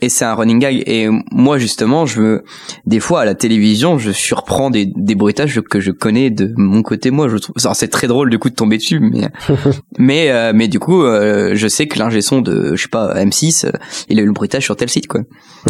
Et 0.00 0.08
c'est 0.08 0.24
un 0.24 0.34
running 0.34 0.58
gag. 0.58 0.82
Et 0.86 1.08
moi, 1.30 1.58
justement, 1.58 2.04
je 2.04 2.20
me, 2.20 2.44
des 2.84 2.98
fois, 2.98 3.20
à 3.20 3.24
la 3.24 3.34
télévision, 3.34 3.98
je 3.98 4.10
surprends 4.10 4.70
des, 4.70 4.90
des 4.96 5.14
bruitages 5.14 5.60
que 5.60 5.78
je 5.78 5.92
connais 5.92 6.30
de 6.30 6.52
mon 6.56 6.82
côté, 6.82 7.10
moi, 7.10 7.28
je 7.28 7.36
trouve, 7.36 7.54
c'est 7.74 7.88
très 7.88 8.08
drôle, 8.08 8.28
du 8.28 8.38
coup, 8.38 8.50
de 8.50 8.54
tomber 8.54 8.76
dessus, 8.76 8.98
mais, 8.98 9.28
mais, 9.98 10.30
euh, 10.30 10.52
mais 10.54 10.66
du 10.66 10.80
coup, 10.80 11.02
euh, 11.02 11.52
je 11.54 11.68
sais 11.68 11.86
que 11.86 11.98
l'ingé 11.98 12.22
son 12.22 12.40
de, 12.40 12.74
je 12.74 12.82
sais 12.82 12.88
pas, 12.88 13.14
M6, 13.14 13.66
euh, 13.66 13.72
il 14.08 14.18
a 14.18 14.22
eu 14.22 14.26
le 14.26 14.32
bruitage 14.32 14.64
sur 14.64 14.76
tel 14.76 14.88
site, 14.88 15.06
quoi. 15.06 15.20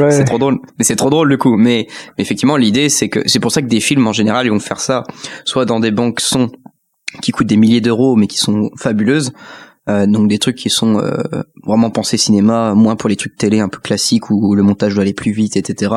Ouais. 0.01 0.11
C'est 0.11 0.25
trop 0.25 0.39
drôle. 0.39 0.59
Mais 0.79 0.85
c'est 0.85 0.97
trop 0.97 1.11
drôle, 1.11 1.29
du 1.29 1.37
coup. 1.37 1.57
Mais, 1.57 1.87
mais 2.17 2.25
effectivement, 2.25 2.57
l'idée, 2.57 2.89
c'est 2.89 3.11
que, 3.11 3.21
c'est 3.27 3.41
pour 3.41 3.53
ça 3.53 3.61
que 3.61 3.69
des 3.69 3.81
films, 3.81 4.07
en 4.07 4.13
général, 4.13 4.47
ils 4.47 4.51
vont 4.51 4.59
faire 4.59 4.81
ça, 4.81 5.05
soit 5.45 5.67
dans 5.67 5.81
des 5.81 5.91
banques 5.91 6.21
son 6.21 6.51
qui 7.23 7.31
coûtent 7.31 7.47
des 7.47 7.57
milliers 7.57 7.81
d'euros, 7.81 8.17
mais 8.17 8.27
qui 8.27 8.39
sont 8.39 8.71
fabuleuses, 8.77 9.33
euh, 9.89 10.07
donc 10.07 10.29
des 10.29 10.39
trucs 10.39 10.57
qui 10.57 10.71
sont 10.71 10.99
euh, 10.99 11.23
vraiment 11.65 11.91
pensés 11.91 12.17
cinéma, 12.17 12.75
moins 12.75 12.97
pour 12.97 13.09
les 13.09 13.17
trucs 13.17 13.37
télé 13.37 13.61
un 13.61 13.69
peu 13.69 13.79
classiques 13.79 14.31
où 14.31 14.55
le 14.55 14.63
montage 14.63 14.95
doit 14.95 15.03
aller 15.03 15.13
plus 15.13 15.33
vite, 15.33 15.57
etc. 15.57 15.93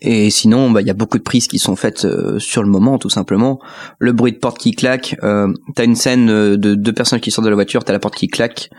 Et 0.00 0.30
sinon, 0.30 0.70
bah, 0.70 0.82
il 0.82 0.86
y 0.86 0.90
a 0.90 0.94
beaucoup 0.94 1.18
de 1.18 1.22
prises 1.22 1.46
qui 1.46 1.58
sont 1.58 1.76
faites 1.76 2.04
euh, 2.04 2.38
sur 2.38 2.62
le 2.62 2.68
moment, 2.68 2.98
tout 2.98 3.08
simplement. 3.08 3.58
Le 3.98 4.12
bruit 4.12 4.32
de 4.32 4.38
porte 4.38 4.58
qui 4.58 4.72
claque. 4.72 5.16
Euh, 5.22 5.52
t'as 5.74 5.84
une 5.84 5.96
scène 5.96 6.26
de 6.26 6.74
deux 6.74 6.92
personnes 6.92 7.20
qui 7.20 7.30
sortent 7.30 7.46
de 7.46 7.50
la 7.50 7.56
voiture, 7.56 7.84
t'as 7.84 7.92
la 7.92 7.98
porte 7.98 8.16
qui 8.16 8.28
claque, 8.28 8.70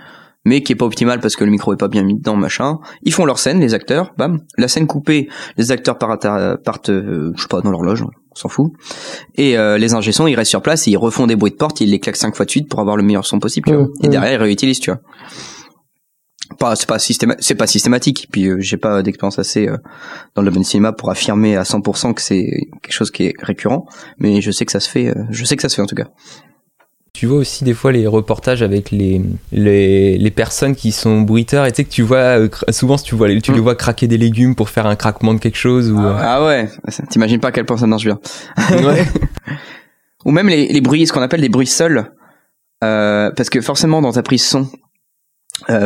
mais 0.45 0.61
qui 0.61 0.73
est 0.73 0.75
pas 0.75 0.85
optimale 0.85 1.19
parce 1.19 1.35
que 1.35 1.43
le 1.43 1.51
micro 1.51 1.73
est 1.73 1.77
pas 1.77 1.87
bien 1.87 2.03
mis 2.03 2.15
dedans, 2.15 2.35
machin. 2.35 2.77
Ils 3.01 3.13
font 3.13 3.25
leur 3.25 3.39
scène, 3.39 3.59
les 3.59 3.73
acteurs, 3.73 4.13
bam. 4.17 4.41
La 4.57 4.67
scène 4.67 4.85
coupée, 4.85 5.29
les 5.57 5.71
acteurs 5.71 5.97
partent, 5.97 6.27
partent 6.63 6.91
je 6.91 7.41
sais 7.41 7.47
pas, 7.49 7.61
dans 7.61 7.71
l'horloge, 7.71 8.03
on 8.35 8.39
s'en 8.39 8.49
fout. 8.49 8.71
Et 9.35 9.57
euh, 9.57 9.77
les 9.77 9.93
ingé 9.93 10.11
ils 10.11 10.35
restent 10.35 10.49
sur 10.49 10.61
place 10.61 10.87
et 10.87 10.91
ils 10.91 10.97
refont 10.97 11.27
des 11.27 11.35
bruits 11.35 11.51
de 11.51 11.57
porte, 11.57 11.81
ils 11.81 11.89
les 11.89 11.99
claquent 11.99 12.17
cinq 12.17 12.35
fois 12.35 12.45
de 12.45 12.51
suite 12.51 12.69
pour 12.69 12.79
avoir 12.79 12.97
le 12.97 13.03
meilleur 13.03 13.25
son 13.25 13.39
possible, 13.39 13.69
tu 13.69 13.75
vois. 13.75 13.87
Et 14.03 14.09
derrière, 14.09 14.33
ils 14.33 14.43
réutilisent, 14.43 14.79
tu 14.79 14.91
vois. 14.91 15.01
Pas, 16.59 16.75
c'est 16.75 16.87
pas 16.87 16.99
c'est 16.99 17.55
pas 17.55 17.67
systématique. 17.67 18.27
Puis 18.31 18.47
euh, 18.47 18.57
j'ai 18.59 18.77
pas 18.77 19.01
d'expérience 19.01 19.39
assez 19.39 19.67
euh, 19.67 19.77
dans 20.35 20.41
le 20.41 20.49
domaine 20.49 20.63
cinéma 20.63 20.93
pour 20.93 21.09
affirmer 21.09 21.55
à 21.55 21.63
100% 21.63 22.13
que 22.13 22.21
c'est 22.21 22.45
quelque 22.81 22.93
chose 22.93 23.11
qui 23.11 23.23
est 23.23 23.33
récurrent. 23.41 23.85
Mais 24.19 24.41
je 24.41 24.51
sais 24.51 24.65
que 24.65 24.71
ça 24.71 24.79
se 24.79 24.89
fait. 24.89 25.13
je 25.31 25.43
sais 25.45 25.55
que 25.55 25.61
ça 25.61 25.69
se 25.69 25.75
fait 25.75 25.81
en 25.81 25.87
tout 25.87 25.95
cas. 25.95 26.07
Tu 27.15 27.27
vois 27.27 27.37
aussi 27.37 27.63
des 27.63 27.73
fois 27.73 27.93
les 27.93 28.07
reportages 28.07 28.61
avec 28.61 28.91
les, 28.91 29.21
les, 29.53 30.17
les 30.17 30.31
personnes 30.31 30.75
qui 30.75 30.91
sont 30.91 31.21
bruiteurs 31.21 31.65
et 31.65 31.71
tu 31.71 31.77
sais 31.77 31.83
que 31.85 31.89
tu 31.89 32.01
vois 32.01 32.17
euh, 32.39 32.49
souvent 32.71 32.97
tu 32.97 33.15
vois 33.15 33.29
les, 33.29 33.39
tu 33.41 33.53
les 33.53 33.59
Mm. 33.59 33.63
vois 33.63 33.75
craquer 33.75 34.07
des 34.07 34.17
légumes 34.17 34.53
pour 34.53 34.67
faire 34.69 34.85
un 34.85 34.97
craquement 34.97 35.33
de 35.33 35.39
quelque 35.39 35.57
chose 35.57 35.91
ou 35.91 35.97
euh, 35.99 36.13
Ah 36.19 36.45
ouais. 36.45 36.69
T'imagines 37.09 37.39
pas 37.39 37.47
à 37.47 37.51
quel 37.53 37.65
point 37.65 37.77
ça 37.77 37.87
marche 37.87 38.03
bien. 38.03 38.19
ouais. 38.69 39.05
Ou 40.25 40.31
même 40.31 40.49
les, 40.49 40.67
les 40.67 40.81
bruits, 40.81 41.07
ce 41.07 41.13
qu'on 41.13 41.21
appelle 41.21 41.39
des 41.41 41.47
bruits 41.49 41.67
seuls. 41.67 42.11
Euh, 42.83 43.31
parce 43.31 43.49
que 43.49 43.61
forcément, 43.61 44.01
dans 44.01 44.11
ta 44.11 44.21
prise 44.21 44.45
son, 44.45 44.67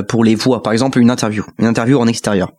pour 0.07 0.23
les 0.23 0.33
voix, 0.33 0.63
par 0.63 0.73
exemple, 0.73 0.97
une 0.99 1.11
interview, 1.11 1.45
une 1.59 1.65
interview 1.67 1.99
en 1.99 2.07
extérieur. 2.07 2.53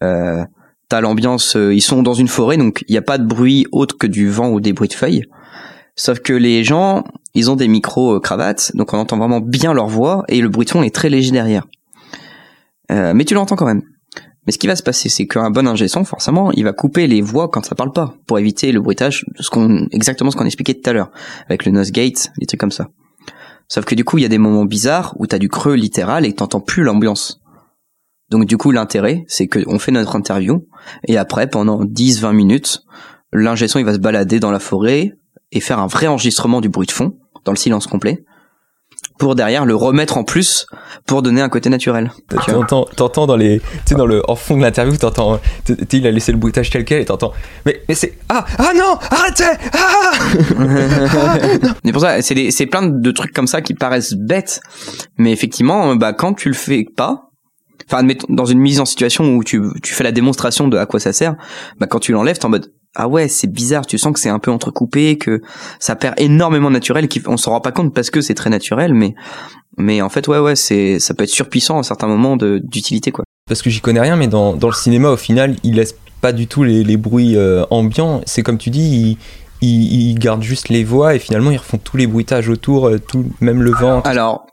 T'as 0.00 1.00
l'ambiance, 1.02 1.56
ils 1.56 1.80
sont 1.82 2.02
dans 2.02 2.14
une 2.14 2.28
forêt, 2.28 2.56
donc 2.56 2.84
il 2.88 2.92
n'y 2.92 2.98
a 2.98 3.02
pas 3.02 3.18
de 3.18 3.26
bruit 3.26 3.66
autre 3.72 3.96
que 3.98 4.06
du 4.06 4.30
vent 4.30 4.48
ou 4.50 4.60
des 4.60 4.72
bruits 4.72 4.88
de 4.88 4.94
feuilles. 4.94 5.24
Sauf 5.98 6.20
que 6.20 6.32
les 6.32 6.62
gens, 6.62 7.02
ils 7.34 7.50
ont 7.50 7.56
des 7.56 7.66
micros 7.66 8.14
euh, 8.14 8.20
cravates, 8.20 8.70
donc 8.74 8.94
on 8.94 8.98
entend 8.98 9.18
vraiment 9.18 9.40
bien 9.40 9.74
leur 9.74 9.88
voix 9.88 10.22
et 10.28 10.40
le 10.40 10.48
bruit 10.48 10.64
de 10.64 10.84
est 10.84 10.94
très 10.94 11.10
léger 11.10 11.32
derrière. 11.32 11.66
Euh, 12.92 13.12
mais 13.14 13.24
tu 13.24 13.34
l'entends 13.34 13.56
quand 13.56 13.66
même. 13.66 13.82
Mais 14.46 14.52
ce 14.52 14.58
qui 14.58 14.68
va 14.68 14.76
se 14.76 14.84
passer, 14.84 15.08
c'est 15.08 15.26
qu'un 15.26 15.50
bon 15.50 15.66
ingé 15.66 15.88
son, 15.88 16.04
forcément, 16.04 16.52
il 16.52 16.62
va 16.62 16.72
couper 16.72 17.08
les 17.08 17.20
voix 17.20 17.48
quand 17.48 17.66
ça 17.66 17.74
parle 17.74 17.92
pas, 17.92 18.14
pour 18.28 18.38
éviter 18.38 18.70
le 18.70 18.80
bruitage, 18.80 19.26
ce 19.40 19.50
qu'on, 19.50 19.88
exactement 19.90 20.30
ce 20.30 20.36
qu'on 20.36 20.46
expliquait 20.46 20.74
tout 20.74 20.88
à 20.88 20.92
l'heure, 20.92 21.10
avec 21.48 21.66
le 21.66 21.72
nose 21.72 21.90
gate, 21.90 22.30
des 22.38 22.46
trucs 22.46 22.60
comme 22.60 22.70
ça. 22.70 22.88
Sauf 23.66 23.84
que 23.84 23.96
du 23.96 24.04
coup, 24.04 24.18
il 24.18 24.22
y 24.22 24.24
a 24.24 24.28
des 24.28 24.38
moments 24.38 24.66
bizarres 24.66 25.16
où 25.18 25.26
t'as 25.26 25.38
du 25.38 25.48
creux 25.48 25.74
littéral 25.74 26.24
et 26.24 26.32
t'entends 26.32 26.60
plus 26.60 26.84
l'ambiance. 26.84 27.40
Donc 28.30 28.44
du 28.44 28.56
coup, 28.56 28.70
l'intérêt, 28.70 29.24
c'est 29.26 29.48
que 29.48 29.58
on 29.66 29.80
fait 29.80 29.90
notre 29.90 30.14
interview, 30.14 30.64
et 31.08 31.18
après, 31.18 31.48
pendant 31.48 31.84
10-20 31.84 32.32
minutes, 32.34 32.84
l'ingé 33.32 33.66
son, 33.66 33.80
il 33.80 33.84
va 33.84 33.94
se 33.94 33.98
balader 33.98 34.38
dans 34.38 34.52
la 34.52 34.60
forêt 34.60 35.18
et 35.52 35.60
faire 35.60 35.78
un 35.78 35.86
vrai 35.86 36.06
enregistrement 36.06 36.60
du 36.60 36.68
bruit 36.68 36.86
de 36.86 36.92
fond, 36.92 37.16
dans 37.44 37.52
le 37.52 37.56
silence 37.58 37.86
complet, 37.86 38.24
pour 39.18 39.34
derrière 39.34 39.64
le 39.64 39.74
remettre 39.74 40.16
en 40.16 40.24
plus, 40.24 40.66
pour 41.06 41.22
donner 41.22 41.40
un 41.40 41.48
côté 41.48 41.70
naturel. 41.70 42.12
T'entends, 42.46 42.84
t'entends 42.84 43.26
dans 43.26 43.36
les, 43.36 43.58
tu 43.60 43.66
sais 43.86 43.94
dans 43.94 44.06
le 44.06 44.22
en 44.30 44.36
fond 44.36 44.56
de 44.56 44.62
l'interview, 44.62 44.96
t'entends, 44.96 45.40
tu 45.64 45.74
il 45.92 46.06
a 46.06 46.10
laissé 46.10 46.30
le 46.32 46.38
bruitage 46.38 46.70
tel 46.70 46.84
quel 46.84 47.00
et 47.00 47.04
t'entends, 47.04 47.32
mais 47.66 47.82
mais 47.88 47.94
c'est 47.94 48.16
ah 48.28 48.44
ah 48.58 48.70
non 48.76 48.96
arrêtez 49.10 49.44
ah 49.72 50.10
C'est 51.84 51.92
pour 51.92 52.00
ça, 52.02 52.22
c'est 52.22 52.34
des- 52.34 52.50
c'est 52.50 52.66
plein 52.66 52.82
de 52.86 53.10
trucs 53.10 53.32
comme 53.32 53.46
ça 53.46 53.60
qui 53.60 53.74
paraissent 53.74 54.14
bêtes, 54.14 54.60
mais 55.16 55.32
effectivement, 55.32 55.90
euh, 55.90 55.94
bah 55.96 56.12
quand 56.12 56.34
tu 56.34 56.48
le 56.48 56.54
fais 56.54 56.84
pas, 56.96 57.30
enfin 57.90 58.06
dans 58.28 58.44
une 58.46 58.58
mise 58.60 58.80
en 58.80 58.84
situation 58.84 59.34
où 59.34 59.42
tu, 59.44 59.60
tu 59.82 59.94
fais 59.94 60.04
la 60.04 60.12
démonstration 60.12 60.68
de 60.68 60.76
à 60.76 60.86
quoi 60.86 61.00
ça 61.00 61.12
sert, 61.12 61.34
bah 61.78 61.86
quand 61.86 61.98
tu 62.00 62.12
l'enlèves, 62.12 62.38
t'es 62.38 62.46
en 62.46 62.50
mode 62.50 62.70
ah 62.96 63.08
ouais 63.08 63.28
c'est 63.28 63.50
bizarre, 63.52 63.86
tu 63.86 63.98
sens 63.98 64.12
que 64.12 64.20
c'est 64.20 64.28
un 64.28 64.38
peu 64.38 64.50
entrecoupé, 64.50 65.18
que 65.18 65.40
ça 65.78 65.96
perd 65.96 66.14
énormément 66.18 66.68
de 66.68 66.74
naturel, 66.74 67.08
qu'on 67.08 67.36
s'en 67.36 67.52
rend 67.52 67.60
pas 67.60 67.72
compte 67.72 67.94
parce 67.94 68.10
que 68.10 68.20
c'est 68.20 68.34
très 68.34 68.50
naturel, 68.50 68.94
mais 68.94 69.14
mais 69.76 70.02
en 70.02 70.08
fait 70.08 70.26
ouais 70.28 70.38
ouais 70.38 70.56
c'est 70.56 70.98
ça 70.98 71.14
peut 71.14 71.24
être 71.24 71.30
surpuissant 71.30 71.78
à 71.78 71.82
certains 71.82 72.08
moments 72.08 72.36
de 72.36 72.60
d'utilité 72.62 73.12
quoi. 73.12 73.24
Parce 73.48 73.62
que 73.62 73.70
j'y 73.70 73.80
connais 73.80 74.00
rien, 74.00 74.16
mais 74.16 74.28
dans, 74.28 74.54
dans 74.54 74.68
le 74.68 74.74
cinéma, 74.74 75.08
au 75.08 75.16
final, 75.16 75.56
il 75.62 75.76
laisse 75.76 75.94
pas 76.20 76.32
du 76.32 76.48
tout 76.48 76.64
les, 76.64 76.84
les 76.84 76.98
bruits 76.98 77.34
euh, 77.34 77.64
ambiants. 77.70 78.20
C'est 78.26 78.42
comme 78.42 78.58
tu 78.58 78.68
dis, 78.68 79.16
il, 79.62 79.66
il, 79.66 80.10
il 80.10 80.18
garde 80.18 80.42
juste 80.42 80.68
les 80.68 80.84
voix 80.84 81.14
et 81.14 81.18
finalement 81.18 81.50
ils 81.50 81.56
refont 81.56 81.78
tous 81.78 81.96
les 81.96 82.06
bruitages 82.06 82.50
autour, 82.50 82.88
euh, 82.88 82.98
tout, 82.98 83.24
même 83.40 83.62
le 83.62 83.70
vent. 83.70 84.02
Alors, 84.02 84.44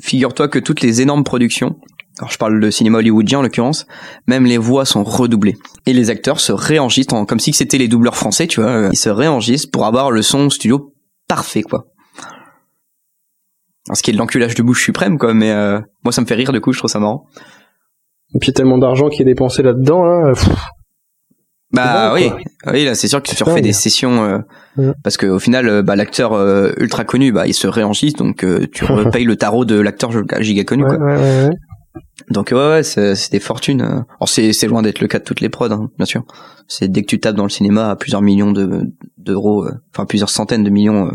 figure-toi 0.00 0.46
que 0.46 0.60
toutes 0.60 0.80
les 0.80 1.00
énormes 1.00 1.24
productions, 1.24 1.76
alors 2.18 2.30
je 2.30 2.38
parle 2.38 2.60
de 2.60 2.70
cinéma 2.70 2.98
hollywoodien 2.98 3.40
en 3.40 3.42
l'occurrence, 3.42 3.86
même 4.26 4.44
les 4.46 4.58
voix 4.58 4.84
sont 4.84 5.02
redoublées. 5.04 5.56
Et 5.86 5.92
les 5.92 6.10
acteurs 6.10 6.38
se 6.40 6.52
réenregistrent 6.52 7.14
en- 7.14 7.26
comme 7.26 7.40
si 7.40 7.52
c'était 7.52 7.78
les 7.78 7.88
doubleurs 7.88 8.16
français, 8.16 8.46
tu 8.46 8.60
vois. 8.60 8.88
Ils 8.92 8.96
se 8.98 9.08
réenregistrent 9.08 9.70
pour 9.72 9.84
avoir 9.86 10.10
le 10.10 10.22
son 10.22 10.48
studio 10.50 10.94
parfait, 11.28 11.62
quoi. 11.62 11.86
Alors, 13.88 13.96
ce 13.96 14.02
qui 14.02 14.10
est 14.10 14.14
de 14.14 14.18
l'enculage 14.18 14.54
de 14.54 14.62
bouche 14.62 14.84
suprême, 14.84 15.18
quoi, 15.18 15.34
mais 15.34 15.50
euh, 15.50 15.80
moi 16.04 16.12
ça 16.12 16.20
me 16.22 16.26
fait 16.26 16.34
rire, 16.34 16.52
du 16.52 16.60
coup, 16.60 16.72
je 16.72 16.78
trouve 16.78 16.90
ça 16.90 17.00
marrant. 17.00 17.26
Et 18.34 18.38
puis 18.38 18.52
tellement 18.52 18.78
d'argent 18.78 19.08
qui 19.08 19.22
est 19.22 19.26
dépensé 19.26 19.62
là-dedans, 19.62 20.04
là. 20.04 20.32
pff, 20.32 20.48
Bah 21.72 22.08
bon, 22.10 22.14
oui, 22.14 22.30
quoi. 22.62 22.72
oui, 22.72 22.84
là 22.84 22.94
c'est 22.94 23.08
sûr 23.08 23.22
que 23.22 23.28
tu 23.34 23.42
refais 23.44 23.60
des 23.60 23.72
sessions 23.72 24.24
euh, 24.78 24.92
parce 25.02 25.16
qu'au 25.16 25.38
final, 25.38 25.68
euh, 25.68 25.82
bah, 25.82 25.96
l'acteur 25.96 26.32
euh, 26.32 26.72
ultra 26.78 27.04
connu, 27.04 27.30
bah 27.32 27.46
il 27.46 27.52
se 27.54 27.66
réenregistre, 27.66 28.22
donc 28.24 28.42
euh, 28.44 28.66
tu 28.72 28.84
repayes 28.90 29.24
le 29.24 29.36
tarot 29.36 29.64
de 29.64 29.78
l'acteur 29.78 30.10
giga 30.40 30.64
connu, 30.64 30.84
Ouais, 30.84 30.96
quoi. 30.96 31.04
ouais, 31.06 31.16
ouais, 31.16 31.44
ouais. 31.48 31.50
Donc 32.30 32.50
ouais, 32.52 32.56
ouais 32.56 32.82
c'est 32.82 33.30
des 33.32 33.40
fortunes. 33.40 33.82
euh. 33.82 34.00
Alors 34.20 34.28
c'est 34.28 34.66
loin 34.66 34.82
d'être 34.82 35.00
le 35.00 35.08
cas 35.08 35.18
de 35.18 35.24
toutes 35.24 35.40
les 35.40 35.48
prods, 35.48 35.70
hein, 35.72 35.90
bien 35.96 36.06
sûr. 36.06 36.24
C'est 36.68 36.88
dès 36.88 37.02
que 37.02 37.06
tu 37.06 37.20
tapes 37.20 37.36
dans 37.36 37.44
le 37.44 37.50
cinéma 37.50 37.90
à 37.90 37.96
plusieurs 37.96 38.22
millions 38.22 38.52
de 38.52 38.90
d'euros, 39.18 39.64
euh, 39.66 39.72
enfin 39.94 40.06
plusieurs 40.06 40.30
centaines 40.30 40.64
de 40.64 40.70
millions 40.70 41.08
euh, 41.08 41.10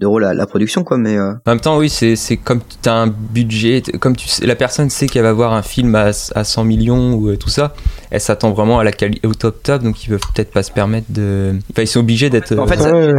d'euros 0.00 0.18
la, 0.18 0.32
la 0.34 0.46
production 0.46 0.84
quoi. 0.84 0.96
Mais 0.96 1.16
euh, 1.16 1.32
En 1.46 1.50
même 1.52 1.60
temps, 1.60 1.76
oui, 1.78 1.88
c'est 1.90 2.16
c'est 2.16 2.36
comme 2.36 2.60
tu 2.82 2.88
as 2.88 2.94
un 2.94 3.06
budget, 3.08 3.82
comme 4.00 4.16
tu 4.16 4.26
sais- 4.28 4.46
la 4.46 4.56
personne 4.56 4.90
sait 4.90 5.06
qu'elle 5.06 5.22
va 5.24 5.32
voir 5.32 5.52
un 5.52 5.62
film 5.62 5.94
à, 5.94 6.06
à 6.34 6.44
100 6.44 6.64
millions 6.64 7.14
ou 7.14 7.28
euh, 7.28 7.36
tout 7.36 7.50
ça, 7.50 7.74
elle 8.10 8.20
s'attend 8.20 8.52
vraiment 8.52 8.78
à 8.78 8.84
la 8.84 8.92
qualité 8.92 9.26
au 9.26 9.34
top 9.34 9.62
top, 9.62 9.82
donc 9.82 10.02
ils 10.04 10.08
peuvent 10.08 10.20
peut-être 10.34 10.50
pas 10.52 10.62
se 10.62 10.72
permettre 10.72 11.06
de. 11.12 11.56
Enfin, 11.70 11.82
ils 11.82 11.86
sont 11.88 12.00
obligés 12.00 12.30
d'être. 12.30 12.58
En 12.58 12.66
fait, 12.66 12.80
euh, 12.80 13.12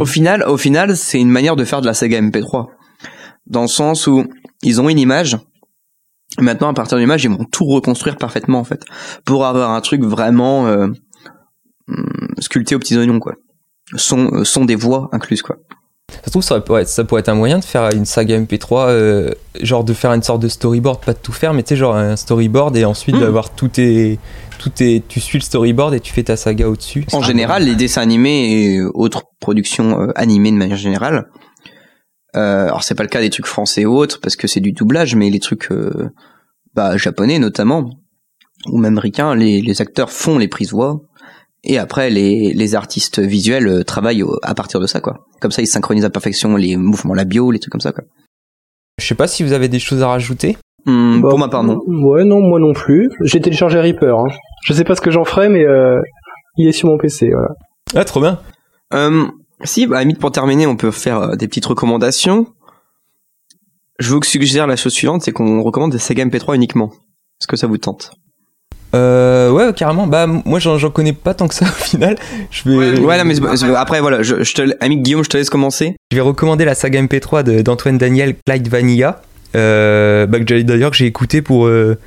au 0.00 0.04
final, 0.04 0.44
au 0.46 0.56
final, 0.58 0.96
c'est 0.96 1.18
une 1.20 1.30
manière 1.30 1.56
de 1.56 1.64
faire 1.64 1.80
de 1.80 1.86
la 1.86 1.94
saga 1.94 2.20
MP3, 2.20 2.66
dans 3.46 3.62
le 3.62 3.68
sens 3.68 4.06
où 4.06 4.24
ils 4.62 4.80
ont 4.80 4.88
une 4.88 4.98
image. 4.98 5.38
Maintenant, 6.40 6.68
à 6.68 6.74
partir 6.74 6.96
de 6.96 7.00
l'image, 7.02 7.24
ils 7.24 7.30
vont 7.30 7.44
tout 7.44 7.64
reconstruire 7.64 8.16
parfaitement 8.16 8.58
en 8.58 8.64
fait, 8.64 8.82
pour 9.24 9.46
avoir 9.46 9.70
un 9.70 9.80
truc 9.80 10.02
vraiment 10.02 10.66
euh, 10.66 10.88
hum, 11.88 12.28
sculpté 12.38 12.74
aux 12.74 12.78
petits 12.78 12.96
oignons 12.96 13.20
quoi. 13.20 13.34
Son, 13.96 14.30
euh, 14.32 14.44
son 14.44 14.64
des 14.64 14.76
voix 14.76 15.08
incluses 15.12 15.42
quoi. 15.42 15.56
Ça 16.12 16.24
se 16.24 16.30
trouve, 16.30 16.42
ça 16.42 16.60
pourrait, 16.60 16.82
être, 16.82 16.88
ça 16.88 17.04
pourrait 17.04 17.20
être 17.20 17.28
un 17.28 17.34
moyen 17.34 17.60
de 17.60 17.64
faire 17.64 17.88
une 17.94 18.04
saga 18.04 18.36
MP3, 18.40 18.88
euh, 18.88 19.30
genre 19.60 19.84
de 19.84 19.92
faire 19.92 20.12
une 20.12 20.24
sorte 20.24 20.42
de 20.42 20.48
storyboard, 20.48 21.04
pas 21.04 21.12
de 21.12 21.18
tout 21.22 21.32
faire, 21.32 21.54
mais 21.54 21.62
tu 21.62 21.68
sais, 21.70 21.76
genre 21.76 21.94
un 21.94 22.16
storyboard 22.16 22.76
et 22.76 22.84
ensuite 22.84 23.14
Mm. 23.14 23.20
d'avoir 23.20 23.50
tout 23.50 23.68
tes. 23.68 24.18
Tout 24.58 24.70
tu 24.70 25.20
suis 25.20 25.38
le 25.38 25.42
storyboard 25.42 25.94
et 25.94 26.00
tu 26.00 26.12
fais 26.12 26.24
ta 26.24 26.36
saga 26.36 26.68
au-dessus. 26.68 27.06
En 27.12 27.22
général, 27.22 27.64
les 27.64 27.76
dessins 27.76 28.02
animés 28.02 28.74
et 28.74 28.82
autres 28.82 29.22
productions 29.40 30.10
animées 30.16 30.50
de 30.52 30.56
manière 30.56 30.76
générale. 30.76 31.28
Euh, 32.36 32.64
alors 32.66 32.82
c'est 32.82 32.94
pas 32.94 33.02
le 33.02 33.08
cas 33.08 33.20
des 33.20 33.30
trucs 33.30 33.46
français 33.46 33.84
ou 33.86 33.96
autres 33.96 34.20
parce 34.20 34.36
que 34.36 34.46
c'est 34.46 34.60
du 34.60 34.72
doublage, 34.72 35.14
mais 35.16 35.30
les 35.30 35.40
trucs 35.40 35.70
euh, 35.72 36.10
bah, 36.74 36.96
japonais 36.96 37.38
notamment 37.38 37.90
ou 38.66 38.76
même 38.78 38.92
américains, 38.92 39.34
les, 39.34 39.60
les 39.62 39.80
acteurs 39.82 40.10
font 40.10 40.38
les 40.38 40.46
prises 40.48 40.70
voix 40.72 41.00
et 41.64 41.78
après 41.78 42.08
les, 42.10 42.52
les 42.54 42.74
artistes 42.74 43.18
visuels 43.18 43.66
euh, 43.66 43.82
travaillent 43.84 44.22
au- 44.22 44.38
à 44.42 44.54
partir 44.54 44.80
de 44.80 44.86
ça 44.86 45.00
quoi. 45.00 45.26
Comme 45.40 45.50
ça 45.50 45.62
ils 45.62 45.66
synchronisent 45.66 46.04
à 46.04 46.10
perfection 46.10 46.56
les 46.56 46.76
mouvements 46.76 47.14
labiaux, 47.14 47.50
les 47.50 47.58
trucs 47.58 47.72
comme 47.72 47.80
ça 47.80 47.92
quoi. 47.92 48.04
Je 49.00 49.06
sais 49.06 49.14
pas 49.14 49.26
si 49.26 49.42
vous 49.42 49.52
avez 49.52 49.68
des 49.68 49.78
choses 49.78 50.02
à 50.02 50.08
rajouter. 50.08 50.56
Hum, 50.86 51.20
Bah, 51.22 51.30
pour 51.30 51.38
ma 51.38 51.48
part 51.48 51.64
non. 51.64 51.78
Ouais, 51.86 52.24
non, 52.24 52.40
moi 52.40 52.60
non 52.60 52.72
plus. 52.74 53.10
J'ai 53.22 53.40
téléchargé 53.40 53.80
Reaper. 53.80 54.18
Hein. 54.18 54.26
Je 54.64 54.72
sais 54.72 54.84
pas 54.84 54.94
ce 54.94 55.00
que 55.00 55.10
j'en 55.10 55.24
ferai, 55.24 55.48
mais 55.48 55.64
euh, 55.64 56.00
il 56.56 56.68
est 56.68 56.72
sur 56.72 56.88
mon 56.88 56.96
PC. 56.98 57.30
Voilà. 57.32 57.48
Ah, 57.94 58.04
trop 58.04 58.20
bien. 58.20 58.38
Euh, 58.94 59.26
si, 59.64 59.86
bah, 59.86 59.96
à 59.96 59.98
la 60.00 60.04
limite, 60.04 60.18
pour 60.18 60.32
terminer, 60.32 60.66
on 60.66 60.76
peut 60.76 60.90
faire 60.90 61.18
euh, 61.20 61.36
des 61.36 61.48
petites 61.48 61.66
recommandations. 61.66 62.46
Je 63.98 64.14
vous 64.14 64.22
suggère 64.22 64.66
la 64.66 64.76
chose 64.76 64.92
suivante, 64.92 65.22
c'est 65.22 65.32
qu'on 65.32 65.62
recommande 65.62 65.92
des 65.92 65.98
Sega 65.98 66.24
MP3 66.24 66.54
uniquement. 66.54 66.90
Est-ce 67.40 67.46
que 67.46 67.56
ça 67.56 67.66
vous 67.66 67.76
tente? 67.78 68.12
Euh, 68.94 69.50
ouais, 69.52 69.72
carrément. 69.74 70.06
Bah, 70.06 70.26
moi, 70.26 70.58
j'en 70.58 70.78
connais 70.90 71.12
pas 71.12 71.34
tant 71.34 71.46
que 71.48 71.54
ça 71.54 71.66
au 71.68 71.82
final. 71.82 72.16
Je 72.50 72.68
vais, 72.68 72.98
Ouais, 73.00 73.22
non, 73.22 73.24
mais 73.24 73.74
après, 73.76 74.00
voilà, 74.00 74.22
je, 74.22 74.42
je 74.42 74.54
te, 74.54 74.62
ami 74.80 74.96
Guillaume, 74.98 75.22
je 75.24 75.28
te 75.28 75.36
laisse 75.36 75.50
commencer. 75.50 75.96
je 76.10 76.16
vais 76.16 76.22
recommander 76.22 76.64
la 76.64 76.74
saga 76.74 77.00
MP3 77.02 77.42
de- 77.44 77.62
d'Antoine 77.62 77.98
Daniel, 77.98 78.34
Clyde 78.46 78.68
Vanilla. 78.68 79.22
Euh, 79.56 80.26
bah, 80.26 80.38
que 80.40 80.44
j'ai- 80.48 80.64
d'ailleurs, 80.64 80.90
que 80.90 80.96
j'ai 80.96 81.06
écouté 81.06 81.42
pour. 81.42 81.66
euh, 81.66 81.98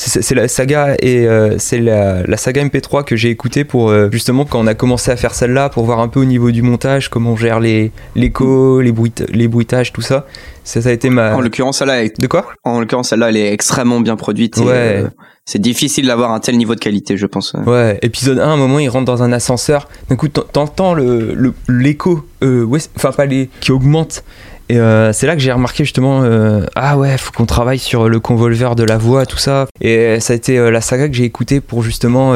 c'est- 0.00 0.34
la 0.34 0.46
saga 0.48 0.94
et 1.00 1.26
euh, 1.26 1.56
c'est 1.58 1.80
la, 1.80 2.22
la 2.22 2.36
saga 2.36 2.64
MP3 2.64 3.04
que 3.04 3.16
j'ai 3.16 3.30
écouté 3.30 3.64
pour 3.64 3.90
euh, 3.90 4.08
justement 4.12 4.44
quand 4.44 4.60
on 4.60 4.66
a 4.66 4.74
commencé 4.74 5.10
à 5.10 5.16
faire 5.16 5.34
celle-là 5.34 5.68
pour 5.70 5.84
voir 5.84 5.98
un 6.00 6.08
peu 6.08 6.20
au 6.20 6.24
niveau 6.24 6.50
du 6.52 6.62
montage 6.62 7.08
comment 7.10 7.32
on 7.32 7.36
gère 7.36 7.58
les 7.60 7.90
l'écho, 8.14 8.80
les 8.80 8.92
bruit, 8.92 9.12
les 9.30 9.48
bruitages, 9.48 9.92
tout 9.92 10.00
ça. 10.02 10.26
Ça, 10.64 10.82
ça 10.82 10.90
a 10.90 10.92
été 10.92 11.08
ma. 11.10 11.34
En 11.34 11.40
l'occurrence, 11.40 11.78
celle-là, 11.78 12.04
est- 12.04 12.20
De 12.20 12.26
quoi? 12.26 12.46
En 12.64 12.80
l'occurrence, 12.80 13.08
celle-là, 13.08 13.30
elle 13.30 13.36
est 13.38 13.52
extrêmement 13.52 14.00
bien 14.00 14.16
produite. 14.16 14.58
Ouais. 14.58 14.64
euh, 14.68 15.08
c'est 15.46 15.58
difficile 15.60 16.06
d'avoir 16.06 16.32
un 16.32 16.40
tel 16.40 16.58
niveau 16.58 16.74
de 16.74 16.80
qualité, 16.80 17.16
je 17.16 17.24
pense. 17.24 17.54
Ouais, 17.66 17.98
épisode 18.02 18.38
1, 18.38 18.42
à 18.42 18.52
un 18.52 18.56
moment, 18.58 18.78
il 18.78 18.88
rentre 18.90 19.06
dans 19.06 19.22
un 19.22 19.32
ascenseur. 19.32 19.88
D'un 20.10 20.16
coup, 20.16 20.28
t'en- 20.28 20.42
t'entends 20.42 20.92
le- 20.92 21.32
le- 21.34 21.54
l'écho, 21.68 22.22
euh, 22.42 22.66
enfin, 22.96 23.12
pas 23.12 23.24
les. 23.24 23.48
qui 23.60 23.72
augmente. 23.72 24.22
Et 24.68 24.78
euh, 24.78 25.12
c'est 25.12 25.26
là 25.26 25.34
que 25.34 25.40
j'ai 25.40 25.52
remarqué 25.52 25.84
justement, 25.84 26.22
euh, 26.22 26.66
ah 26.74 26.98
ouais, 26.98 27.16
faut 27.16 27.32
qu'on 27.32 27.46
travaille 27.46 27.78
sur 27.78 28.08
le 28.08 28.20
convolver 28.20 28.74
de 28.76 28.84
la 28.84 28.98
voix, 28.98 29.24
tout 29.24 29.38
ça. 29.38 29.66
Et 29.80 30.20
ça 30.20 30.34
a 30.34 30.36
été 30.36 30.58
euh, 30.58 30.70
la 30.70 30.80
saga 30.80 31.08
que 31.08 31.14
j'ai 31.14 31.24
écoutée 31.24 31.60
pour 31.60 31.82
justement 31.82 32.34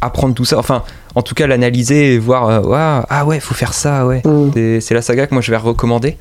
apprendre 0.00 0.34
tout 0.34 0.44
ça. 0.44 0.58
Enfin, 0.58 0.82
en 1.14 1.22
tout 1.22 1.34
cas, 1.34 1.46
l'analyser 1.46 2.14
et 2.14 2.18
voir, 2.18 2.66
Ouah, 2.66 3.06
ah 3.08 3.24
ouais, 3.24 3.40
faut 3.40 3.54
faire 3.54 3.72
ça, 3.72 4.06
ouais. 4.06 4.20
Hum. 4.24 4.52
C'est 4.54 4.92
la 4.94 5.02
saga 5.02 5.26
que 5.26 5.34
moi 5.34 5.42
je 5.42 5.50
vais 5.50 5.56
recommander. 5.56 6.16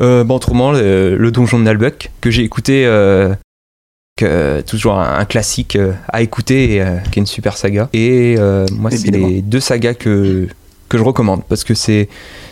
Euh, 0.00 0.24
bah, 0.24 0.34
autrement, 0.34 0.72
le, 0.72 1.16
le 1.16 1.30
donjon 1.30 1.58
de 1.58 1.64
Nalbuck, 1.64 2.10
que 2.20 2.30
j'ai 2.30 2.42
écouté, 2.42 2.86
euh, 4.22 4.62
toujours 4.62 4.94
un, 4.98 5.18
un 5.18 5.24
classique 5.24 5.76
euh, 5.76 5.92
à 6.08 6.22
écouter, 6.22 6.74
et, 6.74 6.82
euh, 6.82 6.96
qui 7.10 7.18
est 7.18 7.22
une 7.22 7.26
super 7.26 7.56
saga. 7.56 7.88
Et 7.92 8.36
moi, 8.72 8.90
c'est 8.90 9.10
les 9.10 9.42
deux 9.42 9.60
sagas 9.60 9.94
que, 9.94 10.48
que 10.88 10.98
je 10.98 11.02
recommande, 11.02 11.42
parce 11.48 11.64
que 11.64 11.74
c'est 11.74 12.08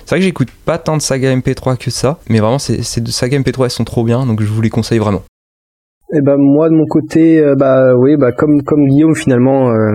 c'est 0.08 0.14
vrai 0.14 0.20
que 0.20 0.24
j'écoute 0.24 0.48
pas 0.64 0.78
tant 0.78 0.96
de 0.96 1.02
sagas 1.02 1.36
MP3 1.36 1.76
que 1.76 1.90
ça, 1.90 2.18
mais 2.30 2.38
vraiment, 2.40 2.58
ces 2.58 2.82
sagas 2.82 3.38
MP3, 3.40 3.64
elles 3.64 3.70
sont 3.70 3.84
trop 3.84 4.04
bien, 4.04 4.24
donc 4.24 4.40
je 4.40 4.46
vous 4.48 4.62
les 4.62 4.70
conseille 4.70 4.98
vraiment. 4.98 5.20
Et 6.14 6.22
ben 6.22 6.36
moi 6.38 6.70
de 6.70 6.74
mon 6.74 6.86
côté, 6.86 7.38
euh, 7.40 7.54
bah 7.54 7.94
oui, 7.94 8.16
bah 8.16 8.32
comme 8.32 8.62
comme 8.62 8.86
Guillaume 8.86 9.14
finalement, 9.14 9.70
euh, 9.70 9.92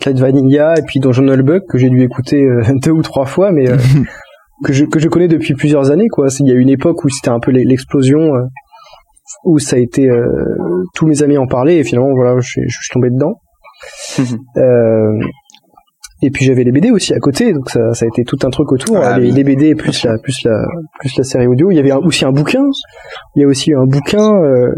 Clyde 0.00 0.18
Vanilla 0.18 0.74
et 0.76 0.82
puis 0.82 0.98
Donjon 0.98 1.22
Nullbuck 1.22 1.62
que 1.68 1.78
j'ai 1.78 1.88
dû 1.90 2.02
écouter 2.02 2.42
euh, 2.42 2.62
deux 2.82 2.90
ou 2.90 3.02
trois 3.02 3.26
fois, 3.26 3.52
mais 3.52 3.70
euh, 3.70 3.76
que 4.64 4.72
je 4.72 4.84
que 4.84 4.98
je 4.98 5.08
connais 5.08 5.28
depuis 5.28 5.54
plusieurs 5.54 5.92
années 5.92 6.08
quoi. 6.08 6.26
Il 6.40 6.48
y 6.48 6.50
a 6.50 6.54
une 6.54 6.68
époque 6.68 7.04
où 7.04 7.08
c'était 7.08 7.30
un 7.30 7.38
peu 7.38 7.52
l'e- 7.52 7.62
l'explosion, 7.64 8.32
où 9.44 9.60
ça 9.60 9.76
a 9.76 9.78
été 9.78 10.10
tous 10.94 11.06
mes 11.06 11.22
amis 11.22 11.38
en 11.38 11.46
parlaient 11.46 11.78
et 11.78 11.84
finalement 11.84 12.12
voilà, 12.16 12.40
je, 12.40 12.48
suis- 12.48 12.68
je 12.68 12.78
suis 12.80 12.92
tombé 12.92 13.10
dedans. 13.10 13.34
Euh, 14.56 15.20
et 16.22 16.30
puis 16.30 16.44
j'avais 16.44 16.64
les 16.64 16.72
BD 16.72 16.90
aussi 16.90 17.12
à 17.14 17.18
côté, 17.20 17.52
donc 17.52 17.68
ça, 17.70 17.92
ça 17.94 18.04
a 18.04 18.08
été 18.08 18.24
tout 18.24 18.38
un 18.44 18.50
truc 18.50 18.72
autour. 18.72 18.96
Ah 18.98 19.18
les, 19.18 19.26
oui. 19.28 19.32
les 19.32 19.44
BD 19.44 19.74
plus 19.74 20.04
la 20.04 20.18
plus 20.18 20.42
la 20.44 20.64
plus 21.00 21.16
la 21.16 21.24
série 21.24 21.46
audio. 21.46 21.70
Il 21.70 21.76
y 21.76 21.78
avait 21.78 21.90
un- 21.92 21.98
aussi 21.98 22.24
un 22.24 22.32
bouquin. 22.32 22.64
Il 23.34 23.42
y 23.42 23.44
a 23.44 23.48
aussi 23.48 23.72
un 23.74 23.84
bouquin 23.84 24.34
euh. 24.42 24.72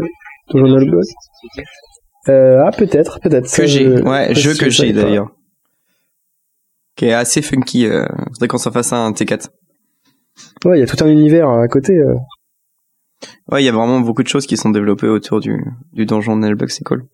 Euh, 2.27 2.61
ah 2.65 2.71
peut-être, 2.71 3.19
peut-être. 3.21 3.53
Que 3.55 3.65
j'ai, 3.65 3.87
ouais, 4.01 4.33
jeu 4.35 4.53
je 4.53 4.59
que 4.59 4.69
j'ai 4.69 4.93
d'ailleurs. 4.93 5.29
Qui 6.95 7.05
est 7.05 7.13
assez 7.13 7.41
funky. 7.41 7.85
Euh, 7.85 8.05
faudrait 8.33 8.47
qu'on 8.47 8.57
s'en 8.57 8.71
fasse 8.71 8.91
un 8.93 9.11
T4. 9.11 9.47
Ouais, 10.65 10.77
il 10.77 10.81
y 10.81 10.83
a 10.83 10.87
tout 10.87 11.01
un 11.03 11.07
univers 11.07 11.47
à 11.49 11.67
côté. 11.67 11.93
euh. 11.93 12.15
Ouais, 13.51 13.61
il 13.61 13.65
y 13.65 13.69
a 13.69 13.71
vraiment 13.71 13.99
beaucoup 14.01 14.23
de 14.23 14.27
choses 14.27 14.45
qui 14.45 14.57
sont 14.57 14.69
développées 14.69 15.07
autour 15.07 15.39
du, 15.39 15.63
du 15.93 16.05
donjon 16.05 16.35
de 16.37 16.45
Nullbuck, 16.45 16.69
c'est 16.71 16.83
cool. 16.83 17.05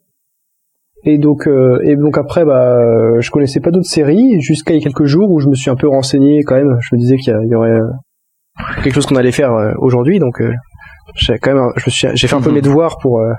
Et 1.08 1.18
donc, 1.20 1.47
euh, 1.47 1.80
et 1.84 1.95
donc 1.95 2.18
après, 2.18 2.45
bah, 2.45 2.78
euh, 2.80 3.22
je 3.22 3.30
connaissais 3.30 3.60
pas 3.60 3.70
d'autres 3.72 3.86
séries 3.89 4.41
jusqu'à 4.41 4.74
il 4.74 4.78
y 4.78 4.82
a 4.82 4.84
quelques 4.84 5.06
jours 5.06 5.30
où 5.32 5.39
je 5.39 5.47
me 5.47 5.53
suis 5.56 5.70
un 5.70 5.76
peu 5.76 5.88
renseigné 5.88 6.43
quand 6.43 6.56
même. 6.56 6.76
Je 6.82 6.95
me 6.95 6.99
disais 6.99 7.16
qu'il 7.18 7.32
y, 7.43 7.47
y 7.51 7.56
aurait 7.56 7.70
euh, 7.80 7.88
quelque 8.84 8.93
chose 8.95 9.06
qu'on 9.06 9.16
allait 9.16 9.32
faire 9.32 9.53
euh, 9.53 9.72
aujourd'hui, 9.78 10.18
donc 10.20 10.41
euh, 10.41 10.51
j'ai 11.16 11.38
quand 11.38 11.53
même, 11.53 11.64
je 11.78 11.84
me 11.86 11.91
suis, 11.91 12.08
j'ai 12.16 12.28
fait 12.28 12.36
un 12.36 12.41
peu 12.41 12.49
Mhm. 12.49 12.56
mes 12.56 12.62
devoirs 12.62 12.97
pour 12.97 13.20
euh, 13.20 13.32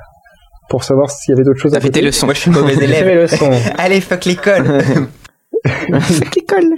pour 0.68 0.84
savoir 0.84 1.10
s'il 1.10 1.32
y 1.32 1.34
avait 1.36 1.42
d'autres 1.44 1.58
choses. 1.60 1.72
T'as 1.72 1.78
à 1.78 1.80
fait 1.80 1.88
côté. 1.88 2.00
tes 2.00 2.06
leçons. 2.06 2.26
Moi, 2.26 2.34
je 2.34 2.40
suis 2.40 2.50
mauvais 2.50 2.74
fait 2.76 3.14
leçons. 3.16 3.50
Allez, 3.78 4.00
fuck 4.00 4.24
l'école 4.26 4.64
L'école. 6.36 6.74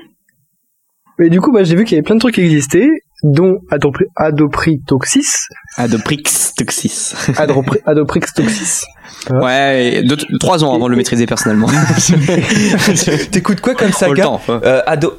Et 1.20 1.28
du 1.30 1.40
coup, 1.40 1.52
bah, 1.52 1.64
j'ai 1.64 1.74
vu 1.76 1.84
qu'il 1.84 1.96
y 1.96 1.98
avait 1.98 2.04
plein 2.04 2.14
de 2.14 2.20
trucs 2.20 2.34
qui 2.36 2.42
existaient, 2.42 2.88
dont 3.22 3.58
Adopri- 3.70 4.06
Adopritoxis, 4.16 5.48
Adoprix 5.76 6.22
Toxis. 6.56 7.14
Adopri- 7.34 7.80
Adopritoxis. 7.86 8.84
Ouais, 9.30 10.02
deux, 10.04 10.16
trois 10.38 10.62
ans 10.62 10.74
avant 10.74 10.86
de 10.86 10.90
le 10.92 10.96
maîtriser 10.96 11.26
personnellement. 11.26 11.66
T'écoutes 13.30 13.60
quoi 13.60 13.74
comme 13.74 13.90
ouais. 13.90 14.22
Euh, 14.48 14.80
Ado... 14.86 15.14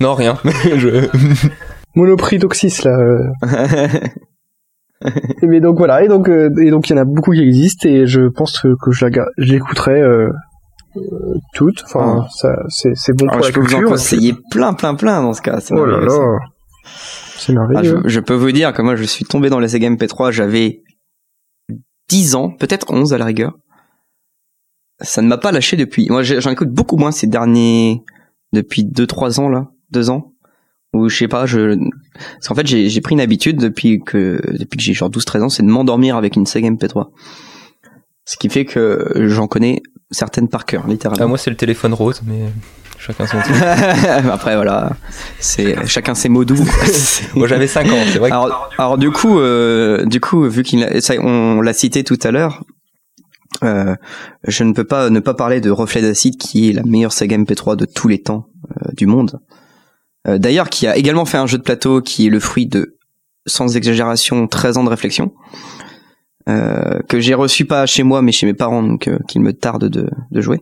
Non, 0.00 0.14
rien. 0.14 0.38
Je- 0.76 1.06
Monopritoxis 1.94 2.82
là. 2.84 2.98
euh. 2.98 3.88
Mais 5.42 5.60
donc 5.60 5.78
voilà, 5.78 6.02
et 6.04 6.08
donc 6.08 6.28
euh, 6.28 6.50
et 6.60 6.70
donc 6.70 6.88
il 6.88 6.94
y 6.96 6.98
en 6.98 7.02
a 7.02 7.04
beaucoup 7.04 7.32
qui 7.32 7.40
existent 7.42 7.88
et 7.88 8.06
je 8.06 8.28
pense 8.28 8.58
que, 8.60 8.68
que 8.82 8.90
je 8.92 9.06
l'écouterai 9.38 10.00
euh, 10.00 10.28
toutes. 11.54 11.82
Enfin, 11.84 12.26
ça 12.34 12.54
c'est 12.68 13.16
bon 13.16 13.26
Ah, 13.30 13.36
pour 13.36 13.42
je 13.42 13.48
la 13.48 13.54
peux 13.54 13.60
vous 13.60 13.66
en 13.66 13.78
culture. 13.78 13.88
conseiller 13.90 14.34
plein, 14.50 14.72
plein, 14.74 14.94
plein 14.94 15.22
dans 15.22 15.32
ce 15.32 15.42
cas. 15.42 15.58
c'est 15.60 15.74
Oh 15.74 15.84
là 15.84 16.00
ça. 16.00 16.18
là, 16.18 16.38
c'est 17.36 17.52
Ah, 17.52 17.66
merveilleux. 17.66 18.02
je, 18.04 18.08
je 18.08 18.20
peux 18.20 18.34
vous 18.34 18.52
dire 18.52 18.72
que 18.72 18.82
moi 18.82 18.96
je 18.96 19.04
suis 19.04 19.24
tombé 19.24 19.50
dans 19.50 19.58
les 19.60 19.68
Sega 19.68 19.88
MP3, 19.90 20.30
j'avais 20.32 20.82
10 22.08 22.34
ans, 22.34 22.50
peut-être 22.50 22.90
11 22.92 23.12
à 23.12 23.18
la 23.18 23.24
rigueur. 23.24 23.56
Ça 25.00 25.22
ne 25.22 25.28
m'a 25.28 25.38
pas 25.38 25.52
lâché 25.52 25.76
depuis. 25.76 26.08
Moi 26.10 26.22
j'en 26.22 26.50
écoute 26.50 26.70
beaucoup 26.70 26.96
moins 26.96 27.12
ces 27.12 27.26
derniers 27.26 28.02
depuis 28.52 28.84
2 28.84 29.06
3 29.06 29.40
ans 29.40 29.48
là, 29.48 29.70
2 29.92 30.10
ans. 30.10 30.34
Ou 30.92 31.08
je 31.08 31.16
sais 31.16 31.28
pas, 31.28 31.46
je 31.46 31.76
parce 32.34 32.48
qu'en 32.48 32.54
fait 32.56 32.66
j'ai 32.66 33.00
pris 33.00 33.14
une 33.14 33.20
habitude 33.20 33.58
depuis 33.58 34.00
que 34.04 34.40
depuis 34.58 34.76
que 34.76 34.82
j'ai 34.82 34.92
genre 34.92 35.08
12 35.08 35.24
13 35.24 35.42
ans, 35.44 35.48
c'est 35.48 35.62
de 35.62 35.68
m'endormir 35.68 36.16
avec 36.16 36.34
une 36.36 36.46
Sega 36.46 36.68
MP3. 36.68 37.10
Ce 38.26 38.36
qui 38.36 38.48
fait 38.48 38.64
que 38.64 39.12
j'en 39.28 39.46
connais 39.46 39.82
certaines 40.10 40.48
par 40.48 40.66
cœur, 40.66 40.86
littéralement. 40.88 41.24
Ah, 41.24 41.28
moi, 41.28 41.38
c'est 41.38 41.50
le 41.50 41.56
téléphone 41.56 41.94
rose, 41.94 42.20
mais 42.26 42.50
Chacun 43.00 43.26
son 43.26 43.38
truc. 43.40 43.56
Après 44.32 44.54
voilà, 44.56 44.92
c'est 45.38 45.86
chacun 45.86 46.14
ses 46.14 46.28
mots 46.28 46.44
doux. 46.44 46.62
Moi 47.34 47.46
j'avais 47.48 47.66
5 47.66 47.86
ans, 47.90 47.96
c'est 48.12 48.18
vrai. 48.18 48.28
que- 48.30 48.34
alors, 48.34 48.70
alors 48.78 48.98
du 48.98 49.10
coup, 49.10 49.38
euh, 49.38 50.04
du 50.04 50.20
coup, 50.20 50.42
vu 50.48 50.62
qu'il 50.62 50.80
l'a- 50.80 51.00
ça, 51.00 51.14
on 51.20 51.60
l'a 51.62 51.72
cité 51.72 52.04
tout 52.04 52.18
à 52.22 52.30
l'heure, 52.30 52.62
euh, 53.64 53.94
je 54.46 54.64
ne 54.64 54.72
peux 54.72 54.84
pas 54.84 55.08
ne 55.10 55.20
pas 55.20 55.34
parler 55.34 55.60
de 55.60 55.70
Reflet 55.70 56.02
d'acide, 56.02 56.36
qui 56.36 56.68
est 56.68 56.72
la 56.72 56.82
meilleure 56.82 57.12
saga 57.12 57.36
MP3 57.38 57.76
de 57.76 57.86
tous 57.86 58.08
les 58.08 58.20
temps 58.22 58.46
euh, 58.82 58.90
du 58.96 59.06
monde. 59.06 59.40
Euh, 60.28 60.36
D'ailleurs, 60.38 60.68
qui 60.68 60.86
a 60.86 60.96
également 60.96 61.24
fait 61.24 61.38
un 61.38 61.46
jeu 61.46 61.56
de 61.58 61.62
plateau 61.62 62.02
qui 62.02 62.26
est 62.26 62.30
le 62.30 62.40
fruit 62.40 62.66
de, 62.66 62.96
sans 63.46 63.76
exagération, 63.76 64.46
13 64.46 64.76
ans 64.76 64.84
de 64.84 64.90
réflexion. 64.90 65.32
Euh, 66.48 66.98
que 67.08 67.20
j'ai 67.20 67.34
reçu 67.34 67.66
pas 67.66 67.84
chez 67.84 68.02
moi 68.02 68.22
mais 68.22 68.32
chez 68.32 68.46
mes 68.46 68.54
parents 68.54 68.82
donc 68.82 69.08
euh, 69.08 69.18
qu'il 69.28 69.42
me 69.42 69.52
tarde 69.52 69.84
de, 69.90 70.08
de 70.30 70.40
jouer. 70.40 70.58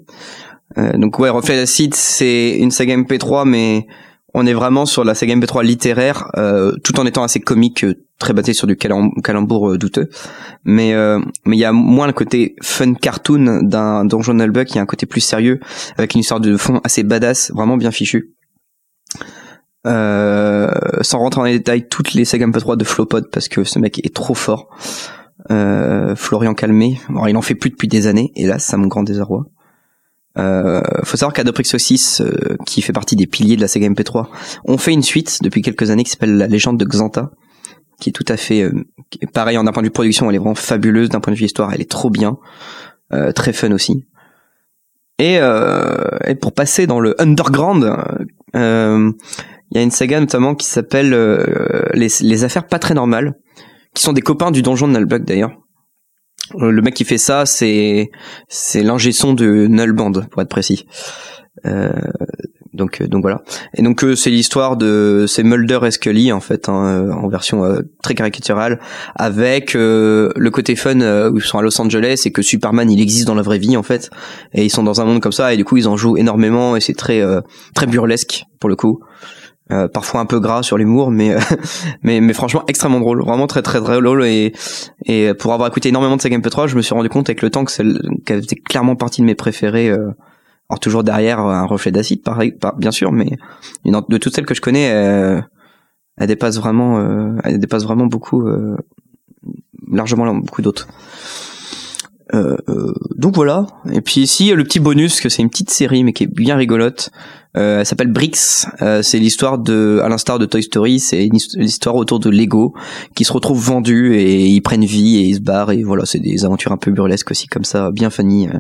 Euh, 0.77 0.99
donc 0.99 1.19
ouais, 1.19 1.31
Reflet 1.31 1.57
d'acide 1.57 1.95
c'est 1.95 2.57
une 2.59 2.71
saga 2.71 2.97
MP3 2.97 3.49
mais 3.49 3.87
on 4.35 4.47
est 4.47 4.53
vraiment 4.53 4.85
sur 4.87 5.05
la 5.05 5.15
saga 5.15 5.35
MP3 5.35 5.65
littéraire, 5.65 6.31
euh, 6.37 6.73
tout 6.85 7.01
en 7.01 7.07
étant 7.07 7.23
assez 7.23 7.41
comique, 7.41 7.85
euh, 7.85 7.95
très 8.19 8.35
basé 8.35 8.53
sur 8.53 8.67
du 8.67 8.77
calembour 8.77 9.71
euh, 9.71 9.79
douteux. 9.79 10.11
Mais 10.65 10.95
mais 11.45 11.57
il 11.57 11.61
y 11.61 11.65
a 11.65 11.73
moins 11.73 12.07
le 12.07 12.13
côté 12.13 12.55
fun 12.63 12.95
cartoon 12.95 13.63
d'un 13.63 14.05
Donjon 14.05 14.35
Nullbuck, 14.35 14.71
il 14.71 14.77
y 14.77 14.79
a 14.79 14.83
un 14.83 14.87
côté 14.87 15.07
plus 15.07 15.21
sérieux, 15.21 15.61
avec 15.97 16.15
une 16.15 16.21
histoire 16.21 16.41
de 16.41 16.57
fond 16.57 16.81
assez 16.85 17.03
badass, 17.03 17.53
vraiment 17.53 17.77
bien 17.77 17.91
fichue. 17.91 18.35
Sans 19.85 21.19
rentrer 21.19 21.41
dans 21.41 21.45
les 21.45 21.59
détails, 21.59 21.89
toutes 21.89 22.13
les 22.13 22.27
sagas 22.27 22.47
MP3 22.47 22.77
de 22.77 22.85
Flopod, 22.85 23.31
parce 23.31 23.49
que 23.49 23.65
ce 23.65 23.79
mec 23.79 24.05
est 24.05 24.15
trop 24.15 24.35
fort. 24.35 24.69
Florian 25.49 26.53
Calmé, 26.53 27.01
bon, 27.09 27.27
il 27.27 27.37
en 27.37 27.43
fait 27.43 27.55
plus 27.55 27.71
depuis 27.71 27.89
des 27.89 28.07
années, 28.07 28.33
et 28.37 28.47
là, 28.47 28.59
ça 28.59 28.77
me 28.77 28.87
grand 28.89 29.03
désarroi. 29.03 29.47
Euh, 30.39 30.81
faut 31.05 31.17
savoir 31.17 31.33
qu'Adoprix 31.33 31.65
6, 31.65 32.21
euh, 32.21 32.57
qui 32.67 32.83
fait 32.83 32.93
partie 32.93 33.17
des 33.17 33.27
piliers 33.27 33.57
de 33.57 33.61
la 33.61 33.69
saga 33.69 33.89
MP3, 33.89 34.27
ont 34.65 34.79
fait 34.79 34.93
une 34.93 35.03
suite 35.03 35.43
depuis 35.43 35.63
quelques 35.63 35.91
années 35.91 36.05
qui 36.05 36.11
s'appelle 36.11 36.37
La 36.37 36.47
légende 36.47 36.79
de 36.79 36.85
Xanta, 36.85 37.31
qui 38.01 38.11
est 38.11 38.13
tout 38.13 38.25
à 38.29 38.37
fait 38.37 38.63
euh, 38.63 38.73
pareil 39.33 39.59
en 39.59 39.65
d'un 39.65 39.73
point 39.73 39.83
de 39.83 39.89
vue 39.89 39.93
production, 39.93 40.29
elle 40.29 40.37
est 40.37 40.39
vraiment 40.39 40.55
fabuleuse, 40.55 41.09
d'un 41.09 41.21
point 41.21 41.33
de 41.33 41.39
vue 41.39 41.45
histoire, 41.45 41.73
elle 41.73 41.81
est 41.81 41.91
trop 41.91 42.11
bien, 42.11 42.39
euh, 43.13 43.33
très 43.33 43.53
fun 43.53 43.73
aussi. 43.73 44.05
Et, 45.19 45.39
euh, 45.41 45.95
et 46.27 46.37
pour 46.37 46.53
passer 46.53 46.87
dans 46.87 47.01
le 47.01 47.21
underground, 47.21 47.97
euh, 48.55 49.13
il 49.71 49.77
y 49.77 49.81
a 49.81 49.83
une 49.83 49.91
saga 49.91 50.21
notamment 50.21 50.55
qui 50.55 50.67
s'appelle 50.67 51.13
euh, 51.13 51.85
les, 51.93 52.09
les 52.21 52.45
affaires 52.45 52.67
pas 52.67 52.79
très 52.79 52.95
normales, 52.95 53.35
qui 53.95 54.03
sont 54.03 54.13
des 54.13 54.23
copains 54.23 54.51
du 54.51 54.63
donjon 54.63 54.87
de 54.87 54.93
Nullbug 54.93 55.25
d'ailleurs. 55.25 55.53
Euh, 56.57 56.71
Le 56.71 56.83
mec 56.83 56.95
qui 56.95 57.05
fait 57.05 57.19
ça, 57.19 57.47
c'est 57.47 58.11
c'est 58.49 58.83
l'ingé 58.83 59.13
son 59.13 59.35
de 59.35 59.67
Nullband 59.67 60.13
pour 60.31 60.43
être 60.43 60.49
précis. 60.49 60.87
Euh, 61.67 61.91
donc 62.73 63.01
euh, 63.01 63.09
donc 63.09 63.23
voilà. 63.23 63.43
Et 63.75 63.83
donc 63.83 64.05
euh, 64.05 64.15
c'est 64.15 64.31
l'histoire 64.31 64.77
de 64.77 65.27
c'est 65.27 65.43
Mulder 65.43 65.81
et 65.85 65.91
Scully 65.91 66.33
en 66.33 66.41
fait 66.41 66.69
hein, 66.69 67.11
en 67.11 67.29
version 67.29 67.65
euh, 67.65 67.81
très 68.03 68.15
caricaturale 68.15 68.79
avec 69.17 69.75
le 69.75 70.49
côté 70.51 70.77
fun 70.77 71.01
où 71.31 71.37
ils 71.37 71.43
sont 71.43 71.59
à 71.59 71.63
Los 71.63 71.81
Angeles 71.81 72.23
et 72.25 72.33
que 72.33 72.43
Superman 72.43 72.91
il 72.91 73.01
existe 73.01 73.27
dans 73.27 73.35
la 73.35 73.43
vraie 73.43 73.59
vie 73.59 73.77
en 73.77 73.83
fait 73.83 74.11
et 74.55 74.65
ils 74.65 74.71
sont 74.71 74.83
dans 74.83 75.01
un 75.01 75.05
monde 75.05 75.21
comme 75.21 75.33
ça 75.33 75.53
et 75.53 75.57
du 75.57 75.65
coup 75.65 75.77
ils 75.77 75.89
en 75.89 75.97
jouent 75.97 76.17
énormément 76.17 76.77
et 76.77 76.81
c'est 76.81 76.95
très 76.95 77.23
très 77.75 77.87
burlesque 77.87 78.45
pour 78.61 78.69
le 78.69 78.77
coup. 78.77 79.01
Euh, 79.71 79.87
parfois 79.87 80.21
un 80.21 80.25
peu 80.27 80.41
gras 80.41 80.63
sur 80.63 80.79
l'humour 80.79 81.11
mais 81.11 81.35
euh, 81.35 81.39
mais 82.03 82.23
mais 82.23 82.33
franchement 82.33 82.63
extrêmement 82.69 83.01
drôle. 83.01 83.23
Vraiment 83.23 83.47
très 83.47 83.61
très 83.61 83.81
drôle. 83.81 84.25
Et 84.25 84.55
et 85.05 85.35
pour 85.35 85.53
avoir 85.53 85.69
écouté 85.69 85.91
énormément 85.91 86.17
de 86.17 86.23
Saga 86.23 86.39
MP3 86.39 86.69
je 86.69 86.77
me 86.77 86.81
suis 86.83 86.95
rendu 86.95 87.09
compte 87.11 87.29
avec 87.29 87.43
le 87.43 87.51
temps 87.51 87.65
que 87.67 87.73
qu'elle 88.25 88.43
faisait 88.43 88.57
clairement 88.57 88.97
partie 88.97 89.21
de 89.21 89.27
mes 89.27 89.35
préférés 89.35 89.91
euh, 89.91 90.11
alors 90.71 90.81
toujours 90.81 91.05
derrière 91.05 91.41
un 91.41 91.67
reflet 91.67 91.91
d'acide 91.91 92.23
pareil 92.23 92.55
bien 92.79 92.91
sûr 92.91 93.13
mais 93.13 93.31
une- 93.85 94.01
de 94.09 94.17
toutes 94.17 94.35
celles 94.35 94.47
que 94.47 94.55
je 94.55 94.61
connais 94.63 94.91
euh, 94.93 95.41
elle 96.17 96.29
dépasse 96.29 96.57
vraiment 96.59 96.99
euh, 97.01 97.37
elle 97.45 97.59
dépasse 97.59 97.85
vraiment 97.85 98.07
beaucoup 98.07 98.47
euh, 98.47 98.77
largement 99.91 100.35
beaucoup 100.35 100.63
d'autres 100.63 100.89
euh, 102.35 102.57
euh, 102.69 102.93
donc 103.17 103.35
voilà. 103.35 103.67
Et 103.93 104.01
puis 104.01 104.21
ici 104.21 104.53
le 104.53 104.65
petit 104.65 104.81
bonus 104.81 105.21
que 105.21 105.29
c'est 105.29 105.43
une 105.43 105.51
petite 105.51 105.71
série 105.71 106.05
mais 106.05 106.13
qui 106.13 106.25
est 106.25 106.33
bien 106.33 106.57
rigolote. 106.57 107.11
Euh, 107.57 107.81
elle 107.81 107.87
s'appelle 107.87 108.13
Bricks. 108.13 108.67
Euh, 108.83 109.03
c'est 109.03 109.19
l'histoire 109.19 109.59
de 109.59 110.01
à 110.03 110.09
l'instar 110.09 110.39
de 110.39 110.45
Toy 110.45 110.63
Story 110.63 111.01
c'est 111.01 111.29
l'histoire 111.57 111.97
autour 111.97 112.21
de 112.21 112.29
Lego 112.29 112.75
qui 113.15 113.25
se 113.25 113.33
retrouvent 113.33 113.63
vendus 113.63 114.15
et 114.17 114.47
ils 114.47 114.61
prennent 114.61 114.85
vie 114.85 115.17
et 115.17 115.23
ils 115.23 115.37
se 115.37 115.41
barrent. 115.41 115.73
Et 115.73 115.83
voilà 115.83 116.05
c'est 116.05 116.21
des 116.21 116.45
aventures 116.45 116.73
un 116.73 116.77
peu 116.77 116.91
burlesques 116.91 117.31
aussi 117.31 117.47
comme 117.47 117.65
ça 117.65 117.91
bien 117.91 118.11
funny 118.11 118.49
euh, 118.49 118.59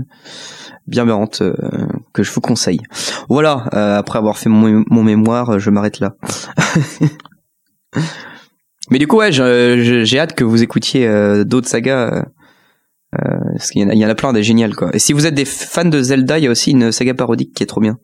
bien 0.86 1.04
marrante 1.04 1.42
que 2.14 2.22
je 2.22 2.32
vous 2.32 2.40
conseille. 2.40 2.80
Voilà 3.28 3.68
après 3.98 4.18
avoir 4.18 4.38
fait 4.38 4.48
mon, 4.48 4.84
mon 4.88 5.02
mémoire 5.02 5.58
je 5.58 5.68
m'arrête 5.68 6.00
là. 6.00 6.14
Mais 8.90 8.98
du 8.98 9.06
coup 9.06 9.18
ouais 9.18 9.30
j'ai 9.30 10.18
hâte 10.18 10.34
que 10.34 10.44
vous 10.44 10.62
écoutiez 10.62 11.06
d'autres 11.44 11.68
sagas 11.68 12.24
euh, 13.14 13.38
parce 13.56 13.70
qu'il 13.70 13.80
y, 13.80 13.84
en 13.84 13.88
a- 13.88 13.94
il 13.94 13.98
y 13.98 14.04
en 14.04 14.08
a 14.08 14.14
plein 14.14 14.32
des 14.34 14.42
géniales 14.42 14.74
quoi. 14.74 14.90
Et 14.94 14.98
si 14.98 15.12
vous 15.14 15.24
êtes 15.26 15.34
des 15.34 15.44
fans 15.46 15.84
de 15.84 16.02
Zelda 16.02 16.38
il 16.38 16.44
y 16.44 16.46
a 16.46 16.50
aussi 16.50 16.72
une 16.72 16.92
saga 16.92 17.14
parodique 17.14 17.54
qui 17.54 17.62
est 17.62 17.66
trop 17.66 17.80
bien 17.80 17.98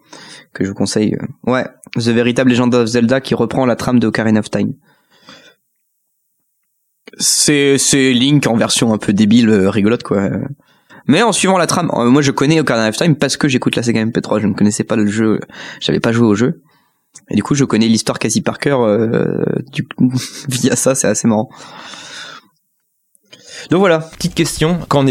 que 0.54 0.64
je 0.64 0.70
vous 0.70 0.74
conseille 0.74 1.14
euh. 1.14 1.50
ouais 1.52 1.66
The 1.96 2.08
Veritable 2.08 2.50
Legend 2.50 2.74
of 2.74 2.86
Zelda 2.86 3.20
qui 3.20 3.34
reprend 3.34 3.66
la 3.66 3.76
trame 3.76 3.98
de 3.98 4.06
Ocarina 4.06 4.40
of 4.40 4.50
Time. 4.50 4.72
C'est 7.18 7.76
Link 8.12 8.46
en 8.46 8.56
version 8.56 8.92
un 8.92 8.98
peu 8.98 9.12
débile 9.12 9.48
euh, 9.50 9.70
rigolote 9.70 10.02
quoi. 10.02 10.30
Mais 11.06 11.22
en 11.22 11.32
suivant 11.32 11.58
la 11.58 11.66
trame 11.66 11.90
moi 12.08 12.22
je 12.22 12.30
connais 12.30 12.58
Ocarina 12.60 12.88
of 12.88 12.96
Time 12.96 13.14
parce 13.14 13.36
que 13.36 13.46
j'écoute 13.46 13.76
la 13.76 13.82
Sega 13.82 14.04
MP3 14.04 14.40
je 14.40 14.46
ne 14.46 14.54
connaissais 14.54 14.84
pas 14.84 14.96
le 14.96 15.06
jeu 15.06 15.38
j'avais 15.80 16.00
pas 16.00 16.12
joué 16.12 16.26
au 16.26 16.34
jeu. 16.34 16.62
Et 17.30 17.36
du 17.36 17.42
coup 17.42 17.54
je 17.54 17.64
connais 17.64 17.86
l'histoire 17.88 18.18
quasi 18.18 18.40
par 18.40 18.58
cœur 18.58 18.80
via 20.48 20.76
ça 20.76 20.94
c'est 20.94 21.06
assez 21.08 21.28
marrant 21.28 21.50
donc 23.70 23.80
voilà 23.80 23.98
Petite 23.98 24.34
question, 24.34 24.78
quand, 24.88 25.06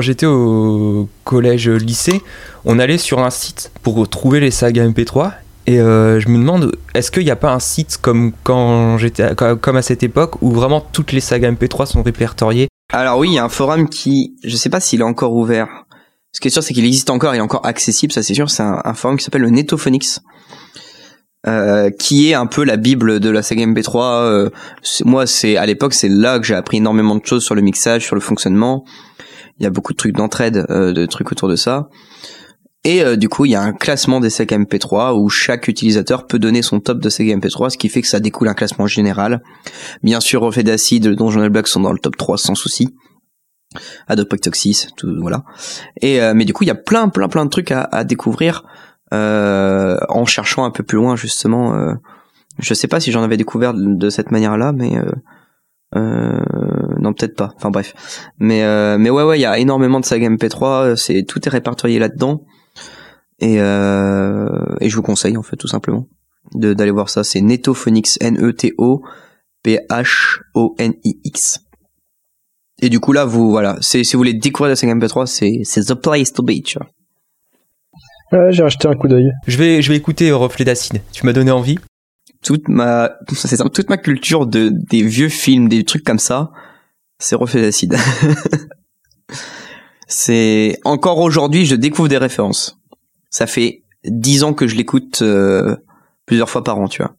j'étais 0.00 0.26
au 0.26 1.08
collège 1.24 1.68
euh, 1.68 1.76
lycée, 1.76 2.22
on 2.64 2.78
allait 2.78 2.98
sur 2.98 3.20
un 3.20 3.30
site 3.30 3.70
pour 3.82 4.08
trouver 4.08 4.40
les 4.40 4.50
sagas 4.50 4.86
MP3 4.86 5.32
et 5.66 5.80
euh, 5.80 6.18
je 6.18 6.28
me 6.28 6.38
demande 6.38 6.76
est-ce 6.94 7.10
qu'il 7.10 7.24
n'y 7.24 7.30
a 7.30 7.36
pas 7.36 7.52
un 7.52 7.58
site 7.58 7.98
comme 8.00 8.32
quand 8.42 8.96
comme 9.60 9.76
à 9.76 9.82
cette 9.82 10.02
époque 10.02 10.40
où 10.40 10.50
vraiment 10.50 10.80
toutes 10.80 11.12
les 11.12 11.20
sagas 11.20 11.50
MP3 11.50 11.86
sont 11.86 12.02
répertoriées? 12.02 12.68
Alors 12.90 13.18
oui, 13.18 13.28
il 13.28 13.34
y 13.34 13.38
a 13.38 13.44
un 13.44 13.50
forum 13.50 13.88
qui, 13.88 14.34
je 14.42 14.56
sais 14.56 14.70
pas 14.70 14.80
s'il 14.80 15.00
est 15.00 15.04
encore 15.04 15.34
ouvert. 15.34 15.68
Ce 16.32 16.40
qui 16.40 16.48
est 16.48 16.50
sûr, 16.50 16.62
c'est 16.62 16.72
qu'il 16.72 16.86
existe 16.86 17.10
encore, 17.10 17.34
il 17.34 17.38
est 17.38 17.42
encore 17.42 17.66
accessible, 17.66 18.12
ça 18.12 18.22
c'est 18.22 18.32
sûr. 18.32 18.48
C'est 18.48 18.62
un, 18.62 18.80
un 18.82 18.94
forum 18.94 19.18
qui 19.18 19.24
s'appelle 19.24 19.42
le 19.42 19.50
Netophonix, 19.50 20.20
euh, 21.46 21.90
qui 21.90 22.30
est 22.30 22.34
un 22.34 22.46
peu 22.46 22.64
la 22.64 22.76
bible 22.76 23.20
de 23.20 23.30
la 23.30 23.42
saga 23.42 23.64
MP3. 23.66 24.22
euh, 24.22 24.50
moi, 25.04 25.26
c'est 25.26 25.56
à 25.56 25.66
l'époque, 25.66 25.94
c'est 25.94 26.08
là 26.08 26.38
que 26.38 26.46
j'ai 26.46 26.54
appris 26.54 26.78
énormément 26.78 27.16
de 27.16 27.24
choses 27.24 27.44
sur 27.44 27.54
le 27.54 27.62
mixage, 27.62 28.04
sur 28.04 28.14
le 28.14 28.20
fonctionnement. 28.20 28.84
Il 29.58 29.64
y 29.64 29.66
a 29.66 29.70
beaucoup 29.70 29.92
de 29.92 29.98
trucs 29.98 30.14
d'entraide, 30.14 30.66
euh, 30.70 30.92
de 30.92 31.06
trucs 31.06 31.32
autour 31.32 31.48
de 31.48 31.56
ça. 31.56 31.88
Et 32.84 33.02
euh, 33.02 33.16
du 33.16 33.28
coup, 33.28 33.44
il 33.44 33.50
y 33.50 33.54
a 33.56 33.62
un 33.62 33.72
classement 33.72 34.20
des 34.20 34.30
sagas 34.30 34.58
MP3 34.58 35.12
où 35.20 35.28
chaque 35.28 35.68
utilisateur 35.68 36.26
peut 36.26 36.38
donner 36.38 36.62
son 36.62 36.80
top 36.80 37.00
de 37.00 37.08
saga 37.08 37.36
MP3, 37.36 37.70
ce 37.70 37.78
qui 37.78 37.88
fait 37.88 38.02
que 38.02 38.08
ça 38.08 38.20
découle 38.20 38.48
un 38.48 38.54
classement 38.54 38.86
général. 38.86 39.42
Bien 40.02 40.20
sûr, 40.20 40.42
Reflet 40.42 40.62
d'acide, 40.62 41.06
le 41.06 41.16
Donjon 41.16 41.46
Black 41.48 41.66
sont 41.66 41.80
dans 41.80 41.92
le 41.92 41.98
top 41.98 42.16
3 42.16 42.38
sans 42.38 42.54
souci. 42.54 42.94
Adopt 44.06 44.40
Toxis, 44.40 44.86
tout 44.96 45.14
voilà. 45.20 45.44
Et 46.00 46.22
euh, 46.22 46.32
mais 46.34 46.44
du 46.44 46.52
coup, 46.52 46.64
il 46.64 46.68
y 46.68 46.70
a 46.70 46.74
plein, 46.76 47.08
plein, 47.08 47.28
plein 47.28 47.44
de 47.44 47.50
trucs 47.50 47.70
à, 47.70 47.82
à 47.82 48.04
découvrir 48.04 48.64
en 49.12 50.24
cherchant 50.26 50.64
un 50.64 50.70
peu 50.70 50.82
plus 50.82 50.96
loin 50.96 51.16
justement. 51.16 51.74
Euh, 51.74 51.94
je 52.58 52.74
sais 52.74 52.88
pas 52.88 53.00
si 53.00 53.12
j'en 53.12 53.22
avais 53.22 53.36
découvert 53.36 53.72
de, 53.74 54.10
cette 54.10 54.30
manière-là, 54.30 54.72
mais 54.72 54.96
euh, 54.96 55.12
euh, 55.96 56.40
non 56.98 57.12
peut-être 57.14 57.36
pas. 57.36 57.52
Enfin 57.56 57.70
bref. 57.70 57.94
Mais 58.38 58.64
euh, 58.64 58.98
mais 58.98 59.10
ouais 59.10 59.22
ouais, 59.22 59.38
il 59.38 59.42
y 59.42 59.46
a 59.46 59.58
énormément 59.58 60.00
de 60.00 60.04
sagas 60.04 60.28
MP3. 60.28 60.96
C'est 60.96 61.24
tout 61.24 61.40
est 61.46 61.50
répertorié 61.50 61.98
là-dedans. 61.98 62.44
Et 63.38 63.60
euh, 63.60 64.48
et 64.80 64.88
je 64.88 64.96
vous 64.96 65.02
conseille 65.02 65.36
en 65.36 65.42
fait 65.42 65.56
tout 65.56 65.68
simplement 65.68 66.08
d'aller 66.54 66.90
voir 66.90 67.10
ça. 67.10 67.24
C'est 67.24 67.40
Netophonix, 67.40 68.18
N-E-T-O. 68.20 69.02
P-H-O-N-I-X. 69.64 71.60
Et 72.80 72.88
du 72.88 73.00
coup 73.00 73.12
là, 73.12 73.24
vous 73.24 73.50
voilà, 73.50 73.76
c'est 73.80 74.04
si 74.04 74.14
vous 74.14 74.20
voulez 74.20 74.34
découvrir 74.34 74.70
la 74.70 74.76
saga 74.76 74.94
MP3, 74.94 75.26
c'est 75.26 75.62
c'est 75.64 75.82
the 75.86 75.94
place 75.94 76.32
to 76.32 76.44
be. 76.44 76.62
Tu 76.64 76.78
vois. 76.78 76.86
Ouais, 78.32 78.52
j'ai 78.52 78.62
acheté 78.62 78.88
un 78.88 78.94
coup 78.94 79.08
d'œil. 79.08 79.30
Je 79.46 79.56
vais, 79.56 79.82
je 79.82 79.90
vais 79.90 79.96
écouter 79.96 80.30
Reflet 80.32 80.64
d'acide. 80.64 81.00
Tu 81.12 81.24
m'as 81.24 81.32
donné 81.32 81.50
envie? 81.50 81.78
Toute 82.42 82.68
ma 82.68 83.12
c'est 83.32 83.56
ça, 83.56 83.68
toute 83.68 83.90
ma 83.90 83.96
culture 83.96 84.46
de 84.46 84.70
des 84.72 85.02
vieux 85.02 85.28
films, 85.28 85.68
des 85.68 85.84
trucs 85.84 86.04
comme 86.04 86.20
ça, 86.20 86.52
c'est 87.18 87.34
reflet 87.34 87.62
d'acide. 87.62 87.96
c'est 90.06 90.78
encore 90.84 91.18
aujourd'hui, 91.18 91.66
je 91.66 91.74
découvre 91.74 92.08
des 92.08 92.18
références. 92.18 92.78
Ça 93.30 93.46
fait 93.46 93.82
dix 94.04 94.44
ans 94.44 94.54
que 94.54 94.68
je 94.68 94.76
l'écoute 94.76 95.22
euh, 95.22 95.76
plusieurs 96.26 96.48
fois 96.48 96.62
par 96.62 96.78
an, 96.78 96.86
tu 96.86 97.02
vois. 97.02 97.16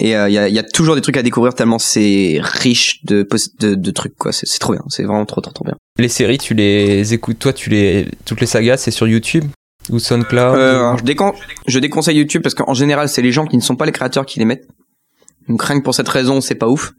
Et 0.00 0.10
il 0.10 0.10
y, 0.10 0.14
a, 0.38 0.48
y 0.48 0.58
a 0.58 0.62
toujours 0.62 0.94
des 0.94 1.00
trucs 1.00 1.16
à 1.16 1.22
découvrir 1.22 1.54
tellement 1.54 1.78
c'est 1.80 2.38
riche 2.40 3.04
de, 3.04 3.26
de, 3.60 3.74
de 3.74 3.90
trucs 3.90 4.14
quoi. 4.16 4.32
C'est 4.32 4.46
trop 4.60 4.72
bien, 4.72 4.82
c'est 4.88 5.02
vraiment 5.02 5.26
trop 5.26 5.40
trop 5.40 5.52
trop 5.52 5.64
bien. 5.64 5.74
Les 5.98 6.08
séries, 6.08 6.38
tu 6.38 6.54
les 6.54 7.14
écoutes, 7.14 7.38
toi, 7.40 7.52
tu 7.52 7.68
les, 7.70 8.06
toutes 8.24 8.40
les 8.40 8.46
sagas, 8.46 8.76
c'est 8.76 8.92
sur 8.92 9.08
YouTube. 9.08 9.44
ou 9.90 9.98
SoundCloud 9.98 10.54
Euh, 10.56 10.78
alors, 10.78 10.98
je, 10.98 11.04
décon- 11.04 11.34
je 11.66 11.78
déconseille 11.80 12.16
YouTube 12.16 12.42
parce 12.42 12.54
qu'en 12.54 12.74
général, 12.74 13.08
c'est 13.08 13.22
les 13.22 13.32
gens 13.32 13.46
qui 13.46 13.56
ne 13.56 13.62
sont 13.62 13.74
pas 13.74 13.86
les 13.86 13.92
créateurs 13.92 14.24
qui 14.26 14.38
les 14.38 14.44
mettent. 14.44 14.68
Donc 15.48 15.62
rien 15.62 15.78
que 15.78 15.84
pour 15.84 15.94
cette 15.94 16.08
raison, 16.08 16.40
c'est 16.40 16.54
pas 16.54 16.68
ouf. 16.68 16.92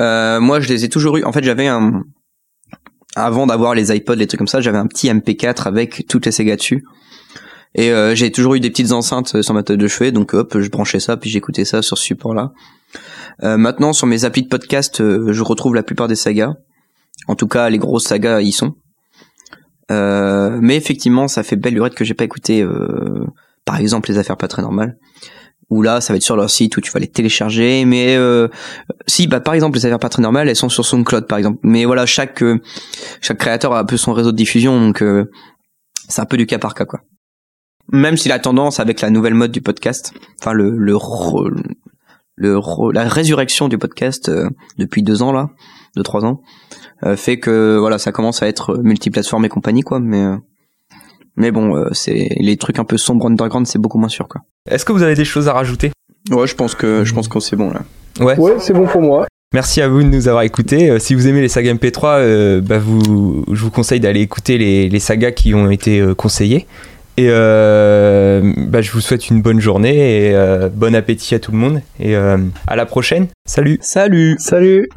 Euh, 0.00 0.38
moi, 0.40 0.60
je 0.60 0.68
les 0.68 0.84
ai 0.84 0.88
toujours 0.88 1.16
eu. 1.16 1.24
En 1.24 1.32
fait, 1.32 1.42
j'avais 1.42 1.66
un 1.66 2.02
avant 3.16 3.46
d'avoir 3.46 3.74
les 3.74 3.96
iPods, 3.96 4.14
les 4.14 4.26
trucs 4.26 4.38
comme 4.38 4.46
ça, 4.46 4.60
j'avais 4.60 4.76
un 4.78 4.86
petit 4.86 5.08
MP4 5.08 5.66
avec 5.66 6.06
toutes 6.06 6.26
les 6.26 6.32
Sega 6.32 6.54
dessus. 6.56 6.84
Et 7.76 7.92
euh, 7.92 8.14
j'ai 8.14 8.32
toujours 8.32 8.54
eu 8.54 8.60
des 8.60 8.70
petites 8.70 8.92
enceintes 8.92 9.42
sur 9.42 9.54
ma 9.54 9.62
tête 9.62 9.78
de 9.78 9.86
chevet, 9.86 10.10
donc 10.10 10.34
hop, 10.34 10.58
je 10.58 10.68
branchais 10.70 10.98
ça, 10.98 11.16
puis 11.16 11.30
j'écoutais 11.30 11.64
ça 11.64 11.82
sur 11.82 11.96
ce 11.96 12.04
support-là. 12.04 12.52
Euh, 13.44 13.58
maintenant, 13.58 13.92
sur 13.92 14.06
mes 14.06 14.24
applis 14.24 14.42
de 14.42 14.48
podcast, 14.48 15.00
euh, 15.00 15.32
je 15.32 15.42
retrouve 15.42 15.74
la 15.74 15.82
plupart 15.82 16.08
des 16.08 16.16
sagas. 16.16 16.54
En 17.28 17.34
tout 17.34 17.46
cas, 17.46 17.68
les 17.68 17.78
grosses 17.78 18.04
sagas 18.04 18.40
y 18.40 18.50
sont. 18.50 18.74
Euh, 19.92 20.58
mais 20.60 20.76
effectivement, 20.76 21.28
ça 21.28 21.42
fait 21.42 21.56
belle 21.56 21.74
lurette 21.74 21.94
que 21.94 22.04
j'ai 22.04 22.14
pas 22.14 22.24
écouté, 22.24 22.62
euh, 22.62 23.26
par 23.64 23.76
exemple, 23.76 24.10
les 24.10 24.18
affaires 24.18 24.36
pas 24.36 24.48
très 24.48 24.62
normales. 24.62 24.96
Où 25.68 25.82
là, 25.82 26.00
ça 26.00 26.12
va 26.12 26.16
être 26.16 26.22
sur 26.22 26.36
leur 26.36 26.48
site 26.48 26.76
où 26.76 26.80
tu 26.80 26.92
vas 26.92 27.00
les 27.00 27.08
télécharger. 27.08 27.84
Mais 27.84 28.16
euh, 28.16 28.48
si, 29.06 29.26
bah 29.26 29.40
par 29.40 29.52
exemple, 29.52 29.76
les 29.76 29.84
affaires 29.84 29.98
pas 29.98 30.08
très 30.08 30.22
normales, 30.22 30.48
elles 30.48 30.56
sont 30.56 30.68
sur 30.68 30.84
SoundCloud, 30.84 31.26
par 31.26 31.38
exemple. 31.38 31.58
Mais 31.62 31.84
voilà, 31.84 32.06
chaque 32.06 32.42
euh, 32.42 32.60
chaque 33.20 33.38
créateur 33.38 33.74
a 33.74 33.80
un 33.80 33.84
peu 33.84 33.96
son 33.96 34.12
réseau 34.12 34.30
de 34.30 34.36
diffusion, 34.36 34.80
donc 34.80 35.02
euh, 35.02 35.30
c'est 36.08 36.22
un 36.22 36.24
peu 36.24 36.36
du 36.36 36.46
cas 36.46 36.58
par 36.58 36.74
cas, 36.74 36.84
quoi. 36.84 37.00
Même 37.92 38.16
si 38.16 38.28
la 38.28 38.38
tendance 38.38 38.80
avec 38.80 39.00
la 39.00 39.10
nouvelle 39.10 39.34
mode 39.34 39.52
du 39.52 39.60
podcast, 39.60 40.12
enfin 40.40 40.52
le 40.52 40.70
le 40.76 40.94
re- 40.94 41.50
le 42.34 42.56
re- 42.56 42.92
la 42.92 43.04
résurrection 43.04 43.68
du 43.68 43.78
podcast 43.78 44.28
euh, 44.28 44.48
depuis 44.78 45.02
deux 45.02 45.22
ans 45.22 45.32
là, 45.32 45.50
deux 45.96 46.02
trois 46.02 46.24
ans, 46.24 46.42
euh, 47.04 47.16
fait 47.16 47.38
que 47.38 47.76
voilà, 47.78 47.98
ça 47.98 48.12
commence 48.12 48.42
à 48.42 48.48
être 48.48 48.76
multiplateforme 48.82 49.44
et 49.44 49.48
compagnie, 49.48 49.82
quoi. 49.82 50.00
Mais 50.00 50.22
euh, 50.22 50.36
mais 51.36 51.50
bon, 51.50 51.76
euh, 51.76 51.88
c'est 51.92 52.28
les 52.40 52.56
trucs 52.56 52.78
un 52.78 52.84
peu 52.84 52.96
sombres 52.96 53.26
underground, 53.26 53.66
c'est 53.66 53.78
beaucoup 53.78 53.98
moins 53.98 54.08
sûr, 54.08 54.26
quoi. 54.26 54.40
Est-ce 54.68 54.84
que 54.84 54.92
vous 54.92 55.02
avez 55.02 55.14
des 55.14 55.24
choses 55.24 55.48
à 55.48 55.52
rajouter? 55.52 55.92
Ouais, 56.30 56.46
je 56.46 56.54
pense 56.56 56.74
que 56.74 57.04
je 57.04 57.14
pense 57.14 57.28
que 57.28 57.38
c'est 57.40 57.56
bon 57.56 57.70
là. 57.70 57.82
Ouais. 58.20 58.36
Ouais, 58.38 58.54
c'est 58.58 58.72
bon 58.72 58.86
pour 58.86 59.00
moi. 59.02 59.26
Merci 59.54 59.80
à 59.80 59.88
vous 59.88 60.02
de 60.02 60.08
nous 60.08 60.26
avoir 60.28 60.42
écoutés. 60.42 60.90
Euh, 60.90 60.98
si 60.98 61.14
vous 61.14 61.28
aimez 61.28 61.40
les 61.40 61.48
sagas 61.48 61.72
MP3, 61.72 62.18
euh, 62.18 62.60
bah 62.60 62.78
vous, 62.78 63.44
je 63.52 63.62
vous 63.62 63.70
conseille 63.70 64.00
d'aller 64.00 64.20
écouter 64.20 64.58
les, 64.58 64.88
les 64.88 64.98
sagas 64.98 65.30
qui 65.30 65.54
ont 65.54 65.70
été 65.70 66.00
euh, 66.00 66.14
conseillées. 66.14 66.66
Et 67.18 67.28
euh, 67.30 68.52
bah, 68.56 68.82
je 68.82 68.92
vous 68.92 69.00
souhaite 69.00 69.30
une 69.30 69.40
bonne 69.40 69.60
journée 69.60 70.26
et 70.26 70.34
euh, 70.34 70.68
bon 70.72 70.94
appétit 70.94 71.34
à 71.34 71.38
tout 71.38 71.52
le 71.52 71.58
monde. 71.58 71.80
Et 71.98 72.14
euh, 72.14 72.38
à 72.66 72.76
la 72.76 72.84
prochaine. 72.84 73.28
Salut 73.46 73.78
Salut. 73.80 74.36
Salut 74.38 74.88